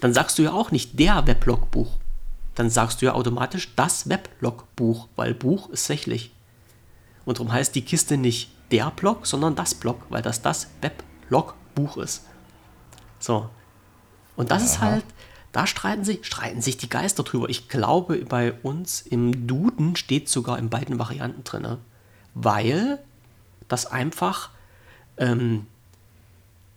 dann 0.00 0.12
sagst 0.12 0.38
du 0.38 0.42
ja 0.42 0.52
auch 0.52 0.70
nicht 0.70 0.98
der 0.98 1.26
Weblogbuch. 1.26 1.90
Dann 2.54 2.70
sagst 2.70 3.00
du 3.00 3.06
ja 3.06 3.14
automatisch 3.14 3.74
das 3.76 4.08
Weblogbuch, 4.08 5.08
weil 5.16 5.34
Buch 5.34 5.70
ist 5.70 5.86
sächlich. 5.86 6.32
Und 7.24 7.38
darum 7.38 7.52
heißt 7.52 7.74
die 7.74 7.82
Kiste 7.82 8.16
nicht 8.16 8.50
der 8.70 8.90
Blog, 8.90 9.26
sondern 9.26 9.56
das 9.56 9.74
Blog, 9.74 10.02
weil 10.08 10.22
das 10.22 10.42
das 10.42 10.68
Weblogbuch 11.26 11.96
ist. 11.98 12.24
So. 13.18 13.48
Und 14.36 14.50
das 14.50 14.62
Aha. 14.62 14.66
ist 14.66 14.80
halt, 14.80 15.04
da 15.52 15.66
streiten 15.66 16.04
sich, 16.04 16.26
streiten 16.26 16.60
sich 16.60 16.76
die 16.76 16.88
Geister 16.88 17.22
drüber. 17.22 17.48
Ich 17.48 17.68
glaube, 17.68 18.16
bei 18.24 18.52
uns 18.52 19.00
im 19.00 19.46
Duden 19.46 19.96
steht 19.96 20.28
sogar 20.28 20.58
in 20.58 20.68
beiden 20.68 20.98
Varianten 20.98 21.44
drin. 21.44 21.78
Weil 22.34 22.98
dass 23.68 23.86
einfach 23.86 24.50
ähm, 25.16 25.66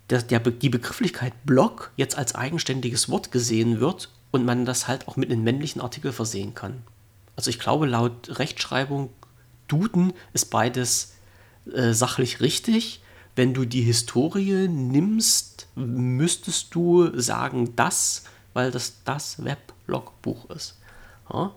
der, 0.09 0.21
der, 0.21 0.39
die 0.39 0.69
Begrifflichkeit 0.69 1.33
Block 1.45 1.91
jetzt 1.97 2.17
als 2.17 2.35
eigenständiges 2.35 3.09
Wort 3.09 3.31
gesehen 3.31 3.79
wird 3.79 4.09
und 4.31 4.45
man 4.45 4.65
das 4.65 4.87
halt 4.87 5.07
auch 5.07 5.17
mit 5.17 5.31
einem 5.31 5.43
männlichen 5.43 5.81
Artikel 5.81 6.11
versehen 6.11 6.55
kann. 6.55 6.83
Also 7.35 7.49
ich 7.49 7.59
glaube, 7.59 7.85
laut 7.85 8.39
Rechtschreibung, 8.39 9.11
Duden 9.67 10.13
ist 10.33 10.49
beides 10.49 11.13
äh, 11.71 11.93
sachlich 11.93 12.41
richtig. 12.41 13.01
Wenn 13.39 13.53
du 13.53 13.63
die 13.63 13.83
Historie 13.83 14.67
nimmst, 14.67 15.69
müsstest 15.75 16.75
du 16.75 17.17
sagen 17.17 17.73
das, 17.77 18.25
weil 18.53 18.69
das 18.69 19.01
das 19.05 19.41
Weblogbuch 19.45 20.49
ist. 20.49 20.77
Ja? 21.31 21.53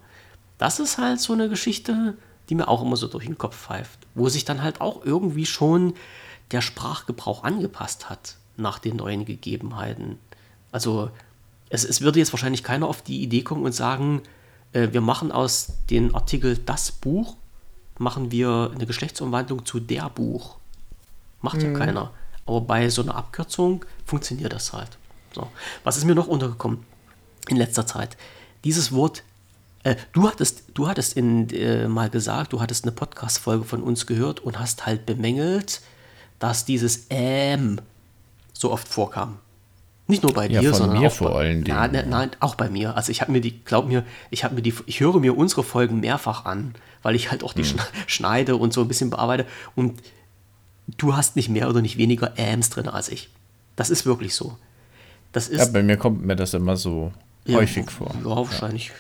Das 0.59 0.79
ist 0.79 0.99
halt 0.99 1.19
so 1.19 1.33
eine 1.33 1.49
Geschichte, 1.49 2.17
die 2.49 2.55
mir 2.55 2.69
auch 2.69 2.83
immer 2.83 2.95
so 2.95 3.09
durch 3.09 3.27
den 3.27 3.37
Kopf 3.37 3.57
pfeift, 3.57 3.99
wo 4.15 4.29
sich 4.29 4.45
dann 4.45 4.63
halt 4.63 4.81
auch 4.81 5.05
irgendwie 5.05 5.45
schon 5.45 5.95
der 6.53 6.61
Sprachgebrauch 6.61 7.43
angepasst 7.43 8.09
hat 8.09 8.37
nach 8.57 8.79
den 8.79 8.95
neuen 8.95 9.25
Gegebenheiten. 9.25 10.21
Also 10.71 11.11
es, 11.69 11.83
es 11.83 12.01
würde 12.01 12.21
jetzt 12.21 12.33
wahrscheinlich 12.33 12.63
keiner 12.63 12.87
auf 12.87 13.03
die 13.03 13.25
Idee 13.25 13.43
kommen 13.43 13.65
und 13.65 13.73
sagen, 13.73 14.23
äh, 14.73 14.91
wir 14.93 15.01
machen 15.01 15.33
aus 15.33 15.73
dem 15.91 16.15
Artikel 16.15 16.59
das 16.59 16.93
Buch, 16.93 17.35
machen 17.99 18.31
wir 18.31 18.71
eine 18.73 18.87
Geschlechtsumwandlung 18.87 19.67
zu 19.67 19.81
der 19.81 20.09
Buch. 20.11 20.62
Macht 21.43 21.59
mhm. 21.59 21.73
ja 21.73 21.79
keiner. 21.79 22.11
Aber 22.47 22.61
bei 22.63 22.89
so 22.89 23.03
einer 23.03 23.15
Abkürzung 23.15 23.85
funktioniert 24.05 24.53
das 24.53 24.73
halt. 24.73 24.99
So. 25.35 25.49
Was 25.85 25.97
ist 25.97 26.05
mir 26.05 26.15
noch 26.15 26.27
untergekommen 26.27 26.85
in 27.49 27.57
letzter 27.57 27.87
Zeit? 27.87 28.17
Dieses 28.65 28.93
Wort 28.93 29.23
äh, 29.85 29.97
du 30.13 30.29
hattest, 30.29 30.65
du 30.75 30.87
hattest 30.89 31.17
in, 31.17 31.51
äh, 31.51 31.89
mal 31.89 32.09
gesagt, 32.09 32.53
du 32.53 32.61
hattest 32.61 32.85
eine 32.85 32.93
Podcast-Folge 32.93 33.65
von 33.65 33.83
uns 33.83 34.07
gehört 34.07 34.39
und 34.41 34.61
hast 34.61 34.87
halt 34.87 35.07
bemängelt, 35.07 35.81
dass 36.39 36.65
dieses 36.65 37.07
Ähm 37.11 37.81
so 38.53 38.71
oft 38.71 38.87
vorkam. 38.87 39.39
Nicht 40.07 40.23
nur 40.23 40.33
bei 40.35 40.47
Ja, 40.49 40.61
dir, 40.61 40.71
von 40.71 40.79
sondern 40.79 41.01
mir 41.01 41.09
auch 41.09 41.13
vor 41.13 41.31
bei, 41.31 41.37
allen 41.41 41.65
Dingen. 41.65 41.77
Ja, 41.77 41.89
ne, 41.89 42.05
nein, 42.09 42.31
auch 42.39 42.55
bei 42.55 42.69
mir. 42.69 42.97
Also 42.97 43.11
ich 43.11 43.21
habe 43.23 43.33
mir 43.33 43.41
die, 43.41 43.59
glaub 43.65 43.89
mir, 43.89 44.05
ich 44.31 44.45
habe 44.45 44.55
mir 44.55 44.63
die, 44.63 44.75
ich 44.87 45.01
höre 45.01 45.19
mir 45.19 45.37
unsere 45.37 45.65
Folgen 45.65 45.99
mehrfach 46.01 46.45
an, 46.45 46.75
weil 47.03 47.17
ich 47.17 47.31
halt 47.33 47.43
auch 47.43 47.55
Hm. 47.55 47.63
die 47.63 47.69
schn- 47.69 47.81
schneide 48.07 48.55
und 48.57 48.73
so 48.73 48.83
ein 48.83 48.89
bisschen 48.89 49.11
bearbeite. 49.11 49.47
Und 49.75 50.01
du 50.87 51.17
hast 51.17 51.37
nicht 51.37 51.49
mehr 51.49 51.69
oder 51.69 51.83
nicht 51.83 51.97
weniger 51.97 52.35
Ams 52.39 52.71
drin 52.71 52.89
als 52.89 53.09
ich. 53.09 53.31
Das 53.77 53.91
ist 53.91 54.07
wirklich 54.07 54.35
so. 54.35 54.57
Das 55.33 55.49
ist 55.49 55.59
Ja, 55.59 55.67
bei 55.67 55.83
mir 55.83 55.97
kommt 55.97 56.25
mir 56.25 56.37
das 56.37 56.55
immer 56.55 56.77
so 56.77 57.13
ja, 57.47 57.57
häufig 57.57 57.91
vor. 57.91 58.15
Ja, 58.23 58.37
wahrscheinlich. 58.37 58.93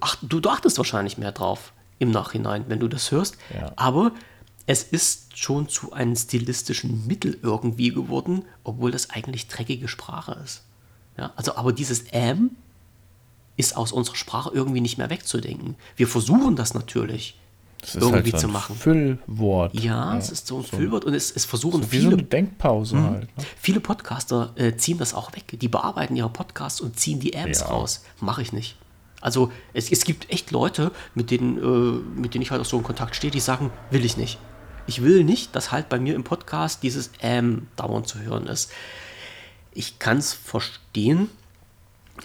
Ach, 0.00 0.16
du, 0.22 0.40
du 0.40 0.48
achtest 0.50 0.76
wahrscheinlich 0.78 1.18
mehr 1.18 1.32
drauf 1.32 1.72
im 1.98 2.10
Nachhinein, 2.10 2.64
wenn 2.68 2.80
du 2.80 2.88
das 2.88 3.10
hörst. 3.10 3.36
Ja. 3.54 3.72
Aber 3.76 4.12
es 4.66 4.82
ist 4.82 5.36
schon 5.36 5.68
zu 5.68 5.92
einem 5.92 6.14
stilistischen 6.14 7.06
Mittel 7.06 7.38
irgendwie 7.42 7.90
geworden, 7.90 8.44
obwohl 8.62 8.90
das 8.90 9.10
eigentlich 9.10 9.48
dreckige 9.48 9.88
Sprache 9.88 10.38
ist. 10.44 10.62
Ja, 11.18 11.32
also, 11.36 11.56
aber 11.56 11.72
dieses 11.72 12.02
M 12.12 12.50
ist 13.56 13.76
aus 13.76 13.92
unserer 13.92 14.16
Sprache 14.16 14.50
irgendwie 14.54 14.80
nicht 14.80 14.96
mehr 14.96 15.10
wegzudenken. 15.10 15.76
Wir 15.96 16.06
versuchen 16.06 16.56
das 16.56 16.72
natürlich 16.74 17.38
Das 17.80 17.94
ist 17.94 18.02
irgendwie 18.02 18.32
halt 18.32 18.32
so 18.32 18.38
zu 18.38 18.46
ein 18.48 18.52
machen. 18.52 18.76
Füllwort. 18.76 19.74
Ja, 19.74 20.16
es 20.16 20.30
ist 20.30 20.46
so 20.46 20.58
ein 20.58 20.64
Füllwort 20.64 21.04
und 21.04 21.14
es, 21.14 21.30
es 21.34 21.44
versuchen 21.44 21.82
so 21.82 21.88
viele 21.88 22.12
eine 22.12 22.22
Denkpause 22.22 22.96
Mhm. 22.96 23.10
halt. 23.10 23.36
Ne? 23.38 23.44
Viele 23.58 23.80
Podcaster 23.80 24.52
äh, 24.56 24.76
ziehen 24.76 24.98
das 24.98 25.14
auch 25.14 25.32
weg. 25.34 25.44
Die 25.58 25.68
bearbeiten 25.68 26.14
ihre 26.16 26.28
Podcasts 26.28 26.80
und 26.80 26.98
ziehen 26.98 27.20
die 27.20 27.32
Apps 27.32 27.60
Ja. 27.60 27.66
raus. 27.68 28.04
Mache 28.20 28.42
ich 28.42 28.52
nicht. 28.52 28.76
Also 29.22 29.50
es, 29.74 29.90
es 29.92 30.04
gibt 30.04 30.30
echt 30.30 30.50
Leute, 30.50 30.92
mit 31.14 31.30
denen, 31.30 31.58
äh, 31.58 32.18
mit 32.20 32.34
denen 32.34 32.42
ich 32.42 32.50
halt 32.50 32.60
auch 32.60 32.64
so 32.66 32.78
in 32.78 32.82
Kontakt 32.84 33.16
stehe, 33.16 33.30
die 33.30 33.40
sagen, 33.40 33.70
will 33.90 34.04
ich 34.04 34.16
nicht. 34.16 34.38
Ich 34.86 35.02
will 35.02 35.24
nicht, 35.24 35.54
dass 35.54 35.72
halt 35.72 35.88
bei 35.88 35.98
mir 36.00 36.14
im 36.14 36.24
Podcast 36.24 36.82
dieses 36.82 37.10
Ähm 37.20 37.68
dauernd 37.76 38.08
zu 38.08 38.18
hören 38.20 38.46
ist. 38.46 38.70
Ich 39.72 39.98
kann 39.98 40.18
es 40.18 40.32
verstehen, 40.32 41.28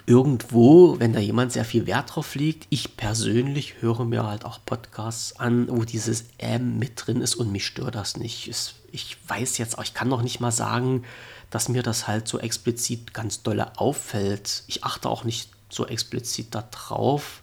irgendwo, 0.06 1.00
wenn 1.00 1.14
da 1.14 1.20
jemand 1.20 1.52
sehr 1.52 1.66
viel 1.66 1.88
Wert 1.88 2.16
drauf 2.16 2.36
legt, 2.36 2.68
ich 2.70 2.98
persönlich 2.98 3.82
höre 3.82 4.06
mir 4.06 4.26
halt 4.26 4.46
auch 4.46 4.60
Podcasts 4.66 5.40
an, 5.40 5.68
wo 5.70 5.84
dieses 5.84 6.26
M 6.38 6.78
mit 6.80 6.94
drin 6.96 7.22
ist 7.22 7.36
und 7.36 7.52
mich 7.52 7.66
stört 7.66 7.96
das 7.96 8.18
nicht. 8.18 8.52
Ich 8.92 9.18
weiß 9.28 9.58
jetzt 9.58 9.78
auch, 9.78 9.84
ich 9.84 9.94
kann 9.94 10.08
noch 10.08 10.22
nicht 10.22 10.40
mal 10.40 10.52
sagen, 10.52 11.04
dass 11.50 11.70
mir 11.70 11.84
das 11.84 12.08
halt 12.08 12.28
so 12.28 12.40
explizit 12.40 13.14
ganz 13.14 13.44
dolle 13.44 13.78
auffällt. 13.80 14.64
Ich 14.68 14.84
achte 14.84 15.10
auch 15.10 15.24
nicht 15.24 15.50
so 15.70 15.86
explizit 15.86 16.48
darauf, 16.54 17.42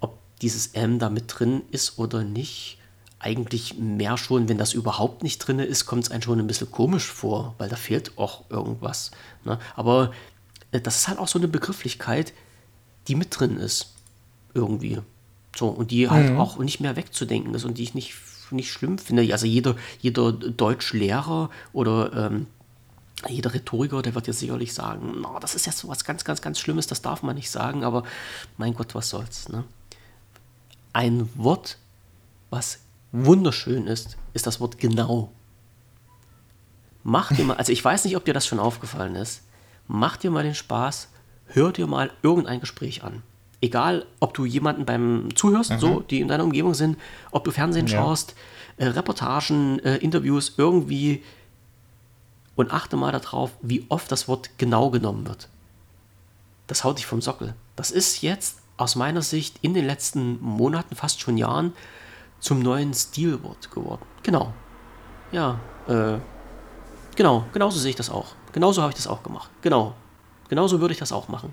ob 0.00 0.18
dieses 0.40 0.68
M 0.68 0.98
da 0.98 1.10
mit 1.10 1.24
drin 1.28 1.62
ist 1.70 1.98
oder 1.98 2.24
nicht. 2.24 2.78
Eigentlich 3.20 3.78
mehr 3.78 4.16
schon, 4.16 4.48
wenn 4.48 4.58
das 4.58 4.74
überhaupt 4.74 5.22
nicht 5.22 5.38
drin 5.38 5.58
ist, 5.58 5.86
kommt 5.86 6.04
es 6.04 6.10
einem 6.10 6.22
schon 6.22 6.38
ein 6.38 6.46
bisschen 6.46 6.70
komisch 6.70 7.06
vor, 7.06 7.54
weil 7.58 7.68
da 7.68 7.76
fehlt 7.76 8.16
auch 8.16 8.48
irgendwas. 8.48 9.10
Ne? 9.44 9.58
Aber 9.74 10.12
das 10.72 10.96
ist 10.96 11.08
halt 11.08 11.18
auch 11.18 11.28
so 11.28 11.38
eine 11.38 11.48
Begrifflichkeit, 11.48 12.32
die 13.06 13.14
mit 13.14 13.38
drin 13.38 13.56
ist. 13.58 13.94
Irgendwie. 14.54 14.98
So, 15.56 15.68
und 15.68 15.90
die 15.90 16.08
halt 16.08 16.36
auch 16.36 16.58
nicht 16.58 16.80
mehr 16.80 16.96
wegzudenken 16.96 17.54
ist 17.54 17.64
und 17.64 17.78
die 17.78 17.82
ich 17.82 17.94
nicht, 17.94 18.14
nicht 18.50 18.70
schlimm 18.70 18.98
finde. 18.98 19.30
Also 19.32 19.46
jeder, 19.46 19.76
jeder 20.00 20.32
Deutschlehrer 20.32 21.50
oder 21.72 22.12
ähm, 22.12 22.46
jeder 23.28 23.52
Rhetoriker, 23.52 24.02
der 24.02 24.14
wird 24.14 24.28
jetzt 24.28 24.38
sicherlich 24.38 24.72
sagen, 24.72 25.16
"Na, 25.20 25.40
das 25.40 25.54
ist 25.54 25.66
jetzt 25.66 25.78
so 25.78 25.88
was 25.88 26.04
ganz, 26.04 26.24
ganz, 26.24 26.40
ganz 26.40 26.60
Schlimmes, 26.60 26.86
das 26.86 27.02
darf 27.02 27.22
man 27.22 27.34
nicht 27.34 27.50
sagen, 27.50 27.82
aber 27.82 28.04
mein 28.56 28.74
Gott, 28.74 28.94
was 28.94 29.08
soll's. 29.10 29.48
Ne? 29.48 29.64
Ein 30.92 31.28
Wort, 31.34 31.78
was 32.50 32.78
wunderschön 33.10 33.86
ist, 33.86 34.16
ist 34.34 34.46
das 34.46 34.60
Wort 34.60 34.78
genau. 34.78 35.32
Mach 37.02 37.32
dir 37.32 37.44
mal, 37.44 37.56
also 37.56 37.72
ich 37.72 37.84
weiß 37.84 38.04
nicht, 38.04 38.16
ob 38.16 38.24
dir 38.24 38.34
das 38.34 38.46
schon 38.46 38.60
aufgefallen 38.60 39.16
ist, 39.16 39.42
mach 39.88 40.16
dir 40.16 40.30
mal 40.30 40.44
den 40.44 40.54
Spaß, 40.54 41.08
hör 41.46 41.72
dir 41.72 41.86
mal 41.86 42.10
irgendein 42.22 42.60
Gespräch 42.60 43.02
an. 43.02 43.22
Egal, 43.60 44.06
ob 44.20 44.34
du 44.34 44.44
jemanden 44.44 44.84
beim 44.84 45.34
Zuhörst, 45.34 45.72
so, 45.80 46.00
die 46.00 46.20
in 46.20 46.28
deiner 46.28 46.44
Umgebung 46.44 46.74
sind, 46.74 46.96
ob 47.32 47.42
du 47.42 47.50
Fernsehen 47.50 47.88
Ja. 47.88 47.98
schaust, 47.98 48.36
äh, 48.76 48.86
Reportagen, 48.86 49.80
äh, 49.80 49.96
Interviews, 49.96 50.54
irgendwie 50.56 51.24
und 52.54 52.72
achte 52.72 52.96
mal 52.96 53.10
darauf, 53.10 53.50
wie 53.60 53.84
oft 53.88 54.12
das 54.12 54.28
Wort 54.28 54.50
genau 54.58 54.90
genommen 54.90 55.26
wird. 55.26 55.48
Das 56.68 56.84
haut 56.84 56.98
dich 56.98 57.06
vom 57.06 57.20
Sockel. 57.20 57.54
Das 57.74 57.90
ist 57.90 58.22
jetzt 58.22 58.60
aus 58.76 58.94
meiner 58.94 59.22
Sicht 59.22 59.56
in 59.62 59.74
den 59.74 59.86
letzten 59.86 60.40
Monaten, 60.40 60.94
fast 60.94 61.20
schon 61.20 61.36
Jahren, 61.36 61.72
zum 62.38 62.60
neuen 62.60 62.94
Stilwort 62.94 63.70
geworden. 63.72 64.02
Genau. 64.22 64.52
Ja, 65.32 65.58
äh, 65.88 66.18
genau, 67.16 67.44
genauso 67.52 67.78
sehe 67.80 67.90
ich 67.90 67.96
das 67.96 68.10
auch. 68.10 68.34
Genauso 68.52 68.82
habe 68.82 68.90
ich 68.90 68.96
das 68.96 69.06
auch 69.06 69.22
gemacht. 69.22 69.50
Genau. 69.62 69.94
Genauso 70.48 70.80
würde 70.80 70.92
ich 70.92 70.98
das 71.00 71.12
auch 71.12 71.28
machen. 71.28 71.52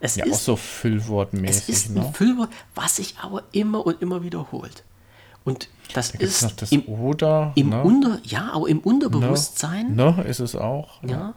Es 0.00 0.14
Ja, 0.16 0.24
auch 0.24 0.28
ist 0.28 0.44
so 0.44 0.54
es 0.54 0.60
Füllwortmäßig. 0.60 1.68
ist 1.68 1.90
Ne? 1.90 2.06
ein 2.06 2.14
Füllwort, 2.14 2.50
was 2.74 2.96
sich 2.96 3.16
aber 3.20 3.42
immer 3.52 3.84
und 3.84 4.00
immer 4.00 4.22
wiederholt. 4.22 4.84
Und 5.44 5.68
das 5.94 6.12
Da 6.12 6.18
es 6.20 6.42
ist 6.42 6.62
das 6.62 6.72
im, 6.72 6.82
Oder. 6.86 7.52
im 7.56 7.70
ne? 7.70 7.82
Unter, 7.82 8.20
ja, 8.22 8.50
aber 8.52 8.68
im 8.68 8.78
Unterbewusstsein, 8.80 9.94
Ne, 9.96 10.24
ist 10.28 10.40
es 10.40 10.54
auch. 10.54 11.02
ja. 11.02 11.34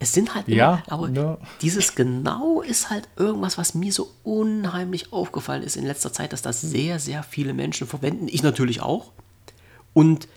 Es 0.00 0.12
sind 0.12 0.36
halt 0.36 0.46
Ja, 0.46 0.74
immer, 0.86 0.92
aber 0.92 1.08
ne. 1.08 1.38
dieses 1.60 1.96
genau 1.96 2.62
ist 2.62 2.88
halt 2.88 3.08
irgendwas, 3.16 3.58
was 3.58 3.74
mir 3.74 3.92
so 3.92 4.08
unheimlich 4.22 5.12
aufgefallen 5.12 5.64
ist 5.64 5.76
in 5.76 5.84
letzter 5.84 6.12
Zeit, 6.12 6.32
dass 6.32 6.40
das 6.40 6.60
sehr, 6.60 7.00
sehr 7.00 7.24
viele 7.24 7.52
Menschen 7.52 7.88
verwenden. 7.88 8.28
Ich 8.28 8.44
natürlich 8.44 8.80
auch. 8.80 9.10
Und 9.94 10.28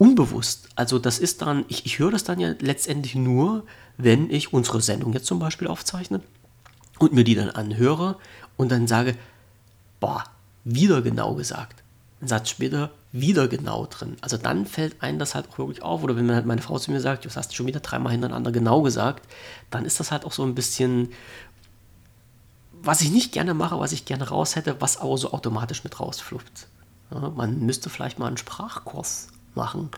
unbewusst. 0.00 0.70
Also 0.76 0.98
das 0.98 1.18
ist 1.18 1.42
dann, 1.42 1.66
ich, 1.68 1.84
ich 1.84 1.98
höre 1.98 2.10
das 2.10 2.24
dann 2.24 2.40
ja 2.40 2.54
letztendlich 2.58 3.14
nur, 3.14 3.66
wenn 3.98 4.30
ich 4.30 4.50
unsere 4.50 4.80
Sendung 4.80 5.12
jetzt 5.12 5.26
zum 5.26 5.38
Beispiel 5.38 5.68
aufzeichne 5.68 6.22
und 6.98 7.12
mir 7.12 7.22
die 7.22 7.34
dann 7.34 7.50
anhöre 7.50 8.16
und 8.56 8.72
dann 8.72 8.86
sage, 8.86 9.14
boah, 10.00 10.24
wieder 10.64 11.02
genau 11.02 11.34
gesagt. 11.34 11.82
Ein 12.22 12.28
Satz 12.28 12.48
später 12.48 12.90
wieder 13.12 13.46
genau 13.46 13.86
drin. 13.90 14.16
Also 14.22 14.38
dann 14.38 14.64
fällt 14.64 15.02
einem 15.02 15.18
das 15.18 15.34
halt 15.34 15.50
auch 15.50 15.58
wirklich 15.58 15.82
auf. 15.82 16.02
Oder 16.02 16.16
wenn 16.16 16.32
halt 16.32 16.46
meine 16.46 16.62
Frau 16.62 16.78
zu 16.78 16.90
mir 16.90 17.00
sagt, 17.02 17.26
du 17.26 17.28
hast 17.28 17.54
schon 17.54 17.66
wieder 17.66 17.80
dreimal 17.80 18.12
hintereinander 18.12 18.52
genau 18.52 18.80
gesagt, 18.80 19.28
dann 19.70 19.84
ist 19.84 20.00
das 20.00 20.10
halt 20.10 20.24
auch 20.24 20.32
so 20.32 20.44
ein 20.44 20.54
bisschen, 20.54 21.12
was 22.72 23.02
ich 23.02 23.10
nicht 23.10 23.32
gerne 23.32 23.52
mache, 23.52 23.78
was 23.78 23.92
ich 23.92 24.06
gerne 24.06 24.26
raus 24.26 24.56
hätte, 24.56 24.80
was 24.80 24.96
aber 24.96 25.18
so 25.18 25.32
automatisch 25.32 25.84
mit 25.84 26.00
rausfluppt. 26.00 26.68
Ja, 27.10 27.28
man 27.36 27.60
müsste 27.60 27.90
vielleicht 27.90 28.18
mal 28.18 28.28
einen 28.28 28.38
Sprachkurs 28.38 29.28
machen, 29.60 29.90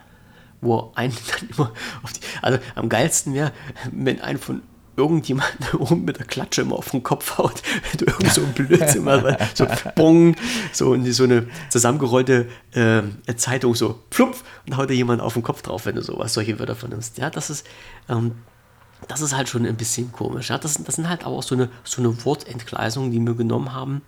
wo 0.61 0.93
einen 0.95 1.15
dann 1.39 1.49
immer 1.49 1.73
auf 2.03 2.13
die, 2.13 2.21
also 2.43 2.59
am 2.75 2.89
geilsten 2.89 3.33
wäre, 3.35 3.53
wenn 3.93 4.21
ein 4.21 4.39
von 4.39 4.63
irgendjemand 4.97 5.75
oben 5.79 6.05
mit 6.05 6.19
der 6.19 6.27
Klatsche 6.27 6.63
immer 6.63 6.77
auf 6.77 6.91
den 6.91 7.03
Kopf 7.03 7.39
haut, 7.39 7.63
wenn 7.91 7.99
du 7.99 8.13
irgend 8.13 8.33
so 8.33 8.43
ein 8.43 8.53
Blödsinn 8.53 9.05
machst, 9.05 9.57
so 9.57 9.67
bong, 9.95 10.37
so, 10.73 11.03
so 11.11 11.25
eine 11.25 11.47
zusammengerollte 11.71 12.49
äh, 12.73 13.03
Zeitung 13.37 13.75
so 13.75 14.01
plumpf 14.11 14.45
und 14.67 14.77
haut 14.77 14.91
dir 14.91 14.95
jemand 14.95 15.23
auf 15.23 15.35
den 15.35 15.43
Kopf 15.43 15.63
drauf, 15.63 15.87
wenn 15.87 15.95
du 15.95 16.03
sowas, 16.03 16.35
solche 16.35 16.59
Wörter 16.59 16.77
vernimmst. 16.77 17.19
Ja, 17.19 17.31
das 17.31 17.49
ist, 17.49 17.67
ähm, 18.09 18.33
das 19.09 19.21
ist 19.21 19.35
halt 19.35 19.49
schon 19.49 19.65
ein 19.65 19.77
bisschen 19.77 20.13
komisch. 20.13 20.51
Ja? 20.51 20.59
Das, 20.59 20.83
das 20.83 20.97
sind 20.97 21.09
halt 21.09 21.25
aber 21.25 21.37
auch 21.37 21.43
so 21.43 21.55
eine, 21.55 21.71
so 21.85 22.03
eine 22.03 22.25
Wortentgleisung, 22.25 23.11
die 23.11 23.21
wir 23.21 23.35
genommen 23.35 23.73
haben. 23.73 24.03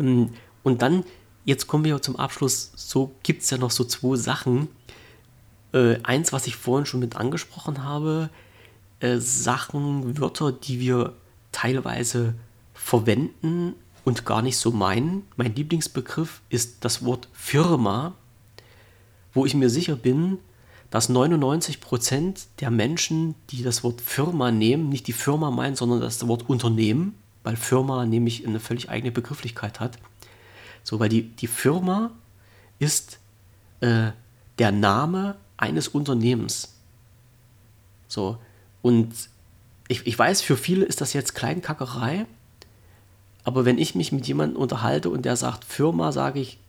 Ähm, 0.00 0.30
Und 0.62 0.82
dann, 0.82 1.04
jetzt 1.46 1.66
kommen 1.66 1.84
wir 1.84 2.02
zum 2.02 2.16
Abschluss, 2.16 2.72
so 2.76 3.14
gibt 3.22 3.42
es 3.42 3.50
ja 3.50 3.56
noch 3.56 3.70
so 3.70 3.84
zwei 3.84 4.16
Sachen. 4.16 4.68
Äh, 5.72 6.02
eins, 6.02 6.32
was 6.32 6.46
ich 6.46 6.56
vorhin 6.56 6.84
schon 6.84 7.00
mit 7.00 7.16
angesprochen 7.16 7.82
habe, 7.82 8.28
äh, 9.00 9.16
Sachen, 9.18 10.18
Wörter, 10.18 10.52
die 10.52 10.80
wir 10.80 11.14
teilweise 11.52 12.34
verwenden 12.74 13.74
und 14.04 14.26
gar 14.26 14.42
nicht 14.42 14.58
so 14.58 14.70
meinen. 14.70 15.22
Mein 15.36 15.54
Lieblingsbegriff 15.54 16.42
ist 16.50 16.84
das 16.84 17.04
Wort 17.04 17.28
Firma, 17.32 18.14
wo 19.32 19.46
ich 19.46 19.54
mir 19.54 19.70
sicher 19.70 19.96
bin, 19.96 20.38
dass 20.90 21.10
99% 21.10 22.46
der 22.60 22.70
Menschen, 22.70 23.34
die 23.50 23.62
das 23.62 23.84
Wort 23.84 24.00
Firma 24.00 24.50
nehmen, 24.50 24.88
nicht 24.88 25.06
die 25.06 25.12
Firma 25.12 25.50
meinen, 25.50 25.76
sondern 25.76 26.00
das 26.00 26.26
Wort 26.26 26.48
Unternehmen, 26.48 27.14
weil 27.42 27.56
Firma 27.56 28.04
nämlich 28.06 28.46
eine 28.46 28.60
völlig 28.60 28.88
eigene 28.88 29.12
Begrifflichkeit 29.12 29.80
hat. 29.80 29.98
So, 30.86 31.00
weil 31.00 31.08
die, 31.08 31.22
die 31.22 31.48
Firma 31.48 32.12
ist 32.78 33.18
äh, 33.80 34.12
der 34.60 34.70
Name 34.70 35.34
eines 35.56 35.88
Unternehmens. 35.88 36.76
So, 38.06 38.38
und 38.82 39.12
ich, 39.88 40.06
ich 40.06 40.16
weiß, 40.16 40.42
für 40.42 40.56
viele 40.56 40.84
ist 40.84 41.00
das 41.00 41.12
jetzt 41.12 41.34
Kleinkackerei, 41.34 42.24
aber 43.42 43.64
wenn 43.64 43.78
ich 43.78 43.96
mich 43.96 44.12
mit 44.12 44.28
jemandem 44.28 44.62
unterhalte 44.62 45.10
und 45.10 45.24
der 45.24 45.34
sagt 45.34 45.64
Firma, 45.64 46.12
sage 46.12 46.38
ich 46.38 46.60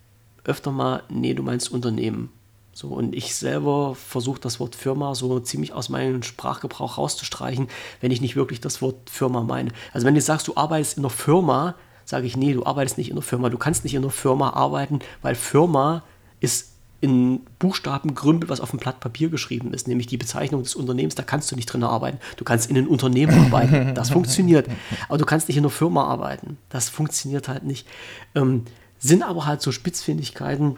öfter 0.42 0.72
mal, 0.72 1.04
nee, 1.08 1.34
du 1.34 1.44
meinst 1.44 1.70
Unternehmen. 1.70 2.32
So, 2.72 2.88
und 2.88 3.14
ich 3.14 3.36
selber 3.36 3.94
versuche 3.94 4.40
das 4.40 4.58
Wort 4.58 4.74
Firma 4.74 5.14
so 5.14 5.38
ziemlich 5.38 5.72
aus 5.72 5.90
meinem 5.90 6.24
Sprachgebrauch 6.24 6.98
rauszustreichen, 6.98 7.68
wenn 8.00 8.10
ich 8.10 8.20
nicht 8.20 8.34
wirklich 8.34 8.60
das 8.60 8.82
Wort 8.82 9.10
Firma 9.10 9.42
meine. 9.42 9.70
Also 9.92 10.08
wenn 10.08 10.16
du 10.16 10.20
sagst, 10.20 10.48
du 10.48 10.56
arbeitest 10.56 10.96
in 10.96 11.04
einer 11.04 11.10
Firma, 11.10 11.76
sage 12.08 12.26
ich, 12.26 12.38
nee, 12.38 12.54
du 12.54 12.64
arbeitest 12.64 12.96
nicht 12.96 13.10
in 13.10 13.16
einer 13.16 13.22
Firma. 13.22 13.50
Du 13.50 13.58
kannst 13.58 13.84
nicht 13.84 13.94
in 13.94 14.02
einer 14.02 14.10
Firma 14.10 14.54
arbeiten, 14.54 15.00
weil 15.20 15.34
Firma 15.34 16.02
ist 16.40 16.70
in 17.02 17.40
Buchstaben 17.58 18.14
grümpelt, 18.14 18.50
was 18.50 18.60
auf 18.60 18.70
dem 18.70 18.78
Blatt 18.78 18.98
Papier 18.98 19.28
geschrieben 19.28 19.74
ist, 19.74 19.86
nämlich 19.86 20.06
die 20.06 20.16
Bezeichnung 20.16 20.62
des 20.62 20.74
Unternehmens, 20.74 21.14
da 21.14 21.22
kannst 21.22 21.52
du 21.52 21.54
nicht 21.54 21.66
drin 21.66 21.84
arbeiten. 21.84 22.18
Du 22.38 22.44
kannst 22.44 22.70
in 22.70 22.78
einem 22.78 22.88
Unternehmen 22.88 23.38
arbeiten, 23.52 23.94
das 23.94 24.08
funktioniert. 24.08 24.68
Aber 25.08 25.18
du 25.18 25.26
kannst 25.26 25.48
nicht 25.48 25.58
in 25.58 25.64
einer 25.64 25.70
Firma 25.70 26.04
arbeiten. 26.04 26.56
Das 26.70 26.88
funktioniert 26.88 27.46
halt 27.46 27.64
nicht. 27.64 27.86
Ähm, 28.34 28.64
sind 28.98 29.22
aber 29.22 29.44
halt 29.44 29.60
so 29.60 29.70
Spitzfindigkeiten, 29.70 30.76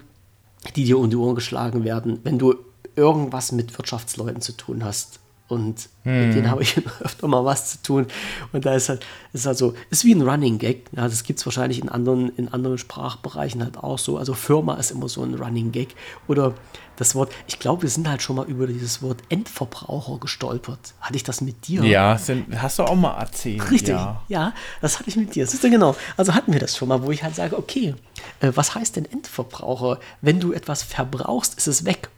die 0.75 0.85
dir 0.85 0.99
um 0.99 1.09
die 1.11 1.17
Ohren 1.17 1.37
geschlagen 1.37 1.85
werden, 1.85 2.19
wenn 2.25 2.41
du 2.41 2.57
irgendwas 2.97 3.53
mit 3.53 3.79
Wirtschaftsleuten 3.79 4.43
zu 4.43 4.57
tun 4.57 4.85
hast. 4.85 5.20
Und 5.51 5.89
hm. 6.05 6.29
mit 6.29 6.37
denen 6.37 6.51
habe 6.51 6.63
ich 6.63 6.77
öfter 7.01 7.27
mal 7.27 7.45
was 7.45 7.73
zu 7.73 7.83
tun. 7.83 8.07
Und 8.53 8.65
da 8.65 8.75
ist 8.75 8.89
halt, 8.89 9.05
ist 9.33 9.47
halt 9.47 9.59
so, 9.59 9.75
ist 9.91 10.05
wie 10.05 10.15
ein 10.15 10.23
Running 10.23 10.59
Gag. 10.59 10.87
Ja, 10.93 11.09
das 11.09 11.25
gibt 11.25 11.41
es 11.41 11.47
wahrscheinlich 11.47 11.81
in 11.83 11.89
anderen, 11.89 12.31
in 12.37 12.49
anderen 12.49 12.79
Sprachbereichen 12.79 13.63
halt 13.63 13.77
auch 13.77 13.99
so. 13.99 14.17
Also 14.17 14.35
Firma 14.35 14.75
ist 14.75 14.93
immer 14.93 15.09
so 15.09 15.25
ein 15.25 15.35
Running 15.35 15.73
Gag. 15.73 15.89
Oder 16.29 16.55
das 16.97 17.17
Wort, 17.17 17.33
ich 17.49 17.59
glaube, 17.59 17.83
wir 17.83 17.89
sind 17.89 18.09
halt 18.09 18.23
schon 18.23 18.37
mal 18.37 18.47
über 18.47 18.69
dieses 18.69 19.03
Wort 19.03 19.23
Endverbraucher 19.29 20.19
gestolpert. 20.21 20.95
Hatte 21.01 21.17
ich 21.17 21.25
das 21.25 21.41
mit 21.41 21.67
dir? 21.67 21.83
Ja, 21.83 22.17
sind, 22.17 22.63
hast 22.63 22.79
du 22.79 22.85
auch 22.85 22.95
mal 22.95 23.19
erzählt. 23.19 23.69
Richtig, 23.73 23.95
ja. 23.95 24.23
ja, 24.29 24.55
das 24.81 25.01
hatte 25.01 25.09
ich 25.09 25.17
mit 25.17 25.35
dir. 25.35 25.43
Ist 25.43 25.65
ja 25.65 25.69
genau. 25.69 25.97
Also 26.17 26.35
hatten 26.35 26.53
wir 26.53 26.61
das 26.61 26.77
schon 26.77 26.89
mal, 26.89 27.03
wo 27.03 27.11
ich 27.11 27.25
halt 27.25 27.35
sage, 27.35 27.59
okay, 27.59 27.97
äh, 28.41 28.53
was 28.55 28.77
heißt 28.77 28.95
denn 28.95 29.05
Endverbraucher? 29.05 29.99
Wenn 30.21 30.39
du 30.39 30.53
etwas 30.53 30.85
verbrauchst, 30.85 31.59
ist 31.59 31.67
es 31.67 31.85
weg 31.85 32.09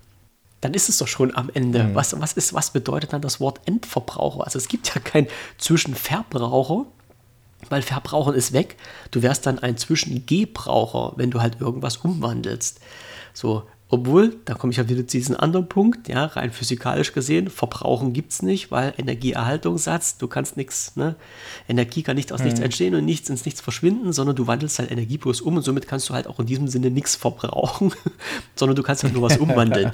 dann 0.63 0.75
ist 0.75 0.89
es 0.89 0.99
doch 0.99 1.09
schon 1.09 1.37
am 1.37 1.51
Ende. 1.53 1.85
Mhm. 1.85 1.95
Was, 1.95 2.19
was, 2.19 2.33
ist, 2.33 2.55
was 2.55 2.71
bedeutet 2.71 3.13
dann 3.13 3.21
das 3.21 3.41
Wort 3.41 3.61
Endverbraucher? 3.67 4.45
Also 4.45 4.59
es 4.59 4.69
gibt 4.69 4.95
ja 4.95 5.01
kein 5.01 5.27
Zwischenverbraucher, 5.59 6.87
weil 7.69 7.83
Verbrauchen 7.83 8.35
ist 8.35 8.53
weg. 8.53 8.77
Du 9.11 9.23
wärst 9.23 9.45
dann 9.45 9.59
ein 9.59 9.77
Zwischengebraucher, 9.77 11.13
wenn 11.17 11.31
du 11.31 11.43
halt 11.43 11.61
irgendwas 11.61 11.99
umwandelst. 11.99 12.81
So, 13.35 13.65
obwohl, 13.93 14.39
da 14.47 14.55
komme 14.55 14.71
ich 14.71 14.79
ja 14.79 14.89
wieder 14.89 15.07
zu 15.07 15.19
diesem 15.19 15.37
anderen 15.37 15.69
Punkt, 15.69 16.09
ja, 16.09 16.25
rein 16.25 16.51
physikalisch 16.51 17.13
gesehen, 17.13 17.51
Verbrauchen 17.51 18.15
gibt 18.15 18.33
es 18.33 18.41
nicht, 18.41 18.71
weil 18.71 18.95
Energieerhaltungssatz, 18.97 20.17
du 20.17 20.29
kannst 20.29 20.57
nichts, 20.57 20.97
ne? 20.97 21.15
Energie 21.69 22.03
kann 22.03 22.17
nicht 22.17 22.33
aus 22.33 22.41
mhm. 22.41 22.47
nichts 22.47 22.61
entstehen 22.61 22.95
und 22.95 23.05
nichts 23.05 23.29
ins 23.29 23.45
Nichts 23.45 23.61
verschwinden, 23.61 24.15
sondern 24.15 24.35
du 24.35 24.47
wandelst 24.47 24.79
halt 24.79 24.91
Energie 24.91 25.19
bloß 25.19 25.43
um 25.43 25.59
und 25.59 25.63
somit 25.63 25.87
kannst 25.87 26.09
du 26.09 26.15
halt 26.15 26.27
auch 26.27 26.41
in 26.41 26.47
diesem 26.47 26.69
Sinne 26.69 26.91
nichts 26.91 27.17
verbrauchen, 27.17 27.93
sondern 28.55 28.77
du 28.77 28.83
kannst 28.83 29.03
halt 29.05 29.13
nur 29.13 29.25
was 29.25 29.37
umwandeln. 29.39 29.93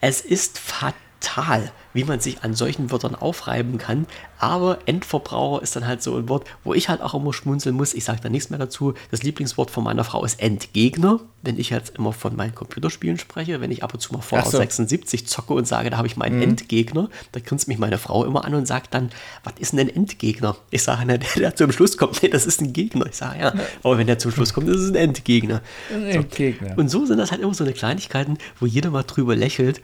es 0.00 0.22
ist 0.22 0.58
fatal 0.58 0.94
fatal, 1.24 1.72
wie 1.92 2.04
man 2.04 2.20
sich 2.20 2.42
an 2.42 2.54
solchen 2.54 2.90
Wörtern 2.90 3.14
aufreiben 3.14 3.78
kann. 3.78 4.06
Aber 4.38 4.78
Endverbraucher 4.86 5.62
ist 5.62 5.76
dann 5.76 5.86
halt 5.86 6.02
so 6.02 6.16
ein 6.16 6.28
Wort, 6.28 6.46
wo 6.64 6.74
ich 6.74 6.88
halt 6.88 7.00
auch 7.00 7.14
immer 7.14 7.32
schmunzeln 7.32 7.76
muss. 7.76 7.94
Ich 7.94 8.04
sage 8.04 8.20
da 8.22 8.28
nichts 8.28 8.50
mehr 8.50 8.58
dazu. 8.58 8.94
Das 9.10 9.22
Lieblingswort 9.22 9.70
von 9.70 9.84
meiner 9.84 10.04
Frau 10.04 10.24
ist 10.24 10.40
Endgegner. 10.40 11.20
Wenn 11.42 11.58
ich 11.58 11.70
jetzt 11.70 11.96
immer 11.96 12.12
von 12.12 12.36
meinen 12.36 12.54
Computerspielen 12.54 13.18
spreche, 13.18 13.60
wenn 13.60 13.70
ich 13.70 13.82
ab 13.82 13.94
und 13.94 14.00
zu 14.00 14.12
mal 14.12 14.20
Fallout 14.20 14.50
so. 14.50 14.58
76 14.58 15.26
zocke 15.26 15.54
und 15.54 15.66
sage, 15.66 15.90
da 15.90 15.96
habe 15.96 16.06
ich 16.06 16.16
meinen 16.16 16.36
mhm. 16.36 16.42
Endgegner, 16.42 17.08
da 17.32 17.40
grinst 17.40 17.68
mich 17.68 17.78
meine 17.78 17.98
Frau 17.98 18.24
immer 18.24 18.44
an 18.44 18.54
und 18.54 18.66
sagt 18.66 18.94
dann, 18.94 19.10
was 19.44 19.54
ist 19.58 19.72
denn 19.72 19.80
ein 19.80 19.88
Endgegner? 19.94 20.56
Ich 20.70 20.82
sage, 20.82 21.02
na, 21.06 21.16
der, 21.16 21.28
der 21.36 21.56
zum 21.56 21.72
Schluss 21.72 21.96
kommt, 21.96 22.22
nee, 22.22 22.28
das 22.28 22.46
ist 22.46 22.60
ein 22.60 22.72
Gegner. 22.72 23.06
Ich 23.06 23.16
sage, 23.16 23.40
ja, 23.40 23.54
aber 23.82 23.98
wenn 23.98 24.06
der 24.06 24.18
zum 24.18 24.32
Schluss 24.32 24.52
kommt, 24.52 24.68
das 24.68 24.80
ist 24.80 24.90
ein 24.90 24.96
Endgegner. 24.96 25.62
Ein 25.92 26.06
Endgegner. 26.06 26.70
So. 26.70 26.80
Und 26.80 26.88
so 26.88 27.06
sind 27.06 27.18
das 27.18 27.30
halt 27.30 27.40
immer 27.40 27.54
so 27.54 27.64
eine 27.64 27.72
Kleinigkeiten, 27.72 28.38
wo 28.58 28.66
jeder 28.66 28.90
mal 28.90 29.04
drüber 29.04 29.36
lächelt. 29.36 29.80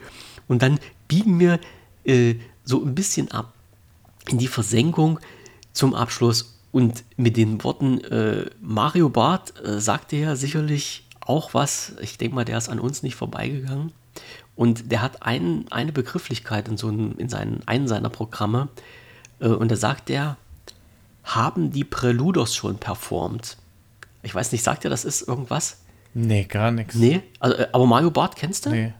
Und 0.47 0.61
dann 0.61 0.79
biegen 1.11 1.41
wir 1.41 1.59
äh, 2.05 2.35
so 2.63 2.81
ein 2.85 2.95
bisschen 2.95 3.29
ab 3.31 3.53
in 4.29 4.37
die 4.37 4.47
Versenkung 4.47 5.19
zum 5.73 5.93
Abschluss. 5.93 6.57
Und 6.71 7.03
mit 7.17 7.35
den 7.35 7.61
Worten 7.65 8.01
äh, 8.05 8.45
Mario 8.61 9.09
Barth 9.09 9.53
äh, 9.59 9.81
sagte 9.81 10.15
ja 10.15 10.37
sicherlich 10.37 11.05
auch 11.19 11.53
was. 11.53 11.97
Ich 11.99 12.17
denke 12.17 12.35
mal, 12.35 12.45
der 12.45 12.57
ist 12.57 12.69
an 12.69 12.79
uns 12.79 13.03
nicht 13.03 13.15
vorbeigegangen. 13.15 13.91
Und 14.55 14.89
der 14.89 15.01
hat 15.01 15.21
ein, 15.23 15.65
eine 15.69 15.91
Begrifflichkeit 15.91 16.69
in, 16.69 16.77
so 16.77 16.87
einem, 16.87 17.17
in 17.17 17.27
seinen, 17.27 17.67
einen 17.67 17.89
seiner 17.89 18.09
Programme. 18.09 18.69
Äh, 19.41 19.47
und 19.47 19.69
da 19.69 19.75
sagt 19.75 20.09
er, 20.09 20.37
haben 21.25 21.71
die 21.71 21.83
Preludos 21.83 22.55
schon 22.55 22.77
performt? 22.77 23.57
Ich 24.23 24.33
weiß 24.33 24.53
nicht, 24.53 24.63
sagt 24.63 24.85
er, 24.85 24.89
das 24.89 25.03
ist 25.03 25.27
irgendwas? 25.27 25.79
Nee, 26.13 26.45
gar 26.45 26.71
nichts. 26.71 26.95
Nee, 26.95 27.21
also, 27.41 27.57
äh, 27.57 27.67
aber 27.73 27.85
Mario 27.85 28.11
Barth 28.11 28.37
kennst 28.37 28.65
du? 28.65 28.69
Nee. 28.69 28.93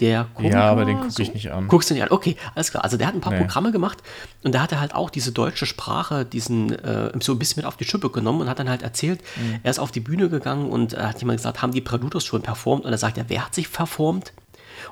Der 0.00 0.26
Komiker, 0.34 0.56
Ja, 0.56 0.70
aber 0.70 0.84
den 0.86 0.96
gucke 0.96 1.10
so. 1.10 1.22
ich 1.22 1.34
nicht 1.34 1.52
an. 1.52 1.68
Guckst 1.68 1.90
du 1.90 1.94
nicht 1.94 2.02
an? 2.02 2.10
Okay, 2.10 2.36
alles 2.54 2.70
klar. 2.70 2.82
Also 2.82 2.96
der 2.96 3.06
hat 3.06 3.14
ein 3.14 3.20
paar 3.20 3.32
nee. 3.32 3.40
Programme 3.40 3.70
gemacht 3.70 3.98
und 4.42 4.54
da 4.54 4.62
hat 4.62 4.72
er 4.72 4.80
halt 4.80 4.94
auch 4.94 5.10
diese 5.10 5.30
deutsche 5.30 5.66
Sprache, 5.66 6.24
diesen 6.24 6.72
äh, 6.72 7.12
so 7.20 7.32
ein 7.32 7.38
bisschen 7.38 7.60
mit 7.60 7.66
auf 7.66 7.76
die 7.76 7.84
Schippe 7.84 8.10
genommen 8.10 8.40
und 8.40 8.48
hat 8.48 8.58
dann 8.58 8.70
halt 8.70 8.82
erzählt, 8.82 9.20
mhm. 9.36 9.60
er 9.62 9.70
ist 9.70 9.78
auf 9.78 9.92
die 9.92 10.00
Bühne 10.00 10.30
gegangen 10.30 10.70
und 10.70 10.94
äh, 10.94 10.98
hat 10.98 11.20
jemand 11.20 11.38
gesagt, 11.38 11.60
haben 11.62 11.72
die 11.72 11.82
Preludos 11.82 12.24
schon 12.24 12.42
performt? 12.42 12.84
Und 12.84 12.92
er 12.92 12.98
sagt, 12.98 13.18
ja, 13.18 13.24
wer 13.28 13.44
hat 13.44 13.54
sich 13.54 13.70
performt? 13.70 14.32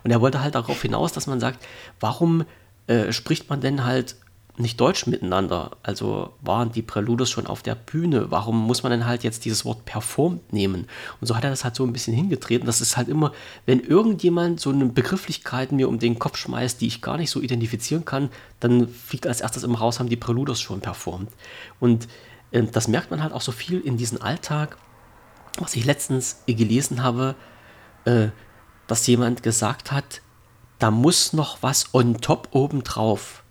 Und 0.05 0.11
er 0.11 0.21
wollte 0.21 0.43
halt 0.43 0.55
darauf 0.55 0.83
hinaus, 0.83 1.13
dass 1.13 1.27
man 1.27 1.41
sagt, 1.41 1.65
warum 2.01 2.45
äh, 2.87 3.13
spricht 3.13 3.49
man 3.49 3.61
denn 3.61 3.85
halt 3.85 4.17
nicht 4.61 4.81
Deutsch 4.81 5.07
miteinander. 5.07 5.73
Also 5.83 6.33
waren 6.41 6.73
die 6.73 6.83
Preludes 6.83 7.31
schon 7.31 7.47
auf 7.47 7.63
der 7.63 7.75
Bühne. 7.75 8.31
Warum 8.31 8.67
muss 8.67 8.83
man 8.83 8.91
denn 8.91 9.07
halt 9.07 9.25
jetzt 9.25 9.45
dieses 9.45 9.65
Wort 9.65 9.85
performt 9.85 10.53
nehmen? 10.53 10.87
Und 11.21 11.27
so 11.27 11.37
hat 11.37 11.45
er 11.45 11.51
das 11.51 11.65
halt 11.65 11.75
so 11.77 11.85
ein 11.85 11.93
bisschen 11.93 12.15
hingetreten. 12.15 12.67
Das 12.67 12.81
ist 12.81 12.97
halt 12.97 13.09
immer, 13.09 13.33
wenn 13.67 13.81
irgendjemand 13.81 14.61
so 14.61 14.71
eine 14.71 14.87
Begrifflichkeit 14.87 15.73
mir 15.73 15.89
um 15.89 15.99
den 15.99 16.19
Kopf 16.19 16.37
schmeißt, 16.37 16.81
die 16.81 16.87
ich 16.87 17.03
gar 17.03 17.17
nicht 17.17 17.31
so 17.31 17.41
identifizieren 17.41 18.05
kann, 18.05 18.31
dann 18.61 18.89
fliegt 18.89 19.27
als 19.27 19.41
erstes 19.41 19.63
immer 19.63 19.79
raus, 19.79 19.99
haben 19.99 20.09
die 20.09 20.17
Preludes 20.17 20.61
schon 20.61 20.81
performt. 20.81 21.31
Und 21.81 22.09
äh, 22.51 22.65
das 22.65 22.89
merkt 22.89 23.11
man 23.11 23.23
halt 23.23 23.33
auch 23.33 23.43
so 23.43 23.53
viel 23.53 23.81
in 23.81 23.97
diesem 23.97 24.21
Alltag, 24.21 24.77
was 25.59 25.77
ich 25.77 25.85
letztens 25.85 26.43
gelesen 26.47 27.03
habe, 27.03 27.35
äh, 28.05 28.29
dass 28.87 29.07
jemand 29.07 29.43
gesagt 29.43 29.93
hat, 29.93 30.23
da 30.79 30.91
muss 30.91 31.33
noch 31.33 31.63
was 31.63 31.93
on 31.93 32.21
top 32.21 32.49
obendrauf. 32.53 33.43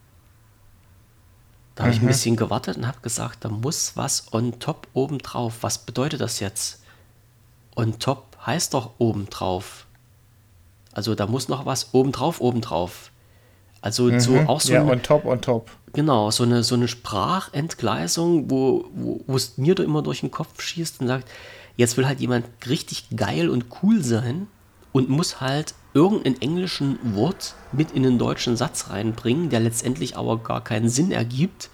Da 1.78 1.84
habe 1.84 1.92
mhm. 1.92 1.94
ich 1.94 2.02
ein 2.02 2.06
mhm. 2.06 2.08
bisschen 2.08 2.36
gewartet 2.36 2.78
und 2.78 2.88
habe 2.88 2.98
gesagt, 3.02 3.46
da 3.46 3.50
muss 3.50 3.92
was 3.96 4.34
on 4.34 4.60
top 4.60 4.88
obendrauf. 4.94 5.62
Was 5.62 5.78
bedeutet 5.78 6.22
das 6.22 6.40
jetzt? 6.40 6.82
On 7.76 8.00
top 8.00 8.36
heißt 8.46 8.74
doch 8.74 8.92
obendrauf. 8.98 9.86
Also 10.92 11.14
da 11.14 11.28
muss 11.28 11.50
noch 11.50 11.68
was 11.68 11.94
obendrauf, 11.94 12.42
obendrauf. 12.42 13.12
Also 13.82 14.06
mhm. 14.06 14.20
so 14.20 14.40
auch 14.48 14.60
so. 14.60 14.74
Ja, 14.74 14.82
eine, 14.82 14.92
on 14.92 15.04
top, 15.04 15.26
on 15.26 15.40
top. 15.40 15.70
Genau, 15.94 16.32
so 16.32 16.44
eine, 16.44 16.64
so 16.64 16.74
eine 16.74 16.88
Sprachentgleisung, 16.88 18.50
wo, 18.50 18.86
wo 19.28 19.36
es 19.36 19.60
mir 19.60 19.76
da 19.76 19.84
immer 19.84 20.02
durch 20.02 20.22
den 20.22 20.32
Kopf 20.32 20.60
schießt 20.60 21.02
und 21.02 21.08
sagt, 21.08 21.30
jetzt 21.76 21.96
will 21.96 22.08
halt 22.08 22.20
jemand 22.20 22.48
richtig 22.68 23.16
geil 23.16 23.50
und 23.50 23.66
cool 23.84 24.04
sein 24.04 24.48
und 24.94 25.10
muss 25.10 25.42
halt 25.42 25.76
irgendeinen 25.98 26.40
englischen 26.42 27.00
Wort 27.16 27.56
mit 27.72 27.92
in 27.92 28.04
den 28.04 28.20
deutschen 28.20 28.56
Satz 28.56 28.92
reinbringen, 28.92 29.50
der 29.50 29.60
letztendlich 29.60 30.16
aber 30.16 30.38
gar 30.38 30.64
keinen 30.64 30.90
Sinn 30.90 31.12
ergibt. 31.12 31.72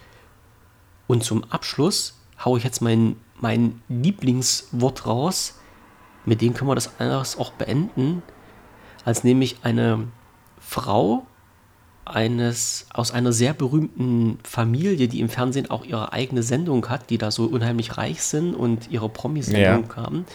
Und 1.07 1.25
zum 1.25 1.43
Abschluss 1.51 2.17
haue 2.43 2.57
ich 2.57 2.63
jetzt 2.63 2.81
mein, 2.81 3.17
mein 3.41 3.81
Lieblingswort 3.89 5.05
raus. 5.05 5.59
Mit 6.23 6.39
dem 6.39 6.53
können 6.53 6.69
wir 6.69 6.75
das 6.75 6.91
alles 6.99 7.37
auch 7.37 7.51
beenden. 7.51 8.23
Als 9.03 9.25
nämlich 9.25 9.57
eine 9.63 10.07
Frau 10.57 11.25
eines 12.05 12.87
aus 12.93 13.11
einer 13.11 13.33
sehr 13.33 13.53
berühmten 13.53 14.39
Familie, 14.43 15.09
die 15.09 15.19
im 15.19 15.27
Fernsehen 15.27 15.69
auch 15.69 15.83
ihre 15.83 16.13
eigene 16.13 16.43
Sendung 16.43 16.87
hat, 16.87 17.09
die 17.09 17.17
da 17.17 17.29
so 17.29 17.45
unheimlich 17.45 17.97
reich 17.97 18.23
sind 18.23 18.55
und 18.55 18.89
ihre 18.89 19.09
Promisendung 19.09 19.89
ja. 19.89 19.95
haben, 19.97 20.25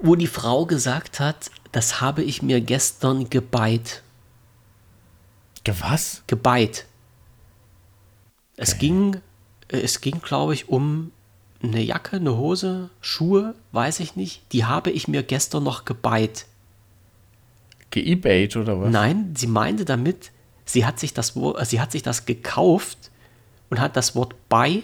wo 0.00 0.16
die 0.16 0.26
Frau 0.26 0.64
gesagt 0.64 1.20
hat, 1.20 1.50
das 1.72 2.00
habe 2.00 2.22
ich 2.22 2.42
mir 2.42 2.60
gestern 2.60 3.30
gebeit. 3.30 4.02
Was? 5.66 6.22
Gebeit. 6.26 6.86
Es 8.56 8.70
okay. 8.70 8.78
ging, 8.78 9.16
äh, 9.68 9.80
es 9.80 10.00
ging, 10.00 10.20
glaube 10.20 10.54
ich, 10.54 10.68
um 10.68 11.12
eine 11.62 11.80
Jacke, 11.80 12.16
eine 12.16 12.36
Hose, 12.36 12.90
Schuhe, 13.00 13.54
weiß 13.72 14.00
ich 14.00 14.16
nicht. 14.16 14.42
Die 14.52 14.64
habe 14.64 14.90
ich 14.90 15.08
mir 15.08 15.22
gestern 15.22 15.64
noch 15.64 15.84
gebeit. 15.84 16.46
Geebayt 17.90 18.56
oder 18.56 18.80
was? 18.80 18.90
Nein, 18.90 19.34
sie 19.36 19.46
meinte 19.46 19.84
damit, 19.84 20.32
sie 20.64 20.84
hat 20.84 20.98
sich 20.98 21.14
das, 21.14 21.36
äh, 21.36 21.64
sie 21.64 21.80
hat 21.80 21.92
sich 21.92 22.02
das 22.02 22.26
gekauft 22.26 23.10
und 23.70 23.80
hat 23.80 23.96
das 23.96 24.14
Wort 24.14 24.34
buy, 24.48 24.82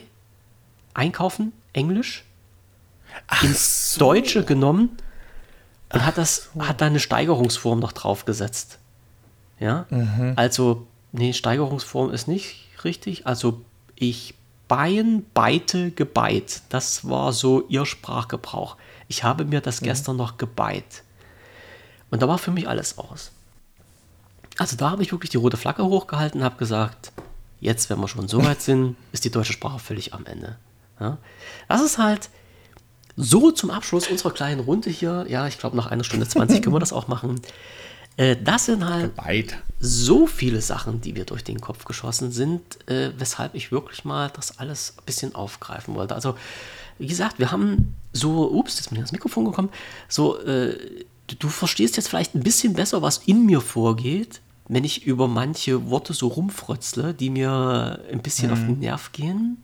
einkaufen, 0.95 1.53
Englisch, 1.73 2.25
Ach 3.27 3.43
ins 3.43 3.95
so. 3.95 4.01
Deutsche 4.01 4.45
genommen 4.45 4.97
und 5.93 6.05
hat 6.05 6.19
das, 6.19 6.51
so. 6.55 6.67
hat 6.67 6.81
da 6.81 6.87
eine 6.87 7.01
Steigerungsform 7.01 7.81
noch 7.81 7.93
draufgesetzt. 7.93 8.79
Ja, 9.59 9.87
mhm. 9.91 10.35
also, 10.37 10.87
nee, 11.13 11.33
Steigerungsform 11.33 12.11
ist 12.11 12.29
nicht 12.29 12.67
richtig. 12.85 13.27
Also, 13.27 13.63
ich 13.95 14.35
beien, 14.69 15.25
beite, 15.35 15.91
gebeit. 15.91 16.63
Das 16.69 17.09
war 17.09 17.33
so 17.33 17.67
ihr 17.69 17.87
Sprachgebrauch. 17.87 18.77
Ich 19.09 19.25
habe 19.25 19.45
mir 19.45 19.61
das 19.61 19.81
mhm. 19.81 19.87
gestern 19.87 20.17
noch 20.17 20.37
gebeit. 20.37 21.03
Und 22.11 22.23
da 22.23 22.29
war 22.29 22.39
für 22.39 22.51
mich 22.51 22.69
alles 22.69 22.99
aus. 22.99 23.33
Also 24.59 24.77
da 24.77 24.91
habe 24.91 25.03
ich 25.03 25.13
wirklich 25.13 25.31
die 25.31 25.37
rote 25.37 25.57
Flagge 25.57 25.85
hochgehalten 25.85 26.41
und 26.41 26.45
habe 26.45 26.57
gesagt, 26.57 27.13
jetzt, 27.61 27.91
wenn 27.91 28.01
wir 28.01 28.09
schon 28.09 28.29
so 28.29 28.45
weit 28.45 28.61
sind, 28.61 28.97
ist 29.13 29.25
die 29.25 29.31
deutsche 29.31 29.53
Sprache 29.53 29.79
völlig 29.79 30.15
am 30.15 30.27
Ende. 30.27 30.57
Ja? 31.01 31.19
Das 31.69 31.81
ist 31.81 31.99
halt 31.99 32.29
So, 33.21 33.51
zum 33.51 33.71
Abschluss 33.71 34.07
unserer 34.07 34.31
kleinen 34.31 34.61
Runde 34.61 34.91
hier. 34.91 35.27
Ja, 35.29 35.49
ich 35.49 35.59
glaube, 35.59 35.77
nach 35.77 35.89
einer 35.89 36.05
Stunde 36.05 36.29
20 36.29 36.63
können 36.63 36.73
wir 36.75 36.79
das 36.79 36.93
auch 36.93 37.09
machen. 37.09 37.41
Äh, 38.17 38.37
das 38.37 38.67
sind 38.67 38.89
halt 38.89 39.19
Weit. 39.19 39.59
so 39.81 40.29
viele 40.29 40.61
Sachen, 40.61 41.01
die 41.01 41.13
mir 41.13 41.25
durch 41.25 41.43
den 41.43 41.61
Kopf 41.61 41.85
geschossen 41.85 42.31
sind, 42.31 42.61
äh, 42.89 43.11
weshalb 43.19 43.57
ich 43.57 43.73
wirklich 43.73 44.05
mal 44.05 44.31
das 44.35 44.61
alles 44.61 44.95
ein 44.99 45.05
bisschen 45.05 45.35
aufgreifen 45.35 45.97
wollte. 45.97 46.15
Also, 46.15 46.37
wie 47.01 47.09
gesagt, 47.09 47.41
wir 47.41 47.51
haben 47.51 47.97
so, 48.13 48.53
ups, 48.53 48.77
jetzt 48.77 48.91
bin 48.91 48.97
ich 48.97 49.01
ans 49.01 49.13
Mikrofon 49.13 49.47
gekommen, 49.47 49.71
so, 50.09 50.39
äh, 50.39 50.79
du, 51.27 51.35
du 51.37 51.49
verstehst 51.49 51.97
jetzt 51.97 52.09
vielleicht 52.09 52.37
ein 52.37 52.45
bisschen 52.45 52.75
besser, 52.75 53.03
was 53.03 53.19
in 53.27 53.47
mir 53.47 53.61
vorgeht, 53.61 54.41
wenn 54.69 54.85
ich 54.85 55.07
über 55.07 55.27
manche 55.27 55.91
Worte 55.91 56.15
so 56.15 56.29
rumfrötzle, 56.29 57.15
die 57.15 57.31
mir 57.31 58.01
ein 58.13 58.23
bisschen 58.23 58.53
auf 58.53 58.61
den 58.61 58.79
Nerv 58.79 59.11
gehen. 59.11 59.57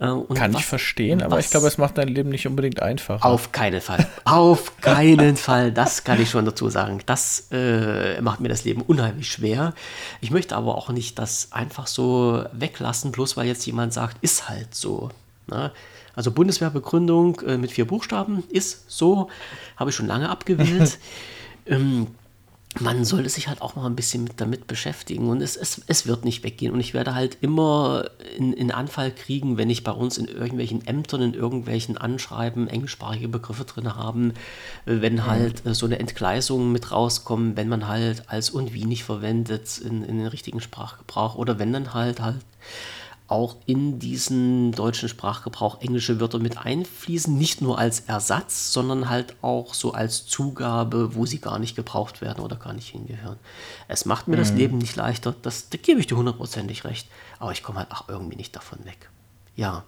Äh, 0.00 0.06
und 0.10 0.34
Kann 0.36 0.52
was- 0.54 0.60
ich 0.60 0.66
verstehen, 0.66 1.22
aber 1.22 1.40
ich 1.40 1.50
glaube, 1.50 1.66
es 1.66 1.76
macht 1.78 1.98
dein 1.98 2.08
Leben 2.08 2.28
nicht 2.30 2.46
unbedingt 2.46 2.80
einfacher. 2.80 3.24
auf 3.24 3.50
keinen 3.52 3.80
Fall. 3.80 4.06
Auf 4.24 4.76
keinen 4.80 5.36
Fall. 5.36 5.72
Das 5.72 6.04
kann 6.04 6.20
ich 6.22 6.30
schon 6.30 6.44
dazu 6.44 6.68
sagen. 6.68 7.00
Das 7.06 7.48
äh, 7.50 8.20
macht 8.20 8.40
mir 8.40 8.48
das 8.48 8.64
Leben 8.64 8.82
unheimlich 8.82 9.30
schwer. 9.30 9.74
Ich 10.20 10.30
möchte 10.30 10.54
aber 10.56 10.76
auch 10.76 10.90
nicht 10.90 11.18
das 11.18 11.48
einfach 11.50 11.86
so 11.88 12.44
weglassen, 12.52 13.10
bloß 13.12 13.36
weil 13.36 13.46
jetzt 13.46 13.66
jemand 13.66 13.92
sagt, 13.92 14.16
ist 14.20 14.48
halt 14.48 14.74
so. 14.74 15.10
Ne? 15.48 15.72
Also 16.14 16.30
Bundeswehrbegründung 16.30 17.40
äh, 17.40 17.56
mit 17.58 17.72
vier 17.72 17.86
Buchstaben 17.86 18.44
ist 18.50 18.90
so, 18.90 19.28
habe 19.76 19.90
ich 19.90 19.96
schon 19.96 20.06
lange 20.06 20.28
abgewählt. 20.30 20.98
ähm, 21.66 22.08
man 22.80 23.04
sollte 23.04 23.28
sich 23.28 23.48
halt 23.48 23.62
auch 23.62 23.76
mal 23.76 23.86
ein 23.86 23.96
bisschen 23.96 24.24
mit 24.24 24.40
damit 24.40 24.66
beschäftigen 24.66 25.30
und 25.30 25.40
es, 25.40 25.56
es, 25.56 25.80
es 25.86 26.06
wird 26.06 26.24
nicht 26.24 26.44
weggehen. 26.44 26.72
Und 26.72 26.80
ich 26.80 26.94
werde 26.94 27.14
halt 27.14 27.38
immer 27.40 28.10
in, 28.36 28.52
in 28.52 28.70
Anfall 28.70 29.10
kriegen, 29.10 29.56
wenn 29.56 29.70
ich 29.70 29.84
bei 29.84 29.90
uns 29.90 30.18
in 30.18 30.26
irgendwelchen 30.26 30.86
Ämtern, 30.86 31.22
in 31.22 31.34
irgendwelchen 31.34 31.96
Anschreiben 31.96 32.68
englischsprachige 32.68 33.28
Begriffe 33.28 33.64
drin 33.64 33.96
haben, 33.96 34.34
wenn 34.84 35.26
halt 35.26 35.64
äh, 35.66 35.74
so 35.74 35.86
eine 35.86 35.98
Entgleisung 35.98 36.70
mit 36.70 36.92
rauskommt, 36.92 37.56
wenn 37.56 37.68
man 37.68 37.88
halt 37.88 38.24
als 38.28 38.50
und 38.50 38.74
wie 38.74 38.84
nicht 38.84 39.04
verwendet 39.04 39.78
in, 39.78 40.04
in 40.04 40.18
den 40.18 40.26
richtigen 40.26 40.60
Sprachgebrauch 40.60 41.36
oder 41.36 41.58
wenn 41.58 41.72
dann 41.72 41.94
halt 41.94 42.20
halt 42.20 42.44
auch 43.28 43.56
in 43.66 43.98
diesen 43.98 44.72
deutschen 44.72 45.08
Sprachgebrauch 45.08 45.82
englische 45.82 46.18
Wörter 46.18 46.38
mit 46.38 46.56
einfließen, 46.58 47.36
nicht 47.36 47.60
nur 47.60 47.78
als 47.78 48.00
Ersatz, 48.00 48.72
sondern 48.72 49.10
halt 49.10 49.36
auch 49.42 49.74
so 49.74 49.92
als 49.92 50.26
Zugabe, 50.26 51.14
wo 51.14 51.26
sie 51.26 51.38
gar 51.38 51.58
nicht 51.58 51.76
gebraucht 51.76 52.22
werden 52.22 52.42
oder 52.42 52.56
gar 52.56 52.72
nicht 52.72 52.88
hingehören. 52.88 53.36
Es 53.86 54.06
macht 54.06 54.28
mir 54.28 54.36
das 54.36 54.52
Leben 54.52 54.78
nicht 54.78 54.96
leichter, 54.96 55.34
das, 55.42 55.68
da 55.68 55.76
gebe 55.76 56.00
ich 56.00 56.06
dir 56.06 56.16
hundertprozentig 56.16 56.84
recht, 56.84 57.06
aber 57.38 57.52
ich 57.52 57.62
komme 57.62 57.80
halt 57.80 57.92
auch 57.92 58.08
irgendwie 58.08 58.36
nicht 58.36 58.56
davon 58.56 58.78
weg. 58.86 59.10
Ja, 59.56 59.84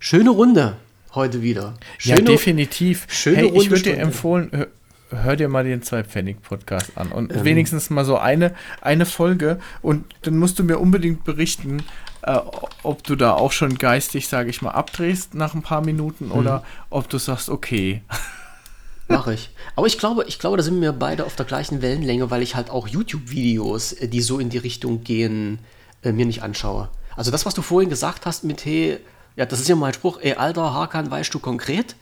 schöne 0.00 0.30
Runde 0.30 0.76
heute 1.14 1.42
wieder. 1.42 1.74
ja, 2.02 2.16
Schöne, 2.16 2.22
definitiv. 2.22 3.06
schöne 3.08 3.36
hey, 3.36 3.46
ich 3.46 3.52
runde 3.52 3.70
würde 3.70 3.82
dir 3.82 4.50
hör, 4.50 4.66
hör 5.10 5.36
dir 5.36 5.48
mal 5.48 5.64
den 5.64 5.82
Zwei-Pfennig-Podcast 5.82 6.96
an 6.96 7.12
und 7.12 7.32
Ähm. 7.32 7.44
wenigstens 7.44 7.90
mal 7.90 8.04
so 8.04 8.18
eine, 8.18 8.54
eine 8.80 9.06
Folge 9.06 9.60
und 9.80 10.04
dann 10.22 10.36
musst 10.38 10.58
du 10.58 10.64
mir 10.64 10.78
unbedingt 10.78 11.24
berichten, 11.24 11.84
äh, 12.28 12.40
ob 12.82 13.02
du 13.04 13.16
da 13.16 13.32
auch 13.34 13.52
schon 13.52 13.78
geistig, 13.78 14.28
sage 14.28 14.50
ich 14.50 14.62
mal, 14.62 14.72
abdrehst 14.72 15.34
nach 15.34 15.54
ein 15.54 15.62
paar 15.62 15.80
Minuten 15.84 16.26
Mhm. 16.26 16.32
oder 16.32 16.64
ob 16.90 17.08
du 17.08 17.18
sagst, 17.18 17.48
okay. 17.48 18.02
Mache 19.08 19.32
ich. 19.34 19.50
Aber 19.74 19.86
ich 19.86 19.96
glaube, 19.98 20.24
ich 20.28 20.38
glaube, 20.38 20.58
da 20.58 20.62
sind 20.62 20.80
wir 20.82 20.92
beide 20.92 21.24
auf 21.24 21.34
der 21.34 21.46
gleichen 21.46 21.80
Wellenlänge, 21.80 22.30
weil 22.30 22.42
ich 22.42 22.54
halt 22.56 22.68
auch 22.68 22.86
YouTube-Videos, 22.88 23.92
äh, 23.94 24.08
die 24.08 24.20
so 24.20 24.38
in 24.38 24.50
die 24.50 24.58
Richtung 24.58 25.02
gehen, 25.02 25.58
äh, 26.02 26.12
mir 26.12 26.26
nicht 26.26 26.42
anschaue. 26.42 26.90
Also 27.16 27.30
das, 27.30 27.46
was 27.46 27.54
du 27.54 27.62
vorhin 27.62 27.88
gesagt 27.88 28.26
hast 28.26 28.44
mit, 28.44 28.64
hey, 28.64 28.98
ja, 29.34 29.46
das 29.46 29.60
ist 29.60 29.68
ja 29.68 29.76
mein 29.76 29.94
Spruch, 29.94 30.18
ey, 30.20 30.34
alter 30.34 30.74
Hakan, 30.74 31.10
weißt 31.10 31.32
du 31.32 31.38
konkret? 31.38 31.96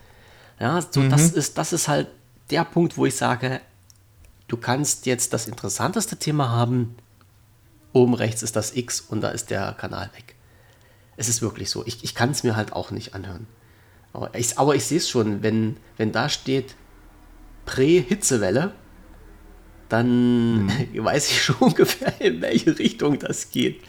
Ja, 0.58 0.80
so 0.82 1.06
das 1.08 1.30
ist, 1.30 1.58
das 1.58 1.72
ist 1.72 1.86
halt 1.86 2.08
der 2.50 2.64
Punkt, 2.64 2.96
wo 2.96 3.06
ich 3.06 3.14
sage, 3.14 3.60
du 4.48 4.56
kannst 4.56 5.06
jetzt 5.06 5.32
das 5.32 5.46
interessanteste 5.46 6.16
Thema 6.16 6.50
haben, 6.50 6.96
oben 7.96 8.14
rechts 8.14 8.42
ist 8.42 8.56
das 8.56 8.76
X 8.76 9.00
und 9.00 9.20
da 9.22 9.28
ist 9.30 9.50
der 9.50 9.72
Kanal 9.72 10.10
weg. 10.14 10.34
Es 11.16 11.28
ist 11.28 11.42
wirklich 11.42 11.70
so. 11.70 11.84
Ich, 11.86 12.04
ich 12.04 12.14
kann 12.14 12.30
es 12.30 12.42
mir 12.44 12.56
halt 12.56 12.72
auch 12.72 12.90
nicht 12.90 13.14
anhören. 13.14 13.46
Aber 14.12 14.34
ich, 14.34 14.58
aber 14.58 14.74
ich 14.74 14.84
sehe 14.84 14.98
es 14.98 15.08
schon, 15.08 15.42
wenn, 15.42 15.76
wenn 15.96 16.12
da 16.12 16.28
steht 16.28 16.74
Prä-Hitzewelle, 17.64 18.72
dann 19.88 20.68
weiß 20.94 21.30
ich 21.30 21.42
schon 21.42 21.56
ungefähr, 21.60 22.20
in 22.20 22.40
welche 22.42 22.78
Richtung 22.78 23.18
das 23.18 23.50
geht. 23.50 23.82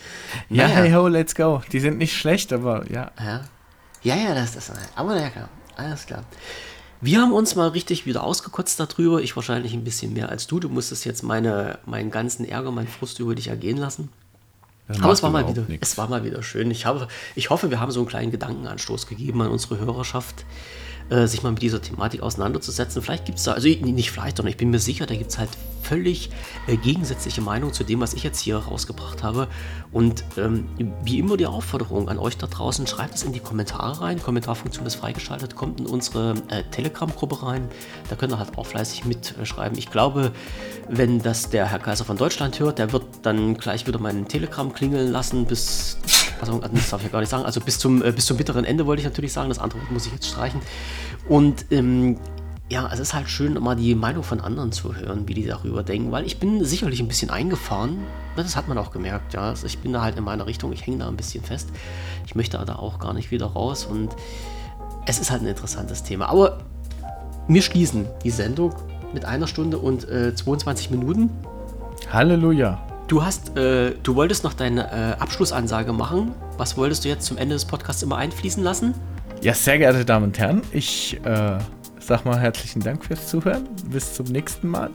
Ja, 0.50 0.68
Naja. 0.68 0.76
hey 0.82 0.92
ho, 0.94 1.08
let's 1.08 1.36
go. 1.36 1.62
Die 1.72 1.80
sind 1.80 1.98
nicht 1.98 2.16
schlecht, 2.16 2.54
aber 2.54 2.90
ja. 2.92 3.12
Ja, 3.20 3.46
ja, 4.04 4.16
ja 4.16 4.34
das 4.36 4.56
ist 4.56 4.70
das. 4.70 4.80
Aber 4.96 5.20
ja, 5.20 5.30
klar. 5.30 5.50
Alles 5.76 6.06
klar. 6.06 6.24
Wir 7.00 7.22
haben 7.22 7.32
uns 7.32 7.56
mal 7.56 7.70
richtig 7.70 8.06
wieder 8.06 8.24
ausgekotzt 8.24 8.80
darüber. 8.80 9.22
Ich 9.22 9.36
wahrscheinlich 9.36 9.74
ein 9.74 9.84
bisschen 9.84 10.14
mehr 10.14 10.30
als 10.30 10.48
du. 10.48 10.60
Du 10.60 10.70
musstest 10.70 11.06
jetzt 11.06 11.24
meine, 11.24 11.80
meinen 11.86 12.10
ganzen 12.10 12.46
Ärger, 12.46 12.72
meinen 12.72 12.88
Frust 12.88 13.20
über 13.20 13.36
dich 13.36 13.50
ergehen 13.50 13.78
lassen. 13.78 14.10
Das 14.88 15.02
Aber 15.02 15.12
es 15.12 15.22
war, 15.22 15.30
mal 15.30 15.48
wieder, 15.48 15.66
es 15.82 15.98
war 15.98 16.08
mal 16.08 16.24
wieder 16.24 16.42
schön. 16.44 16.72
Ich, 16.72 16.86
habe, 16.86 17.08
ich 17.36 17.50
hoffe, 17.50 17.70
wir 17.70 17.80
haben 17.80 17.92
so 17.92 18.00
einen 18.00 18.08
kleinen 18.08 18.32
Gedankenanstoß 18.32 19.06
gegeben 19.08 19.42
an 19.42 19.50
unsere 19.50 19.80
Hörerschaft, 19.80 20.46
äh, 21.10 21.28
sich 21.28 21.44
mal 21.44 21.52
mit 21.52 21.62
dieser 21.62 21.82
Thematik 21.82 22.22
auseinanderzusetzen. 22.22 23.02
Vielleicht 23.02 23.26
gibt 23.26 23.38
es 23.38 23.46
da, 23.46 23.54
also 23.54 23.68
nicht 23.68 24.12
vielleicht, 24.12 24.38
sondern 24.38 24.52
ich 24.52 24.58
bin 24.58 24.70
mir 24.70 24.80
sicher, 24.80 25.06
da 25.06 25.16
gibt 25.16 25.32
es 25.32 25.38
halt 25.38 25.50
völlig 25.88 26.30
äh, 26.68 26.76
gegensätzliche 26.76 27.42
Meinungen 27.42 27.74
zu 27.74 27.84
dem, 27.84 28.02
was 28.02 28.14
ich 28.14 28.24
jetzt 28.24 28.40
hier 28.40 28.58
rausgebracht 28.58 29.24
habe. 29.24 29.48
Und 29.92 30.24
ähm, 30.38 30.68
wie 31.04 31.18
immer 31.20 31.38
die 31.38 31.46
Aufforderung 31.46 32.10
an 32.10 32.20
euch 32.20 32.38
da 32.38 32.48
draußen, 32.48 32.86
schreibt 32.88 33.16
es 33.16 33.24
in 33.24 33.32
die 33.32 33.40
Kommentare 33.40 34.02
rein. 34.02 34.22
Kommentarfunktion 34.22 34.86
ist 34.86 34.96
freigeschaltet, 34.96 35.56
kommt 35.56 35.80
in 35.80 35.86
unsere 35.86 36.36
äh, 36.50 36.64
Telegram-Gruppe 36.72 37.44
rein. 37.44 37.70
Da 38.10 38.16
könnt 38.16 38.34
ihr 38.34 38.40
halt 38.40 38.58
auch 38.58 38.66
fleißig 38.66 39.06
mitschreiben. 39.06 39.78
Ich 39.78 39.90
glaube, 39.90 40.34
wenn 40.90 41.22
das 41.22 41.50
der 41.50 41.68
Herr 41.68 41.80
Kaiser 41.80 42.04
von 42.04 42.18
Deutschland 42.18 42.60
hört, 42.60 42.80
der 42.80 42.92
wird 42.92 43.06
dann 43.22 43.56
gleich 43.56 43.88
wieder 43.88 44.00
meinen 44.00 44.28
Telegram 44.28 44.72
klingeln 44.74 45.12
lassen 45.12 45.46
bis, 45.46 45.98
also 46.40 46.60
das 46.60 46.90
darf 46.90 47.02
ich 47.02 47.08
ja 47.08 47.12
gar 47.12 47.20
nicht 47.20 47.30
sagen, 47.30 47.46
also 47.46 47.60
bis 47.62 47.80
zum, 47.80 48.04
äh, 48.04 48.12
bis 48.12 48.26
zum 48.26 48.38
bitteren 48.38 48.66
Ende 48.66 48.86
wollte 48.86 49.02
ich 49.02 49.06
natürlich 49.06 49.34
sagen, 49.34 49.50
das 49.50 49.60
andere 49.60 49.80
muss 49.90 50.06
ich 50.06 50.14
jetzt 50.14 50.28
streichen. 50.28 50.62
Und 51.28 51.66
ähm, 51.72 52.18
ja, 52.70 52.90
es 52.92 53.00
ist 53.00 53.14
halt 53.14 53.30
schön, 53.30 53.54
mal 53.54 53.76
die 53.76 53.96
Meinung 53.96 54.24
von 54.24 54.42
anderen 54.42 54.72
zu 54.72 54.96
hören, 54.96 55.28
wie 55.28 55.34
die 55.34 55.46
darüber 55.46 55.84
denken, 55.84 56.12
weil 56.12 56.26
ich 56.26 56.40
bin 56.40 56.66
sicherlich 56.66 57.00
ein 57.00 57.08
bisschen 57.08 57.30
eingefahren. 57.30 58.00
Das 58.36 58.56
hat 58.56 58.68
man 58.68 58.78
auch 58.78 58.92
gemerkt, 58.92 59.34
ja. 59.34 59.42
Also 59.42 59.66
ich 59.66 59.80
bin 59.80 59.94
da 59.94 60.02
halt 60.02 60.18
in 60.18 60.24
meiner 60.24 60.46
Richtung, 60.46 60.74
ich 60.74 60.86
hänge 60.86 60.98
da 60.98 61.08
ein 61.08 61.16
bisschen 61.16 61.44
fest. 61.44 61.70
Ich 62.26 62.36
möchte 62.36 62.58
da 62.58 62.76
auch 62.76 63.00
gar 63.00 63.14
nicht 63.14 63.32
wieder 63.32 63.46
raus 63.46 63.86
und 63.86 64.16
es 65.06 65.20
ist 65.20 65.32
halt 65.32 65.44
ein 65.44 65.48
interessantes 65.48 66.04
Thema. 66.04 66.28
Aber 66.28 66.60
wir 67.48 67.62
schließen 67.62 68.06
die 68.24 68.32
Sendung 68.32 68.76
mit 69.14 69.24
einer 69.24 69.48
Stunde 69.48 69.78
und 69.78 70.08
äh, 70.10 70.36
22 70.36 70.92
Minuten. 70.92 71.30
Halleluja. 72.12 72.82
Du 73.08 73.24
hast, 73.24 73.56
äh, 73.58 73.94
du 74.04 74.16
wolltest 74.16 74.44
noch 74.44 74.54
deine 74.54 74.92
äh, 74.92 75.22
Abschlussansage 75.22 75.94
machen. 75.94 76.36
Was 76.58 76.76
wolltest 76.76 77.06
du 77.06 77.10
jetzt 77.10 77.26
zum 77.26 77.38
Ende 77.38 77.56
des 77.56 77.64
Podcasts 77.64 78.04
immer 78.04 78.18
einfließen 78.18 78.62
lassen? 78.62 78.94
Ja, 79.42 79.54
sehr 79.54 79.78
geehrte 79.78 80.04
Damen 80.04 80.26
und 80.26 80.40
Herren, 80.40 80.62
ich 80.74 81.18
äh, 81.24 81.58
sag 82.00 82.26
mal 82.26 82.38
herzlichen 82.38 82.82
Dank 82.82 83.06
fürs 83.06 83.28
Zuhören. 83.28 83.66
Bis 83.90 84.14
zum 84.14 84.26
nächsten 84.26 84.68
Mal. 84.68 84.90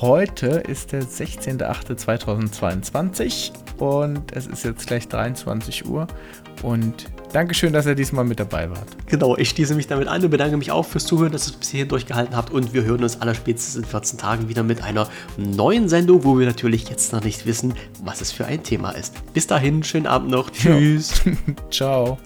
Heute 0.00 0.46
ist 0.46 0.92
der 0.92 1.02
16.08.2022 1.02 3.50
und 3.76 4.34
es 4.34 4.46
ist 4.46 4.64
jetzt 4.64 4.86
gleich 4.86 5.08
23 5.08 5.84
Uhr. 5.84 6.06
Und 6.62 7.04
Dankeschön, 7.34 7.74
dass 7.74 7.84
ihr 7.84 7.94
diesmal 7.94 8.24
mit 8.24 8.40
dabei 8.40 8.70
wart. 8.70 8.96
Genau, 9.06 9.36
ich 9.36 9.50
schließe 9.50 9.74
mich 9.74 9.88
damit 9.88 10.08
an 10.08 10.24
und 10.24 10.30
bedanke 10.30 10.56
mich 10.56 10.72
auch 10.72 10.86
fürs 10.86 11.04
Zuhören, 11.04 11.32
dass 11.32 11.48
ihr 11.48 11.52
es 11.52 11.58
bis 11.58 11.68
hierhin 11.68 11.88
durchgehalten 11.88 12.34
habt. 12.34 12.50
Und 12.50 12.72
wir 12.72 12.84
hören 12.84 13.02
uns 13.02 13.20
allerspätestens 13.20 13.76
in 13.76 13.84
14 13.84 14.18
Tagen 14.18 14.48
wieder 14.48 14.62
mit 14.62 14.82
einer 14.82 15.06
neuen 15.36 15.90
Sendung, 15.90 16.24
wo 16.24 16.38
wir 16.38 16.46
natürlich 16.46 16.88
jetzt 16.88 17.12
noch 17.12 17.22
nicht 17.22 17.44
wissen, 17.44 17.74
was 18.02 18.22
es 18.22 18.32
für 18.32 18.46
ein 18.46 18.62
Thema 18.62 18.92
ist. 18.92 19.14
Bis 19.34 19.46
dahin, 19.46 19.84
schönen 19.84 20.06
Abend 20.06 20.30
noch. 20.30 20.48
Tschüss. 20.48 21.20
Ciao. 21.70 22.16